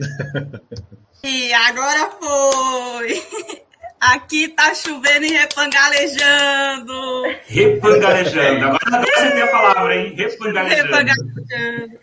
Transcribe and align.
E... 1.22 1.52
agora 1.52 2.10
foi! 2.18 3.22
Aqui 4.00 4.48
tá 4.48 4.74
chovendo 4.74 5.26
e 5.26 5.32
repangalejando. 5.32 7.22
Repangalejando. 7.46 8.64
Agora 8.64 9.04
você 9.14 9.30
tem 9.30 9.42
a 9.42 9.46
palavra, 9.48 9.94
hein? 9.94 10.14
Repangalejando. 10.16 10.82
repangalejando. 10.84 11.98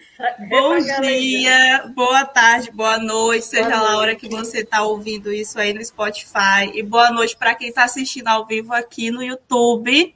Bom 0.47 0.77
dia, 0.77 1.91
boa 1.95 2.23
tarde, 2.25 2.70
boa 2.71 2.99
noite, 2.99 3.47
seja 3.47 3.70
boa 3.70 3.81
lá 3.81 3.93
a 3.93 3.98
hora 3.98 4.15
que 4.15 4.29
você 4.29 4.59
está 4.59 4.84
ouvindo 4.84 5.34
isso 5.34 5.59
aí 5.59 5.73
no 5.73 5.84
Spotify. 5.84 6.70
E 6.75 6.84
boa 6.84 7.09
noite 7.09 7.35
para 7.35 7.55
quem 7.55 7.70
está 7.70 7.85
assistindo 7.85 8.27
ao 8.27 8.45
vivo 8.45 8.73
aqui 8.73 9.09
no 9.09 9.23
YouTube. 9.23 10.15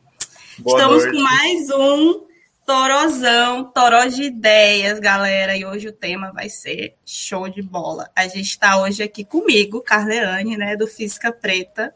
Boa 0.60 0.78
Estamos 0.78 1.04
noite. 1.04 1.18
com 1.18 1.24
mais 1.24 1.70
um 1.72 2.31
Torozão, 2.72 3.66
Toró 3.66 4.06
de 4.06 4.24
Ideias, 4.24 4.98
galera. 4.98 5.58
E 5.58 5.66
hoje 5.66 5.90
o 5.90 5.92
tema 5.92 6.32
vai 6.32 6.48
ser 6.48 6.96
show 7.06 7.50
de 7.50 7.62
bola. 7.62 8.10
A 8.16 8.26
gente 8.30 8.48
está 8.48 8.80
hoje 8.80 9.04
aqui 9.04 9.26
comigo, 9.26 9.82
Carleane, 9.82 10.56
né, 10.56 10.78
do 10.78 10.88
Física 10.88 11.34
Preta. 11.34 11.94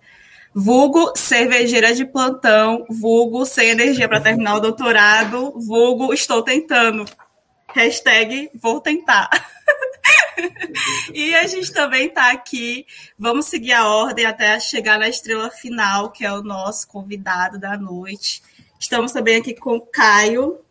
Vulgo 0.54 1.14
cervejeira 1.16 1.95
de 1.95 2.04
plantão, 2.04 2.86
vulgo 2.90 3.45
sem 3.45 3.70
energia 3.70 4.09
para 4.09 4.20
terminar 4.20 4.56
o 4.56 4.59
doutorado, 4.59 5.54
vulgo 5.62 6.14
estou 6.14 6.44
tentando. 6.44 7.06
Hashtag 7.73 8.52
vou 8.54 8.82
tentar. 8.82 9.30
e 11.14 11.34
a 11.36 11.48
gente 11.48 11.72
também 11.72 12.08
está 12.08 12.34
aqui. 12.34 12.86
Vamos 13.17 13.45
seguir 13.45 13.72
a 13.72 13.88
ordem 13.88 14.26
até 14.26 14.60
chegar 14.60 15.00
na 15.00 15.08
estrela 15.08 15.50
final, 15.50 16.12
que 16.12 16.26
é 16.26 16.34
o 16.34 16.44
nosso 16.44 16.86
convidado 16.86 17.58
da 17.58 17.78
noite. 17.78 18.44
Estamos 18.78 19.14
também 19.14 19.38
aqui 19.38 19.54
com 19.54 19.78
o 19.78 19.82
Caio. 19.82 20.64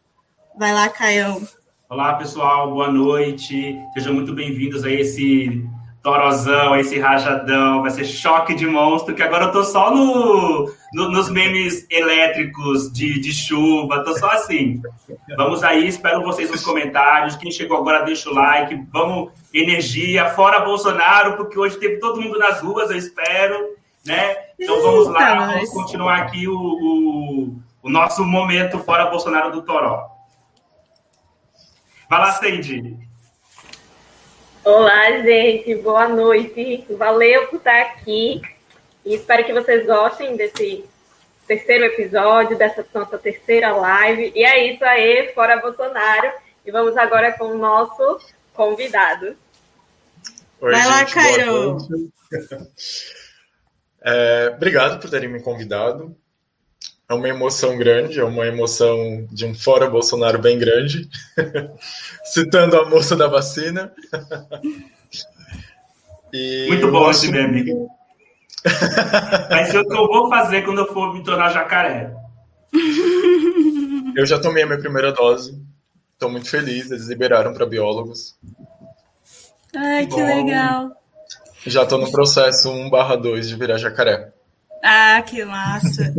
Vai 0.56 0.72
lá, 0.72 0.88
Caio. 0.88 1.46
Olá, 1.90 2.14
pessoal. 2.14 2.70
Boa 2.70 2.88
noite. 2.88 3.76
Sejam 3.92 4.14
muito 4.14 4.32
bem-vindos 4.32 4.84
a 4.84 4.90
esse 4.90 5.66
torozão, 6.00 6.76
esse 6.76 7.00
rajadão, 7.00 7.80
vai 7.80 7.90
ser 7.90 8.04
choque 8.04 8.54
de 8.54 8.66
monstro, 8.66 9.14
que 9.14 9.22
agora 9.22 9.46
eu 9.46 9.52
tô 9.52 9.64
só 9.64 9.90
no, 9.90 10.70
no 10.92 11.10
nos 11.10 11.30
memes 11.30 11.86
elétricos 11.90 12.92
de, 12.92 13.18
de 13.20 13.32
chuva, 13.32 14.04
tô 14.04 14.16
só 14.16 14.28
assim. 14.28 14.82
Vamos 15.34 15.64
aí, 15.64 15.88
espero 15.88 16.22
vocês 16.22 16.50
nos 16.50 16.62
comentários. 16.62 17.36
Quem 17.36 17.50
chegou 17.50 17.78
agora, 17.78 18.04
deixa 18.04 18.28
o 18.28 18.34
like. 18.34 18.86
Vamos, 18.92 19.32
energia, 19.52 20.28
fora 20.28 20.60
Bolsonaro, 20.60 21.36
porque 21.36 21.58
hoje 21.58 21.78
teve 21.78 21.96
todo 21.96 22.20
mundo 22.20 22.38
nas 22.38 22.60
ruas, 22.60 22.90
eu 22.90 22.98
espero, 22.98 23.70
né? 24.06 24.36
Então 24.60 24.80
vamos 24.82 25.08
lá, 25.08 25.46
vamos 25.46 25.70
continuar 25.70 26.18
aqui 26.18 26.46
o, 26.46 26.54
o, 26.54 27.56
o 27.82 27.88
nosso 27.88 28.22
momento 28.22 28.78
fora 28.78 29.06
Bolsonaro 29.06 29.50
do 29.50 29.62
Toró. 29.62 30.13
Vai 32.08 32.20
lá, 32.20 32.32
Sandy. 32.32 32.98
Olá, 34.62 35.10
gente, 35.22 35.74
boa 35.76 36.08
noite. 36.08 36.84
Valeu 36.90 37.46
por 37.48 37.56
estar 37.56 37.80
aqui 37.80 38.42
e 39.04 39.14
espero 39.14 39.44
que 39.44 39.52
vocês 39.52 39.86
gostem 39.86 40.36
desse 40.36 40.84
terceiro 41.46 41.84
episódio, 41.84 42.58
dessa 42.58 42.86
nossa 42.92 43.18
terceira 43.18 43.74
live. 43.74 44.32
E 44.34 44.44
é 44.44 44.72
isso 44.72 44.84
aí, 44.84 45.32
fora 45.34 45.60
Bolsonaro. 45.60 46.30
E 46.64 46.70
vamos 46.70 46.96
agora 46.96 47.32
com 47.32 47.46
o 47.46 47.58
nosso 47.58 48.20
convidado. 48.52 49.36
Oi, 50.60 50.72
Vai 50.72 50.86
lá, 50.86 51.04
Cairo. 51.06 51.78
É, 54.06 54.52
obrigado 54.54 55.00
por 55.00 55.08
terem 55.08 55.30
me 55.30 55.40
convidado. 55.40 56.14
É 57.08 57.14
uma 57.14 57.28
emoção 57.28 57.76
grande, 57.76 58.18
é 58.18 58.24
uma 58.24 58.46
emoção 58.46 59.26
de 59.30 59.44
um 59.44 59.54
fora 59.54 59.90
Bolsonaro 59.90 60.38
bem 60.38 60.58
grande, 60.58 61.08
citando 62.24 62.78
a 62.78 62.88
moça 62.88 63.14
da 63.14 63.28
vacina. 63.28 63.92
e 66.32 66.66
Muito 66.68 66.90
bom 66.90 67.10
esse 67.10 67.30
meme. 67.30 67.64
Vai 69.50 69.66
ser 69.66 69.78
o 69.78 69.88
que 69.88 69.94
eu 69.94 70.06
vou 70.06 70.30
fazer 70.30 70.62
quando 70.62 70.78
eu 70.78 70.92
for 70.92 71.12
me 71.12 71.22
tornar 71.22 71.50
jacaré. 71.50 72.14
Eu 74.16 74.24
já 74.24 74.40
tomei 74.40 74.62
a 74.62 74.66
minha 74.66 74.78
primeira 74.78 75.10
dose. 75.10 75.60
Estou 76.12 76.30
muito 76.30 76.48
feliz, 76.48 76.88
eles 76.88 77.08
liberaram 77.08 77.52
para 77.52 77.66
biólogos. 77.66 78.36
Ai, 79.74 80.06
que 80.06 80.14
bom. 80.14 80.24
legal. 80.24 80.92
Já 81.66 81.82
estou 81.82 81.98
no 81.98 82.10
processo 82.12 82.70
1/2 82.70 83.48
de 83.48 83.56
virar 83.56 83.76
jacaré. 83.76 84.32
Ah, 84.86 85.22
que 85.22 85.42
massa. 85.46 86.12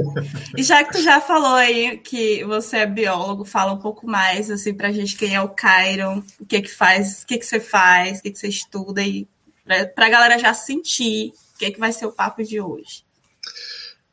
e 0.58 0.64
já 0.64 0.84
que 0.84 0.94
tu 0.94 1.00
já 1.03 1.22
falou 1.22 1.53
aí 1.53 2.00
que 2.00 2.44
você 2.46 2.78
é 2.78 2.86
biólogo, 2.88 3.46
fala 3.46 3.72
um 3.72 3.78
pouco 3.78 4.08
mais 4.08 4.50
assim 4.50 4.74
pra 4.74 4.92
gente 4.92 5.16
quem 5.16 5.36
é 5.36 5.42
o 5.42 5.50
Cairon, 5.50 6.24
o 6.40 6.46
que 6.48 6.64
que 6.64 6.72
faz, 6.72 7.22
o 7.22 7.28
que 7.28 7.38
que 7.38 7.46
você 7.46 7.59
faz, 7.59 8.18
o 8.18 8.24
que 8.24 8.31
que 8.31 8.40
você 8.40 8.48
estuda 8.48 9.03
e 9.03 9.28
pra, 9.64 9.86
pra 9.86 10.09
galera 10.09 10.40
já 10.40 10.52
sentir 10.56 11.31
o 11.53 11.59
que 11.59 11.70
que 11.70 11.80
vai 11.80 11.94
ser 11.94 12.08
o 12.08 12.12
papo 12.12 12.44
de 12.44 12.59
hoje. 12.59 13.03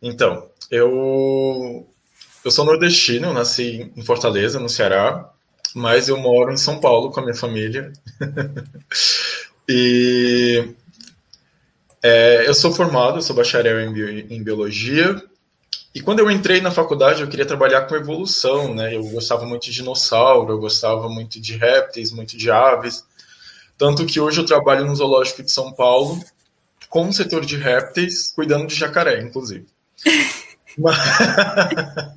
Então, 0.02 0.46
eu 0.70 1.88
eu 2.44 2.50
sou 2.50 2.66
nordestino, 2.66 3.32
nasci 3.32 3.90
em 3.96 4.04
Fortaleza, 4.04 4.60
no 4.60 4.69
Ceará, 4.69 5.32
mas 5.74 6.10
eu 6.10 6.19
moro 6.19 6.52
em 6.52 6.58
São 6.58 6.78
Paulo 6.78 7.10
com 7.10 7.20
a 7.20 7.22
minha 7.22 7.34
família. 7.34 7.90
e 9.66 10.74
é, 12.02 12.48
eu 12.48 12.54
sou 12.54 12.72
formado, 12.72 13.22
sou 13.22 13.36
bacharel 13.36 13.80
em, 13.80 13.92
bio, 13.92 14.08
em, 14.08 14.42
biologia. 14.42 15.22
E 15.94 16.00
quando 16.00 16.18
eu 16.18 16.30
entrei 16.30 16.60
na 16.60 16.70
faculdade, 16.70 17.22
eu 17.22 17.28
queria 17.28 17.46
trabalhar 17.46 17.82
com 17.82 17.94
evolução, 17.94 18.74
né? 18.74 18.96
Eu 18.96 19.04
gostava 19.04 19.46
muito 19.46 19.64
de 19.64 19.72
dinossauro, 19.72 20.52
eu 20.52 20.58
gostava 20.58 21.08
muito 21.08 21.40
de 21.40 21.56
répteis, 21.56 22.10
muito 22.10 22.36
de 22.36 22.50
aves. 22.50 23.04
Tanto 23.78 24.04
que 24.06 24.18
hoje 24.18 24.40
eu 24.40 24.46
trabalho 24.46 24.84
no 24.84 24.96
Zoológico 24.96 25.42
de 25.42 25.52
São 25.52 25.72
Paulo, 25.72 26.20
com 26.88 27.08
o 27.08 27.12
setor 27.12 27.44
de 27.44 27.56
répteis, 27.56 28.32
cuidando 28.32 28.66
de 28.66 28.74
jacaré, 28.74 29.20
inclusive. 29.20 29.66
Mas... 30.78 30.96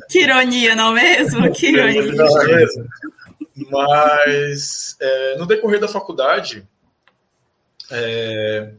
que 0.10 0.20
ironia, 0.20 0.76
não 0.76 0.94
mesmo? 0.94 1.52
Que 1.52 1.68
ironia. 1.68 2.14
Não 2.14 2.42
é 2.42 2.56
mesmo? 2.56 2.86
Mas 3.72 4.98
é, 5.00 5.38
no 5.38 5.46
decorrer 5.46 5.80
da 5.80 5.88
faculdade, 5.88 6.68
é, 7.92 8.72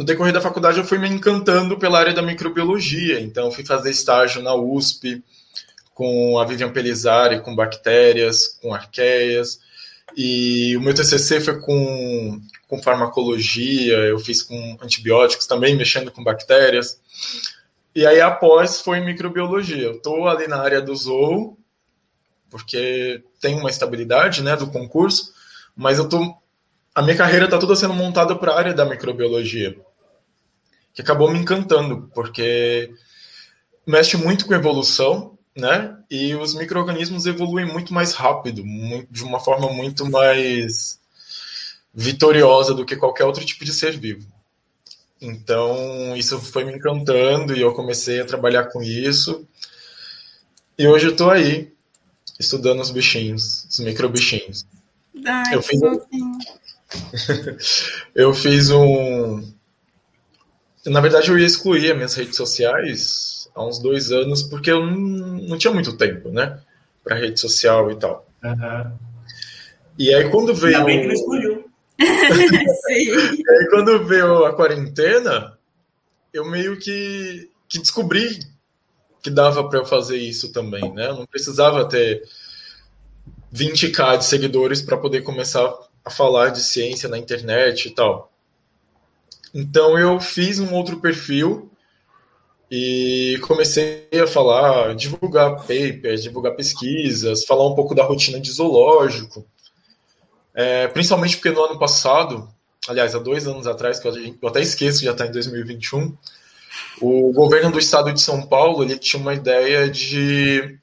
no 0.00 0.06
decorrer 0.06 0.32
da 0.32 0.40
faculdade 0.40 0.78
eu 0.78 0.84
fui 0.84 0.96
me 0.96 1.10
encantando 1.10 1.78
pela 1.78 1.98
área 1.98 2.14
da 2.14 2.22
microbiologia, 2.22 3.20
então 3.20 3.52
fui 3.52 3.66
fazer 3.66 3.90
estágio 3.90 4.40
na 4.40 4.54
USP 4.54 5.22
com 5.92 6.38
a 6.38 6.46
Vivian 6.46 6.72
Pelizari, 6.72 7.42
com 7.42 7.54
bactérias, 7.54 8.58
com 8.62 8.72
arqueias, 8.72 9.60
e 10.16 10.74
o 10.74 10.80
meu 10.80 10.94
TCC 10.94 11.42
foi 11.42 11.60
com, 11.60 12.40
com 12.66 12.82
farmacologia, 12.82 13.98
eu 13.98 14.18
fiz 14.18 14.42
com 14.42 14.78
antibióticos 14.80 15.46
também, 15.46 15.76
mexendo 15.76 16.10
com 16.10 16.24
bactérias, 16.24 16.98
e 17.94 18.06
aí 18.06 18.22
após 18.22 18.80
foi 18.80 19.00
microbiologia. 19.00 19.82
Eu 19.82 19.96
estou 19.96 20.26
ali 20.26 20.48
na 20.48 20.62
área 20.62 20.80
do 20.80 20.96
zoo, 20.96 21.58
porque 22.48 23.22
tem 23.38 23.54
uma 23.54 23.68
estabilidade 23.68 24.42
né, 24.42 24.56
do 24.56 24.68
concurso, 24.68 25.34
mas 25.76 25.98
eu 25.98 26.08
tô, 26.08 26.34
a 26.94 27.02
minha 27.02 27.18
carreira 27.18 27.44
está 27.44 27.58
toda 27.58 27.76
sendo 27.76 27.92
montada 27.92 28.34
para 28.34 28.52
a 28.52 28.58
área 28.58 28.72
da 28.72 28.86
microbiologia 28.86 29.76
que 30.94 31.02
acabou 31.02 31.30
me 31.30 31.38
encantando, 31.38 32.10
porque 32.14 32.92
mexe 33.86 34.16
muito 34.16 34.46
com 34.46 34.54
evolução, 34.54 35.38
né? 35.56 35.96
E 36.10 36.34
os 36.34 36.54
micro-organismos 36.54 37.26
evoluem 37.26 37.66
muito 37.66 37.92
mais 37.92 38.12
rápido, 38.12 38.62
de 39.10 39.24
uma 39.24 39.40
forma 39.40 39.72
muito 39.72 40.08
mais 40.10 40.98
vitoriosa 41.92 42.74
do 42.74 42.84
que 42.84 42.96
qualquer 42.96 43.24
outro 43.24 43.44
tipo 43.44 43.64
de 43.64 43.72
ser 43.72 43.98
vivo. 43.98 44.26
Então, 45.20 46.16
isso 46.16 46.40
foi 46.40 46.64
me 46.64 46.74
encantando 46.74 47.54
e 47.54 47.60
eu 47.60 47.74
comecei 47.74 48.20
a 48.20 48.24
trabalhar 48.24 48.64
com 48.64 48.82
isso. 48.82 49.46
E 50.78 50.86
hoje 50.86 51.06
eu 51.06 51.12
estou 51.12 51.30
aí, 51.30 51.72
estudando 52.38 52.80
os 52.80 52.90
bichinhos, 52.90 53.66
os 53.68 53.80
microbichinhos. 53.80 54.64
Ai, 55.26 55.54
eu 55.54 55.62
fiz, 55.62 55.80
eu 58.14 58.32
fiz 58.32 58.70
um, 58.70 59.52
na 60.86 61.00
verdade, 61.00 61.30
eu 61.30 61.38
ia 61.38 61.46
excluir 61.46 61.90
as 61.90 61.96
minhas 61.96 62.14
redes 62.14 62.36
sociais 62.36 63.48
há 63.54 63.64
uns 63.64 63.78
dois 63.78 64.10
anos, 64.10 64.42
porque 64.42 64.70
eu 64.70 64.84
não, 64.84 65.36
não 65.42 65.58
tinha 65.58 65.72
muito 65.72 65.96
tempo, 65.96 66.30
né? 66.30 66.60
Para 67.04 67.16
rede 67.16 67.38
social 67.38 67.90
e 67.90 67.96
tal. 67.96 68.26
Uhum. 68.42 68.92
E 69.98 70.14
aí, 70.14 70.30
quando 70.30 70.54
veio. 70.54 70.76
Ainda 70.76 70.86
bem 70.86 71.00
que 71.02 71.06
não 71.06 71.14
excluiu. 71.14 71.70
Sim. 72.86 73.10
E 73.40 73.50
aí, 73.50 73.68
quando 73.70 74.06
veio 74.06 74.44
a 74.44 74.54
quarentena, 74.54 75.58
eu 76.32 76.44
meio 76.44 76.78
que, 76.78 77.50
que 77.68 77.78
descobri 77.78 78.38
que 79.22 79.30
dava 79.30 79.68
para 79.68 79.80
eu 79.80 79.84
fazer 79.84 80.16
isso 80.16 80.52
também, 80.52 80.92
né? 80.94 81.08
Eu 81.08 81.16
não 81.16 81.26
precisava 81.26 81.86
ter 81.86 82.22
20k 83.54 84.18
de 84.18 84.24
seguidores 84.24 84.80
para 84.80 84.96
poder 84.96 85.22
começar 85.22 85.70
a 86.04 86.10
falar 86.10 86.48
de 86.50 86.62
ciência 86.62 87.08
na 87.08 87.18
internet 87.18 87.88
e 87.88 87.94
tal. 87.94 88.29
Então 89.54 89.98
eu 89.98 90.20
fiz 90.20 90.58
um 90.60 90.72
outro 90.74 91.00
perfil 91.00 91.70
e 92.70 93.38
comecei 93.42 94.08
a 94.22 94.26
falar, 94.26 94.94
divulgar 94.94 95.56
papers, 95.56 96.22
divulgar 96.22 96.54
pesquisas, 96.54 97.44
falar 97.44 97.66
um 97.66 97.74
pouco 97.74 97.94
da 97.94 98.04
rotina 98.04 98.40
de 98.40 98.50
zoológico. 98.50 99.44
É, 100.54 100.86
principalmente 100.88 101.36
porque 101.36 101.50
no 101.50 101.64
ano 101.64 101.78
passado, 101.78 102.48
aliás, 102.88 103.14
há 103.14 103.18
dois 103.18 103.46
anos 103.46 103.66
atrás, 103.66 103.98
que 103.98 104.06
eu 104.06 104.48
até 104.48 104.60
esqueço, 104.60 105.04
já 105.04 105.12
está 105.12 105.26
em 105.26 105.32
2021, 105.32 106.16
o 107.00 107.32
governo 107.32 107.72
do 107.72 107.78
estado 107.78 108.12
de 108.12 108.20
São 108.20 108.42
Paulo 108.42 108.84
ele 108.84 108.98
tinha 108.98 109.20
uma 109.20 109.34
ideia 109.34 109.88
de 109.90 110.78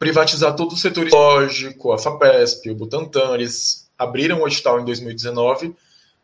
privatizar 0.00 0.56
todo 0.56 0.72
o 0.72 0.78
setor 0.78 1.10
zoológico, 1.10 1.92
a 1.92 1.98
FAPESP, 1.98 2.70
o 2.70 2.74
Butantan, 2.74 3.34
eles 3.34 3.86
abriram 3.98 4.40
o 4.40 4.48
edital 4.48 4.80
em 4.80 4.84
2019 4.86 5.76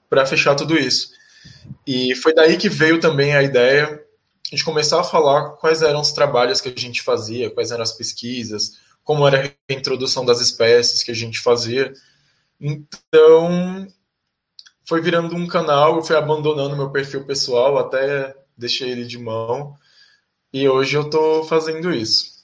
para 0.08 0.25
fechar 0.25 0.55
tudo 0.55 0.78
isso. 0.78 1.11
E 1.87 2.14
foi 2.17 2.34
daí 2.34 2.56
que 2.56 2.70
veio 2.70 2.99
também 2.99 3.37
a 3.37 3.43
ideia 3.43 4.02
de 4.50 4.64
começar 4.64 4.99
a 4.99 5.05
falar 5.05 5.50
quais 5.56 5.82
eram 5.82 6.00
os 6.00 6.12
trabalhos 6.12 6.58
que 6.58 6.70
a 6.70 6.81
gente 6.81 7.02
fazia, 7.02 7.50
quais 7.50 7.70
eram 7.70 7.82
as 7.82 7.93
pesquisas, 7.93 8.78
como 9.05 9.28
era 9.28 9.55
a 9.69 9.73
introdução 9.73 10.25
das 10.25 10.40
espécies 10.40 11.02
que 11.02 11.11
a 11.11 11.14
gente 11.14 11.38
fazia. 11.38 11.93
Então, 12.58 13.87
foi 14.87 15.02
virando 15.02 15.37
um 15.37 15.46
canal, 15.46 15.96
eu 15.96 16.02
fui 16.02 16.17
abandonando 16.17 16.76
meu 16.76 16.88
perfil 16.88 17.26
pessoal, 17.26 17.76
até 17.76 18.34
deixei 18.56 18.90
ele 18.90 19.05
de 19.05 19.19
mão, 19.19 19.76
e 20.50 20.67
hoje 20.67 20.96
eu 20.96 21.02
estou 21.02 21.44
fazendo 21.44 21.93
isso. 21.93 22.36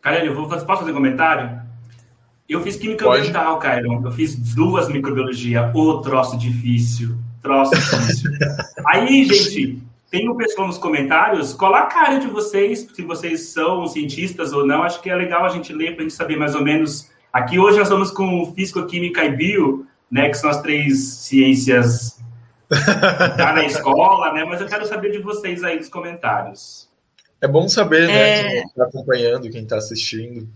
Carelli, 0.00 0.28
eu 0.28 0.34
vou 0.34 0.48
fazer, 0.48 0.64
posso 0.64 0.80
fazer 0.80 0.92
um 0.92 0.94
comentário? 0.94 1.60
Eu 2.48 2.60
fiz 2.62 2.74
química 2.76 3.04
Pode. 3.04 3.20
ambiental, 3.20 3.58
Cairo. 3.58 4.00
Eu 4.04 4.10
fiz 4.10 4.34
duas 4.34 4.88
microbiologia. 4.88 5.70
Ô, 5.72 6.00
troço 6.00 6.36
difícil. 6.36 7.16
Troço 7.42 7.70
difícil. 7.76 8.30
Aí, 8.88 9.24
gente, 9.24 9.80
tem 10.10 10.28
um 10.28 10.36
pessoal 10.36 10.66
nos 10.66 10.76
comentários. 10.76 11.54
Coloca 11.54 11.84
a 11.84 11.86
cara 11.86 12.18
de 12.18 12.26
vocês, 12.26 12.88
se 12.92 13.02
vocês 13.02 13.50
são 13.50 13.86
cientistas 13.86 14.52
ou 14.52 14.66
não. 14.66 14.82
Acho 14.82 15.00
que 15.00 15.08
é 15.08 15.14
legal 15.14 15.44
a 15.44 15.48
gente 15.48 15.72
ler 15.72 15.94
para 15.94 16.00
a 16.00 16.08
gente 16.08 16.14
saber 16.14 16.36
mais 16.36 16.56
ou 16.56 16.64
menos. 16.64 17.08
Aqui 17.32 17.60
hoje 17.60 17.78
nós 17.78 17.86
estamos 17.86 18.10
com 18.10 18.52
físico, 18.52 18.84
química 18.86 19.24
e 19.24 19.30
bio, 19.30 19.86
né? 20.10 20.28
Que 20.28 20.34
são 20.34 20.50
as 20.50 20.60
três 20.60 20.98
ciências 20.98 22.20
tá 23.36 23.52
na 23.52 23.64
escola, 23.64 24.32
né? 24.32 24.44
Mas 24.44 24.60
eu 24.60 24.66
quero 24.66 24.84
saber 24.86 25.12
de 25.12 25.18
vocês 25.18 25.62
aí 25.62 25.76
nos 25.76 25.88
comentários. 25.88 26.89
É 27.40 27.48
bom 27.48 27.68
saber, 27.68 28.06
né? 28.06 28.40
É... 28.40 28.50
Quem 28.52 28.66
está 28.66 28.84
acompanhando, 28.84 29.50
quem 29.50 29.62
está 29.62 29.76
assistindo. 29.76 30.48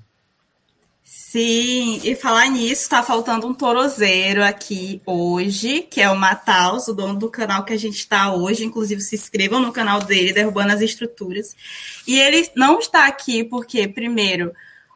Sim, 1.02 2.00
e 2.04 2.14
falar 2.14 2.48
nisso, 2.48 2.88
tá 2.88 3.02
faltando 3.02 3.46
um 3.46 3.52
torozeiro 3.52 4.42
aqui 4.42 5.02
hoje, 5.04 5.82
que 5.82 6.00
é 6.00 6.08
o 6.08 6.16
Mataus, 6.16 6.86
o 6.86 6.94
dono 6.94 7.18
do 7.18 7.28
canal 7.28 7.64
que 7.64 7.72
a 7.72 7.76
gente 7.76 7.96
está 7.96 8.32
hoje. 8.32 8.64
Inclusive, 8.64 9.00
se 9.00 9.16
inscrevam 9.16 9.60
no 9.60 9.72
canal 9.72 10.00
dele, 10.00 10.32
Derrubando 10.32 10.72
as 10.72 10.80
Estruturas. 10.80 11.56
E 12.06 12.18
ele 12.18 12.48
não 12.54 12.78
está 12.78 13.06
aqui 13.06 13.42
porque, 13.42 13.88
primeiro, 13.88 14.52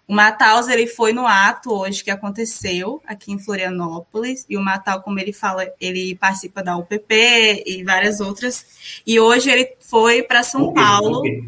o 0.09 0.15
Mataus 0.15 0.69
ele 0.69 0.87
foi 0.87 1.13
no 1.13 1.27
ato 1.27 1.71
hoje 1.71 2.03
que 2.03 2.11
aconteceu 2.11 3.03
aqui 3.07 3.31
em 3.31 3.39
Florianópolis, 3.39 4.47
e 4.49 4.57
o 4.57 4.63
Matal, 4.63 5.03
como 5.03 5.21
ele 5.21 5.35
fala, 5.35 5.67
ele 5.79 6.15
participa 6.15 6.63
da 6.63 6.77
UPP 6.77 7.65
e 7.67 7.85
várias 7.85 8.19
outras. 8.19 8.65
E 9.07 9.21
hoje 9.21 9.51
ele 9.51 9.73
foi 9.81 10.23
para 10.23 10.43
São 10.43 10.73
Paulo. 10.73 11.19
O 11.19 11.23
P, 11.23 11.45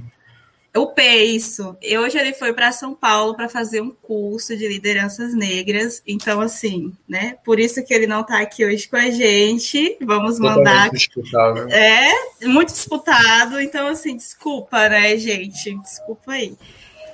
isso. 1.41 1.77
E 1.83 1.97
hoje 1.99 2.19
ele 2.19 2.33
foi 2.33 2.53
para 2.53 2.73
São 2.73 2.95
Paulo 2.95 3.35
para 3.35 3.49
fazer 3.49 3.81
um 3.81 3.91
curso 3.91 4.57
de 4.57 4.69
lideranças 4.69 5.35
negras. 5.35 6.03
Então, 6.07 6.41
assim, 6.41 6.93
né? 7.09 7.37
Por 7.45 7.59
isso 7.59 7.85
que 7.85 7.93
ele 7.93 8.07
não 8.07 8.21
está 8.21 8.41
aqui 8.41 8.65
hoje 8.65 8.89
com 8.89 8.97
a 8.97 9.11
gente. 9.11 9.97
Vamos 10.01 10.39
mandar. 10.39 10.91
Disputado. 10.91 11.71
É, 11.73 12.13
muito 12.43 12.73
disputado. 12.73 13.61
Então, 13.61 13.89
assim, 13.89 14.17
desculpa, 14.17 14.89
né, 14.89 15.17
gente? 15.17 15.77
Desculpa 15.79 16.33
aí. 16.33 16.55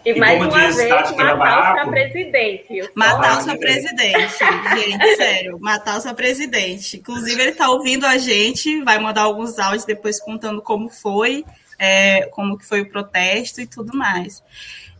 E, 0.05 0.11
e 0.11 0.21
mais 0.21 0.41
uma 0.41 0.71
vez, 0.71 0.77
matar 1.17 1.73
para 1.73 1.89
presidente. 1.89 2.91
Matar 2.95 3.45
para 3.45 3.57
presidente, 3.57 4.39
gente, 4.39 5.17
sério. 5.17 5.59
Matar 5.61 6.01
para 6.01 6.15
presidente. 6.15 6.99
Inclusive, 6.99 7.41
ele 7.41 7.51
está 7.51 7.69
ouvindo 7.69 8.07
a 8.07 8.17
gente, 8.17 8.83
vai 8.85 9.01
mandar 9.01 9.23
alguns 9.23 9.59
áudios 9.59 9.85
depois 9.85 10.21
contando 10.21 10.63
como 10.63 10.89
foi 10.89 11.45
é, 11.79 12.27
como 12.27 12.57
que 12.57 12.67
foi 12.67 12.83
o 12.83 12.89
protesto 12.89 13.61
e 13.61 13.67
tudo 13.67 13.97
mais. 13.97 14.43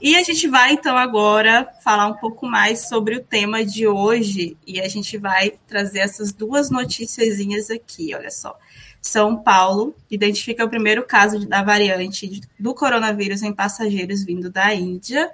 E 0.01 0.15
a 0.15 0.23
gente 0.23 0.47
vai, 0.47 0.73
então, 0.73 0.97
agora 0.97 1.67
falar 1.83 2.07
um 2.07 2.15
pouco 2.15 2.47
mais 2.47 2.89
sobre 2.89 3.17
o 3.17 3.25
tema 3.25 3.65
de 3.65 3.87
hoje, 3.87 4.57
e 4.67 4.81
a 4.81 4.89
gente 4.89 5.17
vai 5.17 5.55
trazer 5.67 6.01
essas 6.01 6.33
duas 6.33 6.71
noticiazinhas 6.71 7.71
aqui, 7.71 8.15
olha 8.15 8.31
só. 8.31 8.59
São 9.01 9.37
Paulo 9.37 9.95
identifica 10.11 10.65
o 10.65 10.69
primeiro 10.69 11.07
caso 11.07 11.49
da 11.49 11.63
variante 11.63 12.41
do 12.59 12.75
coronavírus 12.75 13.43
em 13.43 13.53
passageiros 13.53 14.25
vindo 14.25 14.51
da 14.51 14.75
Índia. 14.75 15.31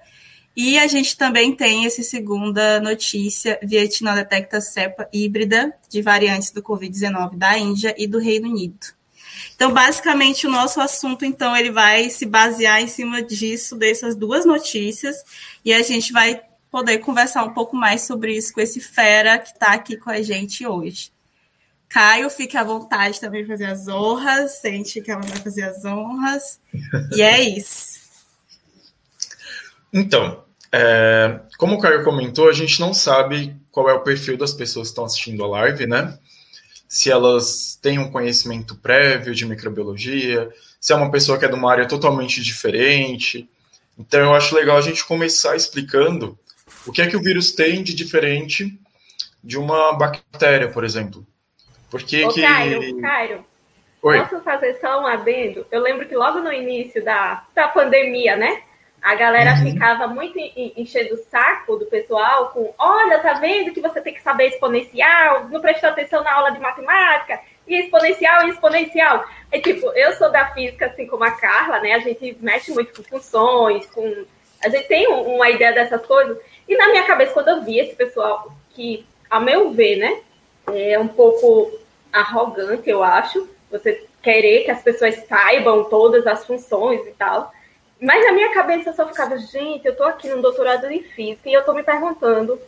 E 0.55 0.79
a 0.79 0.87
gente 0.87 1.17
também 1.17 1.57
tem 1.57 1.87
essa 1.87 2.03
segunda 2.03 2.79
notícia: 2.81 3.59
Vietnã 3.63 4.15
detecta 4.15 4.61
cepa 4.61 5.09
híbrida 5.13 5.73
de 5.89 6.03
variantes 6.03 6.51
do 6.51 6.63
Covid-19 6.63 7.37
da 7.37 7.57
Índia 7.57 7.95
e 7.97 8.07
do 8.07 8.19
Reino 8.19 8.49
Unido. 8.49 9.02
Então, 9.55 9.73
basicamente, 9.73 10.47
o 10.47 10.51
nosso 10.51 10.81
assunto, 10.81 11.25
então, 11.25 11.57
ele 11.57 11.71
vai 11.71 12.11
se 12.11 12.27
basear 12.27 12.83
em 12.83 12.89
cima 12.89 13.23
disso, 13.23 13.77
dessas 13.77 14.15
duas 14.15 14.45
notícias, 14.45 15.17
e 15.65 15.73
a 15.73 15.83
gente 15.83 16.13
vai 16.13 16.41
poder 16.71 16.99
conversar 16.99 17.45
um 17.45 17.53
pouco 17.53 17.77
mais 17.77 18.03
sobre 18.03 18.35
isso 18.35 18.53
com 18.53 18.61
esse 18.61 18.81
fera 18.81 19.39
que 19.39 19.53
está 19.53 19.73
aqui 19.73 19.97
com 19.97 20.11
a 20.11 20.23
gente 20.23 20.67
hoje. 20.67 21.13
Caio, 21.89 22.31
fique 22.31 22.57
à 22.57 22.65
vontade 22.65 23.21
também 23.21 23.45
fazer 23.45 23.67
as 23.67 23.87
honras, 23.87 24.61
sente 24.61 25.03
que 25.03 25.11
ela 25.11 25.21
vai 25.21 25.39
fazer 25.39 25.65
as 25.65 25.85
honras, 25.85 26.59
e 27.15 27.21
é 27.21 27.41
isso. 27.41 28.01
Então, 29.95 30.43
é, 30.73 31.39
como 31.59 31.75
o 31.75 31.79
Caio 31.79 32.03
comentou, 32.03 32.49
a 32.49 32.53
gente 32.55 32.81
não 32.81 32.95
sabe 32.95 33.55
qual 33.71 33.91
é 33.91 33.93
o 33.93 34.01
perfil 34.01 34.39
das 34.39 34.55
pessoas 34.55 34.89
que 34.89 34.93
estão 34.93 35.05
assistindo 35.05 35.45
a 35.45 35.49
live, 35.49 35.87
né? 35.87 36.19
Se 36.93 37.11
elas 37.11 37.79
têm 37.81 37.99
um 37.99 38.11
conhecimento 38.11 38.77
prévio 38.77 39.35
de 39.35 39.47
microbiologia, 39.47 40.53
se 40.79 40.93
é 40.93 40.95
uma 40.95 41.11
pessoa 41.11 41.39
que 41.39 41.45
é 41.47 41.49
de 41.49 41.55
uma 41.55 41.73
área 41.73 41.89
totalmente 41.89 42.43
diferente. 42.43 43.49
Então, 43.99 44.21
eu 44.21 44.35
acho 44.35 44.55
legal 44.55 44.77
a 44.77 44.83
gente 44.83 45.03
começar 45.03 45.57
explicando 45.57 46.39
o 46.87 46.93
que 46.93 47.01
é 47.01 47.07
que 47.07 47.17
o 47.17 47.23
vírus 47.23 47.53
tem 47.53 47.83
de 47.83 47.95
diferente 47.95 48.79
de 49.43 49.57
uma 49.57 49.95
bactéria, 49.95 50.69
por 50.69 50.85
exemplo. 50.85 51.27
Porque 51.91 52.27
Ô, 52.27 52.29
que... 52.29 52.43
Cairo, 52.43 53.01
Cairo, 53.01 53.45
Oi. 54.03 54.21
posso 54.21 54.45
fazer 54.45 54.79
só 54.79 55.01
um 55.01 55.07
adendo? 55.07 55.67
Eu 55.73 55.81
lembro 55.81 56.07
que 56.07 56.15
logo 56.15 56.41
no 56.41 56.53
início 56.53 57.03
da, 57.03 57.43
da 57.55 57.69
pandemia, 57.69 58.37
né? 58.37 58.65
A 59.03 59.17
galera 59.17 59.55
uhum. 59.55 59.73
ficava 59.73 60.07
muito 60.07 60.39
enchendo 60.77 61.15
o 61.15 61.25
saco 61.25 61.77
do 61.77 61.87
pessoal 61.87 62.51
com: 62.51 62.73
olha, 62.79 63.19
tá 63.19 63.35
vendo 63.35 63.73
que 63.73 63.81
você 63.81 64.01
tem 64.01 64.15
que 64.15 64.23
saber 64.23 64.49
exponencial, 64.49 65.49
não 65.49 65.61
prestou 65.61 65.91
atenção 65.91 66.23
na 66.23 66.33
aula 66.33 66.53
de 66.53 66.61
matemática, 66.61 67.41
e 67.67 67.77
exponencial 67.81 68.47
e 68.47 68.51
exponencial. 68.51 69.25
É 69.51 69.59
tipo, 69.59 69.91
eu 69.93 70.13
sou 70.15 70.31
da 70.31 70.53
física, 70.53 70.87
assim 70.87 71.07
como 71.07 71.25
a 71.25 71.33
Carla, 71.33 71.81
né? 71.81 71.95
A 71.95 71.99
gente 71.99 72.37
mexe 72.41 72.73
muito 72.73 72.95
com 72.95 73.03
funções, 73.03 73.87
com. 73.87 74.25
A 74.65 74.69
gente 74.69 74.87
tem 74.87 75.09
uma 75.09 75.51
ideia 75.51 75.73
dessas 75.73 76.07
coisas. 76.07 76.39
E 76.69 76.77
na 76.77 76.89
minha 76.91 77.03
cabeça, 77.03 77.33
quando 77.33 77.49
eu 77.49 77.63
vi 77.65 77.81
esse 77.81 77.97
pessoal, 77.97 78.53
que, 78.71 79.05
a 79.29 79.41
meu 79.41 79.73
ver, 79.73 79.97
né, 79.97 80.21
é 80.73 80.97
um 80.97 81.09
pouco 81.09 81.77
arrogante, 82.13 82.89
eu 82.89 83.03
acho, 83.03 83.49
você 83.69 84.07
querer 84.23 84.65
que 84.65 84.71
as 84.71 84.81
pessoas 84.81 85.17
saibam 85.27 85.85
todas 85.85 86.25
as 86.27 86.47
funções 86.47 87.05
e 87.07 87.11
tal. 87.13 87.53
Mas 88.03 88.25
na 88.25 88.33
minha 88.33 88.53
cabeça 88.53 88.91
eu 88.91 88.95
só 88.95 89.07
ficava, 89.07 89.39
gente, 89.39 89.87
eu 89.87 89.95
tô 89.95 90.03
aqui 90.03 90.29
no 90.29 90.43
doutorado 90.43 90.91
em 90.91 91.05
física 91.05 91.49
e 91.49 91.53
eu 91.53 91.65
tô 91.65 91.73
me 91.73 91.85
perguntando 91.85 92.61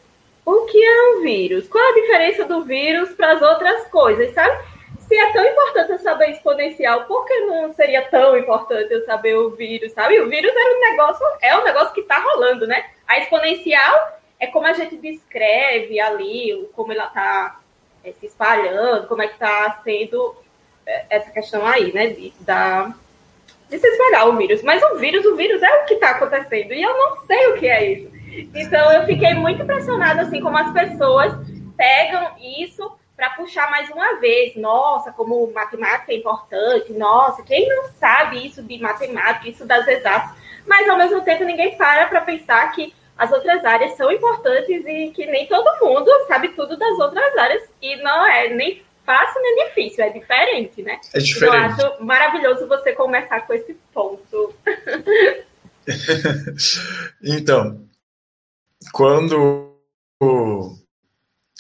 o 0.47 0.61
que 0.67 0.81
é 0.81 1.09
um 1.09 1.23
vírus? 1.23 1.67
Qual 1.67 1.83
a 1.83 1.95
diferença 1.95 2.45
do 2.45 2.63
vírus 2.63 3.11
para 3.15 3.33
as 3.33 3.43
outras 3.43 3.85
coisas, 3.89 4.33
sabe? 4.33 4.57
Se 5.01 5.17
é 5.17 5.33
tão 5.33 5.45
importante 5.45 5.91
eu 5.91 5.99
saber 5.99 6.31
exponencial, 6.31 7.07
por 7.07 7.27
que 7.27 7.37
não 7.41 7.75
seria 7.75 8.03
tão 8.09 8.39
importante 8.39 8.93
eu 8.93 9.05
saber 9.05 9.35
o 9.35 9.51
vírus, 9.51 9.93
sabe? 9.93 10.21
O 10.21 10.29
vírus 10.29 10.55
era 10.55 10.77
um 10.77 10.81
negócio, 10.81 11.27
é 11.43 11.59
um 11.59 11.65
negócio 11.65 11.95
que 11.95 12.03
tá 12.03 12.21
rolando, 12.21 12.65
né? 12.69 12.91
A 13.05 13.19
exponencial 13.19 14.21
é 14.39 14.47
como 14.47 14.69
a 14.69 14.73
gente 14.73 14.97
descreve 14.97 15.99
ali, 15.99 16.69
como 16.75 16.93
ela 16.93 17.09
tá 17.09 17.59
é, 18.05 18.13
se 18.13 18.27
espalhando, 18.27 19.09
como 19.09 19.23
é 19.23 19.27
que 19.27 19.39
tá 19.39 19.81
sendo 19.83 20.37
é, 20.87 21.07
essa 21.11 21.33
questão 21.33 21.67
aí, 21.67 21.93
né? 21.93 22.15
Da 22.39 22.95
de 23.79 23.81
se 23.81 24.25
o 24.25 24.37
vírus. 24.37 24.63
Mas 24.63 24.83
o 24.83 24.97
vírus, 24.97 25.25
o 25.25 25.37
vírus 25.37 25.63
é 25.63 25.83
o 25.83 25.85
que 25.85 25.95
está 25.95 26.11
acontecendo. 26.11 26.73
E 26.73 26.83
eu 26.83 26.97
não 26.97 27.27
sei 27.27 27.47
o 27.49 27.55
que 27.59 27.67
é 27.67 27.93
isso. 27.93 28.13
Então 28.55 28.93
eu 28.93 29.05
fiquei 29.05 29.35
muito 29.35 29.63
impressionada, 29.63 30.23
assim, 30.23 30.41
como 30.41 30.57
as 30.57 30.73
pessoas 30.73 31.33
pegam 31.77 32.33
isso 32.41 32.91
para 33.17 33.31
puxar 33.31 33.71
mais 33.71 33.89
uma 33.91 34.19
vez. 34.21 34.57
Nossa, 34.57 35.13
como 35.13 35.53
matemática 35.53 36.13
é 36.13 36.17
importante. 36.17 36.93
Nossa, 36.93 37.43
quem 37.43 37.69
não 37.69 37.85
sabe 37.95 38.47
isso 38.47 38.63
de 38.63 38.79
matemática, 38.79 39.49
isso 39.49 39.67
das 39.67 39.87
exatas. 39.87 40.37
Mas 40.67 40.89
ao 40.89 40.97
mesmo 40.97 41.21
tempo 41.23 41.45
ninguém 41.45 41.77
para 41.77 42.07
para 42.07 42.21
pensar 42.23 42.71
que 42.73 42.93
as 43.17 43.31
outras 43.31 43.65
áreas 43.65 43.97
são 43.97 44.11
importantes 44.11 44.85
e 44.87 45.11
que 45.11 45.27
nem 45.27 45.47
todo 45.47 45.85
mundo 45.85 46.11
sabe 46.27 46.49
tudo 46.49 46.77
das 46.77 46.99
outras 46.99 47.37
áreas 47.37 47.63
e 47.81 47.97
não 47.97 48.27
é 48.27 48.49
nem 48.49 48.83
fácil 49.05 49.41
nem 49.43 49.67
difícil, 49.67 50.05
é 50.05 50.11
diferente, 50.11 50.83
né? 50.83 51.01
É 51.13 51.19
diferente. 51.19 51.73
Então, 51.73 51.87
eu 51.87 51.95
acho 51.95 52.05
maravilhoso 52.05 52.67
você 52.67 52.93
começar 52.93 53.41
com 53.47 53.55
esse 53.55 53.75
ponto. 53.93 54.55
então, 57.23 57.87
quando 58.93 59.71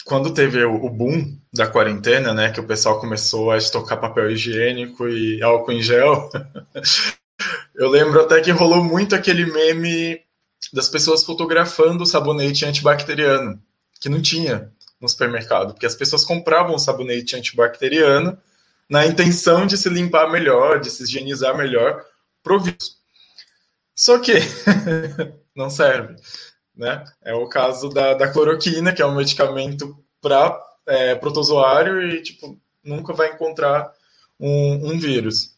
quando 0.04 0.34
teve 0.34 0.62
o 0.64 0.88
boom 0.90 1.38
da 1.52 1.66
quarentena, 1.66 2.34
né, 2.34 2.50
que 2.50 2.60
o 2.60 2.66
pessoal 2.66 3.00
começou 3.00 3.50
a 3.50 3.56
estocar 3.56 4.00
papel 4.00 4.30
higiênico 4.30 5.08
e 5.08 5.42
álcool 5.42 5.72
em 5.72 5.82
gel, 5.82 6.28
eu 7.74 7.88
lembro 7.88 8.20
até 8.20 8.40
que 8.40 8.50
rolou 8.50 8.84
muito 8.84 9.14
aquele 9.14 9.46
meme 9.46 10.20
das 10.72 10.88
pessoas 10.88 11.24
fotografando 11.24 12.04
sabonete 12.04 12.66
antibacteriano, 12.66 13.60
que 14.00 14.08
não 14.08 14.20
tinha 14.20 14.72
no 15.00 15.08
supermercado, 15.08 15.72
porque 15.72 15.86
as 15.86 15.94
pessoas 15.94 16.24
compravam 16.24 16.78
sabonete 16.78 17.36
antibacteriano 17.36 18.38
na 18.88 19.06
intenção 19.06 19.66
de 19.66 19.76
se 19.76 19.88
limpar 19.88 20.30
melhor, 20.30 20.80
de 20.80 20.90
se 20.90 21.04
higienizar 21.04 21.56
melhor 21.56 22.04
pro 22.42 22.60
vírus. 22.60 22.98
Só 23.94 24.18
que 24.18 24.34
não 25.54 25.70
serve. 25.70 26.16
Né? 26.76 27.04
É 27.22 27.34
o 27.34 27.48
caso 27.48 27.88
da, 27.88 28.14
da 28.14 28.30
cloroquina, 28.30 28.92
que 28.92 29.00
é 29.00 29.06
um 29.06 29.14
medicamento 29.14 29.96
para 30.20 30.60
é, 30.86 31.14
protozoário 31.14 32.02
e 32.02 32.22
tipo, 32.22 32.58
nunca 32.82 33.12
vai 33.12 33.32
encontrar 33.32 33.92
um, 34.38 34.92
um 34.92 34.98
vírus. 34.98 35.54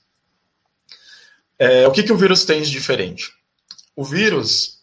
É, 1.58 1.86
o 1.88 1.92
que, 1.92 2.02
que 2.02 2.12
o 2.12 2.16
vírus 2.16 2.44
tem 2.44 2.62
de 2.62 2.70
diferente? 2.70 3.32
O 3.94 4.04
vírus 4.04 4.76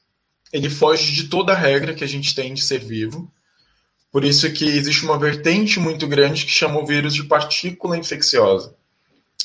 ele 0.52 0.70
foge 0.70 1.12
de 1.12 1.30
toda 1.30 1.54
a 1.54 1.58
regra 1.58 1.94
que 1.94 2.04
a 2.04 2.08
gente 2.08 2.36
tem 2.36 2.54
de 2.54 2.62
ser 2.64 2.80
vivo. 2.80 3.32
Por 4.14 4.24
isso 4.24 4.54
que 4.54 4.64
existe 4.64 5.04
uma 5.04 5.18
vertente 5.18 5.80
muito 5.80 6.08
grande 6.08 6.46
que 6.46 6.52
chama 6.52 6.80
o 6.80 6.86
vírus 6.86 7.16
de 7.16 7.24
partícula 7.24 7.98
infecciosa, 7.98 8.76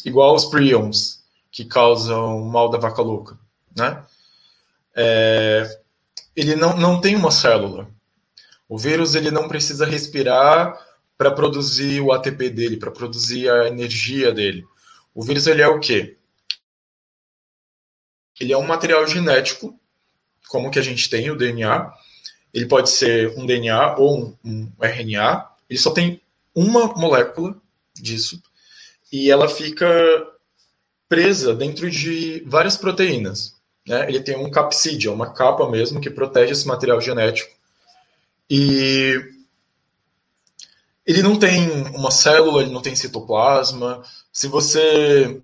igual 0.04 0.34
os 0.34 0.44
prions, 0.44 1.24
que 1.50 1.64
causam 1.64 2.42
mal 2.42 2.68
da 2.68 2.76
vaca 2.76 3.00
louca, 3.00 3.38
né? 3.74 4.04
É, 4.94 5.80
ele 6.36 6.54
não, 6.54 6.76
não 6.76 7.00
tem 7.00 7.16
uma 7.16 7.30
célula. 7.30 7.88
O 8.68 8.76
vírus 8.76 9.14
ele 9.14 9.30
não 9.30 9.48
precisa 9.48 9.86
respirar 9.86 10.78
para 11.16 11.30
produzir 11.30 12.02
o 12.02 12.12
ATP 12.12 12.50
dele, 12.50 12.76
para 12.76 12.90
produzir 12.90 13.50
a 13.50 13.68
energia 13.68 14.32
dele. 14.32 14.66
O 15.14 15.22
vírus 15.22 15.46
ele 15.46 15.62
é 15.62 15.68
o 15.68 15.80
quê? 15.80 16.18
Ele 18.38 18.52
é 18.52 18.58
um 18.58 18.66
material 18.66 19.06
genético, 19.06 19.80
como 20.46 20.70
que 20.70 20.78
a 20.78 20.82
gente 20.82 21.08
tem 21.08 21.30
o 21.30 21.36
DNA. 21.36 21.90
Ele 22.58 22.66
pode 22.66 22.90
ser 22.90 23.38
um 23.38 23.46
DNA 23.46 23.94
ou 23.98 24.18
um, 24.18 24.36
um 24.44 24.72
RNA. 24.80 25.48
Ele 25.70 25.78
só 25.78 25.92
tem 25.92 26.20
uma 26.52 26.92
molécula 26.94 27.56
disso 27.94 28.42
e 29.12 29.30
ela 29.30 29.48
fica 29.48 29.86
presa 31.08 31.54
dentro 31.54 31.88
de 31.88 32.42
várias 32.44 32.76
proteínas. 32.76 33.54
Né? 33.86 34.08
Ele 34.08 34.20
tem 34.20 34.36
um 34.36 34.50
capsídeo, 34.50 35.12
uma 35.12 35.32
capa 35.32 35.70
mesmo, 35.70 36.00
que 36.00 36.10
protege 36.10 36.50
esse 36.50 36.66
material 36.66 37.00
genético. 37.00 37.54
E 38.50 39.14
ele 41.06 41.22
não 41.22 41.38
tem 41.38 41.70
uma 41.94 42.10
célula, 42.10 42.62
ele 42.62 42.72
não 42.72 42.82
tem 42.82 42.96
citoplasma. 42.96 44.02
Se 44.32 44.48
você 44.48 45.40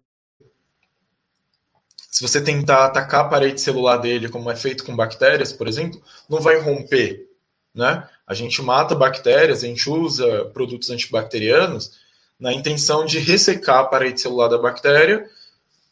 se 2.15 2.23
você 2.23 2.41
tentar 2.41 2.85
atacar 2.85 3.23
a 3.23 3.29
parede 3.29 3.61
celular 3.61 3.97
dele, 3.97 4.29
como 4.29 4.49
é 4.49 4.55
feito 4.55 4.85
com 4.85 4.95
bactérias, 4.95 5.53
por 5.53 5.67
exemplo, 5.67 6.01
não 6.31 6.41
vai 6.41 6.61
romper, 6.61 7.29
né? 7.75 8.09
A 8.25 8.33
gente 8.33 8.63
mata 8.63 8.95
bactérias, 8.95 9.65
a 9.65 9.67
gente 9.67 9.91
usa 9.91 10.45
produtos 10.55 10.91
antibacterianos 10.91 11.99
na 12.39 12.53
intenção 12.53 13.05
de 13.05 13.19
ressecar 13.19 13.81
a 13.81 13.85
parede 13.87 14.21
celular 14.21 14.47
da 14.47 14.57
bactéria 14.57 15.29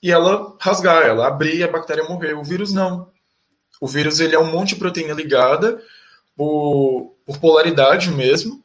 e 0.00 0.12
ela 0.12 0.56
rasgar, 0.60 1.04
ela 1.04 1.26
abrir 1.26 1.56
e 1.56 1.64
a 1.64 1.68
bactéria 1.68 2.04
morrer. 2.04 2.34
O 2.34 2.44
vírus 2.44 2.72
não. 2.72 3.10
O 3.80 3.88
vírus 3.88 4.20
ele 4.20 4.36
é 4.36 4.38
um 4.38 4.48
monte 4.48 4.74
de 4.74 4.76
proteína 4.76 5.14
ligada 5.14 5.82
por, 6.36 7.16
por 7.26 7.38
polaridade 7.40 8.12
mesmo, 8.12 8.62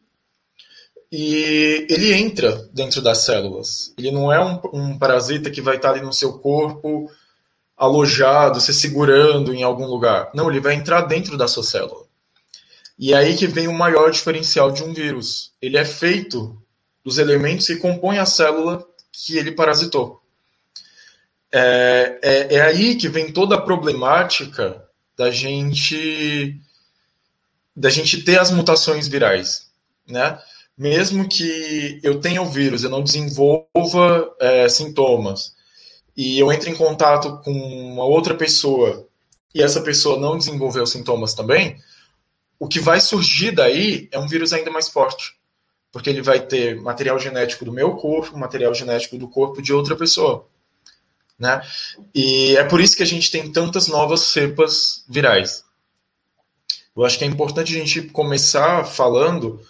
e 1.11 1.87
ele 1.89 2.13
entra 2.13 2.69
dentro 2.71 3.01
das 3.01 3.25
células. 3.25 3.95
Ele 3.97 4.11
não 4.11 4.31
é 4.31 4.39
um, 4.39 4.61
um, 4.71 4.99
parasita 4.99 5.49
que 5.49 5.59
vai 5.59 5.77
estar 5.77 5.89
ali 5.89 6.01
no 6.01 6.13
seu 6.13 6.33
corpo, 6.37 7.09
alojado, 7.77 8.59
se 8.59 8.73
segurando 8.73 9.53
em 9.53 9.61
algum 9.61 9.85
lugar. 9.85 10.31
Não, 10.33 10.49
ele 10.49 10.59
vai 10.59 10.73
entrar 10.73 11.01
dentro 11.01 11.37
da 11.37 11.47
sua 11.47 11.63
célula. 11.63 12.05
E 12.97 13.13
é 13.13 13.17
aí 13.17 13.37
que 13.37 13.45
vem 13.45 13.67
o 13.67 13.73
maior 13.73 14.09
diferencial 14.09 14.71
de 14.71 14.83
um 14.83 14.91
vírus. 14.91 15.53
Ele 15.61 15.77
é 15.77 15.85
feito 15.85 16.59
dos 17.05 17.19
elementos 17.19 17.67
que 17.67 17.75
compõem 17.75 18.17
a 18.17 18.25
célula 18.25 18.83
que 19.11 19.37
ele 19.37 19.51
parasitou. 19.51 20.19
É, 21.51 22.19
é, 22.23 22.55
é 22.55 22.61
aí 22.61 22.95
que 22.95 23.07
vem 23.07 23.31
toda 23.31 23.55
a 23.55 23.61
problemática 23.61 24.83
da 25.15 25.29
gente 25.29 26.59
da 27.75 27.91
gente 27.91 28.23
ter 28.23 28.39
as 28.39 28.49
mutações 28.49 29.07
virais, 29.07 29.67
né? 30.07 30.39
Mesmo 30.75 31.29
que 31.29 31.99
eu 32.01 32.19
tenha 32.19 32.41
o 32.41 32.49
vírus, 32.49 32.83
eu 32.83 32.89
não 32.89 33.03
desenvolva 33.03 34.35
é, 34.39 34.67
sintomas 34.67 35.55
e 36.17 36.39
eu 36.39 36.51
entre 36.51 36.71
em 36.71 36.75
contato 36.75 37.39
com 37.43 37.51
uma 37.51 38.03
outra 38.03 38.33
pessoa 38.33 39.07
e 39.53 39.61
essa 39.61 39.81
pessoa 39.81 40.19
não 40.19 40.35
desenvolveu 40.35 40.85
sintomas 40.87 41.35
também, 41.35 41.79
o 42.59 42.67
que 42.67 42.79
vai 42.79 42.99
surgir 42.99 43.51
daí 43.51 44.09
é 44.11 44.17
um 44.17 44.27
vírus 44.27 44.51
ainda 44.51 44.71
mais 44.71 44.89
forte, 44.89 45.37
porque 45.91 46.09
ele 46.09 46.23
vai 46.23 46.39
ter 46.39 46.81
material 46.81 47.19
genético 47.19 47.63
do 47.63 47.71
meu 47.71 47.95
corpo, 47.95 48.35
material 48.35 48.73
genético 48.73 49.15
do 49.15 49.27
corpo 49.27 49.61
de 49.61 49.71
outra 49.71 49.95
pessoa. 49.95 50.47
Né? 51.37 51.61
E 52.15 52.57
é 52.57 52.63
por 52.63 52.81
isso 52.81 52.97
que 52.97 53.03
a 53.03 53.07
gente 53.07 53.29
tem 53.29 53.51
tantas 53.51 53.87
novas 53.87 54.21
cepas 54.21 55.05
virais. 55.07 55.63
Eu 56.95 57.05
acho 57.05 57.19
que 57.19 57.23
é 57.23 57.27
importante 57.27 57.75
a 57.75 57.79
gente 57.79 58.01
começar 58.09 58.83
falando 58.85 59.61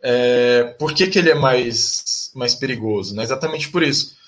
é, 0.00 0.74
por 0.78 0.94
que, 0.94 1.08
que 1.08 1.18
ele 1.18 1.30
é 1.30 1.34
mais, 1.34 2.30
mais 2.32 2.54
perigoso. 2.54 3.14
Né? 3.16 3.24
Exatamente 3.24 3.68
por 3.68 3.82
isso. 3.82 4.19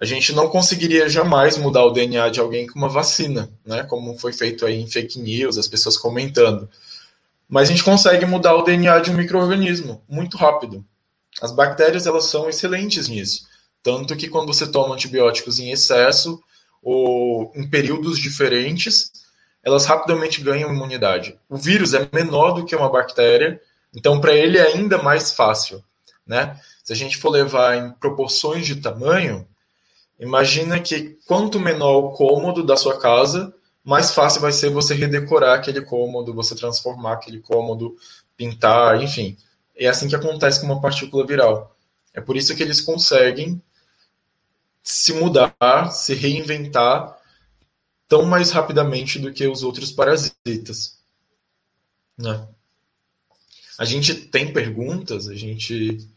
A 0.00 0.04
gente 0.04 0.32
não 0.32 0.48
conseguiria 0.48 1.08
jamais 1.08 1.58
mudar 1.58 1.84
o 1.84 1.90
DNA 1.90 2.28
de 2.28 2.38
alguém 2.38 2.68
com 2.68 2.78
uma 2.78 2.88
vacina, 2.88 3.50
né? 3.66 3.82
como 3.82 4.16
foi 4.16 4.32
feito 4.32 4.64
aí 4.64 4.80
em 4.80 4.86
fake 4.86 5.18
news, 5.18 5.58
as 5.58 5.66
pessoas 5.66 5.96
comentando. 5.96 6.68
Mas 7.48 7.68
a 7.68 7.72
gente 7.72 7.82
consegue 7.82 8.24
mudar 8.24 8.54
o 8.54 8.62
DNA 8.62 9.00
de 9.00 9.10
um 9.10 9.14
microorganismo 9.14 10.00
muito 10.08 10.36
rápido. 10.36 10.84
As 11.42 11.50
bactérias 11.50 12.06
elas 12.06 12.26
são 12.26 12.48
excelentes 12.48 13.08
nisso. 13.08 13.48
Tanto 13.82 14.14
que 14.16 14.28
quando 14.28 14.52
você 14.52 14.66
toma 14.70 14.94
antibióticos 14.94 15.58
em 15.58 15.70
excesso 15.70 16.40
ou 16.80 17.50
em 17.56 17.68
períodos 17.68 18.18
diferentes, 18.18 19.10
elas 19.64 19.84
rapidamente 19.84 20.42
ganham 20.42 20.72
imunidade. 20.72 21.36
O 21.48 21.56
vírus 21.56 21.94
é 21.94 22.08
menor 22.12 22.52
do 22.52 22.64
que 22.64 22.76
uma 22.76 22.90
bactéria, 22.90 23.60
então 23.94 24.20
para 24.20 24.34
ele 24.34 24.58
é 24.58 24.74
ainda 24.74 25.02
mais 25.02 25.32
fácil, 25.32 25.82
né? 26.26 26.60
Se 26.84 26.92
a 26.92 26.96
gente 26.96 27.16
for 27.16 27.30
levar 27.30 27.76
em 27.76 27.90
proporções 27.92 28.66
de 28.66 28.76
tamanho, 28.76 29.47
imagina 30.18 30.80
que 30.80 31.18
quanto 31.26 31.60
menor 31.60 31.98
o 31.98 32.12
cômodo 32.12 32.64
da 32.64 32.76
sua 32.76 32.98
casa, 32.98 33.54
mais 33.84 34.12
fácil 34.12 34.40
vai 34.40 34.52
ser 34.52 34.70
você 34.70 34.94
redecorar 34.94 35.58
aquele 35.58 35.80
cômodo, 35.80 36.34
você 36.34 36.54
transformar 36.54 37.14
aquele 37.14 37.40
cômodo, 37.40 37.96
pintar, 38.36 39.02
enfim. 39.02 39.36
É 39.76 39.86
assim 39.86 40.08
que 40.08 40.16
acontece 40.16 40.60
com 40.60 40.66
uma 40.66 40.80
partícula 40.80 41.26
viral. 41.26 41.76
É 42.12 42.20
por 42.20 42.36
isso 42.36 42.54
que 42.54 42.62
eles 42.62 42.80
conseguem 42.80 43.62
se 44.82 45.12
mudar, 45.12 45.90
se 45.92 46.14
reinventar 46.14 47.18
tão 48.08 48.24
mais 48.24 48.50
rapidamente 48.50 49.18
do 49.18 49.32
que 49.32 49.46
os 49.46 49.62
outros 49.62 49.92
parasitas. 49.92 50.98
Né? 52.16 52.48
A 53.78 53.84
gente 53.84 54.14
tem 54.14 54.52
perguntas, 54.52 55.28
a 55.28 55.34
gente. 55.34 56.08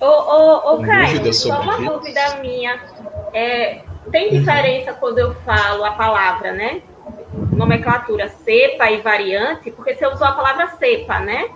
Ô, 0.00 0.06
ô, 0.06 0.74
ô 0.74 0.82
Caio, 0.82 1.34
só 1.34 1.60
uma 1.60 1.76
dúvida 1.76 2.38
minha. 2.40 2.76
É, 3.32 3.80
tem 4.10 4.30
diferença 4.30 4.92
quando 4.94 5.18
eu 5.18 5.34
falo 5.42 5.84
a 5.84 5.92
palavra, 5.92 6.52
né? 6.52 6.82
Nomenclatura 7.52 8.28
cepa 8.28 8.90
e 8.90 9.00
variante, 9.00 9.70
porque 9.70 9.94
você 9.94 10.06
usou 10.06 10.26
a 10.26 10.32
palavra 10.32 10.68
cepa, 10.78 11.20
né? 11.20 11.48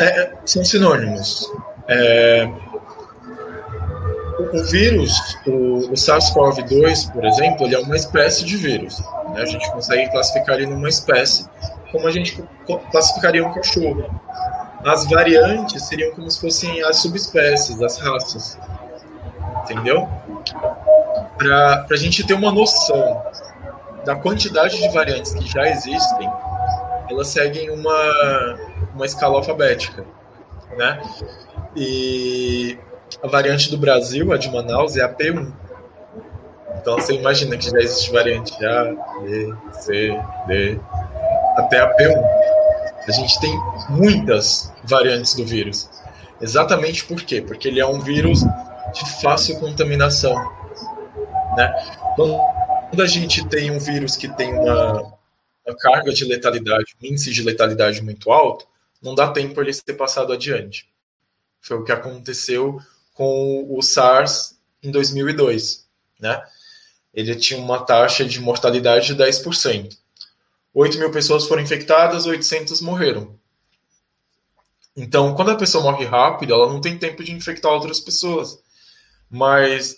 É, 0.00 0.32
são 0.44 0.64
sinônimos. 0.64 1.50
É, 1.88 2.48
o 4.52 4.62
vírus, 4.64 5.36
o, 5.46 5.90
o 5.90 5.92
SARS-CoV-2, 5.92 7.12
por 7.12 7.24
exemplo, 7.24 7.66
ele 7.66 7.74
é 7.74 7.78
uma 7.78 7.96
espécie 7.96 8.44
de 8.44 8.56
vírus. 8.56 9.00
Né? 9.30 9.42
A 9.42 9.46
gente 9.46 9.70
consegue 9.72 10.10
classificar 10.10 10.56
ele 10.56 10.66
numa 10.66 10.88
espécie, 10.88 11.48
como 11.90 12.06
a 12.06 12.10
gente 12.10 12.42
classificaria 12.90 13.46
um 13.46 13.52
cachorro. 13.52 14.08
As 14.84 15.08
variantes 15.08 15.86
seriam 15.86 16.12
como 16.12 16.30
se 16.30 16.40
fossem 16.40 16.82
as 16.82 16.96
subespécies, 16.96 17.80
as 17.80 17.98
raças. 17.98 18.58
Entendeu? 19.62 20.08
Para 21.38 21.86
a 21.90 21.96
gente 21.96 22.26
ter 22.26 22.34
uma 22.34 22.52
noção 22.52 23.22
da 24.04 24.14
quantidade 24.14 24.80
de 24.80 24.88
variantes 24.90 25.34
que 25.34 25.46
já 25.50 25.68
existem, 25.68 26.30
elas 27.10 27.28
seguem 27.28 27.70
uma, 27.70 28.58
uma 28.94 29.06
escala 29.06 29.36
alfabética, 29.36 30.04
né? 30.76 31.00
E 31.76 32.78
a 33.22 33.28
variante 33.28 33.70
do 33.70 33.78
Brasil, 33.78 34.32
a 34.32 34.36
de 34.36 34.50
Manaus, 34.50 34.96
é 34.96 35.02
a 35.02 35.08
P1. 35.08 35.52
Então 36.80 36.96
você 36.96 37.14
imagina 37.14 37.56
que 37.56 37.70
já 37.70 37.78
existe 37.78 38.12
variante 38.12 38.52
A, 38.64 38.84
B, 39.22 39.54
C, 39.72 40.20
D, 40.46 40.78
até 41.56 41.80
a 41.80 41.96
P1. 41.96 42.22
A 43.06 43.12
gente 43.12 43.40
tem 43.40 43.58
muitas 43.88 44.72
variantes 44.84 45.34
do 45.34 45.44
vírus. 45.44 45.88
Exatamente 46.40 47.04
por 47.04 47.22
quê? 47.22 47.40
Porque 47.40 47.68
ele 47.68 47.80
é 47.80 47.86
um 47.86 48.00
vírus 48.00 48.44
de 48.94 49.20
fácil 49.20 49.58
contaminação. 49.58 50.34
Né? 51.56 51.72
Quando 52.16 53.02
a 53.02 53.06
gente 53.06 53.46
tem 53.48 53.70
um 53.70 53.78
vírus 53.78 54.16
que 54.16 54.28
tem 54.28 54.52
uma, 54.54 55.02
uma 55.66 55.76
carga 55.76 56.12
de 56.12 56.24
letalidade, 56.24 56.94
um 57.02 57.06
índice 57.06 57.32
de 57.32 57.42
letalidade 57.42 58.00
muito 58.02 58.30
alto, 58.30 58.66
não 59.02 59.14
dá 59.14 59.30
tempo 59.30 59.60
ele 59.60 59.72
ser 59.72 59.94
passado 59.94 60.32
adiante. 60.32 60.88
Foi 61.60 61.76
o 61.76 61.84
que 61.84 61.92
aconteceu 61.92 62.80
com 63.12 63.66
o 63.68 63.82
SARS 63.82 64.58
em 64.82 64.90
2002. 64.90 65.86
Né? 66.20 66.42
Ele 67.12 67.34
tinha 67.34 67.60
uma 67.60 67.84
taxa 67.84 68.24
de 68.24 68.40
mortalidade 68.40 69.14
de 69.14 69.16
10%. 69.16 69.96
8 70.72 70.98
mil 70.98 71.10
pessoas 71.10 71.46
foram 71.46 71.62
infectadas, 71.62 72.26
800 72.26 72.80
morreram. 72.80 73.38
Então, 74.96 75.34
quando 75.34 75.50
a 75.50 75.56
pessoa 75.56 75.84
morre 75.84 76.04
rápido, 76.04 76.52
ela 76.52 76.72
não 76.72 76.80
tem 76.80 76.98
tempo 76.98 77.22
de 77.22 77.32
infectar 77.32 77.72
outras 77.72 78.00
pessoas. 78.00 78.60
Mas 79.30 79.96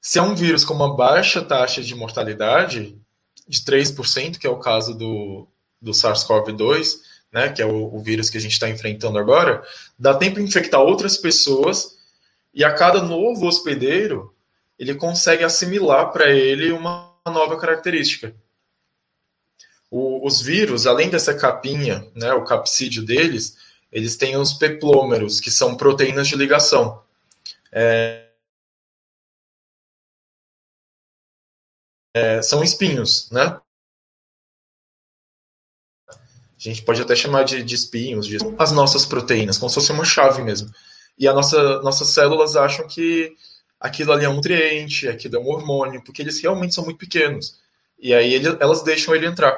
se 0.00 0.18
é 0.18 0.22
um 0.22 0.34
vírus 0.34 0.64
com 0.64 0.74
uma 0.74 0.96
baixa 0.96 1.42
taxa 1.42 1.82
de 1.82 1.94
mortalidade, 1.94 2.96
de 3.46 3.60
3%, 3.60 4.38
que 4.38 4.46
é 4.46 4.50
o 4.50 4.58
caso 4.58 4.94
do, 4.94 5.48
do 5.80 5.92
SARS-CoV-2, 5.92 6.98
né, 7.32 7.48
que 7.50 7.62
é 7.62 7.66
o, 7.66 7.94
o, 7.94 8.00
vírus 8.00 8.30
que 8.30 8.38
a 8.38 8.40
gente 8.40 8.52
está 8.52 8.68
enfrentando 8.68 9.18
agora, 9.18 9.62
dá 9.98 10.14
tempo 10.14 10.36
de 10.36 10.42
infectar 10.42 10.80
outras 10.80 11.16
pessoas 11.16 11.98
e 12.54 12.64
a 12.64 12.72
cada 12.72 13.02
novo 13.02 13.46
hospedeiro 13.46 14.34
ele 14.78 14.94
consegue 14.94 15.44
assimilar 15.44 16.12
para 16.12 16.30
ele 16.30 16.70
uma 16.70 17.14
nova 17.26 17.58
característica. 17.58 18.34
O, 19.90 20.26
os 20.26 20.40
vírus, 20.40 20.86
além 20.86 21.10
dessa 21.10 21.34
capinha, 21.34 22.06
né, 22.14 22.32
o 22.32 22.44
capsídio 22.44 23.04
deles, 23.04 23.56
eles 23.90 24.16
têm 24.16 24.36
os 24.36 24.52
peplômeros, 24.52 25.40
que 25.40 25.50
são 25.50 25.74
proteínas 25.74 26.28
de 26.28 26.36
ligação. 26.36 27.02
É, 27.72 28.27
é, 32.18 32.42
são 32.42 32.62
espinhos, 32.64 33.30
né? 33.30 33.60
A 36.10 36.60
gente 36.60 36.82
pode 36.82 37.00
até 37.00 37.14
chamar 37.14 37.44
de, 37.44 37.62
de 37.62 37.74
espinhos, 37.74 38.26
de 38.26 38.38
as 38.58 38.72
nossas 38.72 39.06
proteínas, 39.06 39.58
como 39.58 39.70
se 39.70 39.76
fosse 39.76 39.92
uma 39.92 40.04
chave 40.04 40.42
mesmo. 40.42 40.70
E 41.16 41.28
a 41.28 41.32
nossa, 41.32 41.80
nossas 41.82 42.08
células 42.08 42.56
acham 42.56 42.86
que 42.88 43.32
aquilo 43.78 44.12
ali 44.12 44.24
é 44.24 44.28
um 44.28 44.34
nutriente, 44.34 45.06
aquilo 45.06 45.36
é 45.36 45.38
um 45.38 45.48
hormônio, 45.48 46.02
porque 46.02 46.20
eles 46.20 46.40
realmente 46.40 46.74
são 46.74 46.84
muito 46.84 46.98
pequenos. 46.98 47.60
E 47.98 48.12
aí 48.12 48.34
ele, 48.34 48.48
elas 48.60 48.82
deixam 48.82 49.14
ele 49.14 49.26
entrar. 49.26 49.56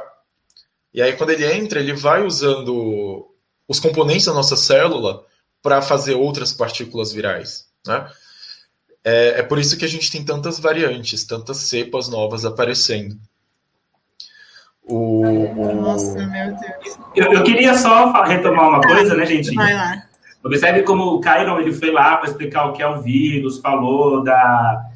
E 0.92 1.00
aí, 1.00 1.14
quando 1.14 1.30
ele 1.30 1.50
entra, 1.50 1.80
ele 1.80 1.94
vai 1.94 2.22
usando 2.22 3.32
os 3.66 3.78
componentes 3.78 4.26
da 4.26 4.34
nossa 4.34 4.56
célula 4.56 5.24
para 5.62 5.80
fazer 5.80 6.14
outras 6.14 6.52
partículas 6.52 7.12
virais. 7.12 7.68
Né? 7.86 8.10
É, 9.04 9.40
é, 9.40 9.42
por 9.42 9.58
isso 9.58 9.78
que 9.78 9.84
a 9.84 9.88
gente 9.88 10.10
tem 10.10 10.24
tantas 10.24 10.58
variantes, 10.58 11.24
tantas 11.24 11.56
cepas 11.58 12.08
novas 12.08 12.44
aparecendo. 12.44 13.16
O, 14.82 15.22
Nossa, 15.74 16.26
meu 16.26 16.46
Deus. 16.56 16.98
Eu, 17.14 17.32
eu 17.32 17.44
queria 17.44 17.74
só 17.74 18.12
retomar 18.24 18.68
uma 18.68 18.80
coisa, 18.80 19.14
né, 19.14 19.24
gente? 19.24 19.54
Vai 19.54 19.72
lá. 19.72 20.02
Observe 20.42 20.82
como 20.82 21.04
o 21.04 21.20
Cairon 21.20 21.58
ele 21.60 21.72
foi 21.72 21.90
lá 21.90 22.16
para 22.16 22.28
explicar 22.28 22.66
o 22.66 22.72
que 22.72 22.82
é 22.82 22.88
o 22.88 23.00
vírus, 23.02 23.58
falou 23.58 24.24
da, 24.24 24.90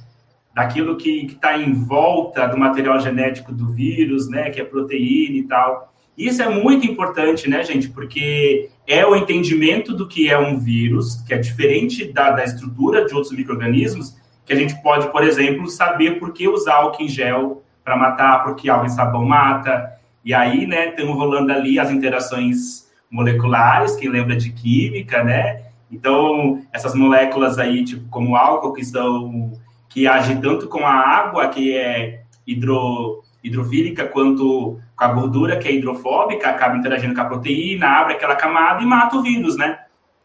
daquilo 0.55 0.97
que 0.97 1.27
está 1.27 1.59
em 1.59 1.73
volta 1.73 2.47
do 2.47 2.57
material 2.57 2.99
genético 3.01 3.53
do 3.53 3.73
vírus, 3.73 4.29
né, 4.29 4.51
que 4.51 4.61
é 4.61 4.65
proteína 4.65 5.37
e 5.37 5.43
tal. 5.43 5.94
Isso 6.17 6.43
é 6.43 6.49
muito 6.49 6.87
importante, 6.87 7.49
né, 7.49 7.65
gente, 7.65 7.89
porque 7.89 8.71
é 8.87 9.05
o 9.05 9.17
entendimento 9.17 9.95
do 9.95 10.07
que 10.07 10.31
é 10.31 10.39
um 10.39 10.59
vírus, 10.59 11.17
que 11.27 11.35
é 11.35 11.39
diferente 11.39 12.13
da, 12.13 12.31
da 12.31 12.45
estrutura 12.45 13.05
de 13.05 13.15
outros 13.15 13.33
micro-organismos, 13.33 14.17
que 14.47 14.53
a 14.53 14.57
gente 14.57 14.81
pode, 14.83 15.11
por 15.11 15.25
exemplo, 15.25 15.69
saber 15.69 16.19
por 16.21 16.33
que 16.33 16.47
usar 16.47 16.75
álcool 16.75 17.03
em 17.03 17.09
gel 17.09 17.63
para 17.83 17.97
matar, 17.97 18.45
porque 18.45 18.69
álcool 18.69 18.87
em 18.87 18.91
sabão 18.91 19.25
mata. 19.25 19.93
E 20.25 20.33
aí, 20.33 20.67
né, 20.67 20.91
estamos 20.91 21.17
rolando 21.17 21.53
ali 21.53 21.79
as 21.79 21.91
interações 21.91 22.89
moleculares, 23.11 23.97
quem 23.97 24.09
lembra 24.09 24.37
de 24.37 24.51
química, 24.51 25.23
né? 25.25 25.63
Então, 25.91 26.63
essas 26.73 26.95
moléculas 26.95 27.59
aí, 27.59 27.85
tipo, 27.85 28.09
como 28.09 28.37
álcool, 28.37 28.73
que 28.73 28.85
são 28.85 29.53
que 29.89 30.09
age 30.09 30.35
tanto 30.41 30.67
com 30.67 30.85
a 30.85 30.93
água, 30.93 31.49
que 31.49 31.77
é 31.77 32.23
hidro, 32.45 33.23
hidrofílica, 33.45 34.07
quanto 34.07 34.81
com 34.97 35.05
a 35.05 35.09
gordura, 35.09 35.59
que 35.59 35.69
é 35.69 35.73
hidrofóbica, 35.73 36.49
acaba 36.49 36.77
interagindo 36.77 37.15
com 37.15 37.21
a 37.21 37.27
proteína, 37.27 37.87
abre 37.87 38.15
aquela 38.15 38.35
camada 38.35 38.83
e 38.83 38.87
mata 38.87 39.17
o 39.17 39.23
vírus, 39.23 39.57
né? 39.57 39.79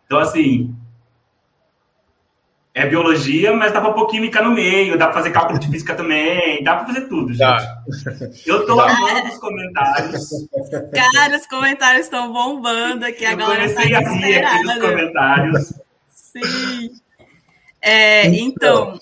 Então, 0.05 0.17
assim, 0.17 0.73
é 2.73 2.85
biologia, 2.85 3.53
mas 3.53 3.73
dá 3.73 3.81
pra 3.81 3.91
pôr 3.91 4.07
química 4.07 4.41
no 4.41 4.51
meio, 4.51 4.97
dá 4.97 5.07
pra 5.07 5.15
fazer 5.15 5.31
cálculo 5.31 5.59
de 5.59 5.67
física 5.67 5.95
também, 5.95 6.63
dá 6.63 6.77
pra 6.77 6.85
fazer 6.85 7.09
tudo, 7.09 7.33
gente. 7.33 7.39
Dá. 7.39 7.83
Eu 8.45 8.65
tô 8.65 8.79
amando 8.79 9.27
os 9.27 9.37
comentários. 9.37 10.29
Cara, 10.93 11.37
os 11.37 11.45
comentários 11.45 12.05
estão 12.05 12.31
bombando 12.31 13.05
aqui, 13.05 13.25
a 13.25 13.35
galera 13.35 13.73
tá 13.73 13.81
aqui 13.81 14.63
nos 14.63 14.79
comentários. 14.79 15.73
Sim. 16.09 16.91
É, 17.81 18.27
então, 18.27 18.99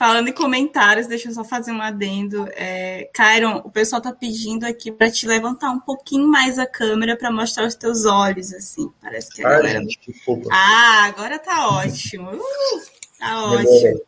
falando 0.00 0.28
em 0.28 0.32
comentários, 0.32 1.06
deixa 1.06 1.28
eu 1.28 1.34
só 1.34 1.44
fazer 1.44 1.72
um 1.72 1.82
adendo. 1.82 2.48
É, 2.52 3.10
Kyron, 3.12 3.60
o 3.62 3.70
pessoal 3.70 4.00
tá 4.00 4.10
pedindo 4.10 4.64
aqui 4.64 4.90
para 4.90 5.10
te 5.10 5.26
levantar 5.26 5.70
um 5.70 5.78
pouquinho 5.78 6.26
mais 6.26 6.58
a 6.58 6.64
câmera 6.64 7.18
para 7.18 7.30
mostrar 7.30 7.66
os 7.66 7.74
teus 7.74 8.06
olhos, 8.06 8.50
assim. 8.54 8.90
Parece 9.02 9.30
que 9.30 9.44
a 9.44 9.50
galera... 9.50 9.78
Ai, 9.78 9.84
gente, 9.84 10.00
ah, 10.50 11.04
agora 11.04 11.38
tá 11.38 11.68
ótimo. 11.68 12.30
Uh! 12.30 12.80
Tá 13.18 13.44
ótimo. 13.44 14.00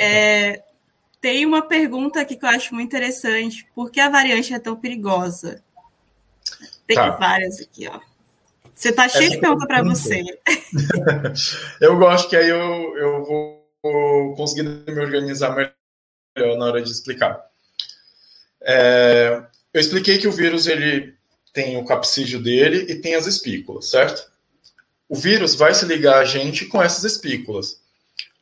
É, 0.00 0.62
tem 1.20 1.44
uma 1.44 1.60
pergunta 1.60 2.22
aqui 2.22 2.34
que 2.34 2.46
eu 2.46 2.48
acho 2.48 2.74
muito 2.74 2.88
interessante. 2.88 3.68
Por 3.74 3.90
que 3.90 4.00
a 4.00 4.08
variante 4.08 4.54
é 4.54 4.58
tão 4.58 4.74
perigosa? 4.74 5.62
Tem 6.86 6.96
tá. 6.96 7.10
várias 7.10 7.60
aqui, 7.60 7.86
ó. 7.88 8.00
Você 8.74 8.90
tá 8.90 9.06
cheio 9.06 9.24
Essa 9.24 9.34
de 9.34 9.40
pergunta 9.42 9.66
para 9.66 9.82
você. 9.82 10.24
eu 11.78 11.94
gosto 11.98 12.30
que 12.30 12.36
aí 12.36 12.48
eu, 12.48 12.96
eu 12.96 13.22
vou 13.22 13.63
conseguir 14.36 14.62
me 14.62 15.00
organizar 15.00 15.54
melhor 15.54 16.58
na 16.58 16.66
hora 16.66 16.82
de 16.82 16.90
explicar. 16.90 17.44
É, 18.62 19.42
eu 19.72 19.80
expliquei 19.80 20.18
que 20.18 20.28
o 20.28 20.32
vírus 20.32 20.66
ele 20.66 21.14
tem 21.52 21.76
o 21.76 21.84
capsídeo 21.84 22.42
dele 22.42 22.86
e 22.90 22.96
tem 22.96 23.14
as 23.14 23.26
espículas, 23.26 23.90
certo? 23.90 24.30
O 25.08 25.14
vírus 25.14 25.54
vai 25.54 25.74
se 25.74 25.84
ligar 25.84 26.18
a 26.18 26.24
gente 26.24 26.66
com 26.66 26.82
essas 26.82 27.04
espículas. 27.04 27.80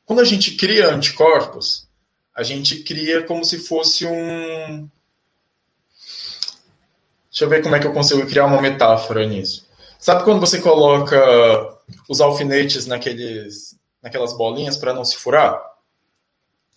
Quando 0.06 0.20
a 0.20 0.24
gente 0.24 0.52
cria 0.52 0.94
anticorpos, 0.94 1.88
a 2.34 2.42
gente 2.42 2.82
cria 2.82 3.22
como 3.24 3.44
se 3.44 3.58
fosse 3.58 4.06
um. 4.06 4.88
Deixa 7.30 7.44
eu 7.44 7.48
ver 7.48 7.62
como 7.62 7.74
é 7.74 7.80
que 7.80 7.86
eu 7.86 7.92
consigo 7.92 8.26
criar 8.26 8.46
uma 8.46 8.62
metáfora 8.62 9.26
nisso. 9.26 9.66
Sabe 9.98 10.24
quando 10.24 10.40
você 10.40 10.60
coloca 10.60 11.16
os 12.08 12.20
alfinetes 12.20 12.86
naqueles, 12.86 13.76
naquelas 14.02 14.36
bolinhas 14.36 14.76
para 14.76 14.92
não 14.92 15.04
se 15.04 15.16
furar? 15.16 15.72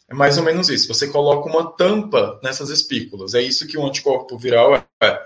É 0.08 0.14
mais 0.14 0.38
ou 0.38 0.44
menos 0.44 0.70
isso. 0.70 0.88
Você 0.88 1.08
coloca 1.08 1.50
uma 1.50 1.72
tampa 1.72 2.40
nessas 2.44 2.70
espículas. 2.70 3.34
É 3.34 3.42
isso 3.42 3.68
que 3.68 3.78
o 3.78 3.86
anticorpo 3.86 4.38
viral 4.38 4.76
é. 5.02 5.26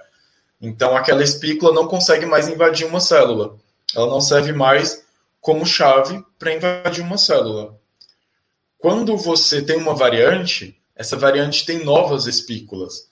Então, 0.61 0.95
aquela 0.95 1.23
espícula 1.23 1.73
não 1.73 1.87
consegue 1.87 2.25
mais 2.25 2.47
invadir 2.47 2.85
uma 2.85 2.99
célula. 2.99 3.57
Ela 3.95 4.07
não 4.07 4.21
serve 4.21 4.51
mais 4.51 5.05
como 5.41 5.65
chave 5.65 6.23
para 6.37 6.53
invadir 6.53 7.03
uma 7.03 7.17
célula. 7.17 7.77
Quando 8.77 9.17
você 9.17 9.61
tem 9.61 9.77
uma 9.77 9.93
variante, 9.93 10.79
essa 10.95 11.17
variante 11.17 11.65
tem 11.65 11.83
novas 11.83 12.25
espículas. 12.27 13.09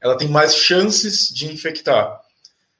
Ela 0.00 0.16
tem 0.16 0.28
mais 0.28 0.56
chances 0.56 1.28
de 1.28 1.52
infectar. 1.52 2.20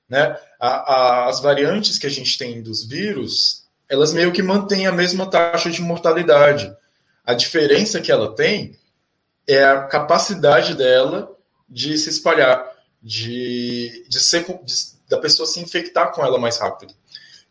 Né? 0.08 0.36
A, 0.60 0.68
a, 0.68 1.28
as 1.28 1.40
variantes 1.40 1.98
que 1.98 2.06
a 2.06 2.10
gente 2.10 2.38
tem 2.38 2.62
dos 2.62 2.84
vírus, 2.84 3.67
elas 3.88 4.12
meio 4.12 4.32
que 4.32 4.42
mantêm 4.42 4.86
a 4.86 4.92
mesma 4.92 5.26
taxa 5.26 5.70
de 5.70 5.80
mortalidade. 5.80 6.74
A 7.24 7.34
diferença 7.34 8.00
que 8.00 8.12
ela 8.12 8.34
tem 8.34 8.78
é 9.46 9.64
a 9.64 9.82
capacidade 9.82 10.74
dela 10.74 11.34
de 11.68 11.96
se 11.98 12.10
espalhar, 12.10 12.64
de, 13.02 14.04
de 14.08 14.20
ser, 14.20 14.44
de, 14.64 14.74
da 15.08 15.18
pessoa 15.18 15.46
se 15.46 15.60
infectar 15.60 16.12
com 16.12 16.24
ela 16.24 16.38
mais 16.38 16.58
rápido. 16.58 16.94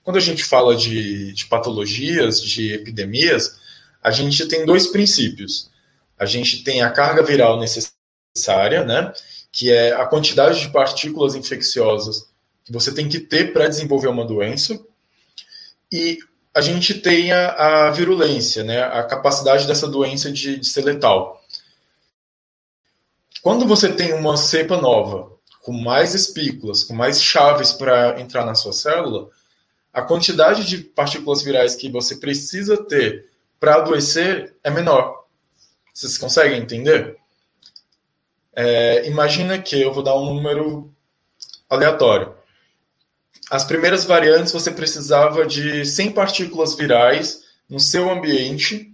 Quando 0.04 0.18
a 0.18 0.22
gente 0.22 0.44
fala 0.44 0.76
de, 0.76 1.34
de 1.34 1.46
patologias, 1.46 2.42
de 2.42 2.74
epidemias, 2.74 3.60
a 4.02 4.12
gente 4.12 4.46
tem 4.48 4.66
dois 4.66 4.88
princípios. 4.88 5.70
A 6.18 6.26
gente 6.26 6.64
tem 6.64 6.82
a 6.82 6.90
carga 6.90 7.22
viral 7.22 7.60
necessária, 7.60 8.84
né, 8.84 9.12
que 9.52 9.72
é 9.72 9.94
a 9.94 10.06
quantidade 10.06 10.62
de 10.62 10.70
partículas 10.70 11.36
infecciosas 11.36 12.28
você 12.70 12.94
tem 12.94 13.08
que 13.08 13.20
ter 13.20 13.54
para 13.54 13.68
desenvolver 13.68 14.08
uma 14.08 14.26
doença, 14.26 14.80
e 15.92 16.20
a 16.54 16.62
gente 16.62 16.96
tem 16.96 17.32
a, 17.32 17.88
a, 17.88 17.92
virulência, 17.92 18.64
né, 18.64 18.82
a 18.82 19.04
capacidade 19.04 19.68
dessa 19.68 19.88
doença 19.88 20.32
de, 20.32 20.60
de 20.60 20.68
ser 20.68 20.84
letal. 20.84 21.44
Quando 23.42 23.66
você 23.66 23.94
tem 23.94 24.14
uma 24.14 24.36
cepa 24.36 24.78
nova, 24.78 25.32
com 25.62 25.72
mais 25.72 26.16
espículas, 26.16 26.84
com 26.84 26.94
mais 26.94 27.22
chaves 27.22 27.72
para 27.72 28.20
entrar 28.22 28.46
na 28.46 28.56
sua 28.56 28.74
célula, 28.74 29.30
a 29.94 30.02
quantidade 30.02 30.66
de 30.66 30.78
partículas 30.78 31.42
virais 31.42 31.76
que 31.76 31.92
você 31.92 32.16
precisa 32.16 32.78
ter 32.86 33.30
para 33.60 33.76
adoecer 33.76 34.56
é 34.64 34.70
menor. 34.70 35.26
Vocês 35.94 36.18
conseguem 36.18 36.62
entender? 36.62 37.18
É, 38.56 39.08
imagina 39.08 39.60
que 39.60 39.82
eu 39.82 39.94
vou 39.94 40.04
dar 40.04 40.16
um 40.16 40.34
número 40.34 40.94
aleatório. 41.70 42.37
As 43.50 43.64
primeiras 43.64 44.04
variantes 44.04 44.52
você 44.52 44.72
precisava 44.72 45.46
de 45.46 45.86
100 45.86 46.12
partículas 46.12 46.76
virais 46.76 47.44
no 47.70 47.80
seu 47.80 48.10
ambiente 48.10 48.94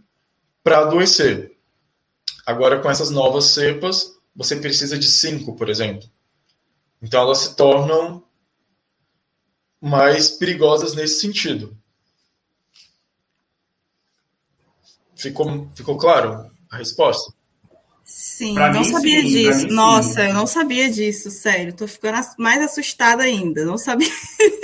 para 0.64 0.80
adoecer. 0.80 1.58
Agora, 2.46 2.80
com 2.80 2.90
essas 2.90 3.10
novas 3.10 3.46
cepas, 3.46 4.14
você 4.36 4.56
precisa 4.56 4.98
de 4.98 5.10
5, 5.10 5.56
por 5.56 5.70
exemplo. 5.70 6.08
Então, 7.02 7.22
elas 7.22 7.40
se 7.40 7.56
tornam 7.56 8.24
mais 9.82 10.30
perigosas 10.30 10.94
nesse 10.94 11.20
sentido. 11.20 11.78
Ficou, 15.16 15.70
ficou 15.76 15.98
claro 15.98 16.50
a 16.70 16.78
resposta? 16.78 17.34
Sim, 18.06 18.54
pra 18.54 18.72
não 18.72 18.84
sabia 18.84 19.22
sim, 19.22 19.28
disso. 19.28 19.68
Nossa, 19.68 20.22
sim. 20.22 20.28
eu 20.28 20.34
não 20.34 20.46
sabia 20.46 20.90
disso, 20.90 21.32
sério. 21.32 21.74
Tô 21.74 21.88
ficando 21.88 22.20
mais 22.38 22.62
assustada 22.62 23.24
ainda. 23.24 23.66
Não 23.66 23.78
sabia. 23.78 24.12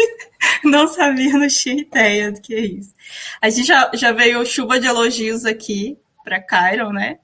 não 0.63 0.87
sabia, 0.87 1.33
não 1.33 1.47
tinha 1.47 1.81
ideia 1.81 2.31
do 2.31 2.41
que 2.41 2.53
é 2.53 2.61
isso. 2.61 2.93
A 3.41 3.49
gente 3.49 3.67
já, 3.67 3.89
já 3.93 4.11
veio 4.11 4.45
chuva 4.45 4.79
de 4.79 4.87
elogios 4.87 5.45
aqui 5.45 5.97
para 6.23 6.39
Kyron, 6.39 6.91
né? 6.91 7.17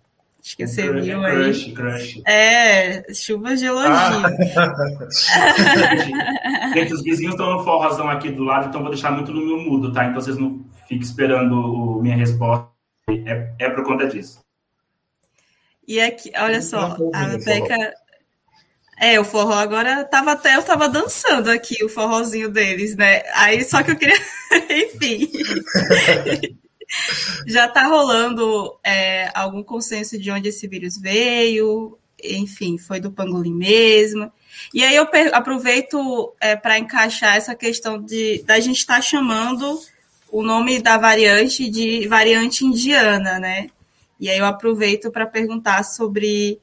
Acho 0.45 0.57
que 0.57 0.67
você 0.67 1.01
viu 1.01 1.25
aí. 1.25 1.35
Crush, 1.35 1.71
crush. 1.71 2.21
É, 2.23 3.11
chuva 3.13 3.55
de 3.55 3.65
elogios. 3.65 3.95
Ah. 4.55 4.69
Gente, 6.75 6.93
os 6.93 7.01
vizinhos 7.01 7.33
estão 7.33 7.51
no 7.51 7.63
forrozão 7.63 8.07
aqui 8.07 8.29
do 8.29 8.43
lado, 8.43 8.67
então 8.67 8.81
vou 8.81 8.91
deixar 8.91 9.11
muito 9.11 9.33
no 9.33 9.43
meu 9.43 9.57
mudo, 9.57 9.91
tá? 9.91 10.05
Então 10.05 10.21
vocês 10.21 10.37
não 10.37 10.63
fiquem 10.87 10.99
esperando 10.99 11.99
minha 11.99 12.15
resposta. 12.15 12.69
É, 13.09 13.55
é 13.57 13.69
por 13.71 13.83
conta 13.83 14.07
disso. 14.07 14.39
E 15.87 15.99
aqui, 16.01 16.31
olha 16.35 16.61
só, 16.61 16.97
a 17.13 17.37
Beca. 17.37 17.93
É, 18.97 19.19
o 19.19 19.25
forró 19.25 19.53
agora 19.53 20.05
tava 20.05 20.31
até 20.31 20.55
eu 20.55 20.63
tava 20.63 20.87
dançando 20.87 21.51
aqui 21.51 21.83
o 21.83 21.89
forrozinho 21.89 22.49
deles, 22.49 22.95
né? 22.95 23.23
Aí 23.33 23.61
só 23.63 23.83
que 23.83 23.91
eu 23.91 23.97
queria, 23.97 24.15
enfim. 24.71 25.29
Já 27.45 27.67
tá 27.67 27.87
rolando 27.87 28.73
é, 28.83 29.29
algum 29.33 29.61
consenso 29.63 30.17
de 30.17 30.31
onde 30.31 30.49
esse 30.49 30.65
vírus 30.67 30.97
veio, 30.97 31.97
enfim, 32.23 32.77
foi 32.77 32.99
do 32.99 33.11
pangolim 33.11 33.53
mesmo. 33.53 34.31
E 34.73 34.83
aí 34.83 34.95
eu 34.95 35.07
aproveito 35.33 36.33
é, 36.39 36.55
para 36.55 36.79
encaixar 36.79 37.35
essa 37.35 37.53
questão 37.53 38.01
de 38.01 38.43
da 38.43 38.59
gente 38.59 38.77
estar 38.77 38.95
tá 38.95 39.01
chamando 39.01 39.79
o 40.31 40.41
nome 40.41 40.81
da 40.81 40.97
variante 40.97 41.69
de 41.69 42.07
variante 42.07 42.65
indiana, 42.65 43.39
né? 43.39 43.69
E 44.19 44.29
aí 44.29 44.37
eu 44.37 44.45
aproveito 44.45 45.11
para 45.11 45.25
perguntar 45.25 45.83
sobre, 45.83 46.59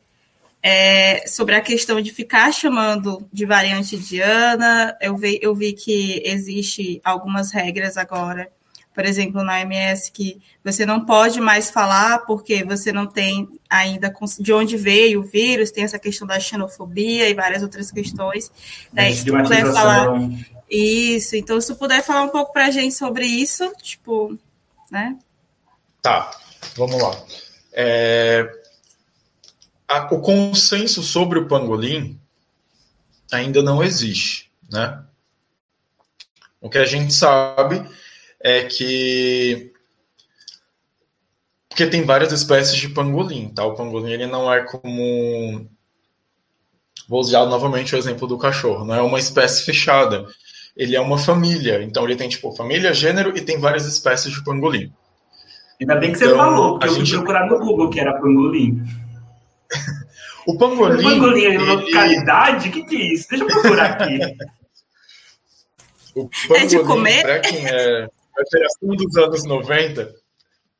é, 0.62 1.26
sobre 1.26 1.54
a 1.54 1.60
questão 1.60 2.00
de 2.00 2.12
ficar 2.12 2.52
chamando 2.52 3.26
de 3.32 3.44
variante 3.44 3.96
indiana. 3.96 4.96
Eu 5.00 5.16
vi, 5.16 5.38
eu 5.42 5.54
vi 5.54 5.72
que 5.72 6.22
existe 6.24 7.00
algumas 7.04 7.52
regras 7.52 7.96
agora, 7.96 8.50
por 8.94 9.04
exemplo, 9.04 9.42
na 9.42 9.54
OMS, 9.54 10.10
que 10.12 10.40
você 10.62 10.84
não 10.84 11.04
pode 11.04 11.40
mais 11.40 11.70
falar 11.70 12.20
porque 12.20 12.62
você 12.62 12.92
não 12.92 13.06
tem 13.06 13.48
ainda 13.68 14.12
de 14.38 14.52
onde 14.52 14.76
veio 14.76 15.20
o 15.20 15.24
vírus, 15.24 15.70
tem 15.70 15.84
essa 15.84 15.98
questão 15.98 16.26
da 16.26 16.38
xenofobia 16.38 17.28
e 17.28 17.34
várias 17.34 17.62
outras 17.62 17.90
questões. 17.90 18.50
Né? 18.92 19.12
Se 19.12 19.30
puder 19.30 19.72
falar. 19.72 20.08
Isso, 20.68 21.36
então 21.36 21.60
se 21.60 21.74
puder 21.74 22.02
falar 22.02 22.22
um 22.22 22.30
pouco 22.30 22.50
para 22.50 22.66
a 22.66 22.70
gente 22.70 22.94
sobre 22.94 23.26
isso, 23.26 23.70
tipo, 23.82 24.38
né? 24.90 25.18
Tá, 26.00 26.30
vamos 26.76 27.00
lá. 27.00 27.10
É, 27.72 28.50
a, 29.88 30.14
o 30.14 30.20
consenso 30.20 31.02
sobre 31.02 31.38
o 31.38 31.48
pangolim 31.48 32.20
ainda 33.30 33.62
não 33.62 33.82
existe, 33.82 34.50
né? 34.70 35.02
O 36.60 36.70
que 36.70 36.78
a 36.78 36.84
gente 36.84 37.12
sabe 37.12 37.84
é 38.40 38.64
que 38.64 39.72
porque 41.68 41.86
tem 41.86 42.04
várias 42.04 42.32
espécies 42.32 42.76
de 42.76 42.90
pangolim, 42.90 43.48
tá? 43.48 43.64
O 43.64 43.74
pangolim 43.74 44.12
ele 44.12 44.26
não 44.26 44.52
é 44.52 44.62
como 44.62 45.66
vou 47.08 47.20
usar 47.20 47.46
novamente 47.46 47.94
o 47.94 47.98
exemplo 47.98 48.28
do 48.28 48.38
cachorro, 48.38 48.84
não 48.84 48.94
é 48.94 49.02
uma 49.02 49.18
espécie 49.18 49.64
fechada. 49.64 50.26
Ele 50.76 50.96
é 50.96 51.00
uma 51.00 51.18
família, 51.18 51.82
então 51.82 52.04
ele 52.04 52.16
tem 52.16 52.28
tipo 52.28 52.54
família, 52.54 52.94
gênero 52.94 53.36
e 53.36 53.40
tem 53.40 53.58
várias 53.58 53.86
espécies 53.86 54.32
de 54.32 54.44
pangolim. 54.44 54.92
Ainda 55.82 55.96
bem 55.96 56.12
que 56.12 56.18
você 56.18 56.26
então, 56.26 56.36
falou, 56.36 56.78
porque 56.78 56.88
eu 56.88 56.94
gente... 56.94 57.10
fui 57.10 57.18
procurar 57.18 57.46
no 57.46 57.58
Google 57.58 57.90
que 57.90 57.98
era 57.98 58.20
pangolim. 58.20 58.80
o 60.46 60.56
pangolim. 60.56 61.00
O 61.00 61.02
pangolim 61.02 61.44
é 61.44 61.58
localidade? 61.58 62.68
O 62.68 62.72
que, 62.72 62.84
que 62.84 62.96
é 62.96 63.14
isso? 63.14 63.28
Deixa 63.28 63.44
eu 63.44 63.48
procurar 63.48 63.90
aqui. 63.90 64.20
o 66.14 66.28
pangolim, 66.28 66.62
é 66.62 66.66
de 66.66 66.78
comer? 66.84 67.22
Pra 67.22 67.40
quem 67.40 67.66
é 67.66 68.04
a 68.04 68.44
geração 68.50 68.96
dos 68.96 69.16
anos 69.16 69.44
90, 69.44 70.14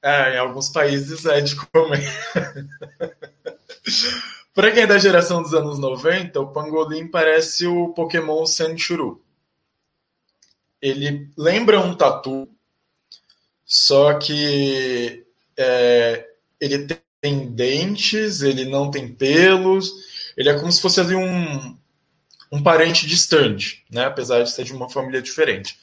é, 0.03 0.35
em 0.35 0.39
alguns 0.39 0.69
países 0.69 1.27
é 1.27 1.41
de 1.41 1.57
comer. 1.57 2.09
Para 4.55 4.71
quem 4.71 4.85
é 4.85 4.87
da 4.87 4.99
geração 4.99 5.43
dos 5.43 5.53
anos 5.53 5.81
90, 5.81 6.39
o 6.39 6.53
pangolim 6.53 7.09
parece 7.09 7.67
o 7.67 7.89
Pokémon 7.89 8.47
Sandshrew. 8.47 9.21
Ele 10.81 11.29
lembra 11.37 11.81
um 11.81 11.93
tatu, 11.95 12.49
só 13.73 14.13
que 14.19 15.25
é, 15.57 16.27
ele 16.61 16.87
tem 17.23 17.47
dentes, 17.47 18.43
ele 18.43 18.67
não 18.67 18.91
tem 18.91 19.09
pelos, 19.09 19.91
ele 20.37 20.51
é 20.51 20.59
como 20.59 20.71
se 20.71 20.79
fosse 20.79 21.01
ali 21.01 21.15
um, 21.15 21.75
um 22.53 22.63
parente 22.63 23.07
distante, 23.07 23.83
né? 23.91 24.05
apesar 24.05 24.43
de 24.43 24.51
ser 24.51 24.65
de 24.65 24.75
uma 24.75 24.91
família 24.91 25.23
diferente. 25.23 25.79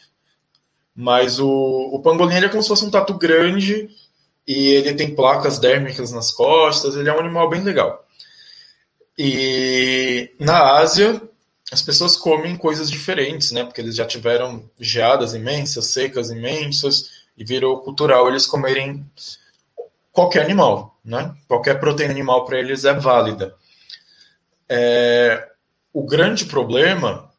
Mas 0.95 1.39
o, 1.39 1.49
o 1.49 1.99
pangolim 1.99 2.35
é 2.35 2.47
como 2.47 2.61
se 2.61 2.69
fosse 2.69 2.85
um 2.85 2.91
tatu 2.91 3.15
grande 3.15 3.89
e 4.45 4.67
ele 4.67 4.93
tem 4.93 5.15
placas 5.15 5.57
dérmicas 5.57 6.11
nas 6.11 6.31
costas, 6.31 6.95
ele 6.95 7.09
é 7.09 7.13
um 7.15 7.19
animal 7.19 7.49
bem 7.49 7.63
legal. 7.63 8.07
E 9.17 10.29
na 10.39 10.77
Ásia, 10.77 11.19
as 11.71 11.81
pessoas 11.81 12.15
comem 12.15 12.55
coisas 12.55 12.91
diferentes, 12.91 13.51
né? 13.51 13.63
Porque 13.63 13.81
eles 13.81 13.95
já 13.95 14.05
tiveram 14.05 14.69
geadas 14.79 15.33
imensas, 15.33 15.87
secas 15.87 16.29
imensas, 16.29 17.18
e 17.39 17.45
virou 17.45 17.79
cultural 17.79 18.27
eles 18.27 18.45
comerem 18.45 19.09
qualquer 20.11 20.43
animal, 20.43 20.99
né? 21.03 21.33
Qualquer 21.47 21.79
proteína 21.79 22.11
animal 22.11 22.43
para 22.43 22.59
eles 22.59 22.83
é 22.83 22.93
válida. 22.93 23.55
É, 24.67 25.47
o 25.93 26.03
grande 26.03 26.45
problema 26.45 27.31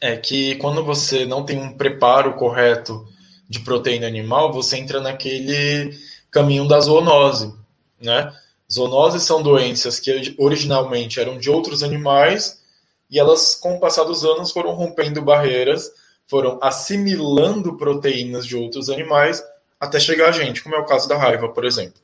é 0.00 0.16
que 0.16 0.56
quando 0.56 0.84
você 0.84 1.24
não 1.24 1.44
tem 1.44 1.56
um 1.56 1.76
preparo 1.76 2.34
correto 2.34 3.06
de 3.48 3.60
proteína 3.60 4.08
animal, 4.08 4.52
você 4.52 4.76
entra 4.76 5.00
naquele 5.00 5.96
caminho 6.28 6.66
da 6.66 6.80
zoonose, 6.80 7.54
né? 8.00 8.34
Zoonoses 8.70 9.22
são 9.22 9.40
doenças 9.40 10.00
que 10.00 10.34
originalmente 10.36 11.20
eram 11.20 11.38
de 11.38 11.48
outros 11.48 11.82
animais 11.84 12.60
e 13.08 13.18
elas, 13.18 13.54
com 13.54 13.76
o 13.76 13.80
passar 13.80 14.04
dos 14.04 14.24
anos, 14.24 14.50
foram 14.50 14.74
rompendo 14.74 15.22
barreiras 15.22 15.90
foram 16.28 16.58
assimilando 16.62 17.76
proteínas 17.76 18.46
de 18.46 18.54
outros 18.54 18.90
animais 18.90 19.42
até 19.80 19.98
chegar 19.98 20.28
a 20.28 20.32
gente, 20.32 20.62
como 20.62 20.74
é 20.74 20.78
o 20.78 20.84
caso 20.84 21.08
da 21.08 21.16
raiva, 21.16 21.48
por 21.48 21.64
exemplo. 21.64 22.00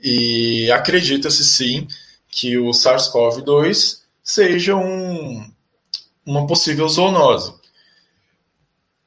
E 0.00 0.70
acredita-se 0.72 1.44
sim 1.44 1.86
que 2.28 2.56
o 2.56 2.70
SARS-CoV-2 2.70 4.00
seja 4.22 4.74
um, 4.74 5.48
uma 6.24 6.46
possível 6.46 6.88
zoonose. 6.88 7.54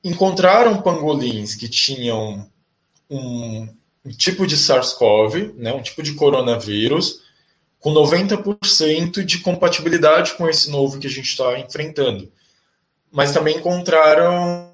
Encontraram 0.03 0.81
pangolins 0.81 1.55
que 1.55 1.67
tinham 1.67 2.49
um, 3.09 3.67
um 4.05 4.11
tipo 4.11 4.45
de 4.45 4.55
SARS-CoV, 4.55 5.53
né, 5.55 5.73
um 5.73 5.81
tipo 5.81 6.03
de 6.03 6.13
coronavírus, 6.13 7.21
com 7.79 7.93
90% 7.93 9.23
de 9.23 9.39
compatibilidade 9.39 10.33
com 10.33 10.47
esse 10.47 10.69
novo 10.69 10.99
que 10.99 11.07
a 11.07 11.09
gente 11.09 11.29
está 11.29 11.57
enfrentando 11.59 12.31
mas 13.11 13.31
também 13.31 13.57
encontraram 13.57 14.71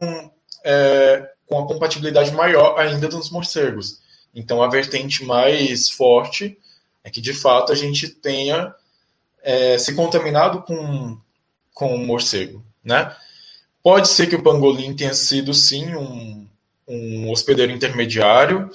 é, 0.63 1.29
com 1.45 1.59
a 1.59 1.67
compatibilidade 1.67 2.31
maior 2.31 2.79
ainda 2.79 3.07
dos 3.07 3.29
morcegos. 3.29 4.01
Então, 4.33 4.63
a 4.63 4.69
vertente 4.69 5.23
mais 5.23 5.89
forte 5.89 6.57
é 7.03 7.09
que, 7.09 7.21
de 7.21 7.33
fato, 7.33 7.71
a 7.71 7.75
gente 7.75 8.07
tenha 8.07 8.73
é, 9.43 9.77
se 9.77 9.93
contaminado 9.93 10.61
com, 10.63 11.17
com 11.73 11.93
o 11.95 12.05
morcego. 12.05 12.63
né? 12.83 13.15
Pode 13.83 14.07
ser 14.07 14.27
que 14.27 14.35
o 14.35 14.41
pangolim 14.41 14.95
tenha 14.95 15.13
sido, 15.13 15.53
sim, 15.53 15.93
um, 15.93 16.47
um 16.87 17.31
hospedeiro 17.31 17.71
intermediário, 17.71 18.71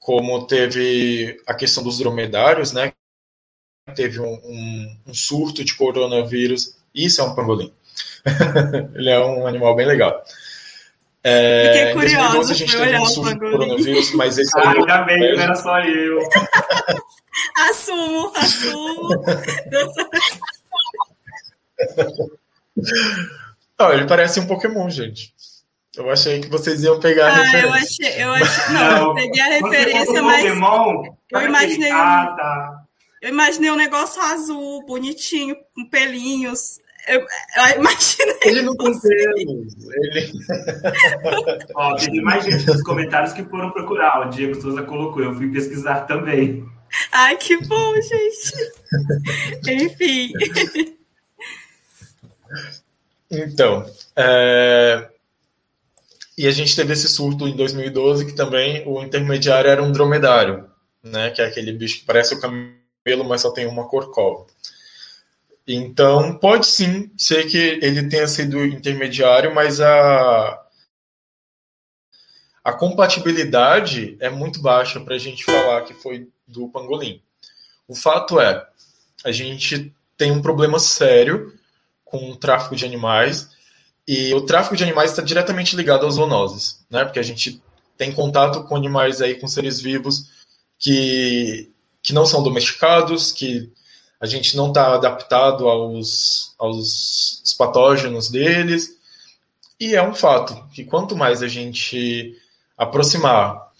como 0.00 0.46
teve 0.46 1.40
a 1.46 1.54
questão 1.54 1.82
dos 1.82 1.98
dromedários, 1.98 2.72
né? 2.72 2.92
Teve 3.94 4.20
um, 4.20 4.34
um, 4.44 4.96
um 5.08 5.14
surto 5.14 5.64
de 5.64 5.74
coronavírus. 5.74 6.76
Isso 6.94 7.20
é 7.20 7.24
um 7.24 7.34
pangolim. 7.34 7.72
Ele 8.94 9.10
é 9.10 9.18
um 9.18 9.46
animal 9.46 9.76
bem 9.76 9.86
legal. 9.86 10.22
É, 11.22 11.72
Fiquei 11.72 11.92
curiosa. 11.92 12.52
a 12.52 12.54
gente 12.54 12.76
teve 12.76 12.98
um 12.98 13.06
surto 13.06 13.34
de 13.34 13.40
coronavírus, 13.40 14.14
mas 14.14 14.38
esse 14.38 14.58
ah, 14.58 14.70
ainda 14.70 15.02
bem, 15.02 15.34
não 15.34 15.42
era 15.42 15.54
só 15.56 15.80
eu. 15.80 16.18
assumo, 17.68 18.32
assumo. 18.36 19.08
Não, 23.78 23.92
ele 23.92 24.06
parece 24.06 24.40
um 24.40 24.46
Pokémon, 24.46 24.88
gente. 24.88 25.34
Eu 25.96 26.10
achei 26.10 26.40
que 26.40 26.48
vocês 26.48 26.82
iam 26.82 27.00
pegar 27.00 27.26
ah, 27.26 27.32
a 27.32 27.42
referência. 27.42 28.20
Eu 28.20 28.22
achei, 28.22 28.22
eu 28.22 28.32
achei, 28.32 28.74
não, 28.74 29.08
eu 29.08 29.14
peguei 29.14 29.40
a 29.40 29.46
referência, 29.46 30.22
mas. 30.22 30.42
Pokémon, 30.42 31.02
eu 31.32 31.42
imaginei. 31.42 31.90
Ah, 31.90 32.34
tá. 32.36 32.82
Eu 33.22 33.30
imaginei 33.30 33.70
um 33.70 33.76
negócio 33.76 34.20
azul, 34.22 34.84
bonitinho, 34.86 35.56
com 35.74 35.88
pelinhos. 35.88 36.78
Eu, 37.06 37.20
eu 37.20 37.80
imaginei. 37.80 38.36
Ele 38.44 38.62
não 38.62 38.76
pelos. 38.76 39.04
Ele... 39.04 40.32
Ó, 41.74 41.96
teve 41.96 42.20
mais 42.20 42.44
gente 42.44 42.66
nos 42.66 42.82
comentários 42.82 43.32
que 43.32 43.44
foram 43.44 43.70
procurar. 43.70 44.26
O 44.26 44.30
Diego 44.30 44.60
Souza 44.60 44.82
colocou, 44.82 45.22
eu 45.22 45.34
fui 45.34 45.50
pesquisar 45.50 46.02
também. 46.02 46.64
Ai, 47.12 47.36
que 47.36 47.56
bom, 47.66 47.94
gente. 47.94 49.82
Enfim. 49.84 50.32
Então, 53.30 53.84
é... 54.14 55.08
e 56.38 56.46
a 56.46 56.50
gente 56.50 56.76
teve 56.76 56.92
esse 56.92 57.08
surto 57.08 57.48
em 57.48 57.56
2012 57.56 58.26
que 58.26 58.32
também 58.32 58.86
o 58.86 59.02
intermediário 59.02 59.68
era 59.68 59.82
um 59.82 59.90
dromedário, 59.90 60.64
né? 61.02 61.30
Que 61.30 61.42
é 61.42 61.46
aquele 61.46 61.72
bicho 61.72 62.00
que 62.00 62.06
parece 62.06 62.34
o 62.34 62.40
camelo, 62.40 63.24
mas 63.28 63.40
só 63.40 63.50
tem 63.50 63.66
uma 63.66 63.88
corcova. 63.88 64.46
Então, 65.66 66.38
pode 66.38 66.66
sim 66.66 67.10
ser 67.16 67.46
que 67.48 67.58
ele 67.82 68.08
tenha 68.08 68.28
sido 68.28 68.64
intermediário, 68.64 69.52
mas 69.52 69.80
a, 69.80 70.62
a 72.62 72.72
compatibilidade 72.72 74.16
é 74.20 74.30
muito 74.30 74.62
baixa 74.62 75.00
para 75.00 75.16
a 75.16 75.18
gente 75.18 75.44
falar 75.44 75.82
que 75.82 75.94
foi 75.94 76.28
do 76.46 76.68
pangolim. 76.68 77.20
O 77.88 77.94
fato 77.94 78.38
é, 78.38 78.64
a 79.24 79.32
gente 79.32 79.92
tem 80.16 80.30
um 80.30 80.40
problema 80.40 80.78
sério 80.78 81.52
com 82.04 82.30
o 82.30 82.36
tráfico 82.36 82.76
de 82.76 82.84
animais, 82.84 83.50
e 84.06 84.32
o 84.34 84.42
tráfico 84.42 84.76
de 84.76 84.84
animais 84.84 85.10
está 85.10 85.20
diretamente 85.20 85.74
ligado 85.74 86.06
às 86.06 86.14
zoonoses, 86.14 86.86
né? 86.88 87.04
Porque 87.04 87.18
a 87.18 87.24
gente 87.24 87.60
tem 87.96 88.12
contato 88.12 88.62
com 88.64 88.76
animais 88.76 89.20
aí, 89.20 89.34
com 89.34 89.48
seres 89.48 89.80
vivos 89.80 90.30
que, 90.78 91.72
que 92.00 92.12
não 92.12 92.24
são 92.24 92.42
domesticados, 92.42 93.32
que 93.32 93.72
a 94.20 94.26
gente 94.26 94.56
não 94.56 94.68
está 94.68 94.94
adaptado 94.94 95.68
aos, 95.68 96.54
aos 96.58 97.54
patógenos 97.56 98.30
deles. 98.30 98.96
E 99.78 99.94
é 99.94 100.02
um 100.02 100.14
fato 100.14 100.66
que 100.72 100.84
quanto 100.84 101.16
mais 101.16 101.42
a 101.42 101.48
gente 101.48 102.34
aproximar 102.76 103.70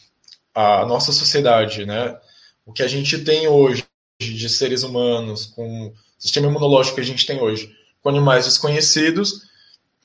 a 0.54 0.84
nossa 0.86 1.12
sociedade, 1.12 1.84
né, 1.84 2.18
o 2.64 2.72
que 2.72 2.82
a 2.82 2.88
gente 2.88 3.18
tem 3.18 3.48
hoje 3.48 3.84
de 4.18 4.48
seres 4.48 4.82
humanos, 4.82 5.46
com 5.46 5.88
o 5.88 5.94
sistema 6.18 6.48
imunológico 6.48 6.96
que 6.96 7.02
a 7.02 7.04
gente 7.04 7.26
tem 7.26 7.40
hoje, 7.40 7.74
com 8.02 8.08
animais 8.08 8.46
desconhecidos, 8.46 9.42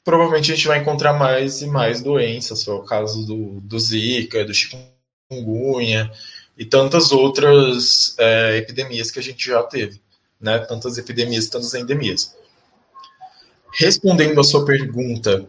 provavelmente 0.04 0.52
a 0.52 0.56
gente 0.56 0.68
vai 0.68 0.80
encontrar 0.80 1.14
mais 1.14 1.62
e 1.62 1.68
mais 1.68 2.02
doenças, 2.02 2.64
foi 2.64 2.74
o 2.74 2.84
caso 2.84 3.26
do, 3.26 3.62
do 3.62 3.80
Zika, 3.80 4.44
do 4.44 4.54
chikungunya 4.54 6.12
e 6.58 6.66
tantas 6.66 7.12
outras 7.12 8.16
é, 8.18 8.58
epidemias 8.58 9.10
que 9.10 9.20
a 9.20 9.24
gente 9.24 9.46
já 9.46 9.64
teve 9.64 10.02
né, 10.42 10.60
tantas 10.60 10.98
epidemias, 10.98 11.48
tantas 11.48 11.74
endemias. 11.74 12.36
Respondendo 13.74 14.40
a 14.40 14.44
sua 14.44 14.66
pergunta 14.66 15.48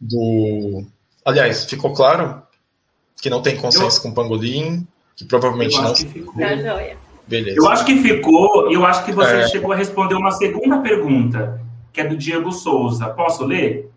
do. 0.00 0.84
Aliás, 1.24 1.64
ficou 1.64 1.92
claro 1.92 2.42
que 3.20 3.30
não 3.30 3.42
tem 3.42 3.56
consenso 3.56 3.98
eu... 3.98 4.02
com 4.02 4.08
o 4.10 4.14
pangolim, 4.14 4.86
que 5.16 5.24
provavelmente 5.24 5.80
não. 5.80 5.92
Que 5.92 6.06
ficou. 6.06 6.34
Tá. 6.34 6.94
Beleza. 7.26 7.56
Eu 7.56 7.66
acho 7.68 7.86
que 7.86 7.96
ficou, 8.02 8.70
e 8.70 8.74
eu 8.74 8.84
acho 8.84 9.04
que 9.04 9.12
você 9.12 9.36
é... 9.36 9.48
chegou 9.48 9.72
a 9.72 9.76
responder 9.76 10.14
uma 10.14 10.30
segunda 10.30 10.80
pergunta, 10.80 11.60
que 11.92 12.00
é 12.00 12.06
do 12.06 12.16
Diego 12.16 12.52
Souza. 12.52 13.08
Posso 13.08 13.44
ler? 13.44 13.90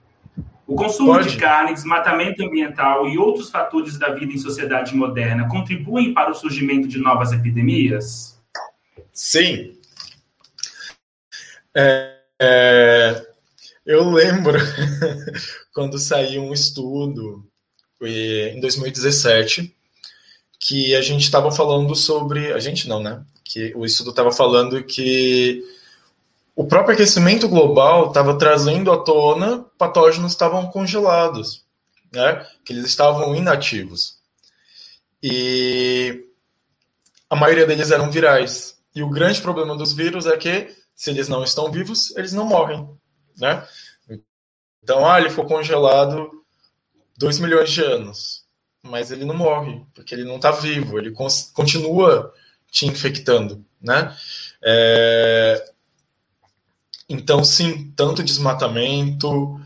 O 0.65 0.75
consumo 0.75 1.13
Pode. 1.13 1.29
de 1.29 1.37
carne, 1.37 1.73
desmatamento 1.73 2.43
ambiental 2.43 3.07
e 3.07 3.17
outros 3.17 3.49
fatores 3.49 3.97
da 3.97 4.09
vida 4.09 4.33
em 4.33 4.37
sociedade 4.37 4.93
moderna 4.95 5.47
contribuem 5.47 6.13
para 6.13 6.31
o 6.31 6.33
surgimento 6.33 6.87
de 6.87 6.99
novas 6.99 7.31
epidemias? 7.31 8.37
Sim, 9.13 9.76
é, 11.77 12.17
é, 12.41 13.27
eu 13.85 14.09
lembro 14.09 14.57
quando 15.71 15.99
saiu 15.99 16.41
um 16.41 16.53
estudo 16.53 17.45
em 18.01 18.59
2017 18.59 19.75
que 20.59 20.95
a 20.95 21.01
gente 21.01 21.23
estava 21.23 21.51
falando 21.51 21.95
sobre. 21.95 22.51
A 22.51 22.59
gente 22.59 22.87
não, 22.87 22.99
né? 22.99 23.23
Que 23.43 23.73
o 23.75 23.85
estudo 23.85 24.09
estava 24.09 24.31
falando 24.31 24.83
que 24.83 25.63
o 26.55 26.65
próprio 26.65 26.95
aquecimento 26.95 27.47
global 27.47 28.07
estava 28.07 28.35
trazendo 28.37 28.91
à 28.91 28.97
tona 28.97 29.63
patógenos 29.77 30.31
estavam 30.31 30.67
congelados, 30.71 31.63
né? 32.11 32.43
Que 32.65 32.73
eles 32.73 32.85
estavam 32.85 33.35
inativos. 33.35 34.17
E 35.21 36.25
a 37.29 37.35
maioria 37.35 37.67
deles 37.67 37.91
eram 37.91 38.09
virais. 38.09 38.79
E 38.95 39.03
o 39.03 39.09
grande 39.09 39.41
problema 39.41 39.77
dos 39.77 39.93
vírus 39.93 40.25
é 40.25 40.35
que 40.35 40.75
se 40.97 41.11
eles 41.11 41.29
não 41.29 41.43
estão 41.43 41.71
vivos, 41.71 42.13
eles 42.17 42.33
não 42.33 42.43
morrem, 42.43 42.89
né? 43.37 43.65
Então, 44.81 45.07
ah, 45.07 45.19
ele 45.19 45.29
ficou 45.29 45.45
congelado 45.45 46.31
2 47.17 47.37
milhões 47.39 47.69
de 47.69 47.83
anos, 47.83 48.45
mas 48.81 49.11
ele 49.11 49.23
não 49.23 49.35
morre, 49.35 49.85
porque 49.93 50.15
ele 50.15 50.23
não 50.23 50.37
está 50.37 50.49
vivo, 50.49 50.97
ele 50.97 51.13
continua 51.53 52.33
te 52.71 52.87
infectando, 52.87 53.63
né? 53.79 54.17
É... 54.63 55.71
Então, 57.07 57.43
sim, 57.43 57.93
tanto 57.95 58.23
desmatamento, 58.23 59.61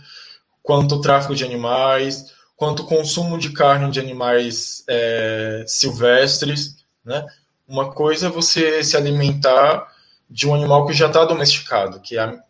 quanto 0.61 0.95
o 0.95 1.01
tráfico 1.01 1.33
de 1.33 1.45
animais, 1.45 2.33
quanto 2.57 2.83
o 2.83 2.87
consumo 2.87 3.37
de 3.37 3.51
carne 3.51 3.89
de 3.89 3.99
animais 4.01 4.83
é, 4.87 5.63
silvestres, 5.65 6.83
né? 7.05 7.25
Uma 7.67 7.91
coisa 7.91 8.27
é 8.27 8.29
você 8.29 8.83
se 8.83 8.97
alimentar 8.97 9.90
de 10.31 10.47
um 10.47 10.55
animal 10.55 10.87
que 10.87 10.93
já 10.93 11.07
está 11.07 11.25
domesticado, 11.25 11.99
que 11.99 12.17
há 12.17 12.41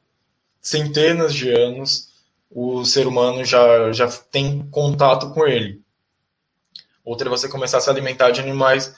centenas 0.61 1.33
de 1.33 1.49
anos 1.49 2.11
o 2.47 2.85
ser 2.85 3.07
humano 3.07 3.43
já, 3.43 3.91
já 3.91 4.07
tem 4.07 4.67
contato 4.69 5.33
com 5.33 5.47
ele. 5.47 5.81
Outra 7.03 7.27
é 7.27 7.29
você 7.29 7.49
começar 7.49 7.79
a 7.79 7.81
se 7.81 7.89
alimentar 7.89 8.29
de 8.29 8.39
animais 8.39 8.93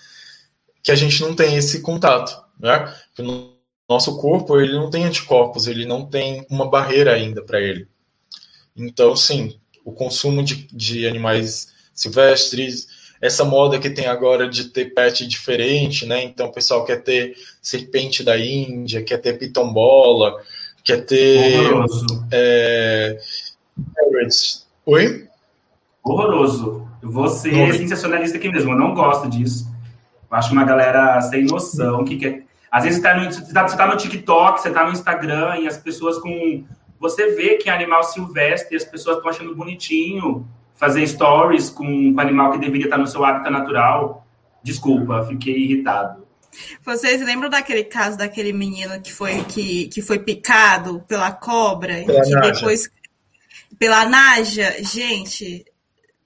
que 0.84 0.91
a 0.91 0.96
gente 0.96 1.22
não 1.22 1.34
tem 1.34 1.56
esse 1.56 1.82
contato, 1.82 2.43
né? 2.60 2.93
o 3.19 3.54
nosso 3.88 4.19
corpo 4.19 4.60
ele 4.60 4.74
não 4.74 4.89
tem 4.89 5.06
anticorpos, 5.06 5.65
ele 5.65 5.86
não 5.86 6.06
tem 6.06 6.46
uma 6.50 6.69
barreira 6.69 7.13
ainda 7.13 7.41
para 7.41 7.62
ele. 7.62 7.88
Então, 8.76 9.15
sim, 9.15 9.58
o 9.86 9.93
consumo 9.93 10.43
de, 10.43 10.67
de 10.67 11.08
animais 11.08 11.72
silvestres, 11.93 12.88
essa 13.23 13.45
moda 13.45 13.79
que 13.79 13.89
tem 13.89 14.05
agora 14.05 14.49
de 14.49 14.65
ter 14.65 14.93
pet 14.93 15.25
diferente, 15.25 16.05
né? 16.05 16.21
Então 16.25 16.47
o 16.47 16.51
pessoal 16.51 16.83
quer 16.83 16.97
ter 16.97 17.33
serpente 17.62 18.21
da 18.21 18.38
Índia, 18.38 19.01
quer 19.01 19.17
ter 19.17 19.39
pitombola, 19.39 20.36
quer 20.83 21.05
ter. 21.05 21.57
Horroroso. 21.57 22.05
É... 22.29 23.17
Oi? 24.86 25.25
Horroroso. 26.03 26.86
Eu 27.01 27.09
vou 27.09 27.29
ser 27.29 27.55
Oi. 27.55 27.71
sensacionalista 27.77 28.36
aqui 28.36 28.49
mesmo, 28.49 28.73
eu 28.73 28.77
não 28.77 28.93
gosto 28.93 29.29
disso. 29.29 29.71
Eu 30.29 30.38
acho 30.38 30.51
uma 30.51 30.65
galera 30.65 31.21
sem 31.21 31.45
noção 31.45 32.03
que 32.03 32.17
quer. 32.17 32.43
Às 32.69 32.83
vezes 32.83 33.01
você 33.01 33.07
está 33.07 33.17
no, 33.17 33.31
você 33.31 33.53
tá, 33.53 33.67
você 33.69 33.77
tá 33.77 33.88
no 33.88 33.95
TikTok, 33.95 34.59
você 34.59 34.67
está 34.67 34.83
no 34.86 34.91
Instagram 34.91 35.59
e 35.59 35.67
as 35.67 35.77
pessoas 35.77 36.17
com. 36.17 36.65
Você 36.99 37.31
vê 37.36 37.55
que 37.55 37.69
é 37.69 37.73
animal 37.73 38.03
silvestre, 38.03 38.75
as 38.75 38.83
pessoas 38.83 39.15
estão 39.15 39.31
achando 39.31 39.55
bonitinho 39.55 40.45
fazer 40.84 41.08
stories 41.08 41.69
com, 41.69 42.13
o 42.13 42.19
animal 42.19 42.52
que 42.52 42.58
deveria 42.58 42.88
estar 42.88 42.98
no 42.98 43.08
seu 43.08 43.24
hábitat 43.24 43.50
natural. 43.50 44.28
Desculpa, 44.62 45.26
fiquei 45.26 45.56
irritado. 45.56 46.28
Vocês 46.84 47.22
lembram 47.22 47.50
daquele 47.50 47.86
caso 47.86 48.17
daquele 48.17 48.52
menino 48.52 49.02
que 49.02 49.12
foi, 49.12 49.46
que, 49.46 49.88
que 49.88 50.02
foi 50.02 50.19
picado 50.19 51.02
pela 51.08 51.32
cobra? 51.32 52.04
Pela 52.06 52.22
que 52.22 52.32
naja. 52.32 52.52
depois. 52.52 52.89
Pela 53.80 54.06
Naja? 54.10 54.76
Gente, 54.84 55.65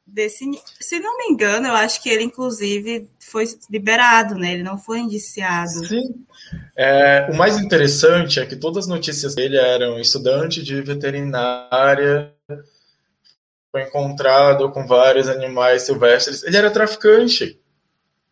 desse. 0.08 0.44
Se 0.80 1.00
não 1.00 1.20
me 1.20 1.26
engano, 1.26 1.68
eu 1.68 1.74
acho 1.74 2.02
que 2.02 2.10
ele, 2.10 2.24
inclusive, 2.24 3.08
foi 3.20 3.46
liberado, 3.70 4.34
né? 4.34 4.54
Ele 4.54 4.64
não 4.64 4.80
foi 4.80 5.00
indiciado. 5.00 5.86
Sim. 5.86 6.26
É, 6.76 7.30
o 7.32 7.38
mais 7.38 7.60
interessante 7.60 8.40
é 8.40 8.46
que 8.46 8.56
todas 8.56 8.86
as 8.86 8.90
notícias 8.90 9.36
dele 9.36 9.56
eram 9.56 10.00
estudante 10.00 10.64
de 10.64 10.82
veterinária 10.82 12.34
foi 13.72 13.84
encontrado 13.84 14.72
com 14.72 14.86
vários 14.88 15.28
animais 15.28 15.84
silvestres. 15.84 16.44
Ele 16.44 16.58
era 16.58 16.72
traficante. 16.72 17.60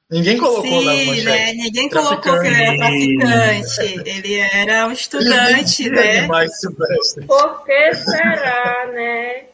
Ninguém 0.10 0.38
colocou 0.38 0.64
Sim, 0.64 0.86
na 0.86 0.94
manchete. 0.94 1.26
Né? 1.26 1.54
Ninguém 1.54 1.90
colocou 1.90 2.40
que 2.40 2.48
ele 2.48 2.64
era 2.64 2.78
traficante. 2.78 4.10
ele 4.10 4.34
era 4.36 4.88
um 4.88 4.92
estudante, 4.92 5.90
né? 5.90 6.20
Animais 6.20 6.60
silvestres. 6.60 7.26
Por 7.26 7.66
que 7.66 7.94
será, 7.96 8.92
né? 8.94 9.46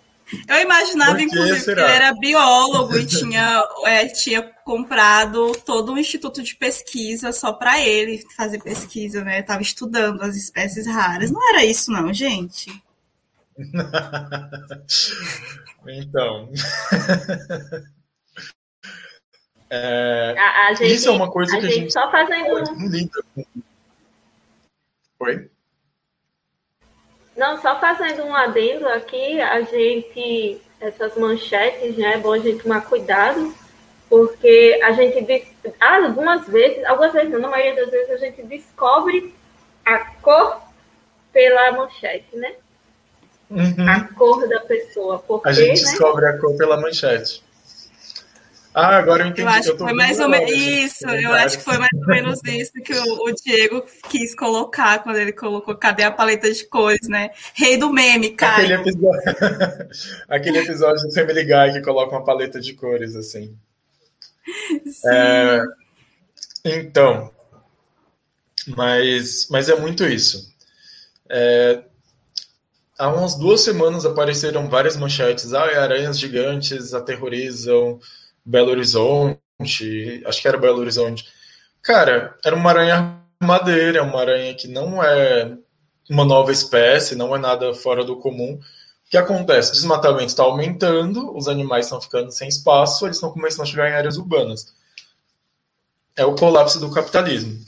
Eu 0.48 0.62
imaginava, 0.62 1.22
inclusive, 1.22 1.60
será? 1.60 1.86
que 1.86 1.92
ele 1.92 1.96
era 1.96 2.14
biólogo 2.14 2.98
e 2.98 3.06
tinha, 3.06 3.64
é, 3.86 4.08
tinha 4.08 4.42
comprado 4.64 5.52
todo 5.66 5.92
um 5.92 5.98
instituto 5.98 6.42
de 6.42 6.56
pesquisa 6.56 7.34
só 7.34 7.52
para 7.52 7.82
ele 7.82 8.24
fazer 8.36 8.62
pesquisa, 8.62 9.24
né? 9.24 9.42
Tava 9.42 9.62
estudando 9.62 10.22
as 10.22 10.36
espécies 10.36 10.88
raras. 10.88 11.32
Não 11.32 11.50
era 11.50 11.66
isso, 11.66 11.92
não, 11.92 12.14
gente. 12.14 12.72
então. 15.88 16.50
É, 19.74 20.36
a, 20.38 20.68
a 20.68 20.74
gente, 20.74 20.96
isso 20.96 21.08
é 21.08 21.12
uma 21.12 21.32
coisa 21.32 21.56
que 21.56 21.62
gente 21.62 21.72
a 21.72 21.76
gente 21.80 21.94
só 21.94 22.12
fazendo 22.12 22.62
Oi? 25.22 25.50
Não, 27.38 27.62
só 27.62 27.80
fazendo 27.80 28.26
um 28.26 28.36
adendo 28.36 28.86
aqui, 28.90 29.40
a 29.40 29.62
gente, 29.62 30.62
essas 30.80 31.16
manchetes, 31.16 31.98
né, 31.98 32.16
é 32.16 32.18
bom 32.18 32.34
a 32.34 32.40
gente 32.40 32.62
tomar 32.62 32.82
cuidado, 32.82 33.56
porque 34.10 34.78
a 34.84 34.92
gente, 34.92 35.48
algumas 35.80 36.46
vezes, 36.48 36.84
algumas 36.84 37.14
vezes, 37.14 37.32
não, 37.32 37.40
na 37.40 37.48
maioria 37.48 37.82
das 37.82 37.90
vezes, 37.90 38.10
a 38.10 38.18
gente 38.18 38.44
descobre 38.44 39.34
a 39.86 40.00
cor 40.16 40.62
pela 41.32 41.72
manchete, 41.72 42.36
né? 42.36 42.56
Uhum. 43.52 43.90
A 43.90 44.02
cor 44.14 44.48
da 44.48 44.62
pessoa. 44.62 45.20
Porque, 45.20 45.50
a 45.50 45.52
gente 45.52 45.68
né? 45.68 45.74
descobre 45.74 46.26
a 46.26 46.38
cor 46.38 46.56
pela 46.56 46.80
manchete. 46.80 47.44
Ah, 48.74 48.98
agora 48.98 49.24
eu 49.24 49.28
entendi. 49.28 49.42
Eu 49.42 49.50
acho 49.50 49.72
que 49.74 49.78
foi 49.80 49.94
mais 49.94 50.20
ou 50.20 50.30
menos 50.30 50.52
isso. 50.52 51.06
Eu 51.06 51.34
acho 51.34 51.58
que 51.58 51.64
foi 51.64 51.78
mais 51.78 51.92
ou 51.94 52.08
menos 52.08 52.40
isso 52.46 52.72
que 52.72 52.94
o, 52.94 53.28
o, 53.28 53.36
Diego 53.36 53.86
quis 54.10 54.34
colocar 54.34 55.04
quando 55.04 55.18
ele 55.18 55.34
colocou 55.34 55.76
cadê 55.76 56.04
a 56.04 56.12
paleta 56.12 56.50
de 56.50 56.64
cores, 56.66 57.06
né? 57.10 57.32
Rei 57.54 57.76
do 57.76 57.92
meme, 57.92 58.30
cara. 58.30 58.64
Aquele 58.64 58.74
episódio, 58.76 59.22
Aquele 60.30 60.58
episódio 60.60 61.04
do 61.06 61.14
Family 61.14 61.44
Guy 61.44 61.74
que 61.74 61.82
coloca 61.82 62.16
uma 62.16 62.24
paleta 62.24 62.62
de 62.62 62.74
cores 62.74 63.14
assim. 63.14 63.58
Sim. 64.86 65.10
É... 65.10 65.64
Então, 66.64 67.30
mas, 68.68 69.48
mas 69.50 69.68
é 69.68 69.76
muito 69.76 70.06
isso. 70.06 70.50
É... 71.30 71.84
Há 73.02 73.10
umas 73.10 73.34
duas 73.34 73.62
semanas 73.62 74.06
apareceram 74.06 74.70
várias 74.70 74.96
manchetes. 74.96 75.56
Ah, 75.56 75.64
aranhas 75.64 76.20
gigantes 76.20 76.94
aterrorizam 76.94 78.00
Belo 78.46 78.70
Horizonte, 78.70 80.22
acho 80.24 80.40
que 80.40 80.48
era 80.48 80.56
Belo 80.60 80.82
Horizonte. 80.82 81.28
Cara, 81.82 82.38
era 82.46 82.56
uma 82.56 82.70
aranha 82.70 83.20
madeira, 83.42 83.98
é 83.98 84.02
uma 84.04 84.22
aranha 84.22 84.54
que 84.54 84.68
não 84.68 85.04
é 85.04 85.58
uma 86.08 86.24
nova 86.24 86.52
espécie, 86.52 87.16
não 87.16 87.36
é 87.36 87.40
nada 87.40 87.74
fora 87.74 88.04
do 88.04 88.18
comum. 88.18 88.54
O 88.54 89.10
que 89.10 89.18
acontece? 89.18 89.72
O 89.72 89.74
desmatamento 89.74 90.28
está 90.28 90.44
aumentando, 90.44 91.36
os 91.36 91.48
animais 91.48 91.88
estão 91.88 92.00
ficando 92.00 92.32
sem 92.32 92.50
espaço, 92.50 93.08
eles 93.08 93.18
estão 93.18 93.32
começando 93.32 93.64
a 93.64 93.66
chegar 93.66 93.90
em 93.90 93.94
áreas 93.94 94.18
urbanas. 94.18 94.76
É 96.16 96.24
o 96.24 96.36
colapso 96.36 96.80
do 96.80 96.92
capitalismo. 96.92 97.66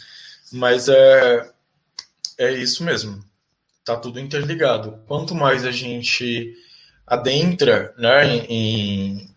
Mas 0.51 0.87
é, 0.87 1.49
é 2.37 2.51
isso 2.51 2.83
mesmo. 2.83 3.32
Tá 3.85 3.97
tudo 3.97 4.19
interligado. 4.19 4.99
Quanto 5.07 5.35
mais 5.35 5.65
a 5.65 5.71
gente 5.71 6.53
adentra 7.05 7.93
né, 7.97 8.45
em, 8.47 9.29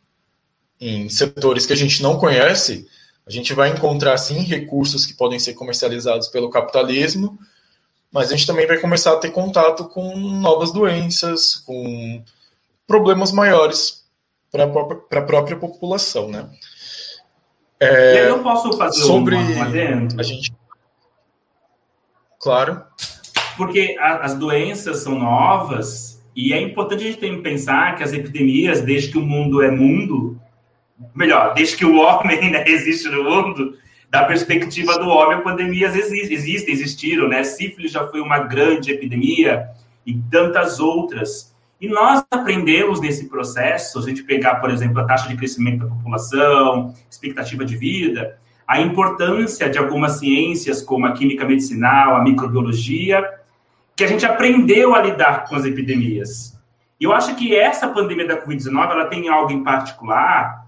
em 0.80 1.08
setores 1.08 1.66
que 1.66 1.72
a 1.72 1.76
gente 1.76 2.02
não 2.02 2.18
conhece, 2.18 2.86
a 3.26 3.30
gente 3.30 3.52
vai 3.52 3.70
encontrar 3.70 4.16
sim 4.18 4.42
recursos 4.42 5.04
que 5.04 5.14
podem 5.14 5.38
ser 5.38 5.54
comercializados 5.54 6.28
pelo 6.28 6.48
capitalismo, 6.48 7.38
mas 8.12 8.30
a 8.30 8.36
gente 8.36 8.46
também 8.46 8.66
vai 8.66 8.78
começar 8.78 9.12
a 9.12 9.18
ter 9.18 9.30
contato 9.30 9.88
com 9.88 10.16
novas 10.16 10.72
doenças, 10.72 11.56
com 11.56 12.22
problemas 12.86 13.32
maiores 13.32 14.04
para 14.50 14.64
a 14.64 15.22
própria 15.22 15.56
população, 15.56 16.28
né? 16.28 16.48
É, 17.78 18.30
eu 18.30 18.42
posso 18.42 18.72
fazer 18.78 19.02
sobre 19.02 19.34
uma, 19.34 19.66
a 20.18 20.22
gente, 20.22 20.50
claro, 22.40 22.82
porque 23.56 23.96
a, 23.98 24.18
as 24.18 24.34
doenças 24.34 24.98
são 24.98 25.18
novas 25.18 26.16
e 26.34 26.52
é 26.52 26.60
importante 26.60 27.02
a 27.02 27.10
gente 27.10 27.38
pensar 27.38 27.96
que 27.96 28.02
as 28.02 28.12
epidemias, 28.12 28.82
desde 28.82 29.10
que 29.10 29.18
o 29.18 29.22
mundo 29.22 29.62
é 29.62 29.70
mundo, 29.70 30.38
melhor, 31.14 31.54
desde 31.54 31.76
que 31.76 31.84
o 31.84 31.96
homem 31.96 32.38
ainda 32.38 32.62
existe 32.68 33.08
no 33.08 33.24
mundo, 33.24 33.74
da 34.10 34.24
perspectiva 34.24 34.98
do 34.98 35.08
homem, 35.08 35.42
pandemias 35.42 35.96
existem, 35.96 36.32
existem, 36.32 36.74
existiram, 36.74 37.28
né? 37.28 37.42
Sífilis 37.42 37.90
já 37.90 38.06
foi 38.06 38.20
uma 38.20 38.38
grande 38.38 38.92
epidemia 38.92 39.66
e 40.06 40.14
tantas 40.30 40.78
outras. 40.78 41.54
E 41.80 41.88
nós 41.88 42.24
aprendemos 42.30 43.00
nesse 43.00 43.28
processo, 43.28 43.98
a 43.98 44.02
gente 44.02 44.22
pegar, 44.22 44.56
por 44.56 44.70
exemplo, 44.70 45.00
a 45.00 45.04
taxa 45.04 45.28
de 45.28 45.36
crescimento 45.36 45.80
da 45.80 45.94
população, 45.94 46.94
expectativa 47.10 47.64
de 47.64 47.76
vida, 47.76 48.38
a 48.66 48.80
importância 48.80 49.68
de 49.68 49.78
algumas 49.78 50.18
ciências 50.18 50.80
como 50.80 51.06
a 51.06 51.12
química 51.12 51.44
medicinal, 51.44 52.16
a 52.16 52.22
microbiologia, 52.22 53.22
que 53.96 54.04
a 54.04 54.06
gente 54.06 54.26
aprendeu 54.26 54.94
a 54.94 55.00
lidar 55.00 55.46
com 55.48 55.56
as 55.56 55.64
epidemias. 55.64 56.60
E 57.00 57.04
eu 57.04 57.12
acho 57.14 57.34
que 57.34 57.56
essa 57.56 57.88
pandemia 57.88 58.26
da 58.26 58.42
Covid-19, 58.42 58.90
ela 58.90 59.06
tem 59.06 59.28
algo 59.30 59.50
em 59.50 59.64
particular 59.64 60.66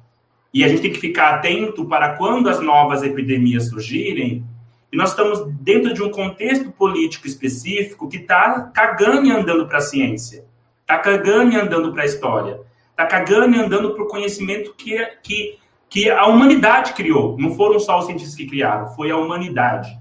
e 0.53 0.65
a 0.65 0.69
gente 0.69 0.81
tem 0.81 0.93
que 0.93 0.99
ficar 0.99 1.35
atento 1.35 1.85
para 1.85 2.17
quando 2.17 2.49
as 2.49 2.59
novas 2.59 3.03
epidemias 3.03 3.69
surgirem. 3.69 4.45
E 4.91 4.97
nós 4.97 5.11
estamos 5.11 5.47
dentro 5.61 5.93
de 5.93 6.03
um 6.03 6.11
contexto 6.11 6.73
político 6.73 7.27
específico 7.27 8.09
que 8.09 8.17
está 8.17 8.63
cagando 8.75 9.27
e 9.27 9.31
andando 9.31 9.67
para 9.67 9.77
a 9.77 9.83
ciência, 9.83 10.47
está 10.81 10.99
cagando 10.99 11.53
e 11.53 11.57
andando 11.57 11.93
para 11.93 12.05
a 12.05 12.07
história, 12.07 12.61
está 12.91 13.05
cagando 13.05 13.55
e 13.55 13.61
andando 13.61 13.93
para 13.93 14.03
o 14.03 14.09
conhecimento 14.09 14.75
que, 14.75 14.97
que, 15.23 15.59
que 15.91 16.11
a 16.11 16.25
humanidade 16.25 16.95
criou. 16.95 17.37
Não 17.39 17.55
foram 17.55 17.79
só 17.79 17.99
os 17.99 18.07
cientistas 18.07 18.35
que 18.35 18.47
criaram, 18.47 18.89
foi 18.89 19.11
a 19.11 19.19
humanidade. 19.19 19.99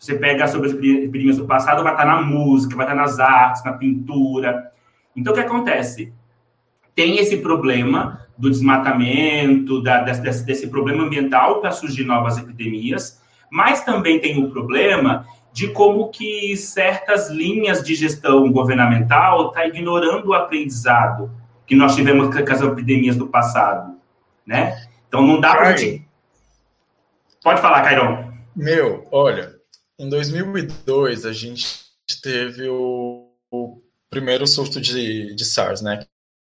Você 0.00 0.14
pega 0.14 0.48
sobre 0.48 0.68
as 0.68 0.72
epidemias 0.72 1.36
do 1.36 1.44
passado, 1.44 1.82
vai 1.82 1.92
estar 1.92 2.06
na 2.06 2.22
música, 2.22 2.74
vai 2.74 2.86
estar 2.86 2.94
nas 2.94 3.20
artes, 3.20 3.62
na 3.62 3.74
pintura. 3.74 4.72
Então, 5.14 5.30
o 5.30 5.36
que 5.36 5.42
acontece? 5.42 6.10
Tem 6.94 7.18
esse 7.18 7.36
problema 7.36 8.26
do 8.36 8.48
desmatamento, 8.48 9.82
da, 9.82 10.00
desse, 10.00 10.42
desse 10.46 10.68
problema 10.68 11.04
ambiental 11.04 11.60
para 11.60 11.70
surgir 11.70 12.04
novas 12.04 12.38
epidemias, 12.38 13.20
mas 13.50 13.84
também 13.84 14.18
tem 14.18 14.42
o 14.42 14.50
problema 14.50 15.26
de 15.52 15.68
como 15.68 16.08
que 16.08 16.56
certas 16.56 17.28
linhas 17.28 17.82
de 17.82 17.94
gestão 17.94 18.50
governamental 18.50 19.48
estão 19.48 19.52
tá 19.52 19.66
ignorando 19.66 20.28
o 20.28 20.32
aprendizado 20.32 21.30
que 21.66 21.76
nós 21.76 21.94
tivemos 21.94 22.34
com 22.34 22.52
as 22.52 22.62
epidemias 22.62 23.16
do 23.16 23.26
passado, 23.26 23.96
né? 24.46 24.82
Então 25.06 25.20
não 25.20 25.38
dá 25.38 25.54
para 25.54 25.76
gente... 25.76 26.08
Pode 27.44 27.60
falar, 27.60 27.82
Cairon. 27.82 28.32
Meu, 28.56 29.06
olha, 29.12 29.59
em 30.00 30.08
2002 30.08 31.26
a 31.26 31.32
gente 31.32 31.66
teve 32.22 32.66
o, 32.68 33.28
o 33.50 33.82
primeiro 34.08 34.46
surto 34.46 34.80
de, 34.80 35.34
de 35.34 35.44
SARS, 35.44 35.82
né? 35.82 36.06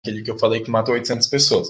aquele 0.02 0.22
que 0.22 0.30
eu 0.30 0.38
falei 0.38 0.60
que 0.60 0.70
matou 0.70 0.94
800 0.94 1.26
pessoas. 1.26 1.68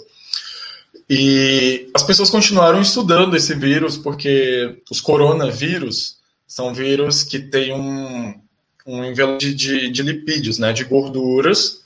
E 1.09 1.89
as 1.95 2.03
pessoas 2.03 2.29
continuaram 2.29 2.81
estudando 2.83 3.37
esse 3.37 3.55
vírus 3.55 3.97
porque 3.97 4.83
os 4.91 5.01
coronavírus 5.01 6.19
são 6.45 6.75
vírus 6.75 7.23
que 7.23 7.39
têm 7.39 7.73
um, 7.73 8.35
um 8.85 9.05
envelope 9.05 9.55
de, 9.55 9.91
de 9.91 10.03
lipídios, 10.03 10.59
né, 10.59 10.73
de 10.73 10.85
gorduras. 10.85 11.83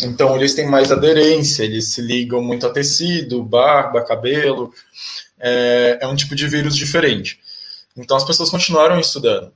Então 0.00 0.36
eles 0.36 0.54
têm 0.54 0.68
mais 0.68 0.92
aderência, 0.92 1.64
eles 1.64 1.88
se 1.88 2.00
ligam 2.00 2.40
muito 2.40 2.66
a 2.66 2.70
tecido, 2.70 3.42
barba, 3.42 4.04
cabelo. 4.04 4.72
É, 5.40 5.98
é 6.02 6.06
um 6.06 6.14
tipo 6.14 6.36
de 6.36 6.46
vírus 6.46 6.76
diferente. 6.76 7.40
Então 7.98 8.16
as 8.16 8.24
pessoas 8.24 8.50
continuaram 8.50 8.98
estudando. 8.98 9.52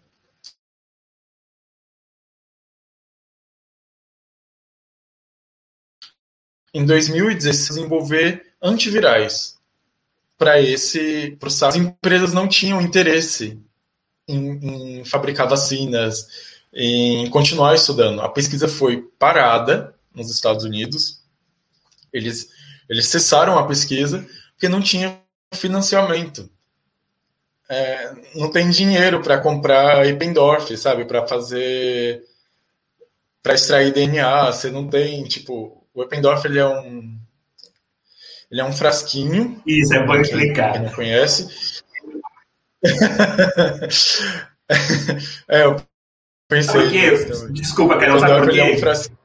em 6.74 6.84
2016 6.86 7.68
desenvolver 7.68 8.55
antivirais 8.62 9.59
para 10.38 10.61
esse 10.61 11.36
processo. 11.38 11.66
As 11.66 11.76
empresas 11.76 12.32
não 12.32 12.49
tinham 12.49 12.80
interesse 12.80 13.61
em, 14.26 14.99
em, 15.01 15.05
fabricar 15.05 15.49
vacinas, 15.49 16.26
em 16.72 17.28
continuar 17.30 17.74
estudando. 17.74 18.22
A 18.22 18.28
pesquisa 18.28 18.66
foi 18.66 19.03
parada 19.18 19.95
nos 20.14 20.30
Estados 20.30 20.64
Unidos. 20.64 21.22
Eles 22.12 22.49
Eles 22.88 23.07
cessaram 23.07 23.59
a 23.59 23.66
pesquisa 23.66 24.26
porque 24.53 24.68
não 24.68 24.80
tinha 24.80 25.20
financiamento. 25.55 26.49
É, 27.68 28.12
não 28.34 28.50
tem 28.50 28.70
dinheiro 28.70 29.22
para 29.22 29.38
comprar 29.38 30.06
Eppendorf, 30.06 30.76
sabe? 30.76 31.04
Para 31.04 31.26
fazer. 31.26 32.22
para 33.42 33.54
extrair 33.54 33.92
DNA. 33.92 34.52
Você 34.52 34.70
não 34.70 34.88
tem. 34.88 35.24
Tipo, 35.24 35.86
o 35.94 36.02
Eppendorf 36.02 36.46
ele 36.46 36.58
é 36.58 36.66
um. 36.66 37.18
Ele 38.50 38.60
é 38.60 38.64
um 38.64 38.72
frasquinho. 38.72 39.62
Isso, 39.66 39.94
é 39.94 40.06
bom 40.06 40.16
explicar. 40.16 40.72
Quem 40.72 40.82
não 40.82 40.92
conhece. 40.92 41.82
é, 45.48 45.64
eu 45.64 45.76
pensei. 46.48 46.82
Porque, 46.82 47.52
desculpa, 47.52 47.98
Carol, 47.98 48.18
sabe 48.18 48.40
por 48.40 48.50
quê? 48.50 48.60
É 48.60 48.74
um 48.74 48.78
frasquinho. 48.78 49.18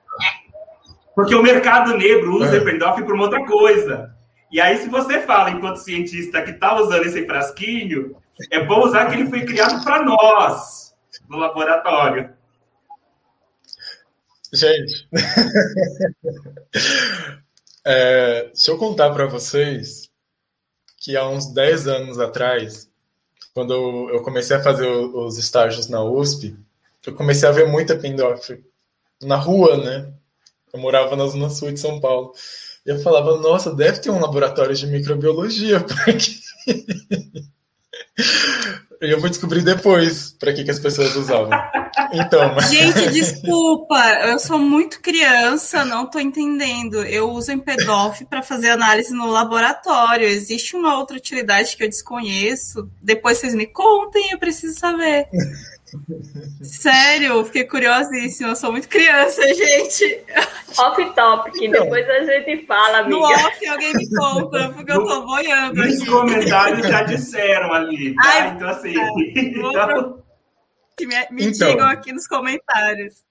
Porque 1.14 1.36
o 1.36 1.42
mercado 1.42 1.98
negro 1.98 2.38
usa 2.38 2.56
é. 2.56 2.60
Eppendorf 2.60 3.04
para 3.04 3.20
outra 3.20 3.44
coisa. 3.46 4.16
E 4.52 4.62
aí, 4.62 4.78
se 4.78 4.88
você 4.88 5.22
fala, 5.22 5.50
enquanto 5.50 5.78
cientista, 5.78 6.42
que 6.42 6.52
está 6.52 6.80
usando 6.80 7.06
esse 7.06 7.26
frasquinho, 7.26 8.16
é 8.52 8.64
bom 8.64 8.86
usar 8.86 9.08
que 9.08 9.16
ele 9.16 9.30
foi 9.30 9.46
criado 9.46 9.84
para 9.84 10.04
nós, 10.04 10.96
no 11.28 11.38
laboratório. 11.38 12.36
Gente, 14.54 15.10
é, 17.86 18.50
se 18.54 18.72
eu 18.72 18.78
contar 18.78 19.12
para 19.12 19.26
vocês 19.26 20.10
que 20.98 21.18
há 21.18 21.28
uns 21.28 21.54
10 21.54 21.88
anos 21.88 22.20
atrás, 22.20 22.90
quando 23.54 24.10
eu 24.10 24.22
comecei 24.22 24.56
a 24.56 24.64
fazer 24.64 24.88
os 24.88 25.38
estágios 25.38 25.90
na 25.90 26.04
USP, 26.04 26.56
eu 27.06 27.16
comecei 27.16 27.48
a 27.48 27.52
ver 27.52 27.68
muita 27.68 27.98
Pendorf 27.98 28.62
na 29.22 29.38
rua, 29.38 29.78
né? 29.78 30.14
Eu 30.74 30.80
morava 30.80 31.16
na 31.16 31.26
Zona 31.26 31.50
Sul 31.50 31.72
de 31.72 31.80
São 31.80 32.00
Paulo. 32.00 32.34
E 32.86 32.90
eu 32.90 33.00
falava, 33.00 33.38
nossa, 33.38 33.74
deve 33.74 34.00
ter 34.00 34.10
um 34.10 34.20
laboratório 34.20 34.76
de 34.76 34.88
microbiologia, 34.88 35.80
porque 35.80 36.38
eu 39.00 39.20
vou 39.20 39.30
descobrir 39.30 39.62
depois 39.62 40.36
para 40.40 40.54
que, 40.54 40.64
que 40.64 40.72
as 40.72 40.80
pessoas 40.80 41.16
usavam. 41.16 41.50
Então, 42.12 42.54
mas... 42.56 42.70
Gente, 42.72 43.12
desculpa, 43.12 43.98
eu 44.26 44.40
sou 44.40 44.58
muito 44.58 45.02
criança, 45.02 45.86
não 45.86 46.06
estou 46.06 46.20
entendendo. 46.20 47.04
Eu 47.04 47.30
uso 47.32 47.52
Empedof 47.52 48.26
para 48.26 48.42
fazer 48.42 48.70
análise 48.70 49.14
no 49.14 49.28
laboratório. 49.28 50.28
Existe 50.28 50.76
uma 50.76 50.98
outra 50.98 51.18
utilidade 51.18 51.76
que 51.76 51.84
eu 51.84 51.90
desconheço? 51.90 52.90
Depois 53.02 53.38
vocês 53.38 53.54
me 53.54 53.68
contem, 53.68 54.32
eu 54.32 54.40
preciso 54.40 54.78
saber. 54.78 55.28
Sério, 56.62 57.46
fiquei 57.46 57.64
curiosíssima. 57.64 58.50
Eu 58.50 58.56
sou 58.56 58.72
muito 58.72 58.90
criança, 58.90 59.42
gente. 59.54 60.24
Off 60.78 61.16
topic, 61.16 61.56
então, 61.62 61.84
depois 61.84 62.10
a 62.10 62.24
gente 62.26 62.66
fala, 62.66 63.00
amiga. 63.00 63.16
No 63.16 63.24
off 63.24 63.68
alguém 63.68 63.94
me 63.94 64.10
conta, 64.10 64.70
porque 64.76 64.92
eu 64.92 65.06
tô 65.06 65.26
boiando. 65.26 65.76
Nos 65.76 66.02
aqui. 66.02 66.12
comentários 66.12 66.88
já 66.88 67.04
disseram 67.04 67.74
ali, 67.74 68.16
tá? 68.16 68.22
Ai, 68.26 68.50
então, 68.50 68.70
assim. 68.70 68.94
Então... 69.36 70.24
Me, 71.00 71.28
me 71.32 71.46
então, 71.46 71.70
digam 71.70 71.88
aqui 71.88 72.12
nos 72.12 72.28
comentários. 72.28 73.24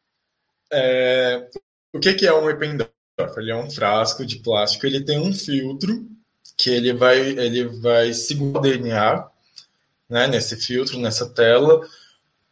É, 0.73 1.49
o 1.93 1.99
que, 1.99 2.15
que 2.15 2.27
é 2.27 2.33
um 2.33 2.49
Eppendorf? 2.49 2.91
Ele 3.39 3.51
é 3.51 3.57
um 3.57 3.71
frasco 3.71 4.25
de 4.25 4.39
plástico, 4.39 4.87
ele 4.87 5.05
tem 5.05 5.19
um 5.19 5.33
filtro 5.33 6.07
que 6.57 6.71
ele 6.71 6.93
vai, 6.93 7.19
ele 7.19 7.65
vai 7.81 8.13
segurar 8.13 8.59
o 8.59 8.63
DNA 8.63 9.29
né, 10.09 10.27
nesse 10.27 10.57
filtro, 10.57 10.99
nessa 10.99 11.29
tela, 11.29 11.81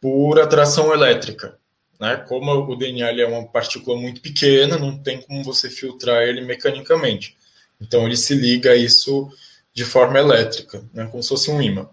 por 0.05 0.39
atração 0.39 0.93
elétrica. 0.93 1.57
Né? 1.99 2.23
Como 2.27 2.51
o 2.51 2.75
DNA 2.75 3.09
é 3.09 3.25
uma 3.25 3.47
partícula 3.47 3.99
muito 3.99 4.21
pequena, 4.21 4.77
não 4.77 5.01
tem 5.01 5.19
como 5.19 5.43
você 5.43 5.67
filtrar 5.67 6.21
ele 6.21 6.41
mecanicamente. 6.41 7.35
Então 7.81 8.05
ele 8.05 8.15
se 8.15 8.35
liga 8.35 8.69
a 8.69 8.75
isso 8.75 9.27
de 9.73 9.83
forma 9.83 10.19
elétrica, 10.19 10.87
né? 10.93 11.07
como 11.07 11.23
se 11.23 11.29
fosse 11.29 11.49
um 11.49 11.59
imã. 11.59 11.89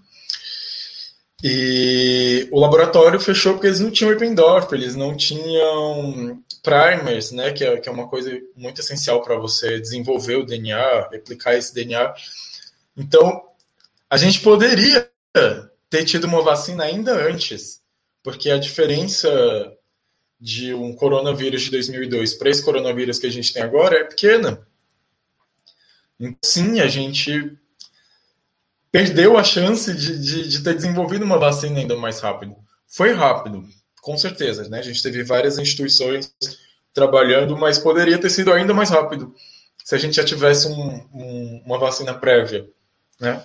E 1.43 2.47
o 2.53 2.61
laboratório 2.61 3.19
fechou 3.19 3.55
porque 3.55 3.69
eles 3.69 3.81
não 3.81 3.91
tinham 3.91 4.13
Eppendorf, 4.13 4.75
eles 4.75 4.95
não 4.95 5.17
tinham 5.17 6.39
primers, 6.63 7.33
né, 7.33 7.51
que 7.51 7.65
é, 7.65 7.81
que 7.81 7.89
é 7.89 7.93
uma 7.93 8.09
coisa 8.09 8.31
muito 8.55 8.83
essencial 8.83 9.23
para 9.23 9.37
você 9.37 9.81
desenvolver 9.81 10.37
o 10.37 10.45
DNA, 10.45 11.09
replicar 11.11 11.55
esse 11.55 11.75
DNA. 11.75 12.13
Então, 12.95 13.43
a 14.09 14.19
gente 14.19 14.41
poderia 14.41 15.11
ter 15.89 16.05
tido 16.05 16.25
uma 16.25 16.43
vacina 16.43 16.85
ainda 16.85 17.13
antes, 17.13 17.82
porque 18.23 18.51
a 18.51 18.59
diferença 18.59 19.29
de 20.41 20.75
um 20.75 20.95
coronavírus 20.95 21.63
de 21.63 21.71
2002 21.71 22.35
para 22.35 22.51
esse 22.51 22.65
coronavírus 22.65 23.19
que 23.19 23.27
a 23.27 23.31
gente 23.31 23.53
tem 23.53 23.63
agora 23.63 23.99
é 23.99 24.05
pequena. 24.05 24.67
Então, 26.19 26.37
sim, 26.43 26.81
a 26.81 26.89
gente 26.89 27.57
perdeu 28.91 29.39
a 29.39 29.45
chance 29.45 29.95
de, 29.95 30.19
de, 30.19 30.49
de, 30.49 30.63
ter 30.63 30.75
desenvolvido 30.75 31.25
uma 31.25 31.39
vacina 31.39 31.79
ainda 31.79 31.97
mais 31.97 32.21
rápido. 32.21 32.57
Foi 32.87 33.13
rápido, 33.13 33.67
com 34.01 34.19
certeza, 34.19 34.69
né? 34.69 34.81
A 34.81 34.83
gente 34.83 35.03
teve 35.03 35.23
várias 35.23 35.59
instituições 35.59 36.35
trabalhando, 36.93 37.57
mas 37.57 37.79
poderia 37.79 38.19
ter 38.19 38.29
sido 38.29 38.53
ainda 38.53 38.75
mais 38.75 38.91
rápido 38.91 39.35
se 39.85 39.95
a 39.95 39.99
gente 39.99 40.17
já 40.17 40.25
tivesse 40.25 40.69
um, 40.69 41.09
um, 41.13 41.63
uma 41.65 41.79
vacina 41.79 42.15
prévia, 42.15 42.69
né? 43.19 43.43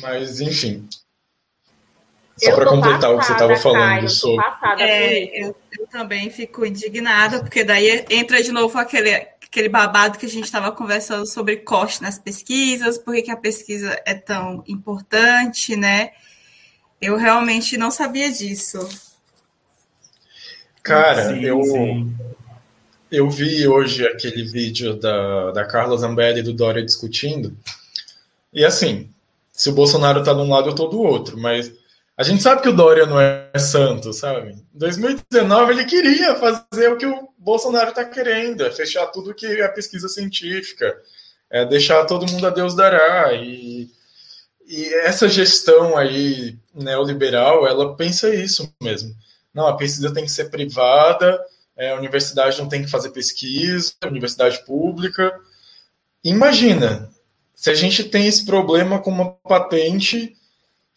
Mas, 0.00 0.40
enfim, 0.40 0.88
só 2.36 2.54
para 2.54 2.66
completar 2.66 3.14
o 3.14 3.18
que 3.18 3.26
você 3.26 3.32
estava 3.32 3.56
falando 3.56 4.08
sobre. 4.08 4.44
É, 4.78 5.44
eu, 5.44 5.56
eu, 5.78 5.86
também 5.86 6.30
fico 6.30 6.64
indignada, 6.64 7.40
porque 7.40 7.62
daí 7.62 8.04
entra 8.08 8.42
de 8.42 8.50
novo 8.50 8.78
aquele, 8.78 9.14
aquele 9.14 9.68
babado 9.68 10.18
que 10.18 10.26
a 10.26 10.28
gente 10.28 10.44
estava 10.44 10.72
conversando 10.72 11.26
sobre 11.26 11.56
corte 11.58 12.02
nas 12.02 12.18
pesquisas, 12.18 12.98
por 12.98 13.14
que 13.14 13.30
a 13.30 13.36
pesquisa 13.36 14.00
é 14.06 14.14
tão 14.14 14.64
importante, 14.66 15.76
né? 15.76 16.12
Eu 17.00 17.16
realmente 17.16 17.76
não 17.76 17.90
sabia 17.90 18.30
disso. 18.30 18.78
Cara, 20.82 21.34
sim, 21.34 21.44
eu, 21.44 21.62
sim. 21.62 22.16
eu 23.10 23.30
vi 23.30 23.68
hoje 23.68 24.06
aquele 24.06 24.44
vídeo 24.44 24.94
da, 24.94 25.52
da 25.52 25.64
Carla 25.64 25.96
Zambelli 25.96 26.40
e 26.40 26.42
do 26.42 26.52
Dória 26.52 26.84
discutindo. 26.84 27.56
E 28.52 28.64
assim, 28.64 29.10
se 29.52 29.68
o 29.68 29.74
Bolsonaro 29.74 30.20
está 30.20 30.32
de 30.32 30.40
um 30.40 30.48
lado, 30.48 30.68
eu 30.68 30.72
estou 30.72 30.88
do 30.88 31.00
outro, 31.00 31.38
mas 31.38 31.72
a 32.16 32.22
gente 32.22 32.42
sabe 32.42 32.62
que 32.62 32.68
o 32.68 32.76
Dória 32.76 33.06
não 33.06 33.20
é 33.20 33.50
santo, 33.58 34.12
sabe? 34.12 34.52
Em 34.52 34.78
2019 34.78 35.72
ele 35.72 35.84
queria 35.84 36.34
fazer 36.36 36.92
o 36.92 36.96
que 36.96 37.06
o 37.06 37.28
Bolsonaro 37.38 37.90
está 37.90 38.04
querendo, 38.04 38.64
é 38.64 38.70
fechar 38.70 39.06
tudo 39.06 39.34
que 39.34 39.46
é 39.46 39.68
pesquisa 39.68 40.08
científica, 40.08 40.94
é 41.50 41.64
deixar 41.64 42.04
todo 42.04 42.30
mundo 42.30 42.46
a 42.46 42.50
Deus 42.50 42.74
dará. 42.74 43.32
E, 43.32 43.90
e 44.66 44.94
essa 45.04 45.28
gestão 45.28 45.96
aí 45.96 46.58
neoliberal, 46.74 47.66
ela 47.66 47.96
pensa 47.96 48.34
isso 48.34 48.72
mesmo. 48.80 49.14
Não, 49.52 49.66
a 49.66 49.76
pesquisa 49.76 50.12
tem 50.12 50.24
que 50.24 50.30
ser 50.30 50.50
privada, 50.50 51.40
é, 51.76 51.90
a 51.90 51.96
universidade 51.96 52.58
não 52.58 52.68
tem 52.68 52.82
que 52.82 52.90
fazer 52.90 53.10
pesquisa, 53.10 53.94
a 54.02 54.06
universidade 54.06 54.64
pública. 54.64 55.34
Imagina, 56.22 57.10
se 57.54 57.70
a 57.70 57.74
gente 57.74 58.04
tem 58.04 58.26
esse 58.26 58.44
problema 58.44 58.98
com 59.00 59.10
uma 59.10 59.30
patente 59.30 60.36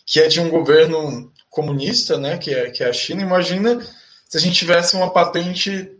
que 0.05 0.19
é 0.19 0.27
de 0.27 0.39
um 0.39 0.49
governo 0.49 1.31
comunista, 1.49 2.17
né, 2.17 2.37
que 2.37 2.53
é, 2.53 2.69
que 2.69 2.83
é 2.83 2.89
a 2.89 2.93
China. 2.93 3.21
Imagina 3.21 3.81
se 4.27 4.37
a 4.37 4.39
gente 4.39 4.55
tivesse 4.55 4.95
uma 4.95 5.09
patente 5.09 5.91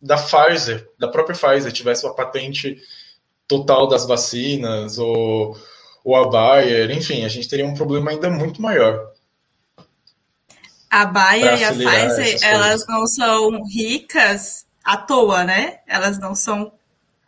da 0.00 0.16
Pfizer, 0.16 0.88
da 0.98 1.08
própria 1.08 1.36
Pfizer, 1.36 1.72
tivesse 1.72 2.06
uma 2.06 2.14
patente 2.14 2.80
total 3.48 3.88
das 3.88 4.06
vacinas, 4.06 4.98
ou, 4.98 5.56
ou 6.04 6.16
a 6.16 6.28
Bayer, 6.28 6.90
enfim, 6.90 7.24
a 7.24 7.28
gente 7.28 7.48
teria 7.48 7.66
um 7.66 7.74
problema 7.74 8.10
ainda 8.10 8.30
muito 8.30 8.62
maior. 8.62 9.12
A 10.90 11.04
Bayer 11.06 11.58
e 11.58 11.64
a 11.64 11.72
Pfizer, 11.72 12.38
elas 12.42 12.86
não 12.86 13.06
são 13.06 13.64
ricas 13.64 14.64
à 14.84 14.96
toa, 14.96 15.42
né? 15.42 15.80
Elas 15.86 16.18
não 16.18 16.34
são 16.34 16.72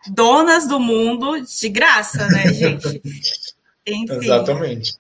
donas 0.09 0.69
do 0.69 0.79
mundo 0.79 1.41
de 1.41 1.69
graça, 1.69 2.29
né, 2.29 2.53
gente? 2.53 3.03
Exatamente. 3.85 4.95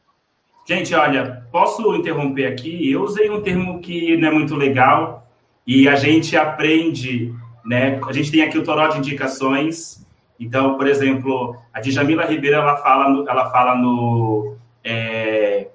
Gente, 0.69 0.93
olha, 0.97 1.47
posso 1.53 1.95
interromper 1.95 2.47
aqui? 2.47 2.91
Eu 2.91 3.03
usei 3.03 3.31
um 3.31 3.41
termo 3.41 3.79
que 3.81 4.17
não 4.17 4.29
é 4.29 4.31
muito 4.33 4.57
legal 4.57 5.31
e 5.65 5.89
a 5.89 5.95
gente 5.95 6.37
aprende, 6.37 7.33
né? 7.65 8.01
A 8.05 8.13
gente 8.13 8.33
tem 8.33 8.43
aqui 8.43 8.59
o 8.59 8.65
toró 8.65 8.89
de 8.89 8.99
indicações. 8.99 10.05
Então, 10.41 10.77
por 10.77 10.89
exemplo, 10.89 11.57
a 11.73 11.81
Djamila 11.81 12.27
Ribeiro, 12.27 12.57
ela 12.57 12.77
fala 12.79 13.09
no, 13.09 13.29
ela 13.29 13.49
fala 13.49 13.77
no, 13.77 14.57
é, 14.83 15.69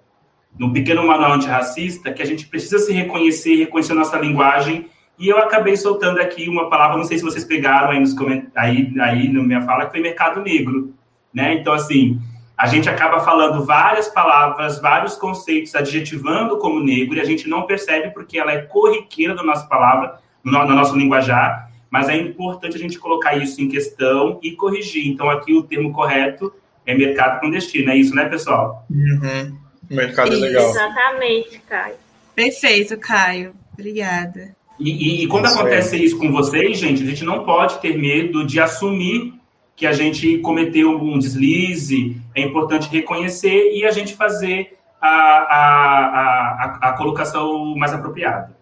no 0.60 0.74
pequeno 0.74 1.08
manual 1.08 1.34
antirracista 1.34 2.12
que 2.12 2.22
a 2.22 2.26
gente 2.26 2.48
precisa 2.48 2.78
se 2.78 2.92
reconhecer, 2.92 3.56
reconhecer 3.56 3.94
nossa 3.94 4.18
linguagem. 4.18 4.88
E 5.18 5.30
eu 5.30 5.38
acabei 5.38 5.78
soltando 5.78 6.20
aqui 6.20 6.50
uma 6.50 6.70
palavra, 6.70 6.98
não 6.98 7.06
sei 7.06 7.18
se 7.18 7.24
vocês 7.24 7.46
pegaram 7.46 7.92
aí, 7.92 8.00
nos 8.02 8.14
aí, 8.58 8.94
aí 9.00 9.32
na 9.32 9.42
minha 9.42 9.62
fala, 9.62 9.86
que 9.86 9.92
foi 9.92 10.02
mercado 10.02 10.42
negro, 10.42 10.94
né? 11.34 11.54
Então, 11.54 11.72
assim, 11.72 12.20
a 12.58 12.68
gente 12.68 12.90
acaba 12.90 13.20
falando 13.20 13.66
várias 13.66 14.08
palavras, 14.08 14.80
vários 14.80 15.16
conceitos, 15.16 15.74
adjetivando 15.76 16.58
como 16.58 16.84
negro, 16.84 17.18
e 17.18 17.22
a 17.22 17.26
gente 17.26 17.50
não 17.50 17.64
percebe 17.64 18.12
porque 18.12 18.38
ela 18.38 18.52
é 18.52 18.62
corriqueira 18.62 19.34
da 19.34 19.44
nossa 19.44 19.66
palavra, 19.66 20.20
no, 20.44 20.52
no 20.52 20.76
nosso 20.76 20.96
linguajar, 20.96 21.72
mas 21.90 22.08
é 22.08 22.16
importante 22.16 22.76
a 22.76 22.80
gente 22.80 22.98
colocar 22.98 23.36
isso 23.36 23.62
em 23.62 23.68
questão 23.68 24.40
e 24.42 24.52
corrigir. 24.52 25.08
Então, 25.08 25.30
aqui 25.30 25.54
o 25.54 25.64
termo 25.64 25.92
correto 25.92 26.54
é 26.86 26.96
mercado 26.96 27.40
clandestino, 27.40 27.92
é 27.92 27.98
isso, 27.98 28.16
né, 28.16 28.26
pessoal? 28.26 28.86
Uhum. 28.90 29.58
Mercado 29.90 30.34
é 30.34 30.38
legal. 30.38 30.70
Exatamente, 30.70 31.62
Caio. 31.68 31.96
Perfeito, 32.34 32.98
Caio. 32.98 33.54
Obrigada. 33.74 34.56
E, 34.80 34.90
e, 34.90 35.24
e 35.24 35.28
quando 35.28 35.46
Isso 35.46 35.60
acontece 35.60 36.04
isso 36.04 36.18
com 36.18 36.32
vocês, 36.32 36.78
gente, 36.78 37.04
a 37.04 37.06
gente 37.06 37.24
não 37.24 37.44
pode 37.44 37.80
ter 37.80 37.98
medo 37.98 38.46
de 38.46 38.60
assumir 38.60 39.34
que 39.76 39.86
a 39.86 39.92
gente 39.92 40.38
cometeu 40.40 40.98
um 41.02 41.20
deslize. 41.20 42.21
É 42.36 42.42
importante 42.42 42.90
reconhecer 42.90 43.72
e 43.74 43.86
a 43.86 43.92
gente 43.92 44.16
fazer 44.16 44.78
a, 45.02 45.10
a, 45.10 46.80
a, 46.86 46.90
a, 46.90 46.94
colocação 46.94 47.76
mais 47.76 47.94
apropriada. 47.94 48.56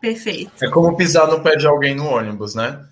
Perfeito. 0.00 0.52
É 0.62 0.68
como 0.70 0.96
pisar 0.96 1.26
no 1.26 1.40
pé 1.40 1.56
de 1.56 1.66
alguém 1.66 1.94
no 1.94 2.06
ônibus, 2.06 2.54
né? 2.54 2.84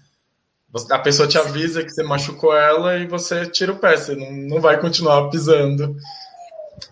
A 0.90 0.98
pessoa 0.98 1.28
te 1.28 1.38
avisa 1.38 1.82
que 1.82 1.90
você 1.90 2.02
machucou 2.02 2.54
ela 2.54 2.96
e 2.96 3.06
você 3.06 3.46
tira 3.46 3.72
o 3.72 3.78
pé, 3.78 3.96
você 3.96 4.14
não, 4.14 4.30
não 4.32 4.60
vai 4.60 4.78
continuar 4.80 5.28
pisando. 5.30 5.96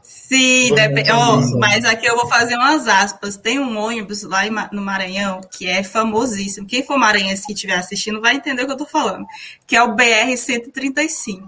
Sim, 0.02 0.74
pensa. 0.74 1.58
mas 1.58 1.84
aqui 1.84 2.06
eu 2.06 2.16
vou 2.16 2.26
fazer 2.26 2.56
umas 2.56 2.88
aspas. 2.88 3.36
Tem 3.36 3.58
um 3.58 3.76
ônibus 3.76 4.22
lá 4.22 4.40
no 4.72 4.80
Maranhão 4.80 5.40
que 5.52 5.66
é 5.66 5.82
famosíssimo. 5.82 6.66
Quem 6.66 6.82
for 6.82 6.96
maranhense 6.96 7.46
que 7.46 7.52
estiver 7.52 7.74
assistindo 7.74 8.22
vai 8.22 8.34
entender 8.34 8.62
o 8.62 8.66
que 8.66 8.72
eu 8.72 8.76
tô 8.76 8.86
falando. 8.86 9.26
Que 9.66 9.76
é 9.76 9.82
o 9.82 9.94
BR-135. 9.94 11.42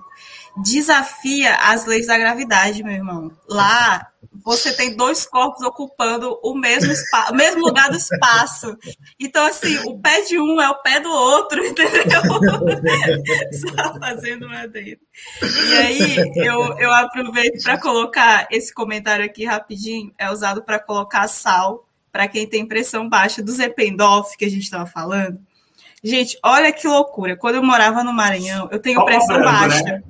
Desafia 0.62 1.54
as 1.56 1.84
leis 1.84 2.06
da 2.06 2.16
gravidade, 2.18 2.82
meu 2.82 2.92
irmão. 2.94 3.30
Lá 3.48 4.08
você 4.44 4.72
tem 4.72 4.94
dois 4.96 5.26
corpos 5.26 5.60
ocupando 5.66 6.38
o 6.42 6.54
mesmo, 6.54 6.92
espa- 6.92 7.30
o 7.30 7.34
mesmo 7.34 7.62
lugar 7.66 7.90
do 7.90 7.96
espaço. 7.96 8.76
Então, 9.18 9.44
assim, 9.44 9.76
o 9.86 9.98
pé 9.98 10.20
de 10.22 10.38
um 10.38 10.60
é 10.60 10.68
o 10.70 10.80
pé 10.82 11.00
do 11.00 11.10
outro, 11.10 11.64
entendeu? 11.66 12.22
Só 13.52 13.98
fazendo 13.98 14.46
uma 14.46 14.60
adendo. 14.62 15.00
E 15.42 15.72
aí, 15.74 16.16
eu, 16.36 16.78
eu 16.78 16.92
aproveito 16.92 17.62
para 17.62 17.80
colocar 17.80 18.46
esse 18.50 18.72
comentário 18.72 19.24
aqui 19.24 19.44
rapidinho. 19.44 20.12
É 20.18 20.30
usado 20.30 20.62
para 20.62 20.78
colocar 20.78 21.26
sal 21.28 21.86
para 22.12 22.28
quem 22.28 22.46
tem 22.48 22.66
pressão 22.66 23.08
baixa 23.08 23.42
do 23.42 23.50
Zependorf, 23.52 24.36
que 24.36 24.44
a 24.44 24.50
gente 24.50 24.62
estava 24.62 24.86
falando. 24.86 25.40
Gente, 26.04 26.38
olha 26.44 26.72
que 26.72 26.86
loucura. 26.86 27.36
Quando 27.36 27.56
eu 27.56 27.62
morava 27.62 28.04
no 28.04 28.12
Maranhão, 28.12 28.68
eu 28.70 28.78
tenho 28.78 29.04
pressão 29.04 29.36
cobrando, 29.36 29.44
baixa. 29.58 29.82
né? 29.82 30.02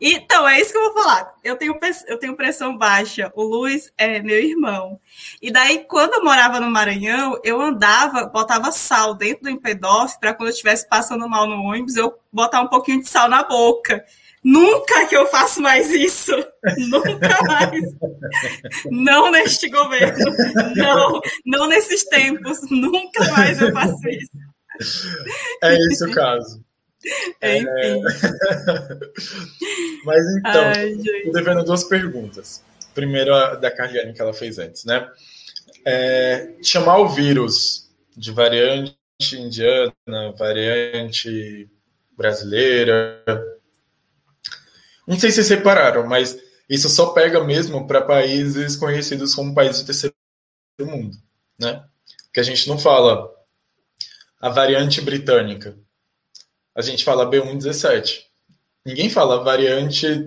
Então, 0.00 0.46
é 0.46 0.60
isso 0.60 0.72
que 0.72 0.78
eu 0.78 0.92
vou 0.92 1.02
falar. 1.02 1.34
Eu 1.42 1.56
tenho, 1.56 1.78
eu 2.06 2.18
tenho 2.18 2.36
pressão 2.36 2.76
baixa. 2.76 3.32
O 3.34 3.42
Luiz 3.42 3.92
é 3.96 4.20
meu 4.20 4.38
irmão. 4.38 5.00
E 5.40 5.50
daí, 5.50 5.84
quando 5.88 6.14
eu 6.14 6.24
morava 6.24 6.60
no 6.60 6.70
Maranhão, 6.70 7.38
eu 7.44 7.60
andava, 7.60 8.26
botava 8.26 8.72
sal 8.72 9.14
dentro 9.14 9.44
do 9.44 9.50
empedof 9.50 10.18
para 10.18 10.34
quando 10.34 10.48
eu 10.48 10.52
estivesse 10.52 10.88
passando 10.88 11.28
mal 11.28 11.46
no 11.46 11.62
ônibus, 11.62 11.96
eu 11.96 12.12
botar 12.32 12.60
um 12.60 12.68
pouquinho 12.68 13.00
de 13.00 13.08
sal 13.08 13.28
na 13.28 13.42
boca. 13.44 14.04
Nunca 14.44 15.06
que 15.06 15.16
eu 15.16 15.26
faço 15.28 15.62
mais 15.62 15.90
isso. 15.90 16.32
Nunca 16.76 17.42
mais. 17.46 17.82
Não 18.90 19.30
neste 19.30 19.70
governo. 19.70 20.36
Não, 20.76 21.20
não 21.46 21.66
nesses 21.66 22.04
tempos. 22.04 22.58
Nunca 22.70 23.24
mais 23.32 23.60
eu 23.60 23.72
faço 23.72 24.06
isso. 24.08 24.30
É 25.62 25.74
esse 25.74 26.04
o 26.04 26.10
caso. 26.12 26.62
Enfim. 27.42 28.02
Mas 30.04 30.36
então, 30.36 30.64
Ai. 30.76 30.90
Estou 30.90 31.32
devendo 31.32 31.64
duas 31.64 31.84
perguntas. 31.84 32.62
Primeiro, 32.94 33.34
a 33.34 33.56
da 33.56 33.70
Carliane, 33.70 34.12
que 34.12 34.20
ela 34.20 34.32
fez 34.32 34.58
antes, 34.58 34.84
né? 34.84 35.08
É, 35.84 36.54
chamar 36.62 36.98
o 36.98 37.08
vírus 37.08 37.90
de 38.16 38.32
variante 38.32 38.96
indiana, 39.32 39.92
variante 40.38 41.68
brasileira. 42.16 43.22
Não 45.06 45.18
sei 45.18 45.30
se 45.30 45.44
separaram, 45.44 46.06
mas 46.06 46.38
isso 46.68 46.88
só 46.88 47.06
pega 47.06 47.42
mesmo 47.44 47.86
para 47.86 48.00
países 48.00 48.76
conhecidos 48.76 49.34
como 49.34 49.54
países 49.54 49.82
do 49.82 49.86
terceiro 49.86 50.14
mundo, 50.80 51.16
né? 51.58 51.84
Que 52.32 52.40
a 52.40 52.42
gente 52.42 52.68
não 52.68 52.78
fala 52.78 53.30
a 54.40 54.48
variante 54.48 55.00
britânica. 55.00 55.76
A 56.74 56.82
gente 56.82 57.04
fala 57.04 57.30
B117. 57.30 58.22
Ninguém 58.84 59.08
fala 59.08 59.42
variante 59.42 60.26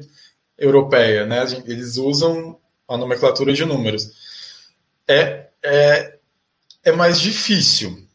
europeia, 0.57 1.25
né? 1.25 1.43
Eles 1.65 1.97
usam 1.97 2.59
a 2.87 2.97
nomenclatura 2.97 3.53
de 3.53 3.65
números. 3.65 4.09
É, 5.07 5.47
é, 5.63 6.17
é 6.83 6.91
mais 6.91 7.19
difícil, 7.19 8.07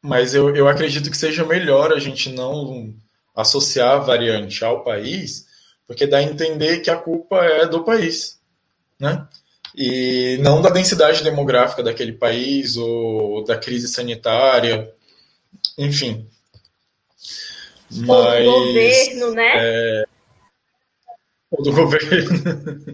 mas 0.00 0.34
eu, 0.34 0.54
eu 0.54 0.68
acredito 0.68 1.10
que 1.10 1.16
seja 1.16 1.44
melhor 1.44 1.92
a 1.92 1.98
gente 1.98 2.30
não 2.30 2.94
associar 3.34 3.96
a 3.96 3.98
variante 3.98 4.64
ao 4.64 4.82
país, 4.82 5.46
porque 5.86 6.06
dá 6.06 6.18
a 6.18 6.22
entender 6.22 6.80
que 6.80 6.90
a 6.90 6.96
culpa 6.96 7.44
é 7.44 7.66
do 7.66 7.84
país, 7.84 8.40
né? 8.98 9.26
E 9.74 10.38
não 10.40 10.62
da 10.62 10.70
densidade 10.70 11.22
demográfica 11.22 11.82
daquele 11.82 12.12
país 12.12 12.76
ou 12.76 13.44
da 13.44 13.58
crise 13.58 13.88
sanitária, 13.88 14.90
enfim. 15.76 16.26
Mas 17.90 18.44
do 18.44 18.50
governo, 18.50 19.30
né? 19.32 20.04
ou 21.50 21.62
do 21.62 21.72
governo. 21.72 22.84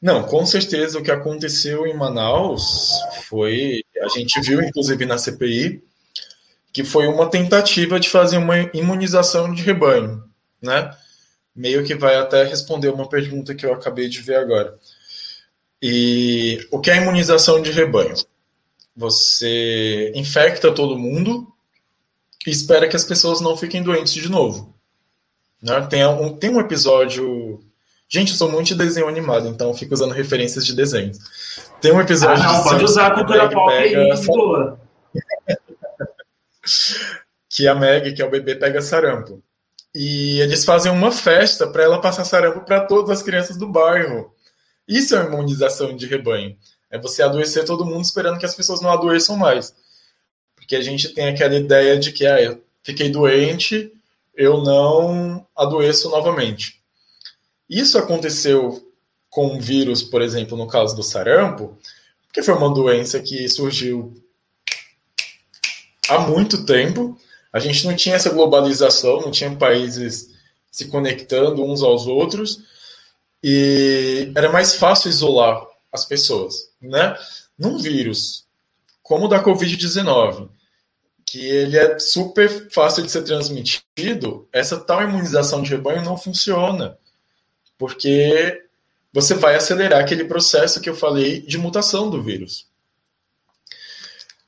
Não, 0.00 0.22
com 0.22 0.46
certeza 0.46 0.98
o 0.98 1.02
que 1.02 1.10
aconteceu 1.10 1.86
em 1.86 1.94
Manaus 1.94 2.92
foi, 3.28 3.84
a 4.02 4.08
gente 4.08 4.40
viu 4.40 4.62
inclusive 4.62 5.04
na 5.04 5.18
CPI, 5.18 5.82
que 6.72 6.84
foi 6.84 7.06
uma 7.06 7.28
tentativa 7.28 7.98
de 7.98 8.08
fazer 8.08 8.38
uma 8.38 8.58
imunização 8.72 9.52
de 9.52 9.62
rebanho, 9.62 10.24
né? 10.62 10.94
Meio 11.54 11.84
que 11.84 11.94
vai 11.94 12.16
até 12.16 12.44
responder 12.44 12.88
uma 12.88 13.08
pergunta 13.08 13.54
que 13.54 13.66
eu 13.66 13.74
acabei 13.74 14.08
de 14.08 14.22
ver 14.22 14.36
agora. 14.36 14.78
E 15.82 16.66
o 16.70 16.78
que 16.78 16.90
é 16.90 16.96
imunização 16.96 17.60
de 17.60 17.72
rebanho? 17.72 18.14
Você 18.96 20.12
infecta 20.14 20.72
todo 20.72 20.98
mundo 20.98 21.52
e 22.46 22.50
espera 22.50 22.88
que 22.88 22.96
as 22.96 23.04
pessoas 23.04 23.40
não 23.40 23.56
fiquem 23.56 23.82
doentes 23.82 24.12
de 24.14 24.28
novo. 24.30 24.74
Né? 25.62 25.80
Tem, 25.88 26.06
um, 26.06 26.36
tem 26.36 26.50
um 26.50 26.60
episódio. 26.60 27.60
Gente, 28.08 28.30
eu 28.32 28.36
sou 28.36 28.50
muito 28.50 28.68
de 28.68 28.74
desenho 28.74 29.06
animado, 29.08 29.46
então 29.48 29.72
fico 29.74 29.94
usando 29.94 30.12
referências 30.12 30.64
de 30.66 30.74
desenhos. 30.74 31.18
Tem 31.80 31.92
um 31.92 31.98
Ah, 31.98 32.02
episódio 32.02 32.42
não, 32.42 32.58
de 32.58 32.62
pode 32.64 32.84
usar 32.84 33.06
a 33.08 33.14
cultura 33.14 33.48
pop 33.48 33.72
aí, 33.72 33.94
pega- 33.94 34.78
que 37.48 37.66
a 37.68 37.74
Meg, 37.74 38.12
que 38.14 38.22
é 38.22 38.24
o 38.24 38.30
bebê, 38.30 38.54
pega 38.54 38.80
sarampo. 38.82 39.42
E 39.94 40.40
eles 40.40 40.64
fazem 40.64 40.90
uma 40.92 41.10
festa 41.10 41.66
para 41.66 41.82
ela 41.82 42.00
passar 42.00 42.24
sarampo 42.24 42.60
para 42.60 42.80
todas 42.80 43.10
as 43.10 43.22
crianças 43.22 43.56
do 43.56 43.68
bairro. 43.68 44.32
Isso 44.86 45.14
é 45.16 45.20
uma 45.20 45.34
imunização 45.34 45.96
de 45.96 46.06
rebanho. 46.06 46.56
É 46.90 46.98
você 46.98 47.22
adoecer 47.22 47.64
todo 47.64 47.84
mundo 47.84 48.04
esperando 48.04 48.38
que 48.38 48.46
as 48.46 48.54
pessoas 48.54 48.80
não 48.80 48.90
adoeçam 48.90 49.36
mais. 49.36 49.74
Porque 50.70 50.80
a 50.80 50.84
gente 50.84 51.08
tem 51.08 51.26
aquela 51.26 51.56
ideia 51.56 51.98
de 51.98 52.12
que 52.12 52.24
ah, 52.24 52.40
eu 52.40 52.62
fiquei 52.80 53.10
doente, 53.10 53.92
eu 54.36 54.62
não 54.62 55.44
adoeço 55.56 56.08
novamente. 56.08 56.80
Isso 57.68 57.98
aconteceu 57.98 58.80
com 59.28 59.56
o 59.56 59.60
vírus, 59.60 60.00
por 60.00 60.22
exemplo, 60.22 60.56
no 60.56 60.68
caso 60.68 60.94
do 60.94 61.02
sarampo, 61.02 61.76
porque 62.28 62.40
foi 62.40 62.54
uma 62.54 62.72
doença 62.72 63.18
que 63.18 63.48
surgiu 63.48 64.14
há 66.08 66.20
muito 66.20 66.64
tempo. 66.64 67.18
A 67.52 67.58
gente 67.58 67.84
não 67.84 67.96
tinha 67.96 68.14
essa 68.14 68.30
globalização, 68.30 69.22
não 69.22 69.32
tinha 69.32 69.50
países 69.56 70.30
se 70.70 70.86
conectando 70.86 71.64
uns 71.64 71.82
aos 71.82 72.06
outros 72.06 72.62
e 73.42 74.30
era 74.36 74.52
mais 74.52 74.76
fácil 74.76 75.10
isolar 75.10 75.66
as 75.92 76.04
pessoas, 76.04 76.70
né? 76.80 77.18
Num 77.58 77.76
vírus 77.76 78.48
como 79.02 79.24
o 79.24 79.28
da 79.28 79.42
Covid-19, 79.42 80.48
que 81.30 81.46
ele 81.46 81.78
é 81.78 81.96
super 81.96 82.68
fácil 82.72 83.04
de 83.04 83.12
ser 83.12 83.22
transmitido, 83.22 84.48
essa 84.52 84.80
tal 84.80 85.00
imunização 85.00 85.62
de 85.62 85.70
rebanho 85.70 86.02
não 86.02 86.16
funciona, 86.16 86.98
porque 87.78 88.64
você 89.12 89.34
vai 89.34 89.54
acelerar 89.54 90.00
aquele 90.00 90.24
processo 90.24 90.80
que 90.80 90.90
eu 90.90 90.96
falei 90.96 91.40
de 91.40 91.56
mutação 91.56 92.10
do 92.10 92.20
vírus. 92.20 92.68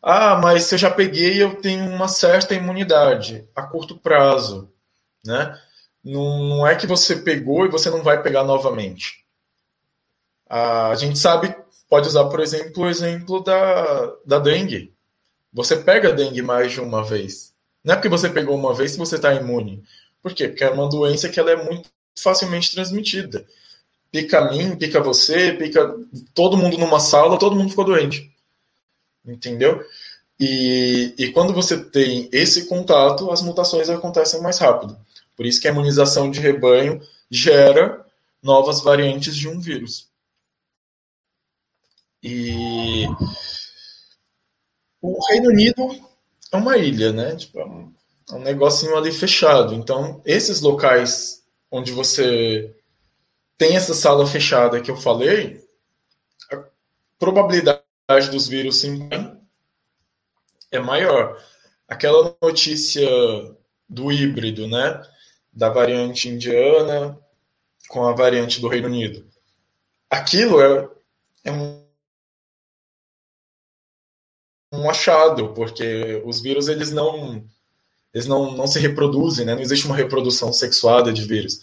Ah, 0.03 0.41
mas 0.43 0.64
se 0.64 0.74
eu 0.74 0.78
já 0.80 0.91
peguei, 0.91 1.41
eu 1.41 1.55
tenho 1.55 1.89
uma 1.89 2.09
certa 2.09 2.53
imunidade 2.53 3.49
a 3.55 3.62
curto 3.62 3.97
prazo, 3.97 4.68
né? 5.24 5.57
Não, 6.03 6.66
é 6.66 6.74
que 6.74 6.89
você 6.89 7.14
pegou 7.14 7.64
e 7.64 7.70
você 7.70 7.91
não 7.91 8.03
vai 8.03 8.20
pegar 8.24 8.43
novamente. 8.43 9.24
Ah, 10.51 10.89
a 10.89 10.97
gente 10.97 11.16
sabe, 11.16 11.55
pode 11.89 12.09
usar, 12.09 12.24
por 12.24 12.41
exemplo, 12.41 12.83
o 12.83 12.89
exemplo 12.89 13.41
da, 13.41 14.16
da 14.26 14.41
dengue. 14.41 14.91
Você 15.53 15.76
pega 15.76 16.12
dengue 16.12 16.42
mais 16.42 16.72
de 16.72 16.80
uma 16.80 17.05
vez. 17.05 17.53
Não 17.84 17.94
é 17.94 17.96
porque 17.96 18.09
você 18.09 18.28
pegou 18.28 18.57
uma 18.57 18.74
vez 18.74 18.92
que 18.92 18.98
você 18.98 19.16
está 19.16 19.34
imune. 19.34 19.82
Por 20.22 20.32
quê? 20.34 20.48
Porque 20.48 20.64
é 20.64 20.70
uma 20.70 20.88
doença 20.88 21.28
que 21.28 21.38
ela 21.38 21.50
é 21.50 21.64
muito 21.64 21.90
facilmente 22.18 22.70
transmitida. 22.70 23.44
Pica 24.11 24.38
a 24.38 24.50
mim, 24.50 24.76
pica 24.76 25.00
você, 25.00 25.53
pica 25.53 25.94
todo 26.34 26.57
mundo 26.57 26.78
numa 26.78 27.00
sala, 27.00 27.38
todo 27.38 27.57
mundo 27.57 27.70
ficou 27.70 27.84
doente. 27.84 28.30
Entendeu? 29.24 29.84
E, 30.38 31.14
e 31.18 31.32
quando 31.32 31.53
você 31.53 31.82
tem 31.82 32.28
esse 32.32 32.66
contato, 32.66 33.30
as 33.30 33.42
mutações 33.42 33.88
acontecem 33.88 34.40
mais 34.40 34.59
rápido. 34.59 34.96
Por 35.36 35.46
isso 35.46 35.61
que 35.61 35.68
a 35.68 35.70
imunização 35.70 36.30
de 36.30 36.40
rebanho 36.40 37.00
gera 37.30 38.05
novas 38.42 38.82
variantes 38.82 39.36
de 39.36 39.48
um 39.48 39.61
vírus. 39.61 40.09
E 42.22 43.07
o 45.03 45.18
Reino 45.26 45.48
Unido 45.48 45.90
é 46.53 46.57
uma 46.57 46.78
ilha, 46.78 47.12
né? 47.12 47.34
Tipo, 47.34 47.59
é 47.59 47.64
um, 47.66 47.92
é 48.30 48.34
um 48.34 48.42
negocinho 48.42 48.96
ali 48.96 49.11
fechado. 49.11 49.74
Então, 49.74 50.22
esses 50.24 50.61
locais 50.61 51.42
onde 51.70 51.90
você 51.90 52.74
tem 53.59 53.76
essa 53.76 53.94
sala 53.94 54.26
fechada 54.26 54.80
que 54.80 54.90
eu 54.90 54.96
falei, 54.96 55.61
a 56.53 56.62
probabilidade 57.18 58.30
dos 58.30 58.46
vírus 58.46 58.80
se 58.80 58.88
é 60.70 60.78
maior. 60.78 61.42
Aquela 61.88 62.34
notícia 62.40 63.09
do 63.88 64.11
híbrido, 64.12 64.68
né? 64.68 65.03
Da 65.53 65.68
variante 65.68 66.28
indiana 66.28 67.18
com 67.88 68.07
a 68.07 68.12
variante 68.12 68.61
do 68.61 68.68
Reino 68.68 68.86
Unido. 68.86 69.26
Aquilo 70.09 70.61
é, 70.61 70.88
é 71.44 71.53
um, 71.53 71.82
um 74.73 74.89
achado, 74.89 75.49
porque 75.49 76.23
os 76.25 76.41
vírus 76.41 76.68
eles 76.68 76.91
não 76.91 77.45
eles 78.12 78.27
não, 78.27 78.51
não 78.53 78.66
se 78.66 78.79
reproduzem, 78.79 79.47
né? 79.47 79.55
não 79.55 79.62
existe 79.62 79.87
uma 79.87 79.97
reprodução 79.97 80.53
sexuada 80.53 81.12
de 81.12 81.25
vírus. 81.25 81.61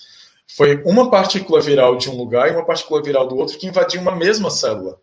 Foi 0.48 0.82
uma 0.84 1.12
partícula 1.12 1.62
viral 1.62 1.96
de 1.96 2.10
um 2.10 2.18
lugar 2.18 2.50
e 2.50 2.56
uma 2.56 2.66
partícula 2.66 3.04
viral 3.04 3.28
do 3.28 3.38
outro 3.38 3.58
que 3.58 3.68
invadiu 3.68 4.02
uma 4.02 4.16
mesma 4.16 4.50
célula 4.50 5.00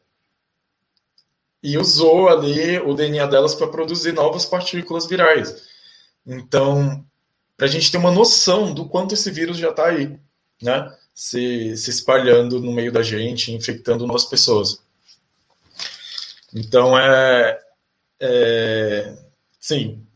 e 1.62 1.78
usou 1.78 2.28
ali 2.28 2.78
o 2.78 2.94
DNA 2.94 3.26
delas 3.26 3.54
para 3.54 3.66
produzir 3.66 4.12
novas 4.12 4.44
partículas 4.44 5.06
virais. 5.06 5.64
Então, 6.24 7.04
para 7.56 7.66
a 7.66 7.68
gente 7.68 7.90
ter 7.90 7.98
uma 7.98 8.10
noção 8.10 8.72
do 8.72 8.88
quanto 8.88 9.14
esse 9.14 9.30
vírus 9.30 9.56
já 9.58 9.70
está 9.70 9.86
aí, 9.86 10.18
né? 10.62 10.92
Se, 11.14 11.76
se 11.76 11.90
espalhando 11.90 12.60
no 12.60 12.72
meio 12.72 12.92
da 12.92 13.02
gente, 13.02 13.52
infectando 13.52 14.06
novas 14.06 14.24
pessoas. 14.24 14.80
Então, 16.54 16.96
é, 16.98 17.58
é 18.20 19.14
sim, 19.60 20.06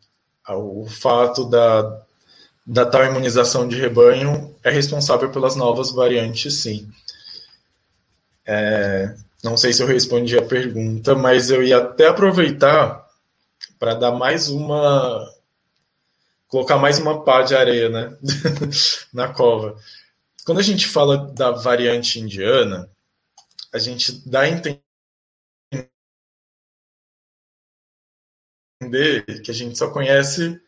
o 0.48 0.86
fato 0.86 1.44
da, 1.44 2.03
da 2.66 2.86
tal 2.86 3.05
imunização 3.05 3.66
de 3.66 3.76
rebanho 3.76 4.55
é 4.62 4.70
responsável 4.70 5.30
pelas 5.30 5.57
novas 5.57 5.90
variantes, 5.90 6.55
sim. 6.55 6.88
É, 8.46 9.14
não 9.42 9.57
sei 9.57 9.72
se 9.72 9.82
eu 9.82 9.86
respondi 9.86 10.36
a 10.38 10.42
pergunta, 10.42 11.14
mas 11.14 11.51
eu 11.51 11.62
ia 11.62 11.78
até 11.78 12.09
aproveitar 12.09 13.07
para 13.78 13.94
dar 13.94 14.12
mais 14.12 14.48
uma. 14.48 15.26
colocar 16.48 16.78
mais 16.78 16.98
uma 16.98 17.24
pá 17.24 17.42
de 17.42 17.55
areia 17.55 17.88
né? 17.88 18.16
na 19.12 19.28
cova. 19.28 19.76
Quando 20.44 20.59
a 20.59 20.62
gente 20.62 20.86
fala 20.86 21.16
da 21.32 21.51
variante 21.51 22.20
indiana, 22.20 22.88
a 23.72 23.78
gente 23.78 24.28
dá 24.28 24.40
a 24.40 24.48
entender 24.48 24.80
que 29.43 29.51
a 29.51 29.55
gente 29.55 29.78
só 29.78 29.91
conhece 29.91 30.61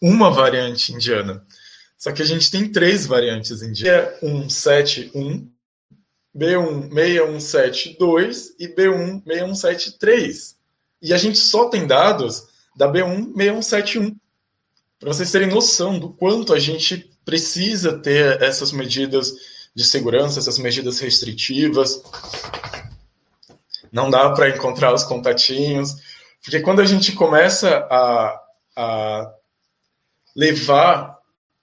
uma 0.00 0.30
variante 0.30 0.92
indiana. 0.92 1.44
Só 1.98 2.12
que 2.12 2.22
a 2.22 2.26
gente 2.26 2.50
tem 2.50 2.70
três 2.70 3.06
variantes 3.06 3.62
indianas. 3.62 4.20
171, 4.20 5.50
B16172 6.36 8.48
e 8.58 8.68
B16173. 8.68 10.56
E 11.00 11.14
a 11.14 11.16
gente 11.16 11.38
só 11.38 11.68
tem 11.68 11.86
dados 11.86 12.48
da 12.76 12.92
B16171. 12.92 14.16
Para 14.98 15.12
vocês 15.12 15.30
terem 15.30 15.48
noção 15.48 15.96
do 15.98 16.10
quanto 16.10 16.52
a 16.52 16.58
gente 16.58 17.10
precisa 17.24 17.96
ter 17.98 18.42
essas 18.42 18.72
medidas 18.72 19.32
de 19.74 19.84
segurança, 19.84 20.38
essas 20.38 20.58
medidas 20.58 21.00
restritivas. 21.00 22.02
Não 23.92 24.10
dá 24.10 24.30
para 24.30 24.50
encontrar 24.50 24.92
os 24.92 25.04
contatinhos, 25.04 25.94
porque 26.42 26.60
quando 26.60 26.80
a 26.80 26.84
gente 26.84 27.12
começa 27.12 27.86
a, 27.90 28.42
a 28.76 29.32
levar 30.34 31.18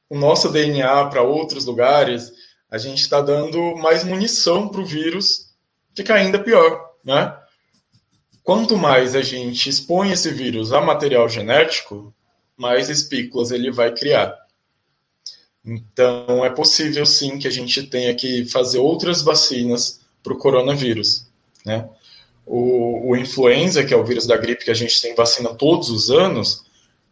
o 0.09 0.17
nosso 0.17 0.49
DNA 0.49 1.05
para 1.07 1.21
outros 1.21 1.65
lugares, 1.65 2.31
a 2.69 2.77
gente 2.77 2.99
está 2.99 3.21
dando 3.21 3.75
mais 3.77 4.03
munição 4.03 4.67
para 4.67 4.81
o 4.81 4.85
vírus, 4.85 5.53
fica 5.95 6.15
ainda 6.15 6.39
pior, 6.39 6.91
né? 7.03 7.37
Quanto 8.43 8.77
mais 8.77 9.15
a 9.15 9.21
gente 9.21 9.69
expõe 9.69 10.11
esse 10.11 10.29
vírus 10.31 10.73
a 10.73 10.81
material 10.81 11.29
genético, 11.29 12.13
mais 12.57 12.89
espículas 12.89 13.51
ele 13.51 13.71
vai 13.71 13.93
criar. 13.93 14.37
Então, 15.65 16.43
é 16.43 16.49
possível 16.49 17.05
sim 17.05 17.39
que 17.39 17.47
a 17.47 17.51
gente 17.51 17.83
tenha 17.83 18.13
que 18.13 18.43
fazer 18.45 18.79
outras 18.79 19.21
vacinas 19.21 20.01
para 20.21 20.33
o 20.33 20.37
coronavírus, 20.37 21.25
né? 21.65 21.87
O, 22.45 23.11
o 23.11 23.15
influenza, 23.15 23.83
que 23.83 23.93
é 23.93 23.97
o 23.97 24.03
vírus 24.03 24.27
da 24.27 24.37
gripe 24.37 24.65
que 24.65 24.71
a 24.71 24.75
gente 24.75 25.01
tem 25.01 25.15
vacina 25.15 25.53
todos 25.53 25.89
os 25.89 26.11
anos, 26.11 26.65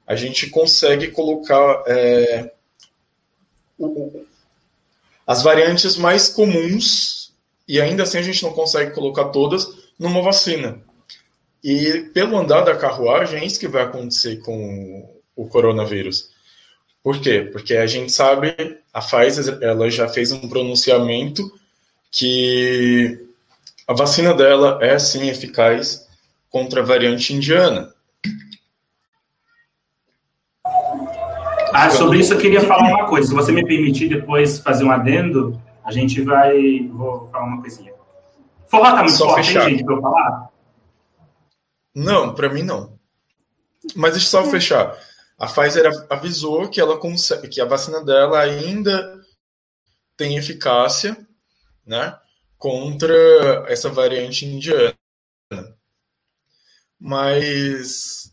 a 0.06 0.16
gente 0.16 0.50
consegue 0.50 1.10
colocar 1.10 1.84
é, 1.88 2.52
o, 3.80 4.26
as 5.26 5.42
variantes 5.42 5.96
mais 5.96 6.28
comuns, 6.30 7.34
e 7.68 7.80
ainda 7.80 8.04
assim 8.04 8.18
a 8.18 8.22
gente 8.22 8.44
não 8.44 8.52
consegue 8.52 8.92
colocar 8.92 9.26
todas 9.26 9.68
numa 9.98 10.22
vacina. 10.22 10.82
E 11.64 12.10
pelo 12.14 12.38
andar 12.38 12.62
da 12.62 12.76
carruagem, 12.76 13.40
é 13.40 13.46
isso 13.46 13.60
que 13.60 13.68
vai 13.68 13.84
acontecer 13.84 14.42
com 14.42 15.10
o 15.36 15.48
coronavírus. 15.48 16.30
Por 17.04 17.20
quê? 17.20 17.50
Porque 17.52 17.76
a 17.76 17.88
gente 17.88 18.12
sabe, 18.12 18.56
a 18.94 19.02
Pfizer 19.02 19.60
ela 19.62 19.90
já 19.90 20.08
fez 20.08 20.32
um 20.32 20.48
pronunciamento 20.48 21.52
que 22.12 23.28
a 23.92 23.94
vacina 23.94 24.34
dela 24.34 24.80
é 24.82 24.98
sim 24.98 25.28
eficaz 25.28 26.08
contra 26.50 26.82
a 26.82 26.86
variante 26.86 27.34
indiana. 27.34 27.94
Ah, 31.74 31.90
sobre 31.90 32.20
isso 32.20 32.34
eu 32.34 32.38
queria 32.38 32.62
falar 32.62 32.88
uma 32.88 33.08
coisa. 33.08 33.28
Se 33.28 33.34
você 33.34 33.52
me 33.52 33.66
permitir 33.66 34.08
depois 34.08 34.60
fazer 34.60 34.86
um 34.86 34.92
adendo, 34.92 35.62
a 35.84 35.92
gente 35.92 36.22
vai. 36.22 36.88
Vou 36.88 37.30
falar 37.30 37.46
uma 37.46 37.62
coisinha. 37.62 37.94
Forró 38.68 38.84
tá 38.84 39.04
muito 39.04 39.12
Só 39.12 39.26
forte, 39.26 39.48
fechar. 39.48 39.70
gente, 39.70 39.84
pra 39.84 39.96
eu 39.96 40.02
falar? 40.02 40.50
Não, 41.94 42.34
para 42.34 42.48
mim 42.48 42.64
não. 42.64 42.98
Mas 43.94 44.14
deixa 44.14 44.38
eu 44.38 44.44
só 44.44 44.50
fechar. 44.50 44.98
A 45.38 45.48
Pfizer 45.48 46.06
avisou 46.10 46.70
que 46.70 46.80
ela 46.80 46.98
consegue, 46.98 47.50
que 47.50 47.60
a 47.60 47.66
vacina 47.66 48.02
dela 48.06 48.40
ainda 48.40 49.20
tem 50.16 50.38
eficácia, 50.38 51.18
né, 51.86 52.16
contra 52.62 53.66
essa 53.68 53.90
variante 53.90 54.46
indiana. 54.46 54.96
Mas 57.00 58.32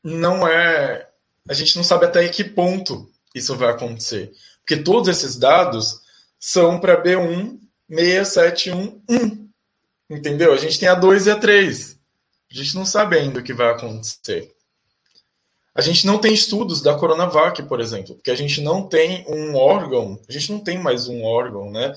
não 0.00 0.46
é 0.46 1.08
a 1.48 1.54
gente 1.54 1.76
não 1.76 1.82
sabe 1.82 2.06
até 2.06 2.28
que 2.28 2.44
ponto 2.44 3.10
isso 3.34 3.56
vai 3.56 3.70
acontecer. 3.70 4.30
Porque 4.60 4.76
todos 4.76 5.08
esses 5.08 5.34
dados 5.34 6.02
são 6.38 6.78
para 6.78 7.02
B16711. 7.02 9.48
Entendeu? 10.08 10.52
A 10.52 10.56
gente 10.56 10.78
tem 10.78 10.88
a 10.88 10.94
2 10.94 11.26
e 11.26 11.32
a 11.32 11.36
3. 11.36 11.98
A 12.50 12.54
gente 12.54 12.74
não 12.76 12.86
sabe 12.86 13.18
ainda 13.18 13.40
o 13.40 13.42
que 13.42 13.52
vai 13.52 13.70
acontecer. 13.70 14.54
A 15.74 15.80
gente 15.80 16.06
não 16.06 16.18
tem 16.18 16.32
estudos 16.32 16.80
da 16.80 16.96
Coronavac, 16.96 17.60
por 17.64 17.80
exemplo, 17.80 18.14
porque 18.14 18.30
a 18.30 18.36
gente 18.36 18.60
não 18.60 18.88
tem 18.88 19.24
um 19.28 19.56
órgão, 19.56 20.20
a 20.28 20.32
gente 20.32 20.52
não 20.52 20.60
tem 20.60 20.78
mais 20.78 21.08
um 21.08 21.24
órgão, 21.24 21.68
né, 21.70 21.92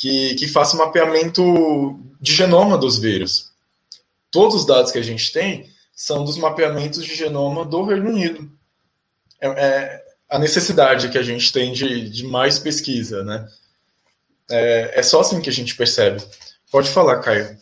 que, 0.00 0.34
que 0.36 0.48
faça 0.48 0.78
mapeamento 0.78 2.00
de 2.18 2.32
genoma 2.32 2.78
dos 2.78 2.98
vírus. 2.98 3.52
Todos 4.30 4.54
os 4.54 4.64
dados 4.64 4.90
que 4.90 4.98
a 4.98 5.02
gente 5.02 5.30
tem 5.30 5.68
são 5.94 6.24
dos 6.24 6.38
mapeamentos 6.38 7.04
de 7.04 7.14
genoma 7.14 7.66
do 7.66 7.84
Reino 7.84 8.08
Unido 8.08 8.50
é, 9.38 9.48
é 9.48 10.04
a 10.30 10.38
necessidade 10.38 11.10
que 11.10 11.18
a 11.18 11.22
gente 11.22 11.52
tem 11.52 11.72
de, 11.72 12.08
de 12.08 12.24
mais 12.24 12.58
pesquisa, 12.58 13.22
né? 13.22 13.46
É, 14.50 15.00
é 15.00 15.02
só 15.02 15.20
assim 15.20 15.38
que 15.38 15.50
a 15.50 15.52
gente 15.52 15.76
percebe. 15.76 16.22
Pode 16.72 16.88
falar, 16.88 17.20
Caio. 17.20 17.58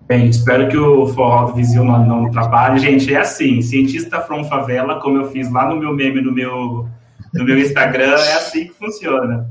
Bem, 0.00 0.28
espero 0.28 0.68
que 0.68 0.76
o 0.76 1.06
Forró 1.06 1.46
do 1.46 1.54
Vizinho 1.54 1.84
não, 1.84 2.04
não 2.04 2.30
trabalhe. 2.32 2.80
Gente, 2.80 3.14
é 3.14 3.18
assim, 3.18 3.62
cientista 3.62 4.20
from 4.22 4.44
favela, 4.44 5.00
como 5.00 5.18
eu 5.18 5.30
fiz 5.30 5.50
lá 5.52 5.68
no 5.68 5.76
meu 5.76 5.94
meme, 5.94 6.20
no 6.20 6.32
meu, 6.32 6.88
no 7.32 7.44
meu 7.44 7.58
Instagram, 7.58 8.14
é 8.14 8.34
assim 8.34 8.66
que 8.66 8.74
funciona. 8.74 9.50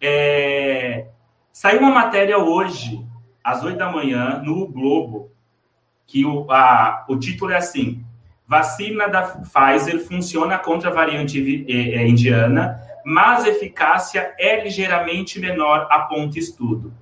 É... 0.00 1.06
Saiu 1.52 1.80
uma 1.80 1.90
matéria 1.90 2.38
hoje, 2.38 3.04
às 3.42 3.62
oito 3.64 3.78
da 3.78 3.90
manhã, 3.90 4.40
no 4.44 4.66
Globo, 4.66 5.30
que 6.06 6.24
o, 6.24 6.50
a, 6.50 7.04
o 7.08 7.16
título 7.16 7.52
é 7.52 7.56
assim: 7.56 8.04
vacina 8.46 9.08
da 9.08 9.22
Pfizer 9.22 10.00
funciona 10.06 10.58
contra 10.58 10.90
a 10.90 10.94
variante 10.94 11.38
indiana, 12.06 12.80
mas 13.04 13.44
eficácia 13.44 14.34
é 14.38 14.62
ligeiramente 14.62 15.38
menor, 15.38 15.86
aponta 15.90 16.38
estudo. 16.38 16.92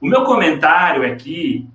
O 0.00 0.06
meu 0.06 0.24
comentário 0.24 1.06
aqui 1.06 1.68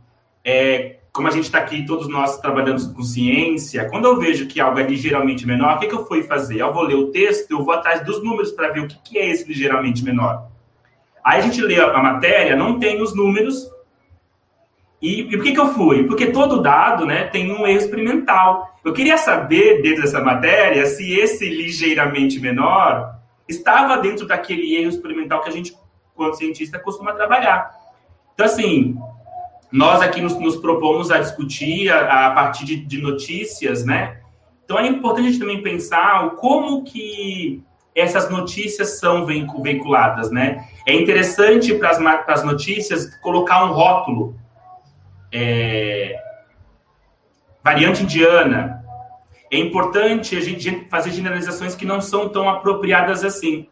é, 0.43 0.96
como 1.18 1.28
a 1.28 1.32
gente 1.32 1.45
está 1.45 1.57
aqui, 1.57 1.84
todos 1.84 2.07
nós 2.07 2.39
trabalhamos 2.39 2.86
com 2.86 3.01
ciência, 3.01 3.89
quando 3.89 4.05
eu 4.05 4.20
vejo 4.20 4.45
que 4.45 4.61
algo 4.61 4.78
é 4.78 4.84
ligeiramente 4.84 5.47
menor, 5.47 5.76
o 5.76 5.80
que, 5.80 5.88
que 5.88 5.95
eu 5.95 6.05
fui 6.05 6.22
fazer? 6.22 6.61
Eu 6.61 6.72
vou 6.72 6.84
ler 6.84 6.93
o 6.93 7.07
texto, 7.07 7.49
eu 7.49 7.63
vou 7.63 7.74
atrás 7.74 8.05
dos 8.05 8.24
números 8.24 8.51
para 8.51 8.70
ver 8.70 8.82
o 8.82 8.88
que, 8.88 8.99
que 9.01 9.18
é 9.18 9.28
esse 9.28 9.47
ligeiramente 9.47 10.03
menor. 10.03 10.47
Aí 11.24 11.39
a 11.39 11.41
gente 11.41 11.59
lê 11.59 11.82
a 11.82 12.03
matéria, 12.03 12.55
não 12.55 12.78
tem 12.78 13.01
os 13.01 13.15
números. 13.15 13.68
E, 15.01 15.22
e 15.22 15.30
por 15.32 15.41
que, 15.41 15.53
que 15.53 15.59
eu 15.59 15.74
fui? 15.74 16.03
Porque 16.03 16.28
todo 16.28 16.61
dado 16.61 17.03
né, 17.03 17.24
tem 17.24 17.51
um 17.51 17.65
erro 17.65 17.80
experimental. 17.80 18.80
Eu 18.86 18.93
queria 18.93 19.18
saber, 19.18 19.82
dentro 19.82 20.03
dessa 20.03 20.22
matéria, 20.22 20.86
se 20.86 21.20
esse 21.20 21.49
ligeiramente 21.49 22.39
menor 22.39 23.15
estava 23.49 23.97
dentro 23.97 24.28
daquele 24.28 24.76
erro 24.76 24.89
experimental 24.89 25.41
que 25.41 25.49
a 25.49 25.51
gente, 25.51 25.76
quando 26.13 26.38
cientista, 26.38 26.78
costuma 26.78 27.13
trabalhar. 27.13 27.72
Então, 28.36 28.45
assim, 28.45 28.95
nós 29.72 30.01
aqui 30.01 30.22
nos, 30.22 30.38
nos 30.39 30.55
propomos 30.55 31.11
a 31.11 31.20
discutir 31.20 31.89
a, 31.89 32.28
a 32.28 32.32
partir 32.32 32.65
de, 32.65 32.78
de, 32.78 33.01
notícias, 33.01 33.84
né? 33.86 34.22
Então, 34.63 34.80
é 34.80 34.88
importante 34.88 35.39
também 35.39 35.61
pensar 35.61 36.32
como 36.32 36.84
que 36.84 37.63
essas 37.95 38.30
notícias 38.30 38.99
são 38.99 39.26
veiculadas, 39.26 40.30
né? 40.30 40.68
É 40.86 40.93
interessante 40.93 41.74
para 41.74 42.24
as 42.28 42.43
notícias 42.43 43.15
colocar 43.22 43.65
um 43.65 43.74
rótulo. 43.74 44.36
É, 45.32 46.15
variante 47.63 48.03
indiana. 48.03 48.82
É 49.51 49.57
importante 49.57 50.38
a 50.38 50.41
gente 50.41 50.88
fazer 50.89 51.11
generalizações 51.11 51.76
que 51.76 51.86
não 51.86 51.99
são 51.99 52.30
tão 52.30 52.49
apropriadas 52.49 53.26
assim. 53.26 53.68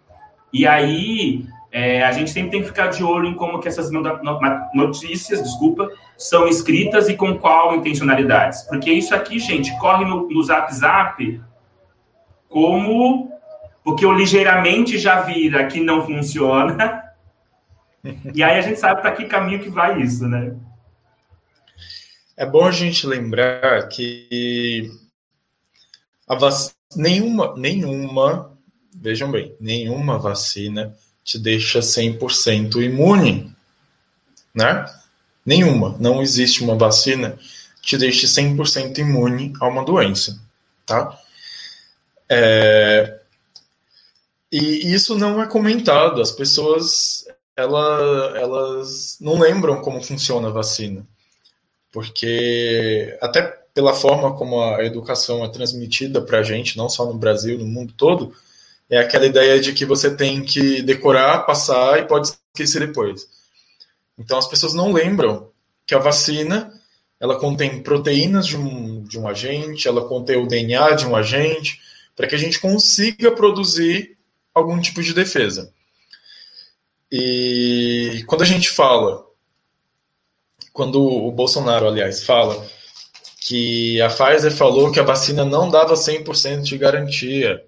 E 0.52 0.68
aí 0.68 1.46
é, 1.78 2.02
a 2.06 2.12
gente 2.14 2.32
sempre 2.32 2.52
tem 2.52 2.62
que 2.62 2.68
ficar 2.68 2.88
de 2.88 3.04
olho 3.04 3.28
em 3.28 3.34
como 3.34 3.60
que 3.60 3.68
essas 3.68 3.92
notícias, 3.92 5.44
desculpa, 5.44 5.92
são 6.18 6.48
escritas 6.48 7.10
e 7.10 7.18
com 7.18 7.38
qual 7.38 7.76
intencionalidades. 7.76 8.62
Porque 8.62 8.90
isso 8.90 9.14
aqui, 9.14 9.40
gente, 9.40 9.78
corre 9.78 10.06
no, 10.06 10.26
no 10.30 10.42
Zap 10.42 10.74
Zap 10.74 11.42
como... 12.48 13.30
Porque 13.84 14.06
o 14.06 14.14
ligeiramente 14.14 14.98
já 14.98 15.20
vira 15.20 15.68
que 15.68 15.82
não 15.82 16.06
funciona. 16.06 17.04
e 18.34 18.42
aí 18.42 18.58
a 18.58 18.62
gente 18.62 18.80
sabe 18.80 19.02
para 19.02 19.12
que 19.12 19.26
caminho 19.26 19.60
que 19.60 19.70
vai 19.70 20.02
isso, 20.02 20.26
né? 20.30 20.56
É 22.38 22.46
bom 22.46 22.66
a 22.66 22.72
gente 22.72 23.06
lembrar 23.06 23.90
que 23.90 24.90
a 26.26 26.36
vac... 26.36 26.72
nenhuma, 26.96 27.54
nenhuma, 27.58 28.58
vejam 28.96 29.30
bem, 29.30 29.58
nenhuma 29.60 30.18
vacina 30.18 30.96
te 31.26 31.40
deixa 31.40 31.80
100% 31.80 32.84
imune, 32.84 33.52
né? 34.54 34.86
Nenhuma. 35.44 35.98
Não 36.00 36.22
existe 36.22 36.64
uma 36.64 36.76
vacina 36.76 37.38
que 37.82 37.90
te 37.90 37.98
deixe 37.98 38.28
100% 38.28 39.00
imune 39.00 39.52
a 39.60 39.68
uma 39.68 39.84
doença, 39.84 40.40
tá? 40.86 41.20
É... 42.30 43.20
E 44.52 44.94
isso 44.94 45.18
não 45.18 45.42
é 45.42 45.48
comentado. 45.48 46.22
As 46.22 46.32
pessoas, 46.32 47.26
ela, 47.58 48.38
elas 48.38 49.18
não 49.20 49.40
lembram 49.40 49.82
como 49.82 50.04
funciona 50.04 50.48
a 50.48 50.52
vacina. 50.52 51.06
Porque, 51.92 53.18
até 53.20 53.42
pela 53.74 53.94
forma 53.94 54.36
como 54.36 54.62
a 54.62 54.86
educação 54.86 55.44
é 55.44 55.50
transmitida 55.50 56.22
para 56.22 56.40
a 56.40 56.44
gente, 56.44 56.78
não 56.78 56.88
só 56.88 57.06
no 57.06 57.16
Brasil, 57.16 57.58
no 57.58 57.66
mundo 57.66 57.94
todo, 57.98 58.34
é 58.90 58.98
aquela 59.00 59.26
ideia 59.26 59.60
de 59.60 59.74
que 59.74 59.86
você 59.86 60.16
tem 60.16 60.44
que 60.44 60.82
decorar, 60.82 61.46
passar 61.46 62.00
e 62.00 62.08
pode 62.08 62.34
esquecer 62.54 62.86
depois. 62.86 63.28
Então 64.18 64.38
as 64.38 64.48
pessoas 64.48 64.74
não 64.74 64.92
lembram 64.92 65.50
que 65.86 65.96
a 65.96 66.00
vacina 66.00 66.72
ela 67.20 67.40
contém 67.40 67.82
proteínas 67.82 68.46
de 68.46 68.58
um, 68.58 69.04
de 69.04 69.20
um 69.20 69.28
agente, 69.28 69.88
ela 69.88 70.08
contém 70.08 70.38
o 70.38 70.48
DNA 70.48 70.92
de 70.92 71.08
um 71.08 71.16
agente, 71.16 71.80
para 72.16 72.28
que 72.28 72.36
a 72.36 72.38
gente 72.38 72.60
consiga 72.60 73.32
produzir 73.32 74.18
algum 74.54 74.80
tipo 74.80 75.02
de 75.02 75.14
defesa. 75.14 75.74
E 77.12 78.24
quando 78.28 78.42
a 78.42 78.46
gente 78.46 78.70
fala, 78.70 79.26
quando 80.74 81.02
o 81.02 81.32
Bolsonaro, 81.32 81.88
aliás, 81.88 82.24
fala 82.24 82.66
que 83.40 84.02
a 84.02 84.10
Pfizer 84.10 84.52
falou 84.52 84.92
que 84.92 85.00
a 85.00 85.04
vacina 85.04 85.46
não 85.46 85.70
dava 85.70 85.94
100% 85.94 86.62
de 86.62 86.78
garantia, 86.78 87.64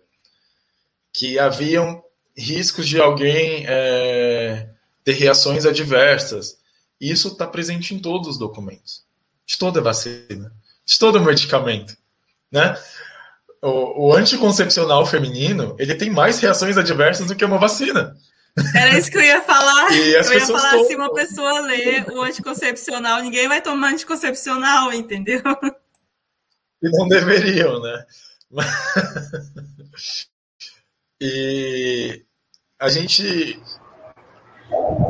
que 1.17 1.39
haviam 1.39 2.03
riscos 2.37 2.87
de 2.87 3.01
alguém 3.01 3.65
é, 3.67 4.69
ter 5.03 5.13
reações 5.13 5.65
adversas. 5.65 6.59
Isso 7.01 7.29
está 7.29 7.47
presente 7.47 7.95
em 7.95 7.99
todos 7.99 8.27
os 8.27 8.37
documentos, 8.37 9.03
de 9.43 9.57
toda 9.57 9.81
vacina, 9.81 10.53
de 10.85 10.99
todo 10.99 11.19
medicamento, 11.19 11.97
né? 12.51 12.77
O, 13.59 14.09
o, 14.09 14.13
anticoncepcional 14.13 15.03
feminino 15.07 15.75
ele 15.79 15.95
tem 15.95 16.11
mais 16.11 16.39
reações 16.39 16.77
adversas 16.77 17.25
do 17.25 17.35
que 17.35 17.43
uma 17.43 17.57
vacina. 17.57 18.15
Era 18.75 18.97
isso 18.97 19.09
que 19.09 19.17
eu 19.17 19.23
ia 19.23 19.41
falar. 19.41 19.89
eu 19.97 20.05
ia 20.05 20.23
falar 20.23 20.71
tomam... 20.71 20.85
se 20.85 20.95
uma 20.95 21.11
pessoa 21.11 21.61
lê 21.61 22.01
o 22.11 22.21
anticoncepcional, 22.21 23.23
ninguém 23.23 23.47
vai 23.47 23.59
tomar 23.59 23.93
anticoncepcional, 23.93 24.93
entendeu? 24.93 25.41
E 26.83 26.89
não 26.91 27.07
deveriam, 27.07 27.81
né? 27.81 28.05
E 31.19 32.23
a 32.79 32.89
gente. 32.89 33.59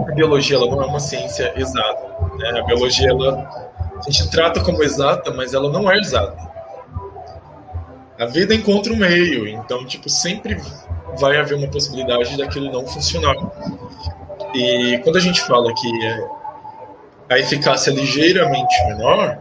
A 0.08 0.12
biologia 0.14 0.55
ela 0.55 0.68
não 0.68 0.82
é 0.82 0.86
uma 0.86 0.99
ciência 0.99 1.53
exata. 1.55 2.36
Né? 2.38 2.60
A 2.60 2.64
biologia 2.64 3.10
ela, 3.10 3.74
a 3.97 4.10
gente 4.10 4.30
trata 4.32 4.64
como 4.64 4.84
exata, 4.84 5.34
mas 5.34 5.53
ela 5.53 5.70
não 5.70 5.89
é 5.91 5.97
exata. 5.97 6.47
A 8.18 8.26
vida 8.26 8.55
encontra 8.55 8.93
um 8.93 8.95
meio, 8.95 9.47
então 9.47 9.86
tipo 9.86 10.10
sempre 10.10 10.58
vai 11.20 11.38
haver 11.38 11.55
uma 11.55 11.68
possibilidade 11.68 12.38
daquilo 12.38 12.72
não 12.72 12.88
funcionar. 12.88 13.36
E 14.55 14.99
quando 15.03 15.18
a 15.18 15.22
gente 15.22 15.41
fala 15.41 15.74
que 15.74 16.26
a 17.30 17.38
eficácia 17.38 17.91
é 17.91 17.93
ligeiramente 17.93 18.86
menor, 18.88 19.38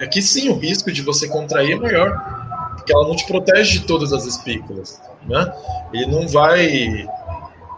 é 0.00 0.06
que 0.06 0.20
sim, 0.20 0.48
o 0.48 0.58
risco 0.58 0.92
de 0.92 1.02
você 1.02 1.28
contrair 1.28 1.72
é 1.72 1.76
maior, 1.76 2.45
porque 2.86 2.94
ela 2.94 3.08
não 3.08 3.16
te 3.16 3.26
protege 3.26 3.80
de 3.80 3.86
todas 3.86 4.12
as 4.12 4.24
espículas. 4.24 5.02
Né? 5.26 5.52
Ele 5.92 6.06
não 6.06 6.28
vai 6.28 7.04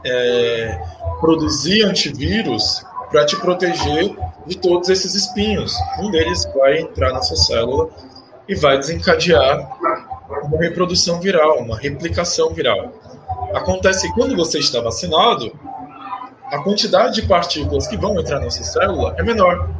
é, 0.04 0.82
produzir 1.18 1.82
antivírus 1.84 2.84
para 3.10 3.24
te 3.24 3.34
proteger 3.36 4.14
de 4.46 4.58
todos 4.58 4.90
esses 4.90 5.14
espinhos. 5.14 5.74
Um 5.98 6.10
deles 6.10 6.46
vai 6.54 6.80
entrar 6.80 7.10
na 7.14 7.22
sua 7.22 7.38
célula 7.38 7.88
e 8.46 8.54
vai 8.54 8.76
desencadear 8.78 9.78
uma 10.42 10.58
reprodução 10.58 11.18
viral, 11.20 11.60
uma 11.60 11.78
replicação 11.78 12.50
viral. 12.50 12.92
Acontece 13.54 14.08
que 14.08 14.12
quando 14.12 14.36
você 14.36 14.58
está 14.58 14.82
vacinado, 14.82 15.50
a 16.52 16.58
quantidade 16.58 17.22
de 17.22 17.26
partículas 17.26 17.86
que 17.86 17.96
vão 17.96 18.20
entrar 18.20 18.40
na 18.40 18.50
sua 18.50 18.64
célula 18.64 19.14
é 19.16 19.22
menor, 19.22 19.70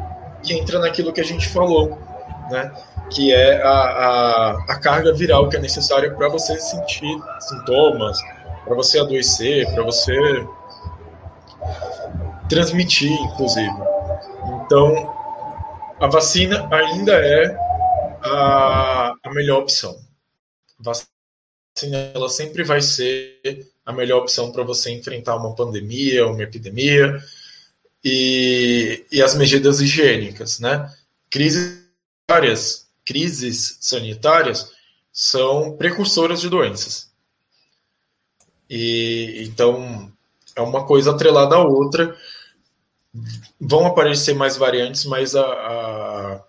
que 0.43 0.55
entra 0.55 0.79
naquilo 0.79 1.13
que 1.13 1.21
a 1.21 1.25
gente 1.25 1.49
falou, 1.49 1.99
né? 2.51 2.73
que 3.11 3.33
é 3.33 3.63
a, 3.63 3.71
a, 3.71 4.51
a 4.69 4.81
carga 4.81 5.13
viral 5.13 5.49
que 5.49 5.57
é 5.57 5.61
necessária 5.61 6.13
para 6.15 6.29
você 6.29 6.59
sentir 6.59 7.19
sintomas, 7.41 8.19
para 8.65 8.75
você 8.75 8.99
adoecer, 8.99 9.67
para 9.73 9.83
você 9.83 10.15
transmitir, 12.49 13.11
inclusive. 13.11 13.73
Então, 14.65 15.15
a 16.01 16.07
vacina 16.07 16.69
ainda 16.71 17.13
é 17.13 17.57
a, 18.23 19.15
a 19.23 19.31
melhor 19.33 19.63
opção. 19.63 19.97
A 20.81 20.83
vacina 20.83 22.11
ela 22.15 22.29
sempre 22.29 22.63
vai 22.65 22.81
ser 22.81 23.71
a 23.85 23.93
melhor 23.93 24.19
opção 24.19 24.53
para 24.53 24.63
você 24.65 24.91
enfrentar 24.91 25.37
uma 25.37 25.55
pandemia, 25.55 26.27
uma 26.27 26.43
epidemia 26.43 27.19
e, 28.05 29.05
e 29.11 29.23
as 29.23 29.35
medidas 29.35 29.81
higiênicas, 29.81 30.59
né? 30.59 30.93
Crises 31.31 31.78
várias 32.29 32.87
crises 33.07 33.79
sanitárias 33.81 34.71
são 35.11 35.75
precursoras 35.77 36.43
de 36.43 36.51
doenças. 36.51 37.11
E 38.69 39.45
então 39.47 40.13
é 40.55 40.61
uma 40.61 40.87
coisa 40.87 41.13
atrelada 41.13 41.57
à 41.57 41.65
outra. 41.65 42.15
Vão 43.59 43.87
aparecer 43.87 44.35
mais 44.35 44.59
variantes, 44.59 45.07
mas 45.07 45.35
a, 45.35 45.43
a, 45.43 46.45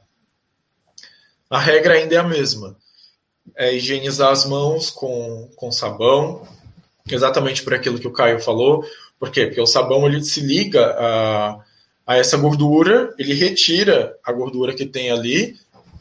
a 1.49 1.59
regra 1.59 1.93
ainda 1.93 2.15
é 2.15 2.17
a 2.17 2.27
mesma. 2.27 2.75
É 3.55 3.73
higienizar 3.73 4.31
as 4.31 4.45
mãos 4.45 4.89
com, 4.89 5.49
com 5.55 5.71
sabão, 5.71 6.45
exatamente 7.09 7.63
por 7.63 7.73
aquilo 7.73 7.99
que 7.99 8.07
o 8.07 8.13
Caio 8.13 8.41
falou. 8.41 8.83
Por 9.17 9.31
quê? 9.31 9.45
Porque 9.45 9.61
o 9.61 9.65
sabão 9.65 10.05
ele 10.05 10.23
se 10.23 10.41
liga 10.41 10.93
a, 10.99 11.63
a 12.05 12.17
essa 12.17 12.37
gordura, 12.37 13.13
ele 13.17 13.33
retira 13.33 14.17
a 14.23 14.31
gordura 14.31 14.73
que 14.73 14.85
tem 14.85 15.09
ali 15.09 15.57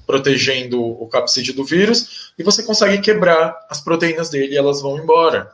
protegendo 0.09 0.83
o 0.83 1.07
capsídeo 1.07 1.53
do 1.53 1.67
vírus, 1.67 2.33
e 2.39 2.43
você 2.43 2.63
consegue 2.63 3.03
quebrar 3.03 3.55
as 3.69 3.79
proteínas 3.79 4.31
dele 4.31 4.55
e 4.55 4.57
elas 4.57 4.81
vão 4.81 4.97
embora. 4.97 5.53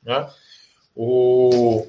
Né? 0.00 0.30
O, 0.94 1.84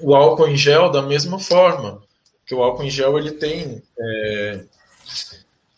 o 0.00 0.14
álcool 0.14 0.48
em 0.48 0.56
gel 0.56 0.90
da 0.90 1.02
mesma 1.02 1.38
forma, 1.38 2.02
que 2.46 2.54
o 2.54 2.62
álcool 2.62 2.84
em 2.84 2.88
gel 2.88 3.18
ele 3.18 3.32
tem 3.32 3.82
é, 4.00 4.64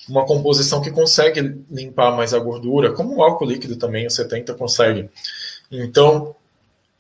uma 0.08 0.24
composição 0.24 0.80
que 0.80 0.92
consegue 0.92 1.60
limpar 1.68 2.14
mais 2.16 2.32
a 2.32 2.38
gordura, 2.38 2.92
como 2.92 3.16
o 3.16 3.24
álcool 3.24 3.46
líquido 3.46 3.74
também, 3.74 4.06
o 4.06 4.10
70 4.10 4.54
consegue. 4.54 5.10
Então, 5.68 6.32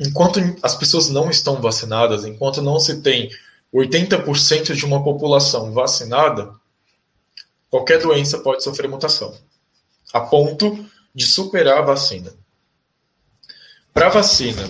enquanto 0.00 0.40
as 0.60 0.74
pessoas 0.74 1.08
não 1.08 1.30
estão 1.30 1.62
vacinadas, 1.62 2.24
enquanto 2.24 2.60
não 2.60 2.80
se 2.80 3.00
tem 3.00 3.30
80% 3.72 4.74
de 4.74 4.84
uma 4.84 5.04
população 5.04 5.70
vacinada, 5.70 6.52
qualquer 7.74 7.98
doença 7.98 8.38
pode 8.38 8.62
sofrer 8.62 8.88
mutação, 8.88 9.36
a 10.12 10.20
ponto 10.20 10.88
de 11.12 11.26
superar 11.26 11.78
a 11.78 11.82
vacina. 11.82 12.32
Para 13.92 14.10
vacina 14.10 14.62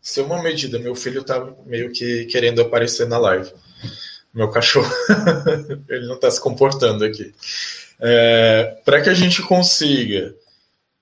ser 0.00 0.22
uma 0.22 0.42
medida, 0.42 0.76
meu 0.76 0.96
filho 0.96 1.20
está 1.20 1.38
meio 1.64 1.92
que 1.92 2.24
querendo 2.24 2.60
aparecer 2.60 3.06
na 3.06 3.16
live. 3.16 3.54
Meu 4.34 4.50
cachorro, 4.50 4.90
ele 5.88 6.08
não 6.08 6.16
está 6.16 6.28
se 6.28 6.40
comportando 6.40 7.04
aqui. 7.04 7.32
É, 8.00 8.82
Para 8.84 9.02
que 9.02 9.08
a 9.08 9.14
gente 9.14 9.40
consiga 9.42 10.34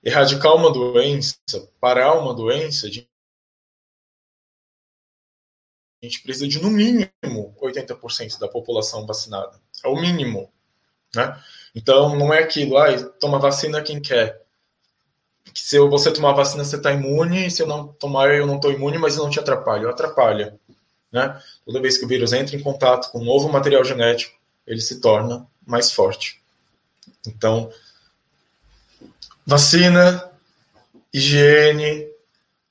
erradicar 0.03 0.53
uma 0.53 0.71
doença, 0.71 1.39
parar 1.79 2.19
uma 2.19 2.35
doença, 2.35 2.85
a 2.85 2.91
gente 2.91 3.09
precisa 6.21 6.47
de 6.47 6.61
no 6.61 6.69
mínimo 6.69 7.55
80% 7.59 8.37
da 8.37 8.47
população 8.47 9.07
vacinada. 9.07 9.59
É 9.83 9.87
o 9.87 9.99
mínimo. 9.99 10.53
Né? 11.15 11.39
Então 11.75 12.15
não 12.15 12.33
é 12.33 12.39
aquilo, 12.39 12.77
ah, 12.77 12.97
toma 13.19 13.39
vacina 13.39 13.81
quem 13.81 14.01
quer. 14.01 14.41
Que 15.53 15.61
se 15.61 15.79
você 15.79 16.11
tomar 16.11 16.33
vacina 16.33 16.63
você 16.63 16.75
está 16.75 16.91
imune, 16.91 17.49
se 17.49 17.61
eu 17.61 17.67
não 17.67 17.87
tomar 17.87 18.33
eu 18.33 18.45
não 18.45 18.55
estou 18.55 18.71
imune, 18.71 18.97
mas 18.97 19.15
eu 19.15 19.23
não 19.23 19.29
te 19.29 19.39
atrapalho. 19.39 19.89
Atrapalha. 19.89 20.59
Né? 21.11 21.41
Toda 21.65 21.81
vez 21.81 21.97
que 21.97 22.05
o 22.05 22.07
vírus 22.07 22.33
entra 22.33 22.55
em 22.55 22.61
contato 22.61 23.11
com 23.11 23.19
um 23.19 23.25
novo 23.25 23.49
material 23.49 23.83
genético, 23.83 24.35
ele 24.65 24.81
se 24.81 24.99
torna 24.99 25.47
mais 25.65 25.91
forte. 25.91 26.41
Então, 27.25 27.71
vacina, 29.45 30.31
higiene, 31.13 32.07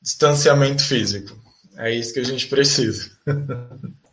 distanciamento 0.00 0.84
físico. 0.84 1.36
É 1.76 1.92
isso 1.92 2.12
que 2.12 2.20
a 2.20 2.24
gente 2.24 2.46
precisa. 2.46 3.10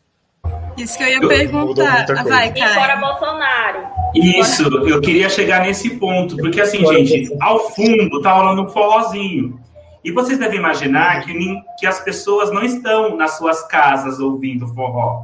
Isso 0.77 0.97
que 0.97 1.03
eu 1.03 1.07
ia 1.07 1.27
perguntar. 1.27 2.05
Vai, 2.23 2.53
cara. 2.53 2.71
E 2.71 2.75
fora 2.75 2.95
Bolsonaro. 2.95 3.87
Isso, 4.15 4.63
eu 4.87 5.01
queria 5.01 5.29
chegar 5.29 5.61
nesse 5.61 5.91
ponto, 5.97 6.37
porque 6.37 6.61
assim, 6.61 6.85
gente, 6.85 7.35
ao 7.41 7.71
fundo 7.71 8.21
tá 8.21 8.33
rolando 8.33 8.63
um 8.63 8.69
forrozinho. 8.69 9.59
E 10.03 10.11
vocês 10.11 10.37
devem 10.37 10.59
imaginar 10.59 11.21
que, 11.21 11.33
que 11.79 11.87
as 11.87 11.99
pessoas 12.01 12.51
não 12.51 12.61
estão 12.61 13.15
nas 13.15 13.37
suas 13.37 13.65
casas 13.65 14.19
ouvindo 14.19 14.67
forró. 14.67 15.23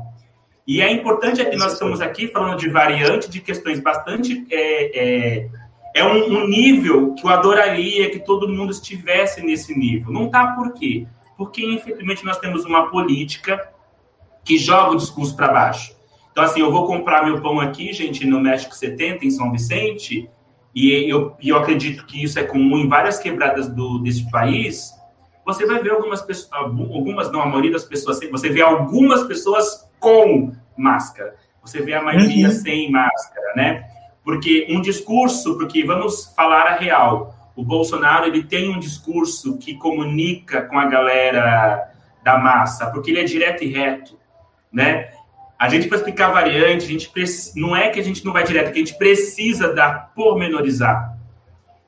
E 0.65 0.81
é 0.81 0.91
importante 0.91 1.43
que 1.43 1.57
nós 1.57 1.73
estamos 1.73 1.99
aqui 1.99 2.27
falando 2.27 2.57
de 2.57 2.69
variante, 2.69 3.29
de 3.29 3.41
questões 3.41 3.79
bastante. 3.79 4.45
É, 4.49 4.99
é, 4.99 5.49
é 5.95 6.03
um, 6.05 6.25
um, 6.25 6.47
nível 6.47 7.13
que 7.15 7.25
eu 7.25 7.29
adoraria 7.29 8.09
que 8.09 8.19
todo 8.19 8.47
mundo 8.47 8.71
estivesse 8.71 9.41
nesse 9.41 9.77
nível. 9.77 10.13
Não 10.13 10.29
tá 10.29 10.53
por 10.55 10.73
quê? 10.73 11.05
Porque, 11.35 11.65
infelizmente, 11.65 12.23
nós 12.23 12.37
temos 12.37 12.65
uma 12.65 12.89
política 12.89 13.59
que 14.49 14.57
joga 14.57 14.93
o 14.93 14.95
discurso 14.95 15.35
para 15.35 15.53
baixo. 15.53 15.95
Então, 16.31 16.43
assim, 16.43 16.59
eu 16.59 16.71
vou 16.71 16.87
comprar 16.87 17.23
meu 17.23 17.39
pão 17.39 17.59
aqui, 17.59 17.93
gente, 17.93 18.25
no 18.25 18.39
México 18.39 18.73
70, 18.73 19.23
em 19.23 19.29
São 19.29 19.51
Vicente, 19.51 20.27
e 20.73 21.07
eu, 21.07 21.35
eu 21.39 21.55
acredito 21.55 22.03
que 22.07 22.23
isso 22.23 22.39
é 22.39 22.43
comum 22.43 22.79
em 22.79 22.87
várias 22.87 23.19
quebradas 23.19 23.67
do, 23.67 23.99
desse 23.99 24.27
país. 24.31 24.91
Você 25.45 25.67
vai 25.67 25.83
ver 25.83 25.91
algumas 25.91 26.23
pessoas, 26.23 26.51
algumas, 26.51 27.31
não, 27.31 27.43
a 27.43 27.45
maioria 27.45 27.73
das 27.73 27.83
pessoas, 27.83 28.19
você 28.31 28.49
vê 28.49 28.63
algumas 28.63 29.23
pessoas 29.25 29.87
com 29.99 30.51
máscara, 30.75 31.35
você 31.61 31.83
vê 31.83 31.93
a 31.93 32.01
maioria 32.01 32.47
uhum. 32.47 32.53
sem 32.53 32.89
máscara, 32.89 33.53
né? 33.55 33.83
Porque 34.23 34.65
um 34.67 34.81
discurso, 34.81 35.59
porque 35.59 35.83
vamos 35.83 36.33
falar 36.35 36.63
a 36.63 36.75
real, 36.75 37.35
o 37.55 37.63
Bolsonaro 37.63 38.25
ele 38.25 38.43
tem 38.43 38.75
um 38.75 38.79
discurso 38.79 39.59
que 39.59 39.75
comunica 39.75 40.63
com 40.63 40.79
a 40.79 40.85
galera 40.87 41.87
da 42.23 42.39
massa, 42.39 42.89
porque 42.89 43.11
ele 43.11 43.19
é 43.19 43.23
direto 43.23 43.63
e 43.63 43.67
reto, 43.67 44.18
né? 44.72 45.09
A 45.57 45.67
gente, 45.67 45.88
para 45.88 45.97
explicar 45.97 46.32
variante, 46.32 46.86
a 46.86 46.88
gente 46.88 47.11
não 47.55 47.76
é 47.76 47.89
que 47.89 47.99
a 47.99 48.03
gente 48.03 48.24
não 48.24 48.32
vai 48.32 48.43
direto, 48.43 48.70
é 48.70 48.72
que 48.72 48.80
a 48.80 48.86
gente 48.86 48.97
precisa 48.97 49.74
dar 49.74 50.13
pormenorizar. 50.15 51.17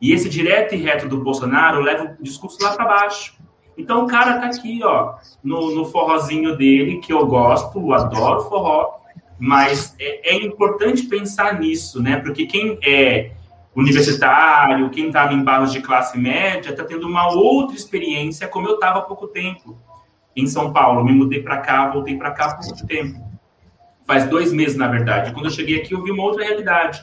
E 0.01 0.11
esse 0.11 0.27
direto 0.27 0.75
e 0.75 0.77
reto 0.77 1.07
do 1.07 1.23
Bolsonaro 1.23 1.79
leva 1.79 2.17
o 2.19 2.23
discurso 2.23 2.61
lá 2.61 2.75
para 2.75 2.85
baixo. 2.85 3.35
Então 3.77 4.03
o 4.03 4.07
cara 4.07 4.39
tá 4.39 4.47
aqui, 4.47 4.81
ó, 4.83 5.13
no, 5.41 5.73
no 5.73 5.85
forrozinho 5.85 6.57
dele, 6.57 6.99
que 6.99 7.13
eu 7.13 7.25
gosto, 7.25 7.93
adoro 7.93 8.41
forró, 8.41 8.99
mas 9.39 9.95
é, 9.99 10.33
é 10.33 10.35
importante 10.35 11.03
pensar 11.03 11.57
nisso, 11.59 12.01
né? 12.01 12.17
Porque 12.17 12.45
quem 12.45 12.77
é 12.83 13.31
universitário, 13.73 14.89
quem 14.89 15.07
estava 15.07 15.33
em 15.33 15.43
barros 15.43 15.71
de 15.71 15.81
classe 15.81 16.17
média, 16.17 16.71
está 16.71 16.83
tendo 16.83 17.07
uma 17.07 17.33
outra 17.33 17.75
experiência, 17.75 18.49
como 18.49 18.67
eu 18.67 18.73
estava 18.73 18.99
há 18.99 19.03
pouco 19.03 19.27
tempo 19.27 19.77
em 20.35 20.47
São 20.47 20.71
Paulo. 20.71 21.03
Me 21.03 21.13
mudei 21.13 21.41
para 21.41 21.57
cá, 21.57 21.89
voltei 21.89 22.17
para 22.17 22.31
cá 22.31 22.45
há 22.45 22.55
pouco 22.55 22.85
tempo 22.85 23.31
faz 24.11 24.27
dois 24.27 24.51
meses, 24.51 24.75
na 24.75 24.87
verdade. 24.87 25.31
Quando 25.31 25.45
eu 25.45 25.51
cheguei 25.51 25.77
aqui, 25.79 25.93
eu 25.93 26.03
vi 26.03 26.11
uma 26.11 26.23
outra 26.23 26.43
realidade. 26.43 27.01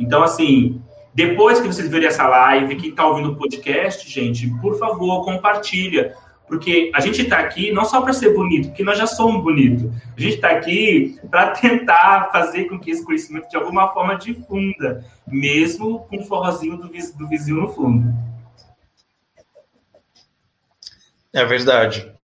Então, 0.00 0.20
assim, 0.20 0.82
depois 1.14 1.60
que 1.60 1.68
vocês 1.68 1.88
verem 1.88 2.08
essa 2.08 2.26
live, 2.26 2.74
quem 2.74 2.90
está 2.90 3.06
ouvindo 3.06 3.30
o 3.30 3.36
podcast, 3.36 4.10
gente, 4.10 4.48
por 4.60 4.76
favor, 4.76 5.24
compartilha. 5.24 6.12
Porque 6.48 6.90
a 6.92 6.98
gente 6.98 7.22
está 7.22 7.38
aqui 7.38 7.70
não 7.70 7.84
só 7.84 8.00
para 8.00 8.12
ser 8.12 8.34
bonito, 8.34 8.68
porque 8.68 8.82
nós 8.82 8.98
já 8.98 9.06
somos 9.06 9.40
bonitos. 9.40 9.88
A 10.16 10.20
gente 10.20 10.34
está 10.34 10.50
aqui 10.50 11.16
para 11.30 11.50
tentar 11.52 12.30
fazer 12.32 12.64
com 12.64 12.80
que 12.80 12.90
esse 12.90 13.04
conhecimento 13.04 13.48
de 13.48 13.56
alguma 13.56 13.86
forma 13.92 14.16
difunda, 14.16 15.04
mesmo 15.24 16.00
com 16.08 16.18
o 16.18 16.24
forrozinho 16.24 16.76
do, 16.76 16.88
do 16.88 17.28
vizinho 17.28 17.60
no 17.60 17.68
fundo. 17.68 18.12
É 21.32 21.44
verdade. 21.44 22.19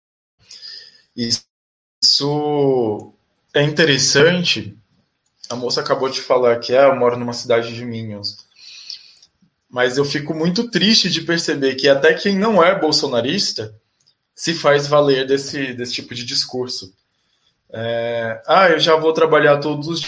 Isso 1.16 1.45
é 3.53 3.63
interessante. 3.63 4.78
A 5.49 5.55
moça 5.55 5.80
acabou 5.82 6.09
de 6.09 6.22
falar 6.22 6.59
que 6.59 6.76
ah, 6.76 6.88
eu 6.88 6.95
moro 6.95 7.18
numa 7.18 7.34
cidade 7.34 7.74
de 7.74 7.86
Minions. 7.86 8.45
Mas 9.70 9.97
eu 9.97 10.05
fico 10.05 10.34
muito 10.34 10.70
triste 10.70 11.09
de 11.09 11.22
perceber 11.22 11.76
que 11.76 11.88
até 11.88 12.13
quem 12.13 12.38
não 12.38 12.63
é 12.63 12.78
bolsonarista 12.78 13.74
se 14.36 14.53
faz 14.53 14.88
valer 14.88 15.26
desse, 15.26 15.74
desse 15.74 15.93
tipo 15.93 16.13
de 16.13 16.26
discurso. 16.26 16.93
É, 17.70 18.41
ah, 18.45 18.70
eu 18.70 18.80
já 18.80 18.95
vou 18.95 19.13
trabalhar 19.13 19.59
todos 19.59 19.88
os 19.88 20.01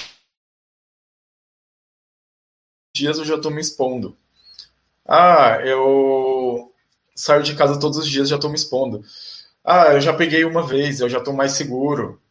dias, 2.96 3.18
eu 3.18 3.26
já 3.26 3.36
estou 3.36 3.52
me 3.52 3.62
expondo. 3.62 4.18
Ah, 5.06 5.60
eu 5.66 6.74
saio 7.16 7.44
de 7.44 7.56
casa 7.56 7.80
todos 7.80 7.98
os 7.98 8.08
dias, 8.08 8.30
já 8.30 8.36
estou 8.36 8.50
me 8.50 8.56
expondo. 8.56 9.04
Ah, 9.70 9.94
eu 9.94 10.00
já 10.00 10.14
peguei 10.14 10.46
uma 10.46 10.66
vez, 10.66 11.02
eu 11.02 11.10
já 11.10 11.18
estou 11.18 11.34
mais 11.34 11.52
seguro. 11.52 12.22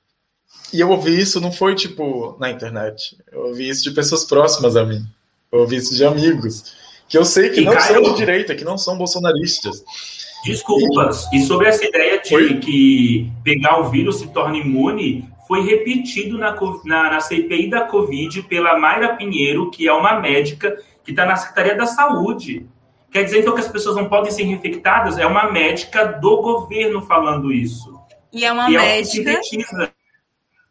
E 0.73 0.81
eu 0.81 0.89
ouvi 0.89 1.21
isso, 1.21 1.39
não 1.39 1.53
foi 1.53 1.75
tipo 1.75 2.35
na 2.41 2.51
internet. 2.51 3.15
Eu 3.31 3.49
ouvi 3.49 3.69
isso 3.69 3.85
de 3.85 3.91
pessoas 3.91 4.25
próximas 4.25 4.75
a 4.75 4.87
mim. 4.87 5.05
Eu 5.53 5.61
ouvi 5.61 5.77
isso 5.77 5.95
de 5.95 6.03
amigos. 6.03 6.75
Que 7.07 7.19
eu 7.19 7.27
sei 7.27 7.51
que 7.51 7.61
e 7.61 7.65
não 7.67 7.75
Caio, 7.75 7.87
são 7.87 8.03
de 8.03 8.17
direita, 8.17 8.55
que 8.55 8.65
não 8.65 8.79
são 8.79 8.97
bolsonaristas. 8.97 9.85
Desculpas. 10.47 11.31
E, 11.31 11.37
e 11.37 11.47
sobre 11.47 11.69
essa 11.69 11.85
ideia 11.85 12.23
de 12.23 12.31
foi? 12.31 12.59
que 12.59 13.31
pegar 13.45 13.81
o 13.81 13.91
vírus 13.91 14.17
se 14.17 14.29
torna 14.29 14.57
imune, 14.57 15.29
foi 15.47 15.61
repetido 15.63 16.39
na, 16.39 16.57
na, 16.87 17.11
na 17.11 17.21
CPI 17.21 17.69
da 17.69 17.83
Covid 17.83 18.45
pela 18.45 18.79
Mayra 18.79 19.15
Pinheiro, 19.15 19.71
que 19.71 19.87
é 19.87 19.93
uma 19.93 20.19
médica 20.19 20.75
que 21.05 21.11
está 21.11 21.27
na 21.27 21.37
Secretaria 21.37 21.77
da 21.77 21.87
Saúde. 21.87 22.67
Quer 23.11 23.25
dizer, 23.25 23.41
então, 23.41 23.55
que 23.55 23.61
as 23.61 23.69
pessoas 23.69 23.97
não 23.97 24.09
podem 24.09 24.31
ser 24.31 24.45
infectadas? 24.45 25.19
É 25.19 25.27
uma 25.27 25.51
médica 25.51 26.05
do 26.05 26.43
governo 26.43 27.03
falando 27.03 27.53
isso. 27.53 27.99
E 28.33 28.45
é 28.45 28.53
uma 28.53 28.71
e 28.71 28.75
médica. 28.75 29.31
É 29.31 29.97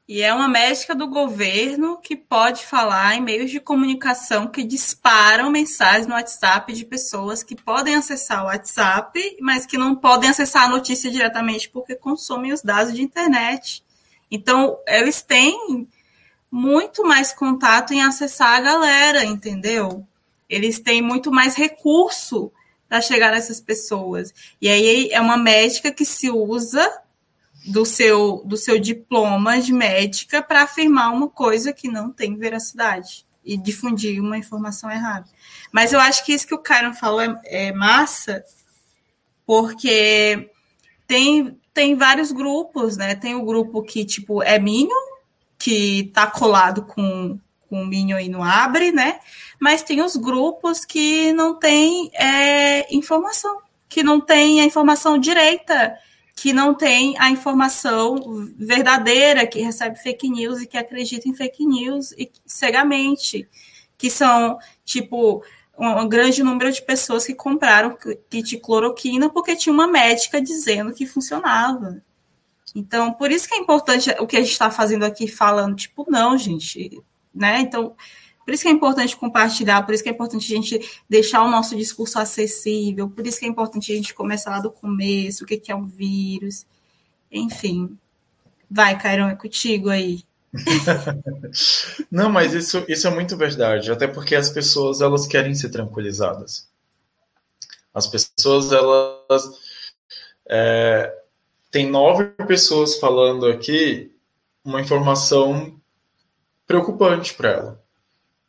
e 0.07 0.21
é 0.21 0.31
uma 0.31 0.47
médica 0.47 0.93
do 0.93 1.07
governo 1.07 1.97
que 1.97 2.15
pode 2.15 2.63
falar 2.63 3.15
em 3.15 3.21
meios 3.21 3.49
de 3.49 3.59
comunicação 3.59 4.47
que 4.47 4.63
disparam 4.63 5.49
mensagens 5.49 6.05
no 6.05 6.13
WhatsApp 6.13 6.71
de 6.73 6.85
pessoas 6.85 7.41
que 7.41 7.55
podem 7.55 7.95
acessar 7.95 8.43
o 8.43 8.45
WhatsApp, 8.45 9.37
mas 9.41 9.65
que 9.65 9.79
não 9.79 9.95
podem 9.95 10.29
acessar 10.29 10.65
a 10.65 10.69
notícia 10.69 11.09
diretamente 11.09 11.69
porque 11.69 11.95
consomem 11.95 12.53
os 12.53 12.61
dados 12.61 12.93
de 12.93 13.01
internet. 13.01 13.83
Então, 14.29 14.77
eles 14.85 15.23
têm 15.23 15.87
muito 16.51 17.03
mais 17.03 17.33
contato 17.33 17.91
em 17.91 18.03
acessar 18.03 18.59
a 18.59 18.61
galera, 18.61 19.25
entendeu? 19.25 20.05
Eles 20.49 20.79
têm 20.79 21.01
muito 21.01 21.31
mais 21.31 21.55
recurso 21.55 22.51
para 22.87 23.01
chegar 23.01 23.31
nessas 23.31 23.59
pessoas. 23.59 24.33
E 24.61 24.69
aí 24.69 25.09
é 25.11 25.19
uma 25.19 25.37
médica 25.37 25.91
que 25.91 26.05
se 26.05 26.29
usa 26.29 26.87
do 27.65 27.85
seu, 27.85 28.43
do 28.45 28.55
seu 28.55 28.79
diploma 28.79 29.59
de 29.59 29.73
médica 29.73 30.41
para 30.41 30.63
afirmar 30.63 31.11
uma 31.11 31.27
coisa 31.27 31.73
que 31.73 31.87
não 31.87 32.11
tem 32.11 32.35
veracidade 32.35 33.25
e 33.43 33.57
difundir 33.57 34.21
uma 34.21 34.37
informação 34.37 34.91
errada. 34.91 35.27
Mas 35.71 35.93
eu 35.93 35.99
acho 35.99 36.23
que 36.25 36.33
isso 36.33 36.47
que 36.47 36.55
o 36.55 36.59
Cairo 36.59 36.93
falou 36.93 37.21
é, 37.21 37.39
é 37.45 37.71
massa, 37.71 38.43
porque 39.45 40.49
tem 41.07 41.59
tem 41.75 41.93
vários 41.93 42.31
grupos, 42.31 42.95
né? 42.95 43.15
Tem 43.15 43.35
o 43.35 43.43
grupo 43.43 43.83
que, 43.83 44.05
tipo, 44.05 44.41
é 44.41 44.57
Minion, 44.57 44.95
que 45.57 46.09
tá 46.13 46.25
colado 46.25 46.83
com, 46.83 47.37
com 47.69 47.81
o 47.81 47.85
Minion 47.85 48.19
e 48.19 48.29
não 48.29 48.43
abre, 48.43 48.91
né? 48.91 49.19
Mas 49.59 49.83
tem 49.83 50.01
os 50.01 50.15
grupos 50.15 50.85
que 50.85 51.31
não 51.33 51.57
tem 51.57 52.09
é, 52.13 52.93
informação, 52.93 53.59
que 53.89 54.03
não 54.03 54.19
tem 54.19 54.61
a 54.61 54.65
informação 54.65 55.17
direita, 55.17 55.97
que 56.35 56.51
não 56.51 56.73
tem 56.73 57.15
a 57.17 57.29
informação 57.29 58.17
verdadeira, 58.57 59.47
que 59.47 59.59
recebe 59.59 59.97
fake 59.97 60.29
news 60.29 60.61
e 60.61 60.67
que 60.67 60.77
acredita 60.77 61.29
em 61.29 61.33
fake 61.33 61.65
news 61.65 62.11
e 62.11 62.29
cegamente, 62.45 63.47
que 63.97 64.09
são, 64.09 64.57
tipo, 64.83 65.43
um 65.77 66.07
grande 66.07 66.43
número 66.43 66.71
de 66.71 66.81
pessoas 66.81 67.25
que 67.25 67.33
compraram 67.33 67.97
kit 68.29 68.57
cloroquina 68.59 69.29
porque 69.29 69.55
tinha 69.55 69.73
uma 69.73 69.87
médica 69.87 70.41
dizendo 70.41 70.93
que 70.93 71.05
funcionava. 71.05 72.01
Então, 72.73 73.13
por 73.13 73.31
isso 73.31 73.47
que 73.47 73.55
é 73.55 73.57
importante 73.57 74.09
o 74.19 74.27
que 74.27 74.35
a 74.35 74.41
gente 74.41 74.51
está 74.51 74.69
fazendo 74.69 75.03
aqui, 75.03 75.27
falando, 75.27 75.75
tipo, 75.75 76.05
não, 76.09 76.37
gente, 76.37 77.01
né? 77.35 77.59
Então, 77.59 77.95
por 78.45 78.53
isso 78.53 78.63
que 78.63 78.69
é 78.69 78.71
importante 78.71 79.17
compartilhar, 79.17 79.83
por 79.83 79.93
isso 79.93 80.03
que 80.03 80.09
é 80.09 80.13
importante 80.13 80.53
a 80.53 80.55
gente 80.55 81.01
deixar 81.09 81.43
o 81.43 81.49
nosso 81.49 81.75
discurso 81.75 82.19
acessível, 82.19 83.09
por 83.09 83.25
isso 83.25 83.39
que 83.39 83.45
é 83.45 83.49
importante 83.49 83.91
a 83.91 83.95
gente 83.95 84.13
começar 84.13 84.51
lá 84.51 84.59
do 84.59 84.71
começo, 84.71 85.43
o 85.43 85.47
que 85.47 85.71
é 85.71 85.75
um 85.75 85.85
vírus, 85.85 86.65
enfim. 87.31 87.97
Vai, 88.69 88.97
Cairão, 88.99 89.27
é 89.27 89.35
contigo 89.35 89.89
aí. 89.89 90.23
Não, 92.09 92.29
mas 92.29 92.53
isso, 92.53 92.85
isso 92.87 93.07
é 93.07 93.09
muito 93.09 93.35
verdade, 93.35 93.91
até 93.91 94.07
porque 94.07 94.35
as 94.35 94.49
pessoas 94.49 95.01
elas 95.01 95.27
querem 95.27 95.55
ser 95.55 95.69
tranquilizadas. 95.69 96.69
As 97.93 98.07
pessoas 98.07 98.71
elas 98.71 99.43
é, 100.47 101.13
tem 101.71 101.89
nove 101.89 102.25
pessoas 102.47 102.97
falando 102.99 103.47
aqui 103.47 104.11
uma 104.63 104.81
informação 104.81 105.79
preocupante 106.67 107.33
para 107.33 107.49
ela. 107.49 107.83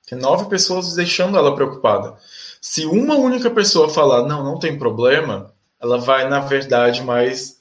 Tem 0.06 0.18
nove 0.18 0.48
pessoas 0.48 0.94
deixando 0.94 1.36
ela 1.36 1.54
preocupada. 1.54 2.16
Se 2.60 2.86
uma 2.86 3.16
única 3.16 3.50
pessoa 3.50 3.88
falar 3.88 4.26
não, 4.26 4.44
não 4.44 4.58
tem 4.58 4.78
problema, 4.78 5.52
ela 5.80 5.98
vai 5.98 6.28
na 6.28 6.40
verdade 6.40 7.02
mais 7.02 7.60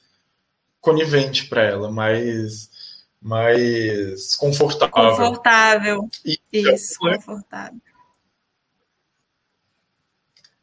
conivente 0.79 1.47
para 1.47 1.63
ela, 1.63 1.91
mais 1.91 2.69
mais 3.19 4.35
confortável. 4.35 4.91
Confortável. 4.91 6.09
Isso, 6.53 6.99
confortável. 6.99 7.81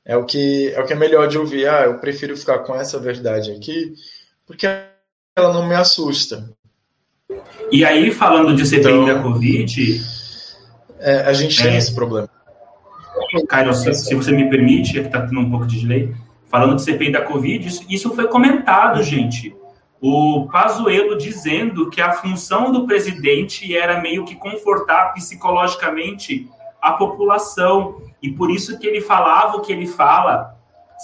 É 0.05 0.17
o 0.17 0.25
que 0.25 0.73
é 0.73 0.81
o 0.81 0.87
que 0.87 0.93
é 0.93 0.97
melhor 0.97 1.27
de 1.27 1.39
ouvir. 1.39 1.69
Ah, 1.69 1.83
eu 1.83 1.99
prefiro 1.99 2.37
ficar 2.37 2.61
com 2.61 2.75
essa 2.75 3.01
verdade 3.01 3.51
aqui, 3.51 3.95
porque 4.47 4.67
ela 5.37 5.53
não 5.53 5.67
me 5.67 5.75
assusta. 5.75 6.49
E 7.71 7.85
aí, 7.85 8.11
falando 8.11 8.55
de 8.55 8.67
CPI 8.67 8.81
então, 8.81 9.05
da 9.05 9.23
Covid. 9.23 10.03
É, 11.01 11.23
a 11.23 11.33
gente 11.33 11.61
é, 11.61 11.65
tem 11.65 11.77
esse 11.77 11.95
problema. 11.95 12.29
Caio, 13.49 13.73
se, 13.73 13.93
se, 13.95 14.15
você 14.15 14.31
me 14.31 14.49
permite, 14.49 14.99
é 14.99 15.01
que 15.01 15.07
está 15.07 15.23
tendo 15.27 15.41
um 15.41 15.51
pouco 15.51 15.67
de 15.67 15.81
delay. 15.81 16.15
Falando 16.49 16.77
de 16.77 16.83
CPI 16.83 17.13
da 17.13 17.23
Covid, 17.23 17.67
isso, 17.67 17.85
isso 17.89 18.15
foi 18.15 18.29
comentado, 18.29 19.03
gente 19.03 19.55
o 20.05 20.49
Pazuello 20.51 21.17
dizendo 21.17 21.89
que 21.89 22.01
a 22.01 22.11
função 22.11 22.73
do 22.73 22.85
presidente 22.89 23.75
era 23.77 24.01
meio 24.01 24.25
que 24.25 24.35
confortar 24.35 25.13
psicologicamente 25.15 26.51
a 26.81 26.95
população 26.95 28.03
e 28.21 28.29
por 28.33 28.51
isso 28.51 28.81
que 28.81 28.87
ele 28.89 29.01
falava 29.01 29.57
o 29.57 29.61
que 29.61 29.73
ele 29.73 29.87
fala, 29.87 30.57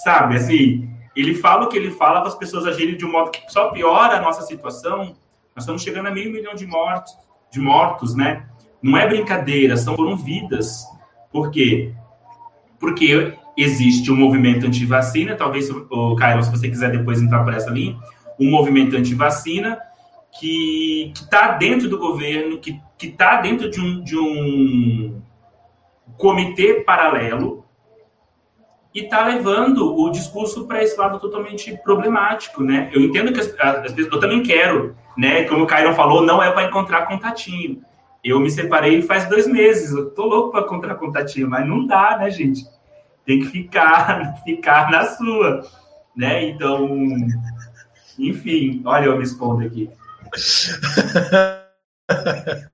sabe? 0.03 0.35
Assim, 0.35 0.91
ele 1.15 1.37
fala 1.37 1.67
o 1.67 1.69
que 1.69 1.77
ele 1.77 1.93
fala 1.93 2.19
para 2.19 2.31
as 2.31 2.35
pessoas 2.35 2.67
agirem 2.67 2.97
de 2.97 3.07
um 3.07 3.13
modo 3.13 3.31
que 3.31 3.41
só 3.49 3.71
piora 3.71 4.17
a 4.17 4.21
nossa 4.21 4.43
situação. 4.43 5.15
Nós 5.59 5.65
estamos 5.65 5.83
chegando 5.83 6.07
a 6.07 6.13
meio 6.13 6.31
milhão 6.31 6.55
de 6.55 6.65
mortos, 6.65 7.13
de 7.51 7.59
mortos, 7.59 8.15
né? 8.15 8.47
Não 8.81 8.97
é 8.97 9.09
brincadeira, 9.09 9.77
são 9.77 9.97
foram 9.97 10.17
vidas. 10.17 10.87
Por 11.33 11.51
quê? 11.51 11.93
Porque 12.79 13.35
existe 13.57 14.09
um 14.13 14.15
movimento 14.15 14.65
anti-vacina, 14.65 15.35
talvez 15.35 15.69
o 15.69 16.15
Caio, 16.15 16.45
se 16.45 16.51
você 16.53 16.69
quiser 16.69 16.93
depois 16.93 17.21
entrar 17.21 17.43
por 17.43 17.53
essa 17.53 17.71
linha, 17.71 17.99
um 18.39 18.49
movimento 18.49 18.97
anti-vacina 18.97 19.81
que 20.39 21.13
está 21.13 21.57
dentro 21.57 21.89
do 21.89 21.99
governo, 21.99 22.61
que 22.61 22.81
está 23.03 23.41
dentro 23.41 23.69
de 23.69 23.81
um, 23.81 24.05
de 24.05 24.17
um 24.17 25.21
comitê 26.17 26.85
paralelo 26.85 27.58
e 28.99 29.05
está 29.05 29.25
levando 29.25 29.97
o 29.97 30.11
discurso 30.11 30.67
para 30.67 30.83
esse 30.83 30.99
lado 30.99 31.21
totalmente 31.21 31.79
problemático, 31.85 32.65
né? 32.65 32.91
Eu 32.93 33.01
entendo 33.01 33.33
que 33.33 33.39
as, 33.39 33.55
as 33.61 33.93
pessoas, 33.93 34.15
eu 34.15 34.21
também 34.21 34.43
quero, 34.43 34.97
né? 35.17 35.45
Como 35.45 35.63
o 35.63 35.67
Cairo 35.67 35.95
falou, 35.95 36.23
não 36.23 36.43
é 36.43 36.51
para 36.51 36.65
encontrar 36.65 37.07
contatinho. 37.07 37.81
Eu 38.25 38.41
me 38.41 38.51
separei 38.51 39.01
faz 39.03 39.29
dois 39.29 39.47
meses, 39.47 39.93
eu 39.93 40.11
tô 40.11 40.27
louco 40.27 40.51
para 40.51 40.63
encontrar 40.63 40.97
contatinho, 40.97 41.49
mas 41.49 41.65
não 41.65 41.87
dá, 41.87 42.19
né, 42.19 42.29
gente? 42.29 42.67
Tem 43.25 43.39
que 43.39 43.47
ficar, 43.47 44.35
ficar 44.43 44.91
na 44.91 45.05
sua, 45.05 45.63
né? 46.17 46.49
Então, 46.49 46.89
enfim, 48.19 48.83
olha 48.85 49.05
eu 49.05 49.17
me 49.17 49.23
expondo 49.23 49.65
aqui. 49.65 49.89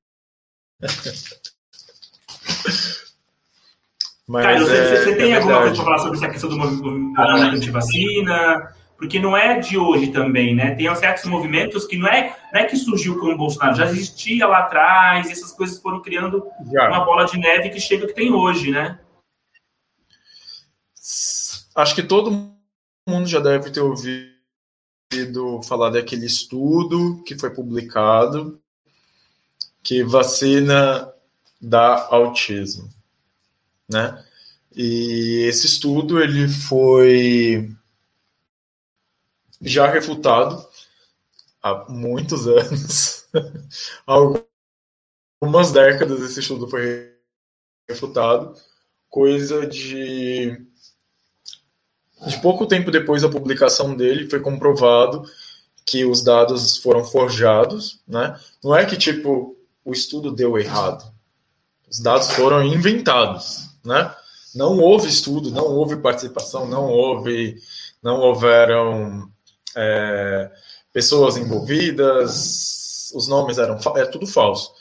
Mas, 4.26 4.44
Caio, 4.44 4.66
você, 4.66 4.76
é, 4.76 4.96
você 4.96 5.16
tem 5.16 5.32
é 5.32 5.36
alguma 5.36 5.60
coisa 5.60 5.74
para 5.74 5.84
falar 5.84 5.98
sobre 5.98 6.16
essa 6.16 6.28
questão 6.28 6.50
do 6.50 6.56
movimento 6.56 7.20
anti-vacina? 7.20 8.74
Porque 8.96 9.18
não 9.18 9.36
é 9.36 9.58
de 9.58 9.76
hoje 9.76 10.12
também, 10.12 10.54
né? 10.54 10.74
Tem 10.74 10.94
certos 10.94 11.24
movimentos 11.24 11.84
que 11.84 11.98
não 11.98 12.08
é, 12.08 12.34
não 12.52 12.60
é 12.60 12.64
que 12.64 12.76
surgiu 12.76 13.18
com 13.18 13.26
o 13.26 13.36
Bolsonaro, 13.36 13.76
já 13.76 13.84
existia 13.86 14.46
lá 14.46 14.60
atrás, 14.60 15.28
e 15.28 15.32
essas 15.32 15.52
coisas 15.52 15.78
foram 15.80 16.00
criando 16.00 16.46
já. 16.72 16.88
uma 16.88 17.04
bola 17.04 17.24
de 17.24 17.38
neve 17.38 17.70
que 17.70 17.80
chega 17.80 18.06
que 18.06 18.14
tem 18.14 18.32
hoje, 18.32 18.70
né? 18.70 18.98
Acho 21.74 21.94
que 21.94 22.02
todo 22.02 22.54
mundo 23.06 23.26
já 23.26 23.40
deve 23.40 23.70
ter 23.70 23.80
ouvido 23.80 24.34
ouvido 25.14 25.62
falar 25.62 25.90
daquele 25.90 26.26
estudo 26.26 27.22
que 27.24 27.38
foi 27.38 27.50
publicado 27.50 28.60
que 29.82 30.02
vacina 30.02 31.12
dá 31.60 32.08
autismo, 32.10 32.88
né? 33.88 34.24
E 34.74 35.46
esse 35.48 35.66
estudo 35.66 36.20
ele 36.20 36.48
foi 36.48 37.70
já 39.60 39.86
refutado 39.90 40.66
há 41.62 41.86
muitos 41.88 42.46
anos, 42.48 43.26
algumas 44.06 45.72
décadas 45.72 46.20
esse 46.22 46.40
estudo 46.40 46.68
foi 46.68 47.14
refutado, 47.88 48.54
coisa 49.08 49.66
de 49.66 50.66
de 52.26 52.40
pouco 52.40 52.66
tempo 52.66 52.90
depois 52.90 53.22
da 53.22 53.28
publicação 53.28 53.94
dele, 53.94 54.30
foi 54.30 54.40
comprovado 54.40 55.24
que 55.84 56.04
os 56.04 56.22
dados 56.22 56.78
foram 56.78 57.04
forjados, 57.04 58.00
né? 58.08 58.38
Não 58.62 58.74
é 58.74 58.86
que 58.86 58.96
tipo 58.96 59.56
o 59.84 59.92
estudo 59.92 60.32
deu 60.32 60.58
errado. 60.58 61.04
Os 61.88 62.00
dados 62.00 62.30
foram 62.30 62.64
inventados, 62.64 63.68
né? 63.84 64.14
Não 64.54 64.78
houve 64.78 65.08
estudo, 65.08 65.50
não 65.50 65.64
houve 65.64 65.96
participação, 65.96 66.66
não 66.66 66.88
houve, 66.88 67.56
não 68.02 68.20
houveram 68.20 69.28
é, 69.76 70.50
pessoas 70.92 71.36
envolvidas, 71.36 73.12
os 73.14 73.28
nomes 73.28 73.58
eram 73.58 73.78
é 73.96 74.06
tudo 74.06 74.26
falso. 74.26 74.72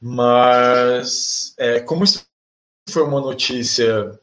Mas 0.00 1.54
é, 1.58 1.80
como 1.80 2.04
isso 2.04 2.24
foi 2.90 3.02
uma 3.02 3.20
notícia 3.20 4.18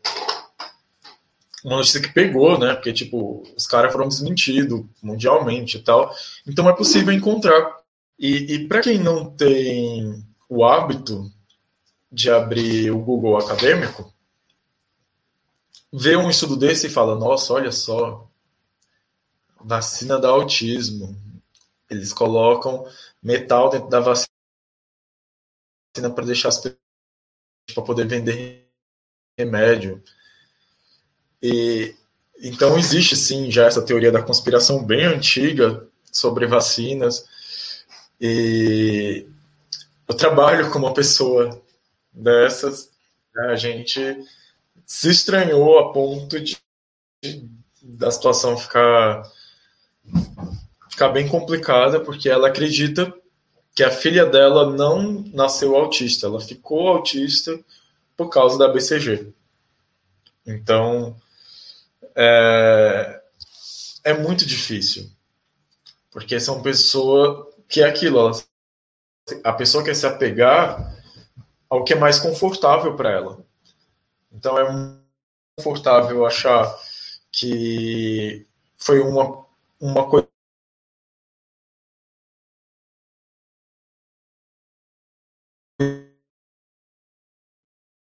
uma 1.63 1.77
notícia 1.77 2.01
que 2.01 2.13
pegou, 2.13 2.57
né? 2.57 2.73
Porque, 2.73 2.91
tipo, 2.91 3.43
os 3.55 3.67
caras 3.67 3.91
foram 3.91 4.07
desmentidos 4.07 4.83
mundialmente 5.01 5.77
e 5.77 5.83
tal. 5.83 6.13
Então 6.47 6.67
é 6.67 6.73
possível 6.73 7.13
encontrar. 7.13 7.77
E, 8.17 8.55
e 8.55 8.67
para 8.67 8.81
quem 8.81 8.97
não 8.99 9.25
tem 9.25 10.25
o 10.49 10.65
hábito 10.65 11.31
de 12.11 12.29
abrir 12.29 12.91
o 12.91 12.99
Google 12.99 13.37
acadêmico, 13.37 14.13
vê 15.91 16.15
um 16.17 16.29
estudo 16.29 16.57
desse 16.57 16.87
e 16.87 16.89
fala: 16.89 17.15
nossa, 17.15 17.53
olha 17.53 17.71
só, 17.71 18.27
vacina 19.59 20.19
da 20.19 20.29
autismo. 20.29 21.15
Eles 21.89 22.13
colocam 22.13 22.85
metal 23.21 23.69
dentro 23.69 23.89
da 23.89 23.99
vacina 23.99 24.29
para 25.93 26.25
deixar 26.25 26.49
as 26.49 26.57
pessoas 26.57 26.79
para 27.73 27.83
poder 27.83 28.07
vender 28.07 28.67
remédio. 29.37 30.01
E, 31.41 31.95
então 32.41 32.77
existe 32.77 33.15
sim 33.15 33.51
já 33.51 33.65
essa 33.65 33.81
teoria 33.81 34.11
da 34.11 34.21
conspiração 34.21 34.83
bem 34.83 35.05
antiga 35.05 35.87
sobre 36.11 36.47
vacinas. 36.47 37.25
E 38.19 39.27
eu 40.07 40.15
trabalho 40.15 40.71
com 40.71 40.79
uma 40.79 40.93
pessoa 40.93 41.61
dessas. 42.11 42.91
Né, 43.33 43.47
a 43.47 43.55
gente 43.55 44.17
se 44.85 45.09
estranhou 45.09 45.79
a 45.79 45.91
ponto 45.93 46.39
de, 46.39 46.57
de 47.23 47.49
da 47.81 48.11
situação 48.11 48.57
ficar 48.57 49.23
ficar 50.89 51.09
bem 51.09 51.27
complicada, 51.27 51.99
porque 51.99 52.29
ela 52.29 52.49
acredita 52.49 53.11
que 53.73 53.83
a 53.83 53.89
filha 53.89 54.25
dela 54.25 54.69
não 54.69 55.23
nasceu 55.33 55.75
autista, 55.75 56.27
ela 56.27 56.39
ficou 56.39 56.87
autista 56.89 57.57
por 58.15 58.29
causa 58.29 58.57
da 58.57 58.67
BCG. 58.67 59.33
Então, 60.45 61.15
é, 62.15 63.21
é 64.03 64.13
muito 64.13 64.45
difícil, 64.45 65.09
porque 66.11 66.39
são 66.39 66.61
pessoas 66.61 67.47
que 67.69 67.81
é 67.81 67.85
aquilo, 67.85 68.31
a 69.43 69.53
pessoa 69.53 69.83
quer 69.83 69.95
se 69.95 70.05
apegar 70.05 71.00
ao 71.71 71.85
que 71.85 71.93
é 71.93 71.95
mais 71.95 72.19
confortável 72.19 72.97
para 72.97 73.11
ela. 73.11 73.45
Então, 74.29 74.59
é 74.59 74.65
confortável 75.57 76.25
achar 76.25 76.77
que 77.31 78.45
foi 78.77 78.99
uma, 78.99 79.47
uma 79.79 80.09
coisa 80.09 80.27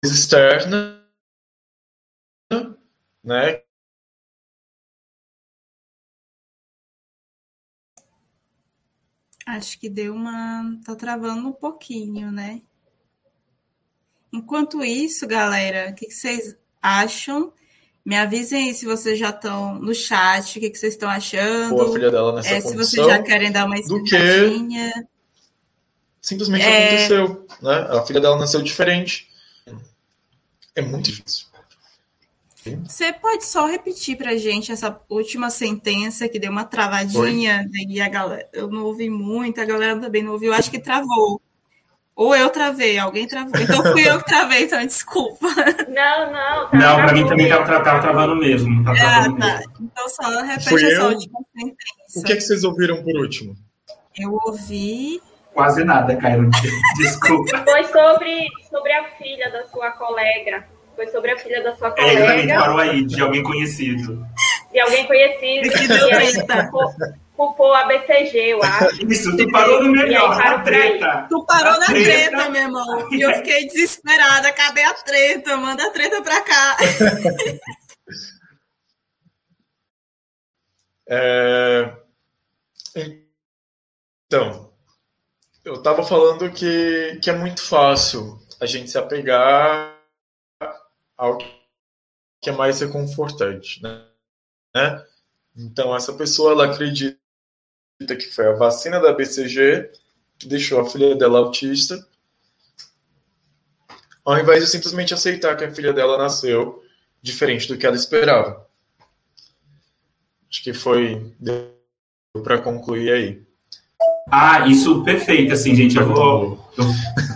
externa, 0.04 1.04
né? 3.24 3.64
Acho 9.46 9.80
que 9.80 9.88
deu 9.88 10.14
uma. 10.14 10.78
tá 10.84 10.94
travando 10.94 11.48
um 11.48 11.52
pouquinho, 11.52 12.30
né? 12.30 12.62
Enquanto 14.32 14.84
isso, 14.84 15.26
galera, 15.26 15.90
o 15.90 15.94
que 15.94 16.10
vocês 16.10 16.56
acham? 16.82 17.52
Me 18.04 18.16
avisem 18.16 18.68
aí 18.68 18.74
se 18.74 18.86
vocês 18.86 19.18
já 19.18 19.30
estão 19.30 19.74
no 19.74 19.94
chat, 19.94 20.58
o 20.58 20.60
que 20.60 20.74
vocês 20.74 20.94
estão 20.94 21.10
achando. 21.10 21.80
A 21.82 21.92
filha 21.92 22.10
dela 22.10 22.34
nessa 22.34 22.48
é, 22.48 22.60
Se 22.60 22.74
vocês 22.74 23.06
já 23.06 23.22
querem 23.22 23.52
dar 23.52 23.66
uma 23.66 23.78
explicadinha. 23.78 24.88
Do 24.88 25.02
que 25.02 25.08
simplesmente 26.22 26.64
é... 26.64 26.86
aconteceu. 26.86 27.46
Né? 27.62 27.74
A 27.90 28.06
filha 28.06 28.20
dela 28.20 28.38
nasceu 28.38 28.62
diferente. 28.62 29.28
É 30.74 30.82
muito 30.82 31.10
difícil. 31.10 31.48
Você 32.86 33.12
pode 33.12 33.46
só 33.46 33.66
repetir 33.66 34.16
pra 34.16 34.36
gente 34.36 34.70
essa 34.70 35.00
última 35.08 35.48
sentença 35.48 36.28
que 36.28 36.38
deu 36.38 36.50
uma 36.50 36.64
travadinha 36.64 37.68
e 37.88 38.00
a 38.00 38.08
galera, 38.08 38.48
eu 38.52 38.68
não 38.68 38.84
ouvi 38.84 39.08
muito, 39.08 39.60
a 39.60 39.64
galera 39.64 39.98
também 39.98 40.22
não 40.22 40.32
ouviu, 40.32 40.52
acho 40.52 40.70
que 40.70 40.78
travou. 40.78 41.40
Ou 42.18 42.34
eu 42.34 42.50
travei, 42.50 42.98
alguém 42.98 43.28
travou. 43.28 43.52
Então 43.60 43.80
fui 43.80 44.08
eu 44.08 44.18
que 44.18 44.24
travei, 44.24 44.64
então 44.64 44.84
desculpa. 44.84 45.46
Não, 45.88 46.32
não. 46.32 46.68
Tá 46.68 46.76
não, 46.76 46.96
pra 46.96 47.12
mim 47.12 47.24
também 47.28 47.48
tava, 47.48 47.80
tava 47.80 48.00
travando 48.00 48.34
mesmo. 48.34 48.82
Tava 48.82 48.98
ah, 48.98 49.00
travando 49.00 49.38
tá. 49.38 49.46
mesmo. 49.46 49.72
Então 49.80 50.08
só 50.08 50.42
repete 50.42 50.84
essa 50.84 51.02
eu? 51.02 51.08
última 51.10 51.38
sentença. 51.56 51.76
O 52.16 52.22
que, 52.24 52.32
é 52.32 52.34
que 52.34 52.40
vocês 52.40 52.64
ouviram 52.64 53.04
por 53.04 53.16
último? 53.20 53.54
Eu 54.18 54.36
ouvi. 54.46 55.22
Quase 55.54 55.84
nada, 55.84 56.16
Cairo. 56.16 56.50
Desculpa. 56.98 57.58
Foi 57.58 57.84
sobre, 57.84 58.48
sobre 58.68 58.92
a 58.94 59.04
filha 59.16 59.52
da 59.52 59.64
sua 59.68 59.92
colega. 59.92 60.66
Foi 60.96 61.06
sobre 61.06 61.30
a 61.30 61.38
filha 61.38 61.62
da 61.62 61.76
sua 61.76 61.88
É, 61.88 61.90
colega. 61.92 62.18
exatamente, 62.18 62.58
parou 62.58 62.78
aí, 62.78 63.04
de 63.04 63.22
alguém 63.22 63.44
conhecido. 63.44 64.26
De 64.72 64.80
alguém 64.80 65.06
conhecido. 65.06 65.70
Que 65.70 65.86
deu. 65.86 66.08
Culpou, 67.39 67.72
a 67.72 67.84
BCG, 67.84 68.36
eu 68.36 68.61
acho. 68.64 69.07
Isso, 69.07 69.36
tu 69.36 69.51
parou 69.53 69.84
no 69.84 69.97
E 69.97 70.01
aí 70.01 70.07
melhor, 70.09 70.36
parou 70.36 70.59
na 70.59 70.64
treta. 70.64 71.26
Tu 71.30 71.47
parou 71.47 71.74
A 71.74 71.78
na 71.78 71.86
treta, 71.86 72.51
meu 72.51 72.62
irmão. 72.62 73.09
E 73.14 73.20
eu 73.22 73.32
fiquei 73.34 73.66
desesperada. 73.68 74.53
Cadê 74.53 74.82
a 74.82 74.95
treta? 74.95 75.57
Manda 75.57 75.86
a 75.86 75.91
treta 75.91 76.20
pra 76.20 76.43
cá. 76.43 76.76
É... 81.11 81.91
Então, 84.26 84.70
eu 85.64 85.76
estava 85.76 86.05
falando 86.05 86.53
que, 86.53 87.18
que 87.22 87.30
é 87.30 87.32
muito 87.32 87.62
fácil 87.62 88.39
a 88.61 88.66
gente 88.66 88.91
se 88.91 88.99
apegar 88.99 89.99
ao 91.16 91.39
que 91.39 92.51
é 92.51 92.53
mais 92.53 92.80
reconfortante, 92.80 93.82
né? 93.82 94.05
Então, 95.57 95.97
essa 95.97 96.12
pessoa, 96.12 96.53
ela 96.53 96.66
acredita 96.66 97.17
que 98.07 98.30
foi 98.32 98.46
a 98.46 98.53
vacina 98.53 99.01
da 99.01 99.12
BCG 99.12 99.90
que 100.38 100.46
deixou 100.46 100.80
a 100.80 100.88
filha 100.88 101.16
dela 101.16 101.40
autista, 101.40 102.07
ao 104.24 104.38
invés 104.38 104.62
de 104.62 104.70
simplesmente 104.70 105.12
aceitar 105.12 105.57
que 105.57 105.64
a 105.64 105.74
filha 105.74 105.92
dela 105.92 106.16
nasceu 106.16 106.82
diferente 107.20 107.66
do 107.66 107.76
que 107.76 107.84
ela 107.84 107.96
esperava. 107.96 108.66
Acho 110.49 110.62
que 110.62 110.72
foi 110.72 111.34
para 112.44 112.59
concluir 112.59 113.11
aí. 113.11 113.42
Ah, 114.30 114.68
isso 114.68 115.03
perfeito, 115.03 115.53
assim, 115.53 115.74
gente. 115.74 115.96
Eu 115.96 116.07
vou, 116.07 116.70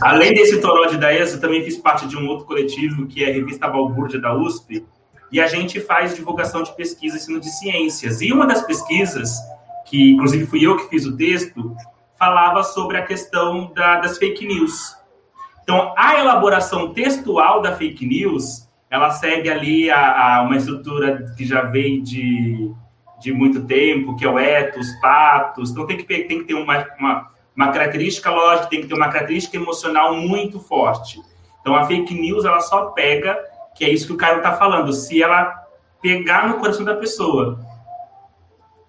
além 0.01 0.33
desse 0.33 0.61
toró 0.61 0.87
de 0.87 0.95
ideias, 0.95 1.33
eu 1.33 1.41
também 1.41 1.65
fiz 1.65 1.77
parte 1.77 2.07
de 2.07 2.17
um 2.17 2.29
outro 2.29 2.47
coletivo 2.47 3.07
que 3.07 3.25
é 3.25 3.31
a 3.31 3.33
revista 3.33 3.67
Balbúrdia 3.67 4.21
da 4.21 4.35
USP, 4.35 4.87
e 5.33 5.41
a 5.41 5.49
gente 5.49 5.81
faz 5.81 6.15
divulgação 6.15 6.63
de 6.63 6.77
pesquisa 6.77 7.17
ensino 7.17 7.41
de 7.41 7.51
ciências. 7.51 8.21
E 8.21 8.31
uma 8.31 8.47
das 8.47 8.65
pesquisas, 8.67 9.39
que 9.93 10.13
inclusive 10.13 10.47
fui 10.47 10.67
eu 10.67 10.75
que 10.79 10.89
fiz 10.89 11.05
o 11.05 11.15
texto, 11.15 11.77
falava 12.19 12.63
sobre 12.63 12.97
a 12.97 13.03
questão 13.05 13.71
da- 13.75 14.01
das 14.01 14.17
fake 14.17 14.47
news. 14.47 14.97
Então, 15.63 15.93
a 15.99 16.19
elaboração 16.19 16.95
textual 16.95 17.61
da 17.61 17.77
fake 17.77 18.07
news, 18.07 18.67
ela 18.89 19.11
segue 19.11 19.51
ali 19.51 19.91
a, 19.91 20.39
a 20.39 20.43
uma 20.45 20.57
estrutura 20.57 21.35
que 21.37 21.45
já 21.45 21.61
veio 21.65 22.03
de, 22.03 22.73
de 23.21 23.35
muito 23.35 23.65
tempo, 23.67 24.17
que 24.17 24.25
é 24.25 24.31
o 24.31 24.39
ethos, 24.39 24.91
patos. 25.03 25.71
Então, 25.71 25.87
tem 25.87 25.99
que, 25.99 26.05
tem 26.05 26.39
que 26.39 26.45
ter 26.45 26.55
uma, 26.55 26.87
uma, 26.99 27.29
uma 27.55 27.69
característica 27.71 28.31
lógica, 28.31 28.69
tem 28.69 28.81
que 28.81 28.87
ter 28.87 28.95
uma 28.95 29.11
característica 29.11 29.59
emocional 29.59 30.15
muito 30.15 30.59
forte. 30.59 31.21
Então, 31.61 31.77
a 31.77 31.85
fake 31.85 32.15
news, 32.15 32.47
ela 32.47 32.61
só 32.61 32.87
pega, 32.87 33.39
que 33.75 33.85
é 33.85 33.91
isso 33.91 34.07
que 34.07 34.15
o 34.15 34.17
Caio 34.17 34.39
está 34.39 34.55
falando, 34.55 34.91
se 34.91 35.23
ela 35.23 35.55
pegar 36.01 36.49
no 36.49 36.55
coração 36.55 36.83
da 36.83 36.95
pessoa. 36.95 37.61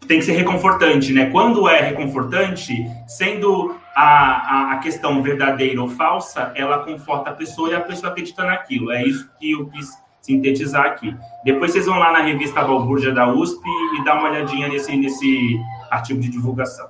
Tem 0.08 0.20
que 0.20 0.26
ser 0.26 0.34
reconfortante, 0.34 1.14
né? 1.14 1.30
Quando 1.30 1.68
é 1.68 1.82
reconfortante, 1.82 2.74
sendo 3.08 3.76
a, 3.96 4.04
a, 4.04 4.74
a 4.74 4.78
questão 4.80 5.22
verdadeira 5.22 5.82
ou 5.82 5.90
falsa, 5.90 6.52
ela 6.56 6.80
conforta 6.80 7.30
a 7.30 7.34
pessoa 7.34 7.70
e 7.70 7.76
a 7.76 7.82
pessoa 7.82 8.12
acredita 8.12 8.44
naquilo. 8.44 8.92
É 8.92 9.04
isso 9.04 9.30
que 9.40 9.52
eu 9.52 9.68
quis 9.70 9.90
sintetizar 10.22 10.86
aqui. 10.86 11.16
Depois 11.44 11.72
vocês 11.72 11.86
vão 11.86 12.00
lá 12.00 12.12
na 12.12 12.22
revista 12.22 12.64
Balbúrdia 12.64 13.12
da 13.12 13.32
USP 13.32 13.62
e 14.00 14.04
dar 14.04 14.16
uma 14.16 14.30
olhadinha 14.30 14.68
nesse, 14.68 14.96
nesse 14.96 15.60
artigo 15.92 16.20
de 16.20 16.30
divulgação. 16.30 16.90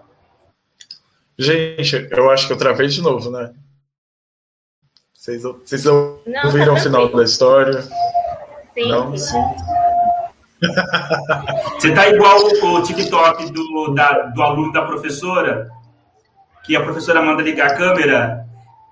Gente, 1.37 2.07
eu 2.11 2.29
acho 2.29 2.47
que 2.47 2.53
eu 2.53 2.57
travei 2.57 2.87
de 2.87 3.01
novo, 3.01 3.31
né? 3.31 3.53
Vocês, 5.13 5.41
vocês 5.41 5.85
Não, 5.85 6.19
tá 6.19 6.41
ouviram 6.45 6.73
o 6.75 6.79
final 6.79 7.07
da 7.09 7.23
história? 7.23 7.81
Sim, 8.73 8.89
Não? 8.89 9.17
sim. 9.17 9.31
Sim. 9.31 9.72
Você 11.79 11.91
tá 11.93 12.07
igual 12.09 12.37
o, 12.39 12.81
TikTok 12.81 13.51
do, 13.51 13.93
da- 13.93 14.27
do 14.27 14.41
aluno 14.41 14.71
da 14.71 14.83
professora, 14.83 15.69
que 16.65 16.75
a 16.75 16.81
professora 16.81 17.21
manda 17.21 17.41
ligar 17.41 17.71
a 17.71 17.75
câmera 17.75 18.45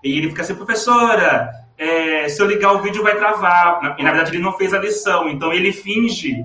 e 0.03 0.18
ele 0.18 0.30
fica 0.30 0.41
assim, 0.41 0.56
professora, 0.56 1.49
é, 1.77 2.27
se 2.27 2.41
eu 2.41 2.48
ligar 2.48 2.73
o 2.73 2.81
vídeo 2.81 3.03
vai 3.03 3.15
travar. 3.15 3.95
E 3.98 4.03
na 4.03 4.11
verdade 4.11 4.35
ele 4.35 4.43
não 4.43 4.53
fez 4.53 4.73
a 4.73 4.80
lição, 4.80 5.30
então 5.30 5.53
ele 5.53 5.72
finge, 5.72 6.43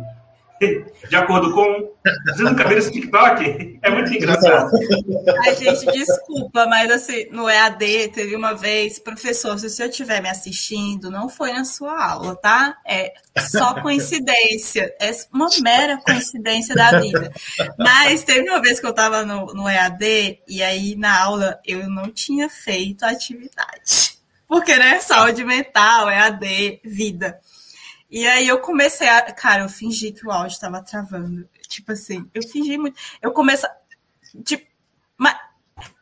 de 0.61 1.17
acordo 1.17 1.53
com. 1.53 1.95
Viu 2.37 2.79
esse 2.79 2.91
TikTok? 2.91 3.79
É 3.83 3.91
muito 3.91 4.13
engraçado. 4.13 4.71
Ai, 5.45 5.55
gente, 5.57 5.87
desculpa, 5.93 6.67
mas 6.67 6.91
assim, 6.91 7.27
no 7.31 7.49
EAD 7.49 8.09
teve 8.09 8.35
uma 8.35 8.55
vez, 8.55 8.99
professor, 8.99 9.59
se 9.59 9.67
o 9.67 9.71
senhor 9.71 9.89
estiver 9.89 10.23
me 10.23 10.29
assistindo, 10.29 11.11
não 11.11 11.29
foi 11.29 11.53
na 11.53 11.65
sua 11.65 12.13
aula, 12.13 12.37
tá? 12.37 12.77
É 12.87 13.13
só 13.41 13.81
coincidência, 13.81 14.95
é 15.01 15.11
uma 15.33 15.49
mera 15.63 15.99
coincidência 15.99 16.75
da 16.75 17.01
vida. 17.01 17.33
Mas 17.79 18.25
teve 18.25 18.49
uma 18.49 18.61
vez 18.61 18.81
que 18.81 18.87
eu 18.87 18.91
estava 18.91 19.25
no, 19.25 19.47
no 19.55 19.69
EAD 19.69 20.41
e 20.49 20.63
aí 20.63 20.97
na 20.97 21.23
aula 21.23 21.61
eu 21.65 21.89
não 21.89 22.11
tinha 22.11 22.49
feito 22.49 23.05
a 23.05 23.11
atividade. 23.11 24.17
Porque, 24.49 24.77
né, 24.77 25.01
saúde 25.01 25.45
mental, 25.45 26.09
EAD, 26.09 26.81
vida. 26.85 27.41
E 28.11 28.27
aí 28.27 28.47
eu 28.47 28.61
comecei 28.61 29.09
a. 29.09 29.23
Cara, 29.33 29.63
eu 29.63 29.69
fingi 29.69 30.13
que 30.13 30.27
o 30.27 30.31
áudio 30.31 30.55
estava 30.55 30.83
travando. 30.83 31.49
Tipo 31.69 31.93
assim, 31.93 32.29
eu 32.33 32.43
fingi 32.43 32.79
muito. 32.79 32.99
Eu 33.21 33.33
comecei. 33.33 33.69
Tipo, 34.45 34.67
mas 35.17 35.37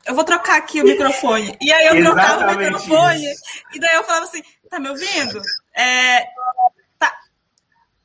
eu 0.06 0.14
vou 0.14 0.24
trocar 0.24 0.59
aqui 0.59 0.81
o 0.81 0.85
microfone. 0.85 1.56
E 1.60 1.72
aí 1.72 1.86
eu 1.86 2.05
trocava 2.05 2.52
o 2.52 2.56
microfone. 2.59 3.32
isso. 3.32 3.43
E 3.74 3.81
daí 3.81 3.94
eu 3.94 4.05
falava 4.05 4.26
assim: 4.26 4.43
tá 4.68 4.78
me 4.78 4.89
ouvindo? 4.89 5.40
É. 5.74 6.24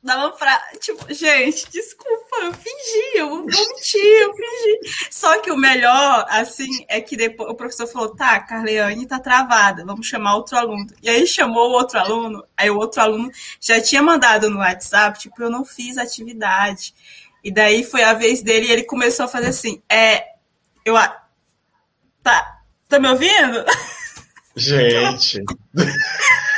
Dava 0.02 0.30
pra. 0.30 0.58
Tipo, 0.80 1.12
gente, 1.12 1.70
desculpa, 1.70 2.36
eu 2.40 2.54
fingi, 2.54 3.16
eu 3.16 3.28
vou 3.28 3.44
mentir, 3.44 4.22
eu 4.22 4.32
fingi. 4.32 5.10
Só 5.10 5.38
que 5.40 5.50
o 5.50 5.56
melhor, 5.58 6.26
assim, 6.30 6.86
é 6.88 7.02
que 7.02 7.18
depois 7.18 7.50
o 7.50 7.54
professor 7.54 7.86
falou: 7.86 8.16
tá, 8.16 8.40
Carleane 8.40 9.06
tá 9.06 9.18
travada, 9.18 9.84
vamos 9.84 10.06
chamar 10.06 10.36
outro 10.36 10.56
aluno. 10.56 10.86
E 11.02 11.10
aí 11.10 11.26
chamou 11.26 11.68
o 11.68 11.72
outro 11.72 11.98
aluno, 11.98 12.42
aí 12.56 12.70
o 12.70 12.78
outro 12.78 13.02
aluno 13.02 13.30
já 13.60 13.78
tinha 13.78 14.02
mandado 14.02 14.48
no 14.48 14.60
WhatsApp, 14.60 15.18
tipo, 15.18 15.42
eu 15.42 15.50
não 15.50 15.66
fiz 15.66 15.98
atividade. 15.98 16.94
E 17.44 17.52
daí 17.52 17.84
foi 17.84 18.02
a 18.02 18.14
vez 18.14 18.42
dele 18.42 18.68
e 18.68 18.72
ele 18.72 18.84
começou 18.84 19.26
a 19.26 19.28
fazer 19.28 19.48
assim: 19.48 19.82
é. 19.86 20.30
Eu. 20.82 20.94
Tá. 22.22 22.62
Tá 22.88 22.98
me 22.98 23.08
ouvindo? 23.08 23.64
Gente. 24.56 25.42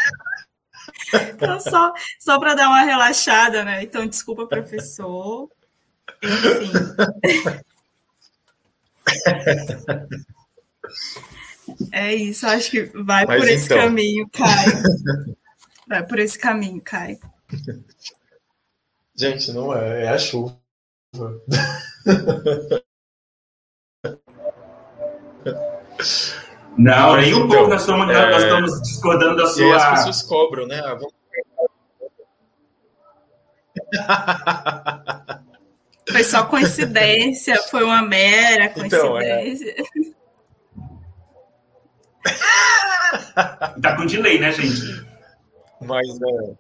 Então, 1.35 1.61
só, 1.61 1.93
só 2.19 2.39
para 2.39 2.55
dar 2.55 2.69
uma 2.69 2.83
relaxada, 2.83 3.65
né? 3.65 3.83
Então, 3.83 4.07
desculpa, 4.07 4.47
professor. 4.47 5.51
Enfim. 6.23 6.73
É 11.93 12.15
isso, 12.15 12.47
acho 12.47 12.71
que 12.71 12.85
vai 13.03 13.25
Mas 13.25 13.41
por 13.41 13.49
esse 13.49 13.65
então... 13.67 13.79
caminho, 13.79 14.29
Caio. 14.31 14.83
Vai 15.89 16.07
por 16.07 16.19
esse 16.19 16.39
caminho, 16.39 16.81
Caio. 16.83 17.19
Gente, 19.15 19.53
não 19.53 19.77
é, 19.77 20.05
é 20.05 20.09
a 20.09 20.19
chuva. 20.19 20.59
Não, 26.77 27.17
nem 27.17 27.35
um 27.35 27.47
então, 27.47 27.49
pouco. 27.49 27.71
Nós 27.71 27.83
estamos, 27.83 28.09
é... 28.11 28.31
nós 28.31 28.43
estamos 28.43 28.83
discordando 28.83 29.37
da 29.37 29.47
sua. 29.47 29.65
E 29.65 29.73
as 29.73 29.91
pessoas 29.91 30.23
cobram, 30.23 30.67
né? 30.67 30.81
Foi 36.11 36.25
só 36.25 36.45
coincidência, 36.45 37.57
foi 37.71 37.85
uma 37.85 38.03
mera 38.03 38.69
coincidência. 38.71 39.75
Então, 39.79 40.13
é... 43.35 43.81
tá 43.81 43.97
com 43.97 44.05
delay, 44.05 44.39
né, 44.39 44.53
gente? 44.53 45.07
Mas 45.81 46.07
é. 46.09 46.55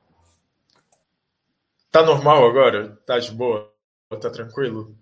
Tá 1.90 2.02
normal 2.02 2.46
agora? 2.46 2.96
Tá 3.04 3.18
de 3.18 3.30
boa? 3.32 3.70
Tá 4.08 4.30
tranquilo? 4.30 4.96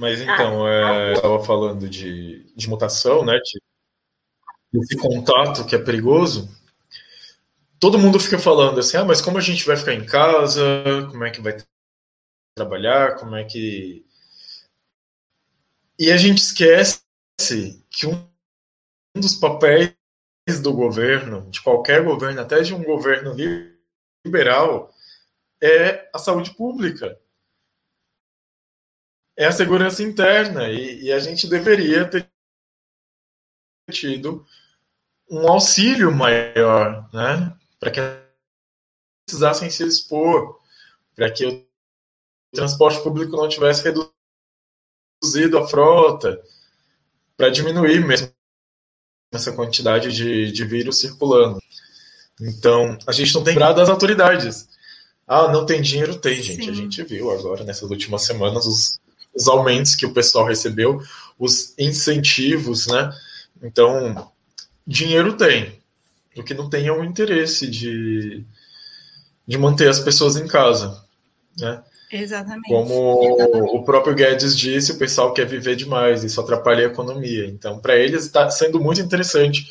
Mas 0.00 0.18
então, 0.22 0.64
ah, 0.64 0.70
é, 0.70 1.10
eu 1.10 1.12
estava 1.12 1.44
falando 1.44 1.86
de, 1.86 2.50
de 2.56 2.68
mutação, 2.70 3.22
né? 3.22 3.38
De, 3.38 3.60
desse 4.72 4.96
contato 4.96 5.66
que 5.66 5.76
é 5.76 5.78
perigoso. 5.78 6.48
Todo 7.78 7.98
mundo 7.98 8.18
fica 8.18 8.38
falando 8.38 8.80
assim, 8.80 8.96
ah, 8.96 9.04
mas 9.04 9.20
como 9.20 9.36
a 9.36 9.42
gente 9.42 9.66
vai 9.66 9.76
ficar 9.76 9.92
em 9.92 10.06
casa? 10.06 10.62
Como 11.10 11.22
é 11.22 11.30
que 11.30 11.42
vai 11.42 11.54
trabalhar? 12.56 13.16
Como 13.16 13.36
é 13.36 13.44
que. 13.44 14.06
E 15.98 16.10
a 16.10 16.16
gente 16.16 16.38
esquece 16.38 17.02
que 17.90 18.06
um 18.06 18.26
dos 19.14 19.34
papéis 19.34 19.92
do 20.62 20.72
governo, 20.72 21.46
de 21.50 21.60
qualquer 21.60 22.02
governo, 22.02 22.40
até 22.40 22.62
de 22.62 22.72
um 22.72 22.82
governo 22.82 23.36
liberal, 24.24 24.94
é 25.62 26.08
a 26.14 26.18
saúde 26.18 26.54
pública 26.54 27.20
é 29.40 29.46
a 29.46 29.52
segurança 29.52 30.02
interna 30.02 30.68
e, 30.68 31.04
e 31.04 31.12
a 31.12 31.18
gente 31.18 31.48
deveria 31.48 32.06
ter 32.06 32.28
tido 33.90 34.44
um 35.30 35.48
auxílio 35.48 36.12
maior, 36.12 37.08
né, 37.10 37.56
para 37.78 37.90
que 37.90 38.00
precisassem 39.24 39.70
se 39.70 39.82
expor, 39.82 40.60
para 41.16 41.30
que 41.30 41.46
o 41.46 41.66
transporte 42.52 43.02
público 43.02 43.34
não 43.34 43.48
tivesse 43.48 43.82
reduzido 43.82 45.56
a 45.56 45.66
frota, 45.66 46.38
para 47.34 47.48
diminuir 47.48 48.06
mesmo 48.06 48.30
essa 49.32 49.52
quantidade 49.52 50.12
de, 50.12 50.52
de 50.52 50.64
vírus 50.66 50.98
circulando. 50.98 51.62
Então, 52.38 52.98
a 53.06 53.12
gente 53.12 53.34
não 53.34 53.42
tem 53.42 53.54
lembrado 53.54 53.76
das 53.76 53.88
autoridades. 53.88 54.68
Ah, 55.26 55.48
não 55.50 55.64
tem 55.64 55.80
dinheiro? 55.80 56.18
Tem, 56.18 56.42
gente. 56.42 56.64
Sim. 56.64 56.70
A 56.70 56.74
gente 56.74 57.02
viu 57.04 57.30
agora, 57.30 57.64
nessas 57.64 57.88
últimas 57.88 58.22
semanas, 58.22 58.66
os, 58.66 58.99
os 59.34 59.48
aumentos 59.48 59.94
que 59.94 60.06
o 60.06 60.12
pessoal 60.12 60.46
recebeu, 60.46 61.00
os 61.38 61.74
incentivos, 61.78 62.86
né? 62.86 63.12
Então, 63.62 64.30
dinheiro 64.86 65.36
tem. 65.36 65.78
O 66.36 66.42
que 66.42 66.54
não 66.54 66.68
tem 66.68 66.86
é 66.86 66.92
o 66.92 67.04
interesse 67.04 67.68
de, 67.68 68.44
de 69.46 69.58
manter 69.58 69.88
as 69.88 70.00
pessoas 70.00 70.36
em 70.36 70.46
casa, 70.46 71.04
né? 71.58 71.82
Exatamente. 72.12 72.68
Como 72.68 73.36
Exatamente. 73.36 73.76
o 73.76 73.84
próprio 73.84 74.14
Guedes 74.14 74.56
disse, 74.56 74.92
o 74.92 74.98
pessoal 74.98 75.32
quer 75.32 75.46
viver 75.46 75.76
demais, 75.76 76.24
isso 76.24 76.40
atrapalha 76.40 76.86
a 76.86 76.90
economia. 76.90 77.46
Então, 77.46 77.78
para 77.78 77.96
eles 77.96 78.24
está 78.24 78.50
sendo 78.50 78.80
muito 78.80 79.00
interessante 79.00 79.68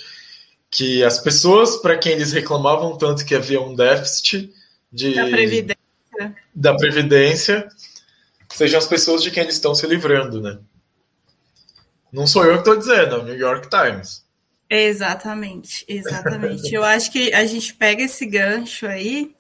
que 0.72 1.04
as 1.04 1.20
pessoas 1.20 1.78
para 1.78 1.98
quem 1.98 2.14
eles 2.14 2.32
reclamavam 2.32 2.98
tanto 2.98 3.26
que 3.26 3.36
havia 3.36 3.60
um 3.60 3.76
déficit 3.76 4.54
de, 4.92 5.16
da 5.16 5.28
previdência, 5.28 6.36
da 6.56 6.76
previdência 6.76 7.70
sejam 8.54 8.80
as 8.80 8.88
pessoas 8.88 9.22
de 9.22 9.32
quem 9.32 9.44
eles 9.44 9.56
estão 9.56 9.76
se 9.76 9.86
livrando, 9.88 10.42
né? 10.42 10.60
Não 12.12 12.26
sou 12.26 12.44
eu 12.44 12.54
que 12.54 12.60
estou 12.60 12.78
dizendo, 12.78 13.16
é 13.16 13.20
o 13.20 13.24
New 13.24 13.38
York 13.38 13.70
Times. 13.70 14.26
Exatamente, 14.70 15.84
exatamente. 15.88 16.74
eu 16.74 16.84
acho 16.84 17.12
que 17.12 17.34
a 17.34 17.46
gente 17.46 17.74
pega 17.74 18.04
esse 18.04 18.26
gancho 18.26 18.86
aí 18.86 19.36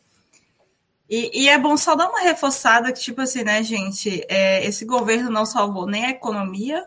e, 1.10 1.44
e, 1.46 1.50
é 1.50 1.58
bom 1.58 1.76
só 1.76 1.96
dar 1.96 2.08
uma 2.08 2.22
reforçada 2.22 2.94
que, 2.94 3.00
tipo 3.00 3.22
assim, 3.22 3.44
né, 3.44 3.64
gente, 3.64 4.24
é, 4.30 4.64
esse 4.64 4.86
governo 4.86 5.32
não 5.32 5.44
salvou 5.44 5.88
nem 5.88 6.06
a 6.06 6.12
economia 6.12 6.86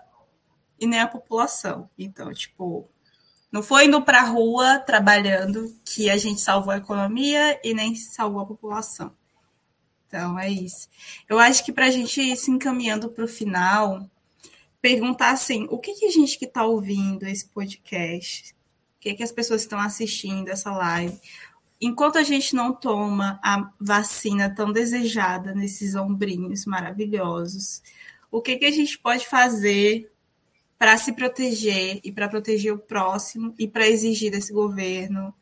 e 0.78 0.86
nem 0.86 1.00
a 1.00 1.08
população. 1.08 1.90
Então, 1.98 2.32
tipo, 2.32 2.88
não 3.50 3.64
foi 3.64 3.86
indo 3.86 4.00
para 4.00 4.20
a 4.20 4.24
rua 4.24 4.78
trabalhando 4.78 5.76
que 5.84 6.08
a 6.08 6.16
gente 6.16 6.40
salvou 6.40 6.72
a 6.72 6.76
economia 6.76 7.60
e 7.64 7.74
nem 7.74 7.96
salvou 7.96 8.42
a 8.42 8.46
população. 8.46 9.12
Então, 10.12 10.38
é 10.38 10.50
isso. 10.50 10.90
Eu 11.26 11.38
acho 11.38 11.64
que 11.64 11.72
para 11.72 11.86
a 11.86 11.90
gente 11.90 12.20
ir 12.20 12.36
se 12.36 12.50
encaminhando 12.50 13.08
para 13.08 13.24
o 13.24 13.28
final, 13.28 14.06
perguntar 14.78 15.30
assim: 15.30 15.66
o 15.70 15.78
que, 15.78 15.94
que 15.94 16.04
a 16.04 16.10
gente 16.10 16.38
que 16.38 16.44
está 16.44 16.66
ouvindo 16.66 17.26
esse 17.26 17.46
podcast, 17.46 18.52
o 18.52 19.00
que, 19.00 19.14
que 19.14 19.22
as 19.22 19.32
pessoas 19.32 19.62
estão 19.62 19.80
assistindo 19.80 20.48
essa 20.48 20.70
live, 20.70 21.18
enquanto 21.80 22.18
a 22.18 22.22
gente 22.22 22.54
não 22.54 22.74
toma 22.74 23.40
a 23.42 23.72
vacina 23.80 24.54
tão 24.54 24.70
desejada 24.70 25.54
nesses 25.54 25.94
ombrinhos 25.94 26.66
maravilhosos, 26.66 27.82
o 28.30 28.42
que, 28.42 28.56
que 28.56 28.66
a 28.66 28.70
gente 28.70 28.98
pode 28.98 29.26
fazer 29.26 30.12
para 30.78 30.98
se 30.98 31.14
proteger 31.14 32.00
e 32.04 32.12
para 32.12 32.28
proteger 32.28 32.74
o 32.74 32.78
próximo 32.78 33.54
e 33.58 33.66
para 33.66 33.88
exigir 33.88 34.30
desse 34.30 34.52
governo 34.52 35.34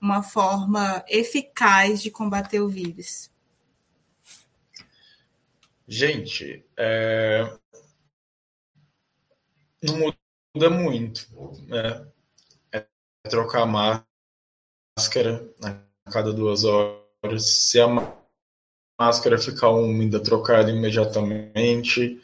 uma 0.00 0.20
forma 0.20 1.04
eficaz 1.06 2.02
de 2.02 2.10
combater 2.10 2.60
o 2.60 2.68
vírus? 2.68 3.30
Gente, 5.88 6.64
é... 6.76 7.44
não 9.80 10.12
muda 10.54 10.70
muito, 10.70 11.28
né? 11.68 12.08
É 12.72 12.84
trocar 13.28 13.62
a 13.62 14.04
máscara 14.96 15.48
a 15.62 16.10
cada 16.10 16.32
duas 16.32 16.64
horas. 16.64 17.46
Se 17.46 17.80
a 17.80 17.86
máscara 18.98 19.38
ficar 19.38 19.70
úmida, 19.70 20.20
trocar 20.20 20.68
imediatamente. 20.68 22.20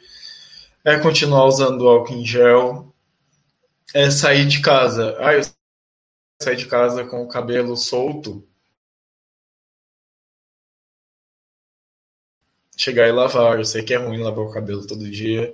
É 0.83 0.99
continuar 0.99 1.45
usando 1.45 1.87
álcool 1.87 2.15
em 2.15 2.25
gel. 2.25 2.93
É 3.93 4.11
sair 4.11 4.45
de 4.45 4.61
casa. 4.61 5.15
Ah, 5.19 5.35
eu 5.35 5.43
saí 6.41 6.57
de 6.57 6.65
casa 6.67 7.05
com 7.05 7.23
o 7.23 7.29
cabelo 7.29 7.77
solto 7.77 8.45
chegar 12.77 13.07
e 13.07 13.11
lavar. 13.11 13.57
Eu 13.59 13.65
sei 13.65 13.83
que 13.83 13.93
é 13.93 13.97
ruim 13.97 14.21
lavar 14.21 14.45
o 14.45 14.51
cabelo 14.51 14.85
todo 14.85 15.09
dia. 15.09 15.53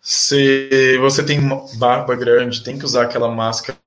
Se 0.00 0.98
você 0.98 1.24
tem 1.24 1.40
barba 1.76 2.16
grande, 2.16 2.64
tem 2.64 2.78
que 2.78 2.84
usar 2.84 3.04
aquela 3.04 3.30
máscara 3.30 3.78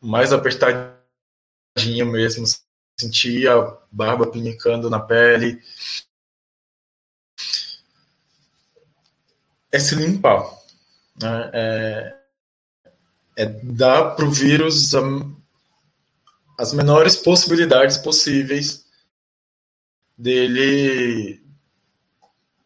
mais 0.00 0.32
apertadinha 0.32 2.04
mesmo, 2.04 2.44
sentir 2.98 3.48
a 3.48 3.78
barba 3.90 4.26
pinicando 4.26 4.90
na 4.90 4.98
pele. 4.98 5.62
É 9.70 9.78
se 9.78 9.94
limpar. 9.94 10.44
Né? 11.20 11.50
É, 11.52 12.18
é 13.36 13.46
dar 13.46 14.16
para 14.16 14.24
o 14.24 14.30
vírus 14.30 14.92
as 16.58 16.72
menores 16.72 17.14
possibilidades 17.14 17.96
possíveis 17.96 18.87
dele 20.18 21.40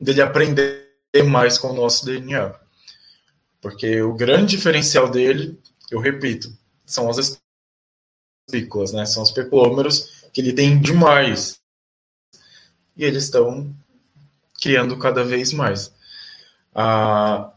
dele 0.00 0.22
aprender 0.22 0.90
mais 1.26 1.58
com 1.58 1.68
o 1.68 1.74
nosso 1.76 2.04
DNA. 2.04 2.54
Porque 3.60 4.02
o 4.02 4.14
grande 4.14 4.56
diferencial 4.56 5.08
dele, 5.08 5.60
eu 5.90 6.00
repito, 6.00 6.52
são 6.84 7.08
as 7.08 7.40
espículas, 8.48 8.92
né? 8.92 9.06
São 9.06 9.22
os 9.22 9.30
pepômeros 9.30 10.28
que 10.32 10.40
ele 10.40 10.52
tem 10.52 10.80
demais. 10.80 11.60
E 12.96 13.04
eles 13.04 13.24
estão 13.24 13.72
criando 14.60 14.98
cada 14.98 15.22
vez 15.24 15.52
mais. 15.52 15.94
Ah, 16.74 17.52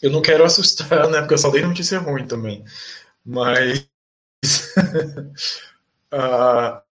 eu 0.00 0.10
não 0.10 0.22
quero 0.22 0.44
assustar, 0.44 1.08
né? 1.10 1.20
Porque 1.20 1.34
eu 1.34 1.38
só 1.38 1.50
dei 1.50 1.62
notícia 1.62 1.98
ruim 1.98 2.26
também. 2.26 2.64
Mas. 3.24 3.86
uh, 6.12 6.80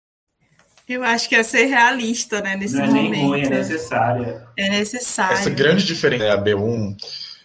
eu 0.87 1.03
acho 1.03 1.27
que 1.27 1.35
é 1.35 1.43
ser 1.43 1.65
realista, 1.65 2.41
né, 2.41 2.55
nesse 2.55 2.75
não 2.75 2.87
momento. 2.87 3.05
É 3.05 3.09
nem 3.09 3.27
ruim, 3.27 3.41
é 3.41 3.49
necessária. 3.49 4.47
É 4.57 4.69
necessário. 4.69 5.37
Essa 5.37 5.49
grande 5.49 5.85
diferença 5.85 6.25
da 6.25 6.43
B1 6.43 6.95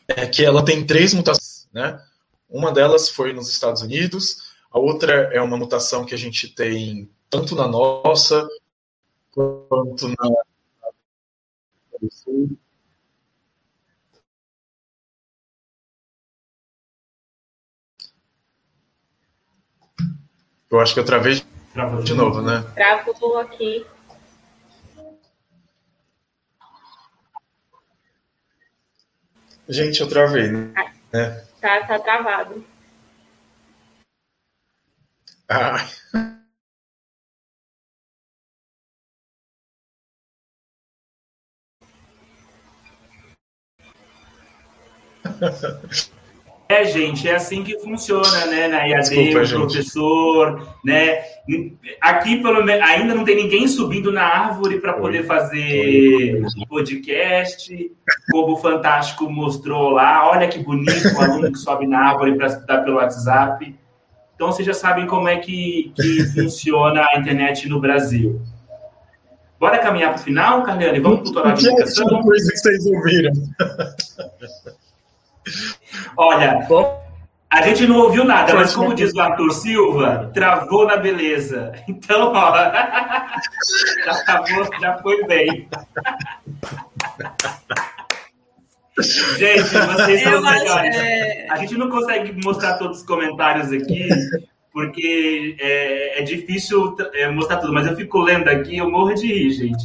é 0.09 0.27
que 0.27 0.45
ela 0.45 0.65
tem 0.65 0.85
três 0.85 1.15
mutações, 1.15 1.69
né? 1.73 2.01
Uma 2.49 2.73
delas 2.73 3.09
foi 3.09 3.33
nos 3.33 3.49
Estados 3.49 3.81
Unidos, 3.81 4.51
a 4.71 4.79
outra 4.79 5.31
é 5.33 5.41
uma 5.41 5.57
mutação 5.57 6.05
que 6.05 6.15
a 6.15 6.19
gente 6.19 6.49
tem 6.49 7.09
tanto 7.29 7.55
na 7.55 7.67
nossa 7.67 8.47
quanto 9.33 10.09
na 10.09 10.31
Eu 20.71 20.79
acho 20.79 20.95
que 20.95 21.01
eu 21.01 21.05
travei 21.05 21.43
Travou 21.73 22.03
de 22.03 22.15
novo, 22.15 22.43
né? 22.43 22.63
Travou 22.75 23.39
aqui. 23.39 23.87
Gente, 29.69 30.01
eu 30.01 30.09
travei, 30.09 30.51
né? 30.51 30.73
Tá, 31.61 31.87
tá 31.87 31.99
travado. 32.01 32.65
Ah. 35.49 35.87
É, 46.71 46.85
gente, 46.85 47.29
é 47.29 47.35
assim 47.35 47.65
que 47.65 47.77
funciona, 47.81 48.47
né? 48.47 48.69
Na 48.69 48.87
IAD, 48.87 49.09
Desculpa, 49.09 49.41
o 49.41 49.45
gente. 49.45 49.59
professor, 49.59 50.69
né? 50.85 51.19
Aqui, 52.01 52.41
pelo 52.41 52.65
menos, 52.65 52.89
ainda 52.89 53.13
não 53.13 53.25
tem 53.25 53.35
ninguém 53.35 53.67
subindo 53.67 54.13
na 54.13 54.23
árvore 54.23 54.79
para 54.79 54.93
poder 54.93 55.25
fazer 55.27 56.41
podcast. 56.69 57.91
Como 58.31 58.53
o 58.53 58.57
Fantástico 58.57 59.29
mostrou 59.29 59.91
lá, 59.91 60.31
olha 60.31 60.47
que 60.47 60.61
bonito 60.61 61.13
o 61.13 61.21
aluno 61.21 61.51
que 61.51 61.59
sobe 61.59 61.89
na 61.89 62.11
árvore 62.11 62.37
para 62.37 62.47
estudar 62.47 62.85
pelo 62.85 62.99
WhatsApp. 62.99 63.75
Então, 64.37 64.53
vocês 64.53 64.65
já 64.65 64.73
sabem 64.73 65.09
como 65.09 65.27
é 65.27 65.39
que, 65.39 65.93
que 65.97 66.25
funciona 66.27 67.05
a 67.13 67.19
internet 67.19 67.69
no 67.69 67.81
Brasil. 67.81 68.41
Bora 69.59 69.79
caminhar 69.79 70.13
para 70.13 70.21
o 70.21 70.23
final, 70.23 70.63
Carliane? 70.63 71.01
Vamos 71.01 71.19
para 71.19 71.51
o 71.51 71.55
tutorial 71.55 71.57
de 71.57 71.63
Que 71.63 71.69
educação? 71.69 72.05
última 72.05 72.23
coisa 72.23 72.53
que 72.53 72.59
vocês 72.59 72.87
ouviram? 72.87 73.33
Olha, 76.17 76.67
a 77.51 77.63
gente 77.63 77.87
não 77.87 77.99
ouviu 77.99 78.25
nada, 78.25 78.55
mas 78.55 78.75
como 78.75 78.95
diz 78.95 79.13
o 79.13 79.21
Arthur 79.21 79.51
Silva, 79.53 80.31
travou 80.33 80.87
na 80.87 80.97
beleza. 80.97 81.73
Então, 81.89 82.33
ó, 82.33 82.55
já, 84.05 84.13
acabou, 84.13 84.69
já 84.81 84.99
foi 84.99 85.25
bem. 85.25 85.69
Gente, 89.39 89.63
vocês 89.63 90.23
são 90.23 90.43
melhores. 90.43 90.97
é, 90.97 91.47
A 91.51 91.57
gente 91.57 91.75
não 91.77 91.91
consegue 91.91 92.33
mostrar 92.45 92.75
todos 92.75 92.99
os 92.99 93.07
comentários 93.07 93.73
aqui, 93.73 94.09
porque 94.73 95.57
é, 95.59 96.21
é 96.21 96.23
difícil 96.23 96.97
é, 97.15 97.29
mostrar 97.29 97.57
tudo, 97.57 97.73
mas 97.73 97.87
eu 97.87 97.97
fico 97.97 98.21
lendo 98.21 98.49
aqui, 98.49 98.77
eu 98.77 98.91
morro 98.91 99.15
de 99.15 99.27
rir, 99.27 99.51
gente. 99.51 99.85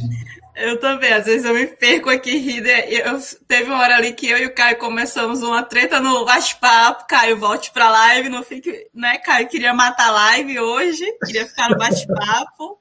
Eu 0.56 0.80
também, 0.80 1.12
às 1.12 1.26
vezes 1.26 1.44
eu 1.44 1.54
me 1.54 1.66
perco 1.66 2.08
aqui 2.08 2.38
rindo. 2.38 2.66
Eu, 2.66 3.20
teve 3.46 3.70
uma 3.70 3.78
hora 3.80 3.96
ali 3.96 4.12
que 4.12 4.28
eu 4.28 4.38
e 4.38 4.46
o 4.46 4.54
Caio 4.54 4.78
começamos 4.78 5.42
uma 5.42 5.62
treta 5.62 6.00
no 6.00 6.24
bate-papo. 6.24 7.06
Caio, 7.06 7.38
volte 7.38 7.70
pra 7.70 7.90
live, 7.90 8.30
não 8.30 8.42
fique, 8.42 8.88
né, 8.94 9.18
Caio? 9.18 9.48
Queria 9.48 9.74
matar 9.74 10.08
a 10.08 10.12
live 10.12 10.58
hoje, 10.58 11.04
queria 11.24 11.46
ficar 11.46 11.68
no 11.68 11.76
bate-papo. 11.76 12.80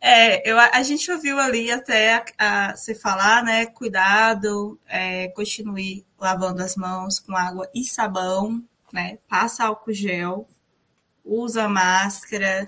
É, 0.00 0.48
eu, 0.48 0.58
a 0.60 0.82
gente 0.82 1.10
ouviu 1.10 1.38
ali 1.40 1.72
até 1.72 2.24
a, 2.38 2.74
falar, 3.02 3.42
né? 3.42 3.66
Cuidado, 3.66 4.78
é, 4.86 5.28
continue 5.28 6.06
lavando 6.20 6.62
as 6.62 6.76
mãos 6.76 7.18
com 7.18 7.34
água 7.36 7.68
e 7.74 7.84
sabão, 7.84 8.62
né? 8.92 9.18
Passa 9.28 9.64
álcool 9.64 9.92
gel, 9.92 10.46
usa 11.24 11.68
máscara. 11.68 12.66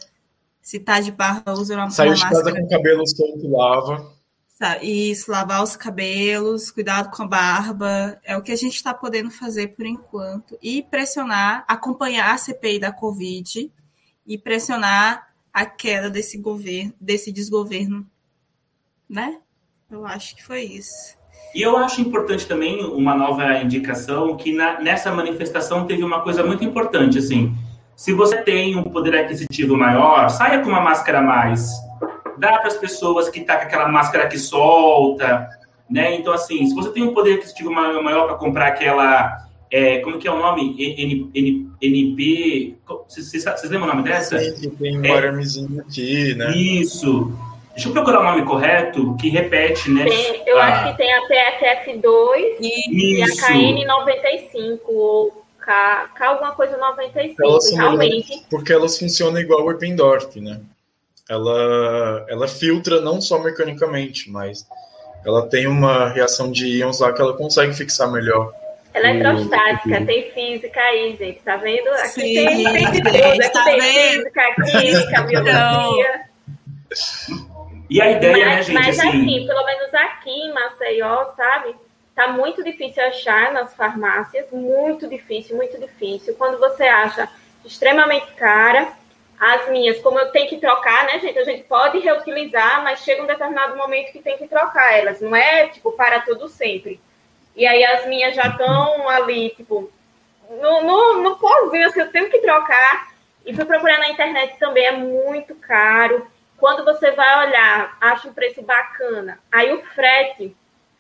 Se 0.67 0.81
tá 0.81 0.99
de 0.99 1.13
barba, 1.13 1.53
usa 1.53 1.77
uma, 1.77 1.89
Saiu 1.91 2.11
uma 2.11 2.17
de 2.17 2.23
máscara. 2.23 2.45
casa 2.45 2.57
com 2.57 2.67
o 2.67 2.69
cabelo 2.69 3.07
solto, 3.07 3.49
lava. 3.49 4.13
Isso, 4.83 5.31
lavar 5.31 5.63
os 5.63 5.77
cabelos, 5.77 6.73
cuidado 6.73 7.17
com 7.17 7.23
a 7.23 7.29
barba, 7.29 8.19
é 8.25 8.37
o 8.37 8.43
que 8.43 8.51
a 8.51 8.57
gente 8.57 8.75
está 8.75 8.93
podendo 8.93 9.31
fazer 9.31 9.69
por 9.77 9.87
enquanto. 9.87 10.59
E 10.61 10.83
pressionar, 10.83 11.65
acompanhar 11.69 12.35
a 12.35 12.37
CPI 12.37 12.81
da 12.81 12.91
Covid 12.91 13.71
e 14.27 14.37
pressionar 14.37 15.29
a 15.53 15.65
queda 15.65 16.11
desse 16.11 16.37
governo, 16.37 16.93
desse 17.01 17.31
desgoverno, 17.31 18.05
né? 19.09 19.39
Eu 19.89 20.05
acho 20.05 20.35
que 20.35 20.43
foi 20.43 20.63
isso. 20.63 21.17
E 21.55 21.63
eu 21.63 21.77
acho 21.77 22.01
importante 22.01 22.45
também 22.45 22.85
uma 22.85 23.15
nova 23.15 23.63
indicação 23.63 24.37
que 24.37 24.53
na, 24.53 24.81
nessa 24.81 25.15
manifestação 25.15 25.87
teve 25.87 26.03
uma 26.03 26.23
coisa 26.23 26.43
muito 26.43 26.65
importante, 26.65 27.19
assim. 27.19 27.57
Se 27.97 28.13
você 28.13 28.37
tem 28.43 28.77
um 28.77 28.85
poder 28.85 29.17
aquisitivo 29.17 29.77
maior, 29.77 30.29
saia 30.29 30.61
com 30.61 30.69
uma 30.69 30.83
máscara 30.83 31.19
a 31.19 31.23
mais. 31.23 31.71
Dá 32.37 32.59
para 32.59 32.67
as 32.67 32.77
pessoas 32.77 33.31
que 33.31 33.41
tá 33.41 33.57
com 33.57 33.63
aquela 33.63 33.89
máscara 33.89 34.29
que 34.29 34.39
solta, 34.39 35.49
né? 35.89 36.15
Então, 36.15 36.35
assim, 36.35 36.67
se 36.67 36.75
você 36.75 36.91
tem 36.91 37.03
um 37.03 37.15
poder 37.15 37.37
aquisitivo 37.37 37.71
maior 37.71 38.27
para 38.27 38.37
comprar 38.37 38.67
aquela 38.67 39.47
é, 39.71 39.99
como 40.01 40.19
que 40.19 40.29
é 40.29 40.31
o 40.31 40.39
nome? 40.39 40.77
N, 40.79 41.31
N, 41.35 41.71
NP. 41.81 42.77
Vocês, 43.09 43.45
vocês 43.45 43.71
lembram 43.71 43.89
o 43.89 43.95
nome 43.95 44.09
dessa? 44.09 44.39
Sim, 44.39 44.71
tem 44.71 44.99
um 44.99 45.05
é, 45.05 45.81
aqui, 45.81 46.35
né? 46.35 46.53
Isso. 46.55 47.33
Deixa 47.73 47.89
eu 47.89 47.93
procurar 47.93 48.21
o 48.21 48.25
nome 48.25 48.43
correto, 48.45 49.17
que 49.17 49.29
repete, 49.29 49.91
né? 49.91 50.05
Tem, 50.05 50.43
eu 50.47 50.59
ah. 50.59 50.67
acho 50.67 50.93
que 50.93 50.99
tem 50.99 51.13
a 51.13 51.21
PFF2 51.23 52.57
e, 52.61 53.19
e 53.19 53.23
a 53.23 53.27
KN95, 53.27 54.81
ou 54.89 55.46
K, 55.67 56.11
K 56.15 56.27
alguma 56.29 56.53
coisa 56.53 56.77
95, 56.77 57.43
elas 57.43 57.73
realmente. 57.73 58.47
Porque 58.49 58.73
elas 58.73 58.97
funcionam 58.97 59.41
igual 59.41 59.65
o 59.65 59.71
Eppendorf, 59.73 60.41
né? 60.41 60.61
Ela, 61.29 62.25
ela 62.29 62.47
filtra 62.47 63.01
não 63.01 63.21
só 63.21 63.41
mecanicamente, 63.41 64.31
mas 64.31 64.65
ela 65.25 65.49
tem 65.49 65.67
uma 65.67 66.09
reação 66.09 66.53
de 66.53 66.69
íons 66.79 67.01
lá 67.01 67.13
que 67.13 67.21
ela 67.21 67.37
consegue 67.37 67.75
fixar 67.75 68.13
melhor. 68.13 68.53
Eletrostática, 68.95 70.07
tem 70.07 70.31
física 70.31 70.81
aí, 70.81 71.17
gente, 71.17 71.41
tá 71.41 71.57
vendo? 71.57 71.89
Aqui 71.89 72.09
Sim, 72.09 72.35
tem, 72.35 72.65
tem 72.65 72.91
de 72.93 73.03
tudo, 73.03 73.17
aqui 73.17 73.51
tá 73.51 73.65
tem 73.65 73.81
vendo? 73.81 74.23
física, 74.23 74.55
química, 74.55 75.23
biologia. 75.23 76.21
E 77.91 78.01
a 78.01 78.11
ideia, 78.13 78.47
mas, 78.47 78.57
né, 78.57 78.63
gente? 78.63 78.75
Mas 78.75 78.99
assim, 79.01 79.09
assim, 79.09 79.47
pelo 79.47 79.65
menos 79.67 79.95
aqui 79.95 80.31
em 80.31 80.55
Maceió, 80.55 81.25
sabe? 81.37 81.75
Tá 82.17 82.29
muito 82.29 82.65
difícil 82.65 83.05
achar 83.05 83.53
nas 83.53 83.75
farmácias, 83.75 84.51
muito 84.51 85.07
difícil, 85.07 85.55
muito 85.55 85.79
difícil. 85.79 86.35
Quando 86.37 86.59
você 86.59 86.85
acha 86.85 87.29
extremamente 87.63 88.33
cara, 88.33 88.91
as 89.39 89.69
minhas, 89.69 90.01
como 90.01 90.19
eu 90.19 90.31
tenho 90.31 90.49
que 90.49 90.57
trocar, 90.57 91.05
né, 91.05 91.19
gente? 91.19 91.39
A 91.39 91.45
gente 91.45 91.65
pode 91.65 91.99
reutilizar, 91.99 92.83
mas 92.83 93.01
chega 93.01 93.23
um 93.23 93.27
determinado 93.27 93.77
momento 93.77 94.13
que 94.13 94.23
tem 94.23 94.39
que 94.39 94.49
trocar 94.49 94.95
elas. 94.95 95.21
Não 95.21 95.37
é, 95.37 95.67
tipo, 95.67 95.93
para 95.93 96.21
tudo 96.23 96.49
sempre. 96.49 96.99
E 97.55 97.67
aí 97.67 97.85
as 97.85 98.07
minhas 98.07 98.35
já 98.35 98.49
estão 98.49 99.07
ali, 99.11 99.51
tipo, 99.51 99.93
no, 100.49 100.83
no, 100.85 101.23
no 101.23 101.37
pozinho, 101.39 101.87
assim, 101.87 102.01
eu 102.01 102.11
tenho 102.11 102.31
que 102.31 102.39
trocar. 102.39 103.13
E 103.45 103.55
fui 103.55 103.67
procurar 103.67 103.99
na 103.99 104.09
internet 104.09 104.59
também, 104.59 104.87
é 104.87 104.93
muito 104.93 105.55
caro. 105.57 106.27
Quando 106.57 106.83
você 106.83 107.11
vai 107.11 107.47
olhar, 107.47 107.95
acha 108.01 108.27
um 108.27 108.33
preço 108.33 108.63
bacana. 108.63 109.39
Aí 109.53 109.71
o 109.75 109.83
frete 109.89 110.57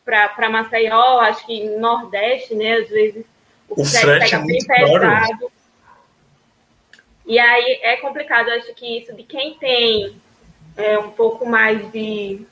para 0.06 0.48
Maceió, 0.48 1.18
acho 1.18 1.44
que 1.44 1.64
no 1.64 1.80
Nordeste, 1.80 2.54
né? 2.54 2.74
Às 2.74 2.88
vezes 2.88 3.26
o, 3.68 3.82
O 3.82 3.84
frete, 3.84 4.34
é 4.34 4.38
bem 4.38 4.46
muito 4.46 4.66
pesado. 4.66 5.52
E 7.26 7.38
aí 7.40 7.80
é 7.82 7.96
complicado, 7.96 8.48
acho 8.50 8.72
que 8.74 8.98
isso 8.98 9.12
de 9.12 9.24
quem 9.24 9.54
tem 9.58 10.16
é, 10.76 10.96
um 10.96 11.10
pouco 11.10 11.44
mais 11.44 11.90
de, 11.90 12.46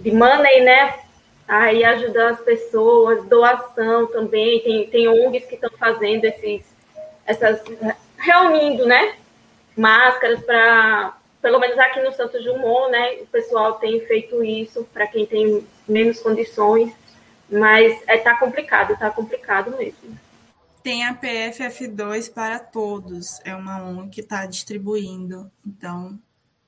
de 0.00 0.10
money, 0.10 0.62
né? 0.62 1.00
Aí 1.46 1.84
ajuda 1.84 2.30
as 2.30 2.40
pessoas, 2.40 3.26
doação 3.26 4.06
também, 4.06 4.60
tem, 4.60 4.86
tem 4.86 5.06
ONGs 5.06 5.44
que 5.44 5.56
estão 5.56 5.70
fazendo 5.78 6.24
esses, 6.24 6.64
essas, 7.26 7.62
reunindo, 8.16 8.86
né? 8.86 9.16
Máscaras 9.76 10.42
para, 10.44 11.14
pelo 11.44 11.60
menos 11.60 11.78
aqui 11.78 12.00
no 12.00 12.10
Santo 12.10 12.42
Jumon, 12.42 12.88
né? 12.88 13.16
O 13.20 13.26
pessoal 13.26 13.74
tem 13.74 14.00
feito 14.06 14.42
isso 14.42 14.88
para 14.94 15.06
quem 15.06 15.26
tem 15.26 15.62
menos 15.86 16.18
condições, 16.20 16.90
mas 17.52 18.02
é, 18.06 18.16
tá 18.16 18.38
complicado, 18.38 18.98
tá 18.98 19.10
complicado 19.10 19.76
mesmo. 19.76 20.18
Tem 20.82 21.04
a 21.04 21.14
PFF2 21.14 22.32
para 22.32 22.58
todos, 22.58 23.40
é 23.44 23.54
uma 23.54 23.84
ONG 23.84 24.08
que 24.08 24.20
está 24.22 24.46
distribuindo. 24.46 25.50
Então, 25.66 26.18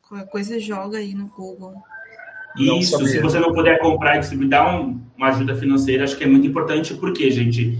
qualquer 0.06 0.28
coisa 0.28 0.60
joga 0.60 0.98
aí 0.98 1.14
no 1.14 1.28
Google. 1.28 1.82
Isso, 2.58 3.02
se 3.06 3.18
você 3.18 3.38
não 3.38 3.54
puder 3.54 3.78
comprar 3.78 4.16
e 4.16 4.20
distribuir, 4.20 4.50
dar 4.50 4.78
um, 4.78 5.00
uma 5.16 5.28
ajuda 5.28 5.56
financeira, 5.56 6.04
acho 6.04 6.18
que 6.18 6.24
é 6.24 6.26
muito 6.26 6.46
importante, 6.46 6.92
porque, 6.92 7.30
gente, 7.30 7.78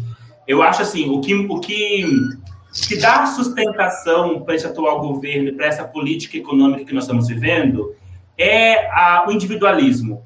eu 0.48 0.62
acho 0.62 0.81
assim, 0.81 1.10
o 1.10 1.20
que, 1.20 1.35
o 1.35 1.60
que, 1.60 2.05
que 2.81 2.97
dá 2.97 3.27
sustentação 3.27 4.43
para 4.43 4.55
esse 4.55 4.66
atual 4.66 5.01
governo, 5.01 5.55
para 5.55 5.66
essa 5.66 5.85
política 5.85 6.36
econômica 6.36 6.85
que 6.85 6.94
nós 6.94 7.05
estamos 7.05 7.28
vivendo, 7.28 7.94
é 8.36 8.86
a, 8.90 9.24
o 9.27 9.32
individualismo. 9.32 10.24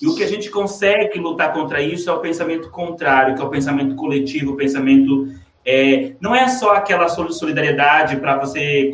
E 0.00 0.06
o 0.06 0.14
que 0.14 0.22
a 0.22 0.28
gente 0.28 0.50
consegue 0.50 1.18
lutar 1.18 1.52
contra 1.52 1.80
isso 1.80 2.10
é 2.10 2.12
o 2.12 2.20
pensamento 2.20 2.70
contrário, 2.70 3.34
que 3.34 3.40
é 3.40 3.44
o 3.44 3.50
pensamento 3.50 3.94
coletivo, 3.94 4.52
o 4.52 4.56
pensamento. 4.56 5.28
É, 5.64 6.14
não 6.20 6.34
é 6.34 6.48
só 6.48 6.74
aquela 6.74 7.08
solidariedade 7.08 8.16
para 8.16 8.36
você, 8.38 8.90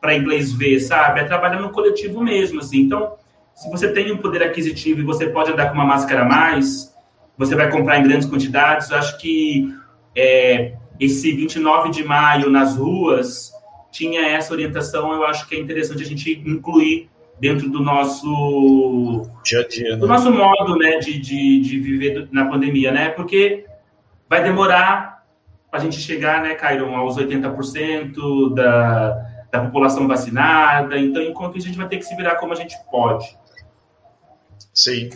para 0.00 0.14
inglês 0.14 0.52
ver, 0.52 0.80
sabe? 0.80 1.20
É 1.20 1.24
trabalhar 1.24 1.60
no 1.60 1.70
coletivo 1.70 2.22
mesmo, 2.22 2.60
assim. 2.60 2.82
Então, 2.82 3.14
se 3.54 3.68
você 3.70 3.92
tem 3.92 4.12
um 4.12 4.18
poder 4.18 4.42
aquisitivo 4.42 5.00
e 5.00 5.04
você 5.04 5.26
pode 5.26 5.52
andar 5.52 5.68
com 5.68 5.74
uma 5.74 5.84
máscara 5.84 6.22
a 6.22 6.24
mais, 6.24 6.94
você 7.36 7.54
vai 7.54 7.70
comprar 7.70 7.98
em 7.98 8.04
grandes 8.04 8.28
quantidades. 8.28 8.90
Eu 8.90 8.98
acho 8.98 9.18
que 9.18 9.74
é, 10.16 10.74
esse 11.00 11.32
29 11.32 11.90
de 11.90 12.04
maio 12.04 12.50
nas 12.50 12.76
ruas 12.76 13.52
tinha 13.90 14.20
essa 14.28 14.52
orientação. 14.52 15.12
Eu 15.12 15.24
acho 15.24 15.48
que 15.48 15.56
é 15.56 15.58
interessante 15.58 16.02
a 16.02 16.06
gente 16.06 16.42
incluir 16.46 17.08
dentro 17.40 17.70
do 17.70 17.82
nosso 17.82 19.26
dia 19.42 19.60
a 19.60 19.66
dia, 19.66 19.90
né? 19.92 19.96
do 19.96 20.06
nosso 20.06 20.30
modo, 20.30 20.76
né, 20.76 20.98
de, 20.98 21.18
de, 21.18 21.60
de 21.60 21.80
viver 21.80 22.28
na 22.30 22.44
pandemia, 22.44 22.92
né? 22.92 23.08
Porque 23.08 23.64
vai 24.28 24.42
demorar 24.42 25.24
para 25.70 25.80
a 25.80 25.82
gente 25.82 25.98
chegar, 25.98 26.42
né, 26.42 26.54
Cairon, 26.54 26.94
aos 26.94 27.16
80% 27.16 28.54
da, 28.54 29.10
da 29.50 29.64
população 29.64 30.06
vacinada. 30.06 30.98
Então, 30.98 31.22
enquanto 31.22 31.56
isso, 31.56 31.66
a 31.66 31.70
gente 31.70 31.78
vai 31.78 31.88
ter 31.88 31.96
que 31.96 32.04
se 32.04 32.14
virar 32.14 32.36
como 32.36 32.52
a 32.52 32.56
gente 32.56 32.76
pode. 32.90 33.26
Sim. 34.74 35.08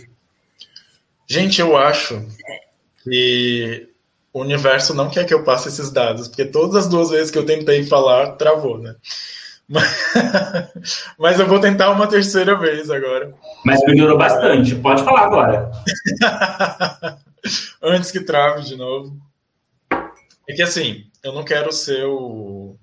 Gente, 1.26 1.60
eu 1.60 1.76
acho 1.76 2.26
que 3.02 3.93
o 4.34 4.40
universo 4.40 4.92
não 4.92 5.08
quer 5.08 5.24
que 5.24 5.32
eu 5.32 5.44
passe 5.44 5.68
esses 5.68 5.92
dados, 5.92 6.26
porque 6.26 6.44
todas 6.44 6.74
as 6.74 6.88
duas 6.88 7.10
vezes 7.10 7.30
que 7.30 7.38
eu 7.38 7.46
tentei 7.46 7.84
falar, 7.84 8.32
travou, 8.32 8.78
né? 8.78 8.96
Mas, 11.16 11.38
eu 11.38 11.46
vou 11.46 11.60
tentar 11.60 11.90
uma 11.90 12.08
terceira 12.08 12.58
vez 12.58 12.90
agora. 12.90 13.32
Mas 13.64 13.80
melhorou 13.86 14.18
bastante. 14.18 14.74
Pode 14.74 15.04
falar 15.04 15.26
agora. 15.26 15.70
Antes 17.80 18.10
que 18.10 18.20
trave 18.20 18.62
de 18.62 18.76
novo. 18.76 19.16
É 20.48 20.52
que 20.52 20.62
assim, 20.62 21.06
eu 21.22 21.32
não 21.32 21.44
quero 21.44 21.72
ser 21.72 22.04
o, 22.04 22.76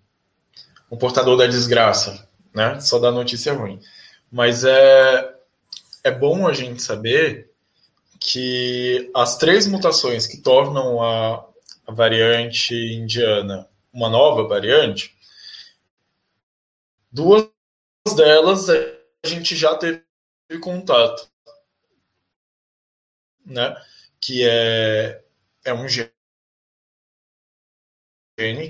o 0.90 0.98
portador 0.98 1.38
da 1.38 1.46
desgraça, 1.46 2.28
né? 2.56 2.80
Só 2.80 2.98
da 2.98 3.12
notícia 3.12 3.54
ruim. 3.54 3.80
Mas 4.32 4.64
é, 4.64 5.34
é 6.04 6.12
bom 6.12 6.48
a 6.48 6.54
gente 6.54 6.82
saber 6.82 7.51
que 8.22 9.12
as 9.14 9.38
três 9.38 9.68
mutações 9.68 10.28
que 10.28 10.38
tornam 10.38 11.02
a, 11.02 11.46
a 11.88 11.92
variante 11.92 12.74
indiana 12.74 13.68
uma 13.92 14.08
nova 14.08 14.48
variante 14.48 15.14
Duas 17.12 17.52
delas 18.16 18.70
a 18.70 19.28
gente 19.28 19.54
já 19.54 19.76
teve 19.76 20.02
contato, 20.62 21.30
né? 23.46 23.76
Que 24.20 24.48
é, 24.48 25.22
é 25.66 25.74
um 25.74 25.88
gene 25.90 26.14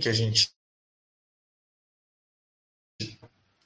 que 0.02 0.10
a 0.10 0.14
gente 0.14 0.52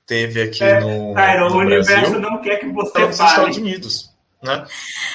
teve 0.05 0.41
aqui 0.41 0.63
é, 0.63 0.81
no, 0.81 1.13
Tyron, 1.15 1.49
no 1.49 1.55
o 1.55 1.59
universo 1.59 1.91
Brasil, 1.91 2.19
não 2.19 2.41
quer 2.41 2.59
que 2.59 2.67
você 2.67 2.91
fale. 2.91 3.11
Estados 3.11 3.57
Unidos. 3.57 4.14
Né? 4.45 4.65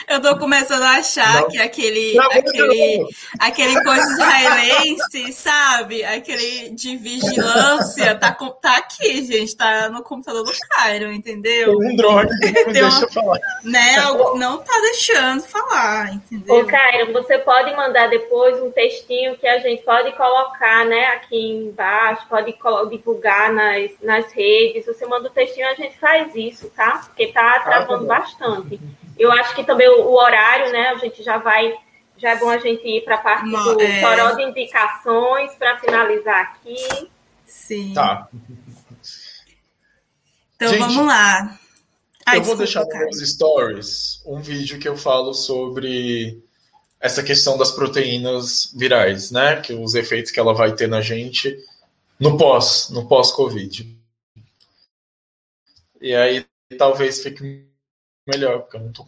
Eu 0.08 0.20
tô 0.20 0.36
começando 0.38 0.82
a 0.82 0.96
achar 0.96 1.42
Não. 1.42 1.48
que 1.48 1.58
aquele, 1.58 2.14
Não, 2.14 2.24
aquele, 2.26 2.98
não. 2.98 3.08
aquele 3.38 3.84
coisa 3.84 4.02
israelense, 4.12 5.32
sabe? 5.32 6.04
Aquele 6.04 6.70
de 6.70 6.96
vigilância, 6.96 8.14
tá, 8.16 8.32
tá 8.32 8.76
aqui, 8.78 9.24
gente, 9.24 9.56
tá 9.56 9.88
no 9.88 10.02
computador 10.02 10.44
do 10.44 10.52
Cairo, 10.70 11.12
entendeu? 11.12 11.78
Tem 11.78 11.92
um 11.92 11.96
drone 11.96 12.28
que 12.40 12.50
não 12.52 12.62
uma- 12.62 12.72
deixa 12.72 13.04
eu 13.04 13.12
falar. 13.12 13.38
Né? 13.64 13.96
Não 14.36 14.58
tá 14.58 14.72
deixando 14.82 15.42
falar, 15.42 16.14
entendeu? 16.14 16.56
Ô, 16.56 16.64
Cairo, 16.64 17.12
você 17.12 17.38
pode 17.38 17.74
mandar 17.76 18.08
depois 18.08 18.60
um 18.60 18.70
textinho 18.70 19.36
que 19.36 19.46
a 19.46 19.58
gente 19.60 19.82
pode 19.82 20.12
colocar, 20.16 20.84
né, 20.86 21.06
aqui 21.08 21.36
embaixo, 21.36 22.26
pode 22.28 22.54
divulgar 22.90 23.52
nas, 23.52 23.90
nas 24.02 24.32
redes. 24.32 24.86
Você 24.86 25.06
manda 25.06 25.28
o 25.28 25.30
textinho, 25.30 25.68
a 25.68 25.74
gente 25.74 25.96
faz 25.98 26.34
isso, 26.34 26.68
tá? 26.70 27.02
Porque 27.06 27.28
tá 27.28 27.60
travando 27.60 28.00
bom. 28.00 28.06
bastante. 28.06 28.80
Eu 29.20 29.30
acho 29.32 29.54
que 29.54 29.62
também 29.62 29.86
o, 29.86 30.06
o 30.06 30.14
horário, 30.14 30.72
né, 30.72 30.88
a 30.88 30.96
gente 30.96 31.22
já 31.22 31.36
vai. 31.36 31.74
Já 32.16 32.30
é 32.30 32.36
bom 32.36 32.48
a 32.48 32.58
gente 32.58 32.86
ir 32.86 33.04
para 33.04 33.16
a 33.16 33.18
parte 33.18 33.46
Não, 33.46 33.76
do 33.76 33.82
é. 33.82 34.00
toró 34.00 34.32
de 34.32 34.42
indicações 34.42 35.52
para 35.56 35.78
finalizar 35.78 36.40
aqui. 36.40 37.10
Sim. 37.44 37.92
Tá. 37.92 38.28
Então 40.56 40.68
Gente, 40.68 40.80
vamos 40.80 41.06
lá. 41.06 41.58
Ai, 42.26 42.38
eu 42.38 42.44
vou 42.44 42.56
deixar 42.56 42.86
Cairo. 42.86 43.06
nos 43.06 43.30
stories 43.30 44.22
um 44.24 44.40
vídeo 44.40 44.78
que 44.78 44.88
eu 44.88 44.96
falo 44.96 45.34
sobre 45.34 46.42
essa 46.98 47.22
questão 47.22 47.56
das 47.56 47.70
proteínas 47.70 48.72
virais, 48.74 49.30
né? 49.30 49.60
Que 49.60 49.72
os 49.74 49.94
efeitos 49.94 50.30
que 50.30 50.40
ela 50.40 50.54
vai 50.54 50.74
ter 50.74 50.88
na 50.88 51.00
gente 51.00 51.56
no 52.18 52.36
pós, 52.36 52.88
no 52.90 53.06
pós-Covid. 53.06 53.98
E 56.00 56.14
aí 56.14 56.46
talvez 56.78 57.22
fique 57.22 57.69
melhor, 58.30 58.60
porque 58.60 58.76
eu 58.76 58.80
não 58.80 58.92
tô 58.92 59.04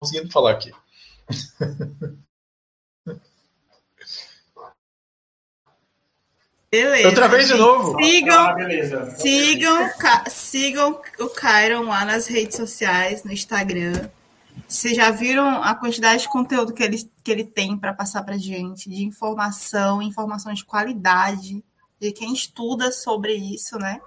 conseguindo 0.00 0.30
falar 0.30 0.52
aqui. 0.52 0.72
Beleza. 6.70 7.08
Eu 7.08 7.14
travei 7.14 7.44
de 7.44 7.54
novo. 7.54 8.02
Sigam, 8.02 8.44
Ah, 8.46 8.54
beleza. 8.54 9.10
sigam, 9.18 9.90
sigam 10.28 11.00
o 11.18 11.28
Cairon 11.30 11.84
lá 11.84 12.04
nas 12.04 12.26
redes 12.26 12.56
sociais, 12.56 13.24
no 13.24 13.32
Instagram. 13.32 14.10
Vocês 14.68 14.94
já 14.94 15.10
viram 15.10 15.62
a 15.62 15.74
quantidade 15.74 16.22
de 16.22 16.28
conteúdo 16.28 16.74
que 16.74 16.82
ele, 16.82 16.98
que 17.24 17.30
ele 17.30 17.44
tem 17.44 17.78
para 17.78 17.94
passar 17.94 18.22
para 18.22 18.36
gente, 18.36 18.90
de 18.90 19.02
informação, 19.02 20.02
informação 20.02 20.52
de 20.52 20.64
qualidade, 20.64 21.64
de 21.98 22.12
quem 22.12 22.34
estuda 22.34 22.92
sobre 22.92 23.34
isso, 23.34 23.78
né? 23.78 23.98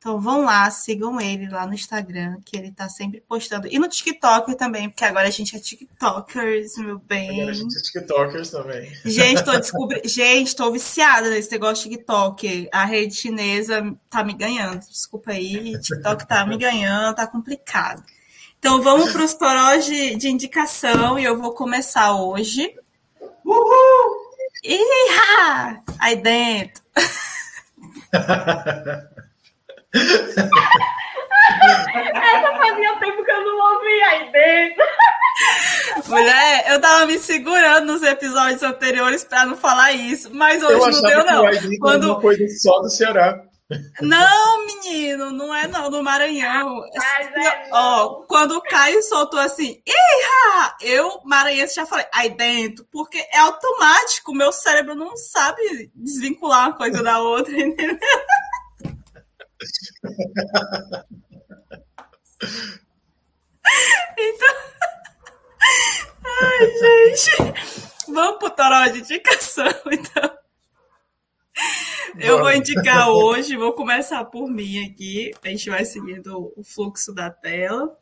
Então 0.00 0.18
vão 0.18 0.46
lá, 0.46 0.70
sigam 0.70 1.20
ele 1.20 1.46
lá 1.50 1.66
no 1.66 1.74
Instagram, 1.74 2.38
que 2.42 2.56
ele 2.56 2.72
tá 2.72 2.88
sempre 2.88 3.20
postando. 3.20 3.68
E 3.70 3.78
no 3.78 3.86
TikTok 3.86 4.56
também, 4.56 4.88
porque 4.88 5.04
agora 5.04 5.28
a 5.28 5.30
gente 5.30 5.54
é 5.54 5.58
TikTokers, 5.58 6.78
meu 6.78 6.98
bem. 6.98 7.42
Agora 7.42 7.50
a 7.50 7.54
gente 7.54 7.76
é 7.76 7.82
TikTokers 7.82 8.50
também. 8.50 8.90
Gente, 9.04 9.44
tô. 9.44 9.52
Gente, 10.08 10.56
tô 10.56 10.72
viciada 10.72 11.28
nesse 11.28 11.52
negócio 11.52 11.84
de 11.84 11.96
TikTok. 11.96 12.70
A 12.72 12.86
rede 12.86 13.14
chinesa 13.14 13.94
tá 14.08 14.24
me 14.24 14.32
ganhando. 14.32 14.80
Desculpa 14.88 15.32
aí, 15.32 15.78
TikTok 15.78 16.26
tá 16.26 16.46
me 16.46 16.56
ganhando, 16.56 17.16
tá 17.16 17.26
complicado. 17.26 18.02
Então 18.58 18.80
vamos 18.80 19.12
para 19.12 19.22
os 19.22 19.34
torós 19.34 19.84
de, 19.84 20.16
de 20.16 20.30
indicação 20.30 21.18
e 21.18 21.24
eu 21.24 21.38
vou 21.38 21.52
começar 21.52 22.14
hoje. 22.14 22.74
Uhul! 23.44 24.30
Ih, 24.64 24.78
aí 25.98 26.16
dentro. 26.16 26.82
Essa 32.14 32.56
fazia 32.56 32.96
tempo 32.98 33.24
que 33.24 33.30
eu 33.30 33.44
não 33.44 33.74
ouvia 33.74 34.06
aí 34.08 34.32
dentro. 34.32 34.84
Mulher, 36.08 36.64
eu 36.68 36.80
tava 36.80 37.06
me 37.06 37.18
segurando 37.18 37.86
nos 37.92 38.02
episódios 38.02 38.62
anteriores 38.62 39.24
para 39.24 39.46
não 39.46 39.56
falar 39.56 39.92
isso, 39.92 40.30
mas 40.34 40.62
hoje 40.62 40.74
eu 40.74 40.90
não 40.90 41.02
deu, 41.02 41.24
que 41.24 41.32
não. 41.32 41.46
era 41.48 41.60
Quando- 41.80 42.04
uma 42.12 42.20
coisa 42.20 42.44
só 42.60 42.80
do 42.80 42.90
Ceará. 42.90 43.42
Não, 44.00 44.66
menino, 44.66 45.30
não 45.30 45.54
é 45.54 45.68
não, 45.68 45.88
no 45.88 46.02
Maranhão. 46.02 46.82
Mas 46.96 47.28
é 47.46 47.68
Ó, 47.72 48.24
quando 48.26 48.56
o 48.56 48.62
Caio 48.62 49.00
soltou 49.00 49.38
assim, 49.38 49.80
Iha! 49.86 50.74
eu, 50.82 51.20
maranhense, 51.24 51.76
já 51.76 51.86
falei, 51.86 52.04
aí 52.12 52.30
dentro, 52.30 52.84
porque 52.90 53.24
é 53.32 53.38
automático, 53.38 54.34
meu 54.34 54.50
cérebro 54.50 54.96
não 54.96 55.16
sabe 55.16 55.62
desvincular 55.94 56.66
uma 56.70 56.76
coisa 56.76 57.00
da 57.00 57.20
outra, 57.20 57.52
entendeu? 57.62 57.96
Então. 64.18 64.54
Ai, 66.42 66.66
gente. 66.66 67.30
Vamos 68.08 68.38
pro 68.38 68.50
toró 68.50 68.86
de 68.86 69.00
indicação, 69.00 69.72
então. 69.90 70.38
Eu 72.18 72.38
vou 72.38 72.52
indicar 72.52 73.10
hoje, 73.10 73.56
vou 73.56 73.72
começar 73.72 74.24
por 74.24 74.50
mim 74.50 74.84
aqui. 74.84 75.32
A 75.44 75.48
gente 75.48 75.70
vai 75.70 75.84
seguindo 75.84 76.52
o 76.56 76.64
fluxo 76.64 77.14
da 77.14 77.30
tela. 77.30 77.96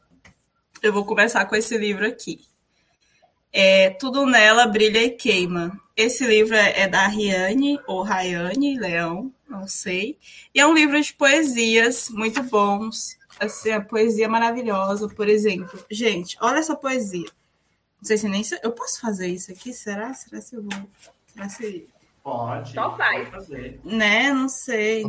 Eu 0.83 0.93
vou 0.93 1.05
começar 1.05 1.45
com 1.47 1.57
esse 1.57 1.77
livro 1.77 2.07
aqui. 2.07 2.41
É 3.53 3.91
Tudo 3.91 4.27
Nela 4.27 4.67
Brilha 4.67 5.03
e 5.03 5.11
Queima. 5.11 5.79
Esse 5.97 6.25
livro 6.27 6.55
é 6.55 6.83
é 6.83 6.89
da 6.89 7.07
Riane, 7.07 7.79
ou 7.87 8.03
Rayane 8.03 8.79
Leão, 8.79 9.33
não 9.49 9.67
sei. 9.67 10.19
E 10.55 10.61
é 10.61 10.67
um 10.67 10.75
livro 10.75 11.01
de 11.01 11.13
poesias 11.15 12.09
muito 12.11 12.43
bons. 12.43 13.17
assim, 13.41 13.71
a 13.71 13.81
poesia 13.81 14.29
maravilhosa, 14.29 15.09
por 15.09 15.29
exemplo. 15.29 15.85
Gente, 15.91 16.37
olha 16.41 16.59
essa 16.59 16.77
poesia. 16.77 17.31
Não 18.01 18.05
sei 18.05 18.19
se 18.19 18.29
nem 18.29 18.43
eu 18.63 18.73
posso 18.73 19.01
fazer 19.01 19.29
isso 19.29 19.51
aqui, 19.51 19.73
será? 19.73 20.13
Será 20.15 20.41
se 20.41 20.55
eu 20.55 20.63
vou? 20.63 20.91
Será 21.33 21.49
se 21.49 21.89
pode? 22.23 22.75
Só 22.75 22.97
faz. 22.97 23.29
fazer. 23.29 23.81
Né, 23.85 24.33
não 24.33 24.49
sei. 24.49 25.05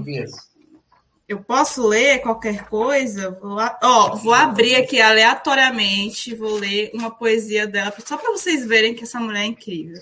Eu 1.27 1.43
posso 1.43 1.85
ler 1.87 2.19
qualquer 2.21 2.67
coisa? 2.67 3.29
Vou, 3.31 3.59
a... 3.59 3.77
Ó, 3.83 4.15
vou 4.15 4.33
abrir 4.33 4.75
aqui 4.75 4.99
aleatoriamente, 4.99 6.33
vou 6.33 6.55
ler 6.55 6.89
uma 6.93 7.11
poesia 7.11 7.67
dela, 7.67 7.93
só 8.03 8.17
para 8.17 8.31
vocês 8.31 8.65
verem 8.65 8.95
que 8.95 9.03
essa 9.03 9.19
mulher 9.19 9.41
é 9.41 9.45
incrível. 9.45 10.01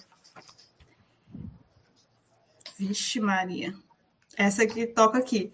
Vixe, 2.77 3.19
Maria. 3.19 3.75
Essa 4.37 4.63
aqui 4.63 4.85
toca 4.85 5.17
aqui. 5.17 5.51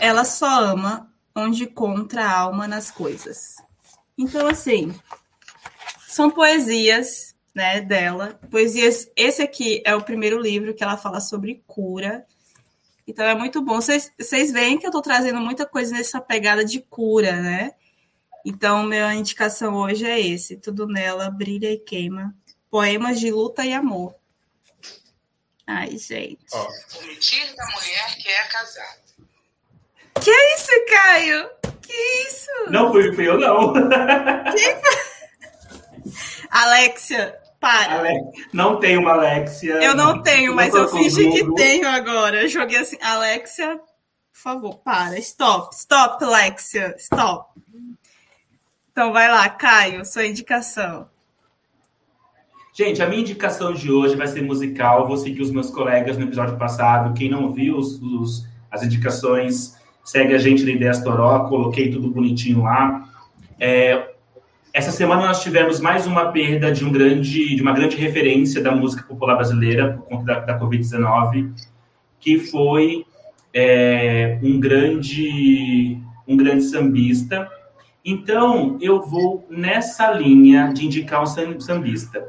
Ela 0.00 0.24
só 0.24 0.62
ama 0.64 1.12
onde 1.34 1.64
encontra 1.64 2.24
a 2.24 2.38
alma 2.38 2.68
nas 2.68 2.90
coisas. 2.90 3.56
Então, 4.16 4.46
assim, 4.46 4.94
são 6.06 6.30
poesias 6.30 7.34
né, 7.54 7.80
dela. 7.80 8.38
Poesias. 8.50 9.10
Esse 9.16 9.42
aqui 9.42 9.82
é 9.84 9.94
o 9.94 10.02
primeiro 10.02 10.40
livro 10.40 10.74
que 10.74 10.82
ela 10.82 10.96
fala 10.96 11.20
sobre 11.20 11.62
cura. 11.66 12.24
Então 13.06 13.24
é 13.24 13.34
muito 13.34 13.60
bom. 13.60 13.80
Vocês 13.80 14.52
veem 14.52 14.78
que 14.78 14.86
eu 14.86 14.90
estou 14.90 15.02
trazendo 15.02 15.40
muita 15.40 15.66
coisa 15.66 15.92
nessa 15.92 16.20
pegada 16.20 16.64
de 16.64 16.80
cura, 16.80 17.40
né? 17.40 17.72
Então, 18.44 18.84
minha 18.84 19.14
indicação 19.14 19.74
hoje 19.74 20.06
é 20.06 20.20
esse: 20.20 20.56
Tudo 20.56 20.86
Nela, 20.86 21.30
Brilha 21.30 21.72
e 21.72 21.78
Queima. 21.78 22.34
Poemas 22.70 23.18
de 23.18 23.30
luta 23.30 23.64
e 23.64 23.72
amor. 23.72 24.14
Ai, 25.72 25.96
gente. 25.96 26.40
Ó. 26.52 26.68
O 26.98 27.06
mentir 27.06 27.54
da 27.54 27.64
mulher 27.66 28.16
que 28.16 28.28
é 28.28 28.44
casada. 28.48 28.98
Que 30.20 30.30
isso, 30.30 30.72
Caio? 30.88 31.48
Que 31.80 31.92
isso? 32.28 32.50
Não 32.70 32.90
fui, 32.90 33.14
fui 33.14 33.28
eu, 33.28 33.38
não. 33.38 33.72
Alexia, 36.50 37.38
para. 37.60 38.00
Ale... 38.00 38.20
Não 38.52 38.80
tenho 38.80 39.00
uma 39.00 39.12
Alexia. 39.12 39.74
Eu 39.74 39.94
não 39.94 40.20
tenho, 40.22 40.54
mas 40.54 40.74
eu 40.74 40.88
fingi 40.88 41.30
que 41.30 41.54
tenho 41.54 41.88
agora. 41.88 42.42
Eu 42.42 42.48
joguei 42.48 42.78
assim, 42.78 42.98
Alexia, 43.00 43.76
por 43.76 44.40
favor, 44.42 44.78
para. 44.78 45.18
Stop, 45.20 45.74
stop, 45.76 46.24
Alexia, 46.24 46.96
stop. 46.98 47.48
Então 48.90 49.12
vai 49.12 49.28
lá, 49.30 49.48
Caio, 49.48 50.04
sua 50.04 50.26
indicação. 50.26 51.08
Gente, 52.72 53.02
a 53.02 53.08
minha 53.08 53.20
indicação 53.20 53.72
de 53.74 53.90
hoje 53.90 54.14
vai 54.16 54.26
ser 54.26 54.42
musical. 54.42 55.06
Vou 55.06 55.16
seguir 55.16 55.42
os 55.42 55.50
meus 55.50 55.70
colegas 55.70 56.16
no 56.16 56.24
episódio 56.24 56.56
passado. 56.56 57.14
Quem 57.14 57.28
não 57.28 57.52
viu 57.52 57.76
os, 57.76 58.00
os- 58.00 58.48
as 58.70 58.82
indicações, 58.84 59.76
segue 60.04 60.34
a 60.34 60.38
gente 60.38 60.62
no 60.62 60.70
Ideias 60.70 61.02
Toró. 61.02 61.48
Coloquei 61.48 61.90
tudo 61.90 62.10
bonitinho 62.10 62.62
lá. 62.62 63.08
É, 63.58 64.10
essa 64.72 64.92
semana 64.92 65.26
nós 65.26 65.42
tivemos 65.42 65.80
mais 65.80 66.06
uma 66.06 66.26
perda 66.30 66.70
de, 66.70 66.84
um 66.84 66.92
grande, 66.92 67.56
de 67.56 67.60
uma 67.60 67.72
grande 67.72 67.96
referência 67.96 68.62
da 68.62 68.70
música 68.70 69.02
popular 69.02 69.34
brasileira 69.34 69.94
por 69.94 70.04
conta 70.06 70.24
da, 70.24 70.40
da 70.40 70.60
Covid-19, 70.60 71.50
que 72.20 72.38
foi 72.38 73.04
é, 73.52 74.38
um 74.42 74.60
grande 74.60 75.98
um 76.26 76.36
grande 76.36 76.62
sambista. 76.62 77.48
Então, 78.04 78.78
eu 78.80 79.02
vou 79.02 79.44
nessa 79.50 80.12
linha 80.12 80.72
de 80.72 80.86
indicar 80.86 81.20
um 81.20 81.26
sam- 81.26 81.58
sambista. 81.58 82.24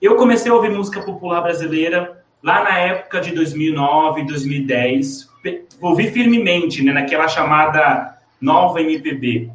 Eu 0.00 0.16
comecei 0.16 0.50
a 0.50 0.54
ouvir 0.54 0.70
música 0.70 1.02
popular 1.02 1.40
brasileira 1.40 2.22
lá 2.42 2.62
na 2.62 2.78
época 2.78 3.20
de 3.20 3.32
2009, 3.32 4.24
2010. 4.24 5.28
Pe- 5.42 5.64
Ouvi 5.80 6.10
firmemente, 6.10 6.82
né, 6.82 6.92
naquela 6.92 7.28
chamada 7.28 8.16
nova 8.40 8.80
MPB. 8.80 9.50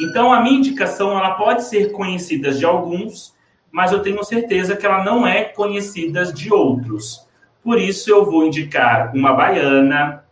Então, 0.00 0.32
a 0.32 0.40
minha 0.40 0.58
indicação 0.58 1.16
ela 1.18 1.30
pode 1.30 1.64
ser 1.64 1.90
conhecida 1.92 2.52
de 2.52 2.64
alguns, 2.64 3.34
mas 3.70 3.92
eu 3.92 4.00
tenho 4.00 4.22
certeza 4.24 4.76
que 4.76 4.86
ela 4.86 5.04
não 5.04 5.26
é 5.26 5.44
conhecida 5.44 6.24
de 6.32 6.52
outros. 6.52 7.26
Por 7.62 7.78
isso, 7.80 8.08
eu 8.10 8.24
vou 8.24 8.46
indicar 8.46 9.12
uma 9.14 9.32
baiana, 9.32 10.24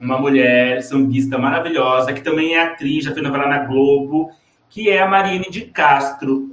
uma 0.00 0.18
mulher 0.18 0.82
sambista 0.82 1.38
maravilhosa, 1.38 2.12
que 2.12 2.22
também 2.22 2.54
é 2.54 2.62
atriz, 2.62 3.04
já 3.04 3.12
fez 3.12 3.22
novela 3.22 3.46
na 3.46 3.58
Globo, 3.58 4.30
que 4.70 4.88
é 4.90 5.00
a 5.02 5.06
Mariane 5.08 5.48
de 5.50 5.62
Castro. 5.62 6.51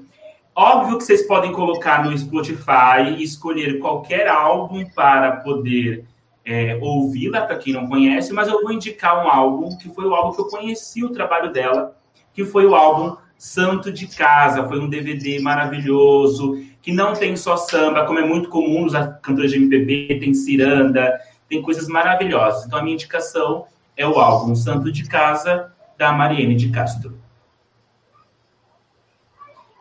Óbvio 0.61 0.97
que 0.97 1.05
vocês 1.05 1.25
podem 1.25 1.53
colocar 1.53 2.03
no 2.03 2.17
Spotify 2.17 3.15
e 3.17 3.23
escolher 3.23 3.79
qualquer 3.79 4.27
álbum 4.27 4.85
para 4.93 5.37
poder 5.37 6.03
é, 6.43 6.77
ouvi-la, 6.81 7.43
para 7.43 7.55
quem 7.55 7.71
não 7.71 7.87
conhece, 7.87 8.33
mas 8.33 8.49
eu 8.49 8.61
vou 8.61 8.73
indicar 8.73 9.25
um 9.25 9.29
álbum 9.29 9.77
que 9.77 9.87
foi 9.87 10.03
o 10.03 10.13
álbum 10.13 10.35
que 10.35 10.41
eu 10.41 10.47
conheci 10.47 11.01
o 11.01 11.13
trabalho 11.13 11.53
dela, 11.53 11.95
que 12.33 12.43
foi 12.43 12.65
o 12.65 12.75
álbum 12.75 13.15
Santo 13.37 13.89
de 13.89 14.05
Casa. 14.07 14.67
Foi 14.67 14.81
um 14.81 14.89
DVD 14.89 15.39
maravilhoso, 15.39 16.61
que 16.81 16.91
não 16.91 17.13
tem 17.13 17.37
só 17.37 17.55
samba, 17.55 18.05
como 18.05 18.19
é 18.19 18.25
muito 18.25 18.49
comum 18.49 18.81
nos 18.81 18.91
cantores 19.21 19.51
de 19.51 19.57
MPB, 19.59 20.19
tem 20.19 20.33
ciranda, 20.33 21.21
tem 21.47 21.61
coisas 21.61 21.87
maravilhosas. 21.87 22.65
Então 22.65 22.79
a 22.79 22.83
minha 22.83 22.95
indicação 22.95 23.63
é 23.95 24.05
o 24.05 24.19
álbum 24.19 24.53
Santo 24.53 24.91
de 24.91 25.07
Casa, 25.07 25.71
da 25.97 26.11
Mariene 26.11 26.55
de 26.57 26.67
Castro. 26.67 27.17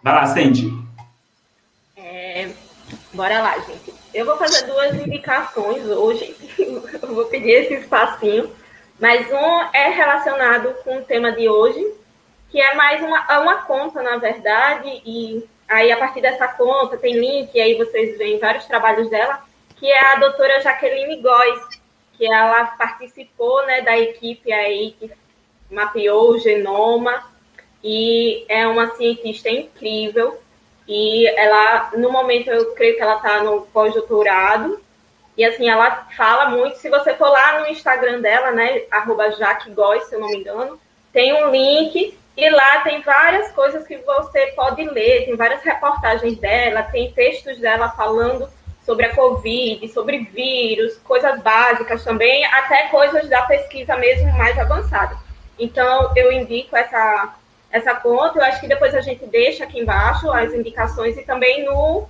Vai 0.03 0.15
lá, 0.15 0.27
Sandy. 0.27 0.73
É, 1.97 2.51
bora 3.13 3.43
lá, 3.43 3.59
gente. 3.59 3.93
Eu 4.15 4.25
vou 4.25 4.37
fazer 4.37 4.67
duas 4.67 4.95
indicações 4.95 5.85
hoje. 5.85 6.35
Eu 7.03 7.15
vou 7.15 7.27
pedir 7.27 7.51
esse 7.51 7.75
espacinho. 7.75 8.51
Mas 8.99 9.31
um 9.31 9.61
é 9.73 9.91
relacionado 9.91 10.75
com 10.83 10.99
o 10.99 11.05
tema 11.05 11.31
de 11.31 11.49
hoje, 11.49 11.85
que 12.51 12.61
é 12.61 12.75
mais 12.75 13.01
uma, 13.01 13.25
é 13.31 13.39
uma 13.39 13.63
conta, 13.63 14.03
na 14.03 14.17
verdade, 14.17 14.89
e 15.07 15.45
aí 15.69 15.93
a 15.93 15.97
partir 15.97 16.21
dessa 16.21 16.49
conta 16.49 16.97
tem 16.97 17.15
link, 17.15 17.55
e 17.55 17.61
aí 17.61 17.75
vocês 17.77 18.19
veem 18.19 18.41
vários 18.41 18.65
trabalhos 18.65 19.09
dela, 19.09 19.45
que 19.77 19.87
é 19.87 20.05
a 20.05 20.17
doutora 20.17 20.61
Jaqueline 20.61 21.23
Góes, 21.23 21.61
que 22.15 22.27
ela 22.27 22.65
participou 22.67 23.65
né, 23.67 23.83
da 23.83 23.97
equipe 23.97 24.53
aí 24.53 24.97
que 24.99 25.13
mapeou 25.71 26.33
o 26.33 26.39
genoma, 26.39 27.23
e 27.83 28.45
é 28.49 28.67
uma 28.67 28.91
cientista 28.97 29.49
incrível, 29.49 30.41
e 30.87 31.27
ela, 31.29 31.91
no 31.97 32.11
momento, 32.11 32.49
eu 32.51 32.73
creio 32.75 32.97
que 32.97 33.03
ela 33.03 33.17
está 33.17 33.43
no 33.43 33.63
pós-doutorado, 33.63 34.81
e 35.37 35.45
assim, 35.45 35.69
ela 35.69 36.09
fala 36.17 36.51
muito, 36.51 36.79
se 36.79 36.91
você 36.91 37.15
for 37.15 37.29
lá 37.29 37.61
no 37.61 37.69
Instagram 37.69 38.21
dela, 38.21 38.51
né, 38.51 38.83
arroba 38.91 39.31
se 39.31 40.15
eu 40.15 40.21
não 40.21 40.29
me 40.29 40.39
engano, 40.39 40.81
tem 41.13 41.33
um 41.33 41.51
link. 41.51 42.19
E 42.37 42.51
lá 42.51 42.81
tem 42.83 43.01
várias 43.03 43.51
coisas 43.51 43.85
que 43.85 43.97
você 43.97 44.47
pode 44.55 44.85
ler, 44.85 45.25
tem 45.25 45.35
várias 45.35 45.61
reportagens 45.63 46.39
dela, 46.39 46.85
tem 46.85 47.11
textos 47.11 47.59
dela 47.59 47.89
falando 47.91 48.49
sobre 48.87 49.07
a 49.07 49.15
Covid, 49.15 49.89
sobre 49.89 50.21
vírus, 50.21 50.97
coisas 50.99 51.41
básicas 51.43 52.05
também, 52.05 52.45
até 52.47 52.89
coisas 52.89 53.29
da 53.29 53.43
pesquisa 53.43 53.97
mesmo 53.97 54.33
mais 54.39 54.57
avançada. 54.57 55.17
Então, 55.59 56.13
eu 56.15 56.31
indico 56.31 56.77
essa, 56.77 57.35
essa 57.71 57.95
conta, 57.95 58.39
eu 58.39 58.45
acho 58.45 58.61
que 58.61 58.69
depois 58.69 58.95
a 58.95 59.01
gente 59.01 59.27
deixa 59.27 59.65
aqui 59.65 59.79
embaixo 59.79 60.31
as 60.33 60.53
indicações 60.55 61.17
e 61.17 61.23
também 61.23 61.65
no, 61.65 62.07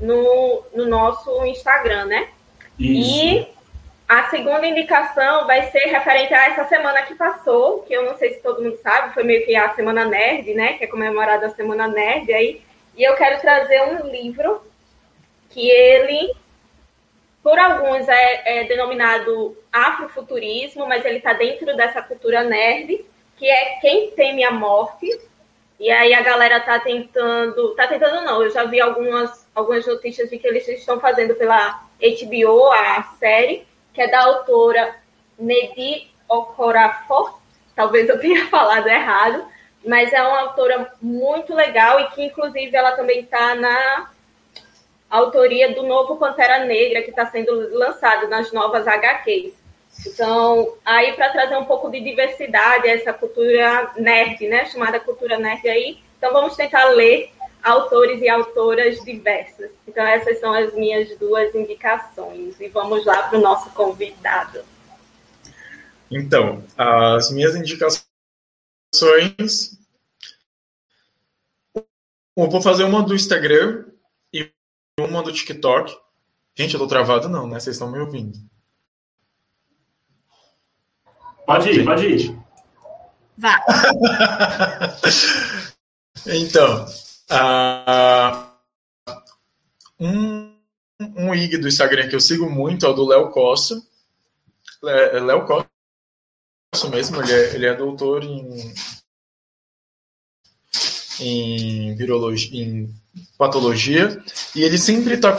no, 0.00 0.62
no 0.74 0.86
nosso 0.86 1.44
Instagram, 1.46 2.06
né? 2.06 2.28
E 2.78 3.46
a 4.08 4.30
segunda 4.30 4.66
indicação 4.66 5.46
vai 5.46 5.70
ser 5.70 5.86
referente 5.86 6.32
a 6.32 6.46
essa 6.46 6.64
semana 6.64 7.02
que 7.02 7.14
passou, 7.14 7.82
que 7.82 7.92
eu 7.92 8.04
não 8.04 8.16
sei 8.16 8.34
se 8.34 8.40
todo 8.40 8.62
mundo 8.62 8.78
sabe, 8.82 9.12
foi 9.12 9.22
meio 9.22 9.44
que 9.44 9.54
a 9.54 9.74
Semana 9.74 10.04
Nerd, 10.04 10.54
né? 10.54 10.74
Que 10.74 10.84
é 10.84 10.86
comemorada 10.86 11.46
a 11.46 11.50
Semana 11.50 11.86
Nerd 11.86 12.32
aí. 12.32 12.62
E 12.96 13.02
eu 13.02 13.14
quero 13.16 13.40
trazer 13.40 13.82
um 13.82 14.06
livro 14.08 14.62
que 15.50 15.68
ele, 15.68 16.32
por 17.42 17.58
alguns, 17.58 18.08
é, 18.08 18.60
é 18.60 18.64
denominado 18.64 19.56
afrofuturismo, 19.72 20.86
mas 20.86 21.04
ele 21.04 21.18
está 21.18 21.32
dentro 21.32 21.76
dessa 21.76 22.02
cultura 22.02 22.42
nerd, 22.42 23.04
que 23.38 23.48
é 23.48 23.78
Quem 23.80 24.10
Teme 24.10 24.44
a 24.44 24.50
Morte. 24.50 25.06
E 25.78 25.90
aí 25.90 26.12
a 26.12 26.22
galera 26.22 26.60
tá 26.60 26.78
tentando. 26.80 27.74
Tá 27.74 27.86
tentando 27.86 28.24
não, 28.24 28.42
eu 28.42 28.50
já 28.50 28.64
vi 28.64 28.80
algumas, 28.80 29.46
algumas 29.54 29.86
notícias 29.86 30.28
de 30.28 30.38
que 30.38 30.46
eles 30.46 30.66
estão 30.66 30.98
fazendo 30.98 31.34
pela 31.36 31.80
HBO, 32.00 32.70
a 32.72 33.02
série, 33.18 33.66
que 33.94 34.02
é 34.02 34.08
da 34.08 34.20
autora 34.24 34.96
Nedi 35.38 36.08
Okorafor. 36.28 37.38
Talvez 37.76 38.08
eu 38.08 38.18
tenha 38.18 38.46
falado 38.50 38.88
errado, 38.88 39.46
mas 39.86 40.12
é 40.12 40.20
uma 40.20 40.40
autora 40.40 40.92
muito 41.00 41.54
legal 41.54 42.00
e 42.00 42.08
que, 42.08 42.24
inclusive, 42.24 42.76
ela 42.76 42.92
também 42.92 43.20
está 43.20 43.54
na 43.54 44.10
autoria 45.08 45.74
do 45.74 45.84
novo 45.84 46.16
Pantera 46.16 46.64
Negra, 46.64 47.02
que 47.02 47.10
está 47.10 47.26
sendo 47.26 47.52
lançado 47.78 48.28
nas 48.28 48.52
novas 48.52 48.86
HQs. 48.86 49.54
Então, 50.06 50.76
aí 50.84 51.12
para 51.14 51.30
trazer 51.30 51.56
um 51.56 51.64
pouco 51.64 51.90
de 51.90 52.00
diversidade 52.00 52.88
essa 52.88 53.12
cultura 53.12 53.92
nerd, 53.96 54.46
né, 54.46 54.64
chamada 54.66 55.00
cultura 55.00 55.38
nerd 55.38 55.68
aí, 55.68 55.98
então 56.16 56.32
vamos 56.32 56.56
tentar 56.56 56.84
ler 56.90 57.32
autores 57.62 58.20
e 58.22 58.28
autoras 58.28 59.02
diversas. 59.04 59.70
Então, 59.86 60.04
essas 60.06 60.38
são 60.40 60.52
as 60.52 60.74
minhas 60.74 61.16
duas 61.18 61.54
indicações. 61.54 62.60
E 62.60 62.68
vamos 62.68 63.04
lá 63.04 63.28
para 63.28 63.38
o 63.38 63.42
nosso 63.42 63.70
convidado. 63.70 64.64
Então, 66.10 66.64
as 66.76 67.30
minhas 67.30 67.54
indicações. 67.54 68.06
Eu 72.36 72.48
vou 72.48 72.62
fazer 72.62 72.84
uma 72.84 73.02
do 73.02 73.14
Instagram 73.14 73.86
e 74.32 74.50
uma 75.00 75.22
do 75.22 75.32
TikTok. 75.32 75.96
Gente, 76.56 76.74
eu 76.74 76.80
tô 76.80 76.86
travado 76.86 77.28
não, 77.28 77.46
né? 77.46 77.58
Vocês 77.58 77.76
estão 77.76 77.90
me 77.90 77.98
ouvindo. 77.98 78.38
Pode 81.48 81.70
ir, 81.70 81.82
pode 81.82 82.06
ir. 82.06 82.38
Vá. 83.38 83.64
então, 86.26 86.84
uh, 87.30 88.52
um, 89.98 90.54
um 91.16 91.34
IG 91.34 91.56
do 91.56 91.66
Instagram 91.66 92.06
que 92.06 92.14
eu 92.14 92.20
sigo 92.20 92.50
muito 92.50 92.84
é 92.84 92.88
o 92.90 92.92
do 92.92 93.06
Léo 93.06 93.30
Costa. 93.30 93.80
É, 94.84 95.20
Léo 95.20 95.46
Costa 95.46 95.70
mesmo, 96.90 97.22
ele 97.22 97.32
é, 97.32 97.54
ele 97.54 97.64
é 97.66 97.74
doutor 97.74 98.22
em, 98.24 98.74
em 101.20 101.96
virologia, 101.96 102.62
em 102.62 102.94
patologia, 103.38 104.22
e 104.54 104.60
ele 104.60 104.76
sempre 104.76 105.14
está 105.14 105.34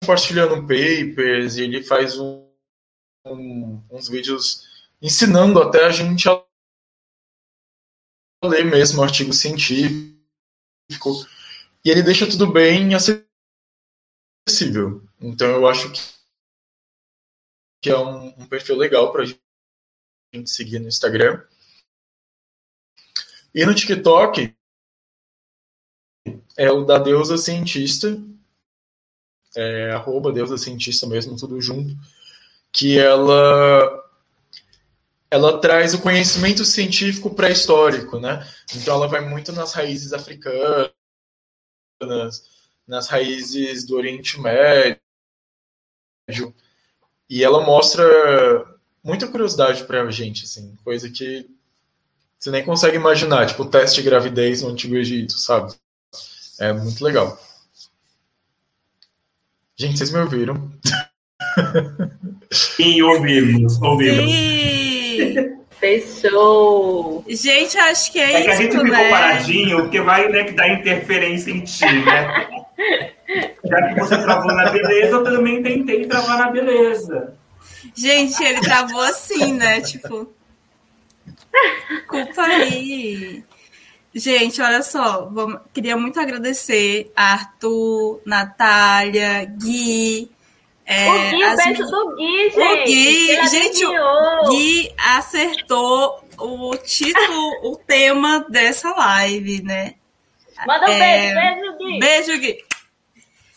compartilhando 0.00 0.62
papers, 0.62 1.56
e 1.56 1.62
ele 1.62 1.82
faz 1.82 2.16
um, 2.16 2.46
um, 3.26 3.82
uns 3.90 4.08
vídeos 4.08 4.75
ensinando 5.00 5.60
até 5.60 5.84
a 5.86 5.90
gente 5.90 6.28
a 6.28 6.44
ler 8.44 8.64
mesmo 8.64 9.02
artigo 9.02 9.32
científico, 9.32 10.16
e 11.84 11.90
ele 11.90 12.02
deixa 12.02 12.28
tudo 12.28 12.52
bem 12.52 12.94
acessível. 12.94 13.26
Então 15.20 15.48
eu 15.48 15.66
acho 15.68 15.92
que, 17.82 17.90
é 17.90 17.96
um, 17.96 18.28
um 18.38 18.46
perfil 18.46 18.76
legal 18.76 19.12
para 19.12 19.22
a 19.22 19.26
gente 19.26 19.40
seguir 20.50 20.78
no 20.78 20.88
Instagram. 20.88 21.44
E 23.54 23.64
no 23.64 23.74
TikTok 23.74 24.54
é 26.56 26.70
o 26.70 26.84
da 26.84 26.98
Deusa 26.98 27.38
Cientista, 27.38 28.18
é, 29.54 29.92
arroba 29.92 30.32
Deusa 30.32 30.58
Cientista 30.58 31.06
mesmo, 31.06 31.36
tudo 31.36 31.60
junto, 31.60 31.96
que 32.72 32.98
ela 32.98 34.05
ela 35.30 35.60
traz 35.60 35.94
o 35.94 36.00
conhecimento 36.00 36.64
científico 36.64 37.34
pré-histórico, 37.34 38.18
né? 38.18 38.46
Então 38.74 38.94
ela 38.94 39.08
vai 39.08 39.20
muito 39.28 39.52
nas 39.52 39.72
raízes 39.72 40.12
africanas, 40.12 40.90
nas 42.86 43.08
raízes 43.08 43.84
do 43.84 43.96
Oriente 43.96 44.40
Médio, 44.40 45.00
e 47.28 47.42
ela 47.42 47.64
mostra 47.64 48.04
muita 49.02 49.26
curiosidade 49.26 49.84
pra 49.84 50.08
gente, 50.10 50.44
assim, 50.44 50.76
coisa 50.84 51.10
que 51.10 51.48
você 52.38 52.50
nem 52.50 52.64
consegue 52.64 52.96
imaginar, 52.96 53.46
tipo 53.46 53.62
o 53.62 53.70
teste 53.70 54.02
de 54.02 54.08
gravidez 54.08 54.62
no 54.62 54.68
Antigo 54.68 54.96
Egito, 54.96 55.38
sabe? 55.38 55.74
É 56.60 56.72
muito 56.72 57.02
legal. 57.04 57.38
Gente, 59.76 59.98
vocês 59.98 60.10
me 60.10 60.20
ouviram? 60.20 60.72
Sim, 62.50 63.02
ouvimos, 63.02 63.80
ouvimos. 63.82 64.30
Sim. 64.30 64.85
Fechou. 65.78 67.22
Gente, 67.28 67.76
acho 67.76 68.10
que 68.10 68.18
é, 68.18 68.32
É 68.32 68.42
que 68.42 68.48
a 68.48 68.52
isso, 68.54 68.62
gente 68.62 68.72
ficou 68.72 68.84
né? 68.84 69.10
paradinho, 69.10 69.82
porque 69.82 70.00
vai 70.00 70.26
né, 70.28 70.44
que 70.44 70.52
dar 70.52 70.68
interferência 70.70 71.50
em 71.50 71.60
ti, 71.60 71.84
né? 71.84 72.48
Já 73.64 73.82
que 73.88 74.00
você 74.00 74.16
travou 74.22 74.54
na 74.54 74.70
beleza, 74.70 75.16
eu 75.16 75.24
também 75.24 75.62
tentei 75.62 76.06
travar 76.06 76.38
na 76.38 76.50
beleza. 76.50 77.34
Gente, 77.94 78.42
ele 78.42 78.60
travou 78.60 79.00
assim, 79.02 79.52
né? 79.52 79.80
Tipo. 79.82 80.32
Culpa 82.08 82.42
aí. 82.42 83.42
Gente, 84.14 84.62
olha 84.62 84.82
só. 84.82 85.26
vamos- 85.30 85.60
Queria 85.74 85.96
muito 85.96 86.18
agradecer 86.20 87.10
a 87.16 87.32
Arthur, 87.32 88.20
Natália, 88.24 89.44
Gui. 89.44 90.30
É, 90.86 91.08
o 91.08 91.30
Gui, 91.30 91.42
as 91.42 91.64
beijo 91.64 91.82
do 91.84 92.16
Gui, 92.16 92.50
gente. 92.50 92.60
O 92.60 92.84
Gui, 92.84 93.48
gente, 93.48 93.86
o. 93.86 94.50
Gui 94.50 94.94
acertou 94.98 96.24
o 96.38 96.76
título, 96.76 97.72
o 97.72 97.76
tema 97.76 98.46
dessa 98.48 98.90
live, 98.94 99.62
né? 99.62 99.94
Manda 100.66 100.86
um 100.86 100.92
É, 100.92 101.34
beijo, 101.34 101.34
beijo, 101.34 101.78
Gui. 101.78 101.98
Beijo, 101.98 102.38
Gui. 102.38 102.64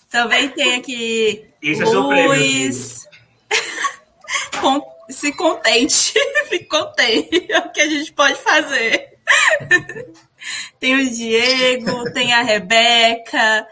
Também 0.09 0.49
tem 0.49 0.75
aqui 0.75 1.45
é 1.63 1.73
prêmio, 1.75 2.27
Luiz. 2.27 3.07
Com- 4.59 4.81
Se 5.09 5.31
contente. 5.33 6.13
Se 6.49 6.59
contente. 6.65 7.45
É 7.51 7.59
o 7.59 7.69
que 7.71 7.81
a 7.81 7.87
gente 7.89 8.11
pode 8.13 8.35
fazer. 8.35 9.07
Tem 10.79 10.95
o 10.95 11.09
Diego, 11.11 12.11
tem 12.13 12.31
a 12.33 12.41
Rebeca, 12.41 13.67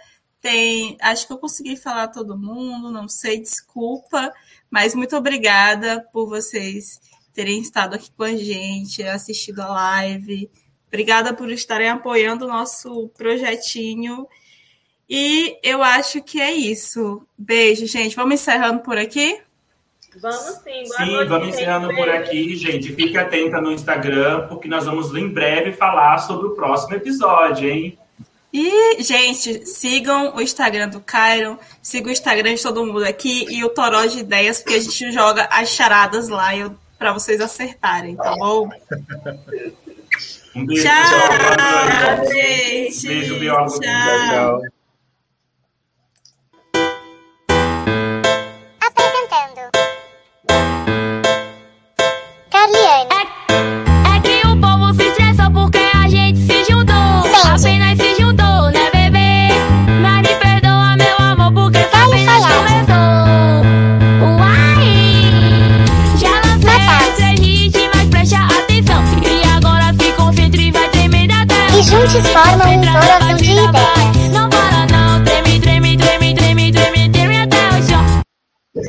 tem. 0.48 0.98
Acho 1.02 1.28
que 1.28 1.34
eu 1.34 1.38
consegui 1.38 1.76
falar 1.76 2.08
todo 2.08 2.38
mundo, 2.38 2.90
não 2.90 3.10
sei, 3.10 3.42
desculpa. 3.42 4.34
Mas 4.72 4.96
muito 4.96 5.16
obrigada 5.18 6.08
por 6.14 6.26
vocês 6.26 7.02
terem 7.34 7.60
estado 7.60 7.96
aqui 7.96 8.10
com 8.16 8.24
a 8.24 8.34
gente, 8.34 9.04
assistido 9.04 9.60
a 9.60 9.68
live. 9.68 10.50
Obrigada 10.88 11.34
por 11.34 11.52
estarem 11.52 11.90
apoiando 11.90 12.46
o 12.46 12.48
nosso 12.48 13.10
projetinho. 13.18 14.26
E 15.10 15.60
eu 15.62 15.84
acho 15.84 16.24
que 16.24 16.40
é 16.40 16.54
isso. 16.54 17.28
Beijo, 17.38 17.86
gente. 17.86 18.16
Vamos 18.16 18.36
encerrando 18.36 18.82
por 18.82 18.98
aqui? 18.98 19.42
Vamos 20.22 20.62
sim. 20.64 20.84
Boa 20.88 20.98
Sim, 20.98 21.12
noite, 21.12 21.28
vamos 21.28 21.48
encerrando 21.50 21.94
por 21.94 22.10
aqui, 22.10 22.56
gente. 22.56 22.94
Fique 22.94 23.18
atenta 23.18 23.62
no 23.62 23.72
Instagram, 23.72 24.48
porque 24.48 24.68
nós 24.68 24.86
vamos 24.86 25.14
em 25.14 25.28
breve 25.28 25.74
falar 25.74 26.18
sobre 26.20 26.48
o 26.48 26.56
próximo 26.56 26.96
episódio, 26.96 27.70
hein? 27.70 28.00
E, 28.60 29.04
gente, 29.04 29.68
sigam 29.68 30.36
o 30.36 30.42
Instagram 30.42 30.90
do 30.90 31.00
Cairon, 31.00 31.60
sigam 31.80 32.10
o 32.10 32.12
Instagram 32.12 32.56
de 32.56 32.64
todo 32.64 32.84
mundo 32.84 33.06
aqui 33.06 33.46
e 33.52 33.64
o 33.64 33.70
Toró 33.70 34.04
de 34.08 34.18
Ideias, 34.18 34.58
porque 34.62 34.74
a 34.74 34.82
gente 34.82 35.12
joga 35.12 35.48
as 35.52 35.70
charadas 35.70 36.28
lá 36.28 36.50
para 36.98 37.14
vocês 37.14 37.40
acertarem, 37.40 38.16
tá 38.16 38.34
bom? 38.36 38.68
Um 40.56 40.66
beijo, 40.66 40.82
Tchau, 40.82 42.18
noite. 42.18 42.34
gente. 42.34 43.08
Beijo, 43.08 43.40
biólogo. 43.40 43.80
Tchau. 43.80 43.92
Apresentando. 43.92 44.77
Juntos 72.10 72.32
formam. 72.32 73.17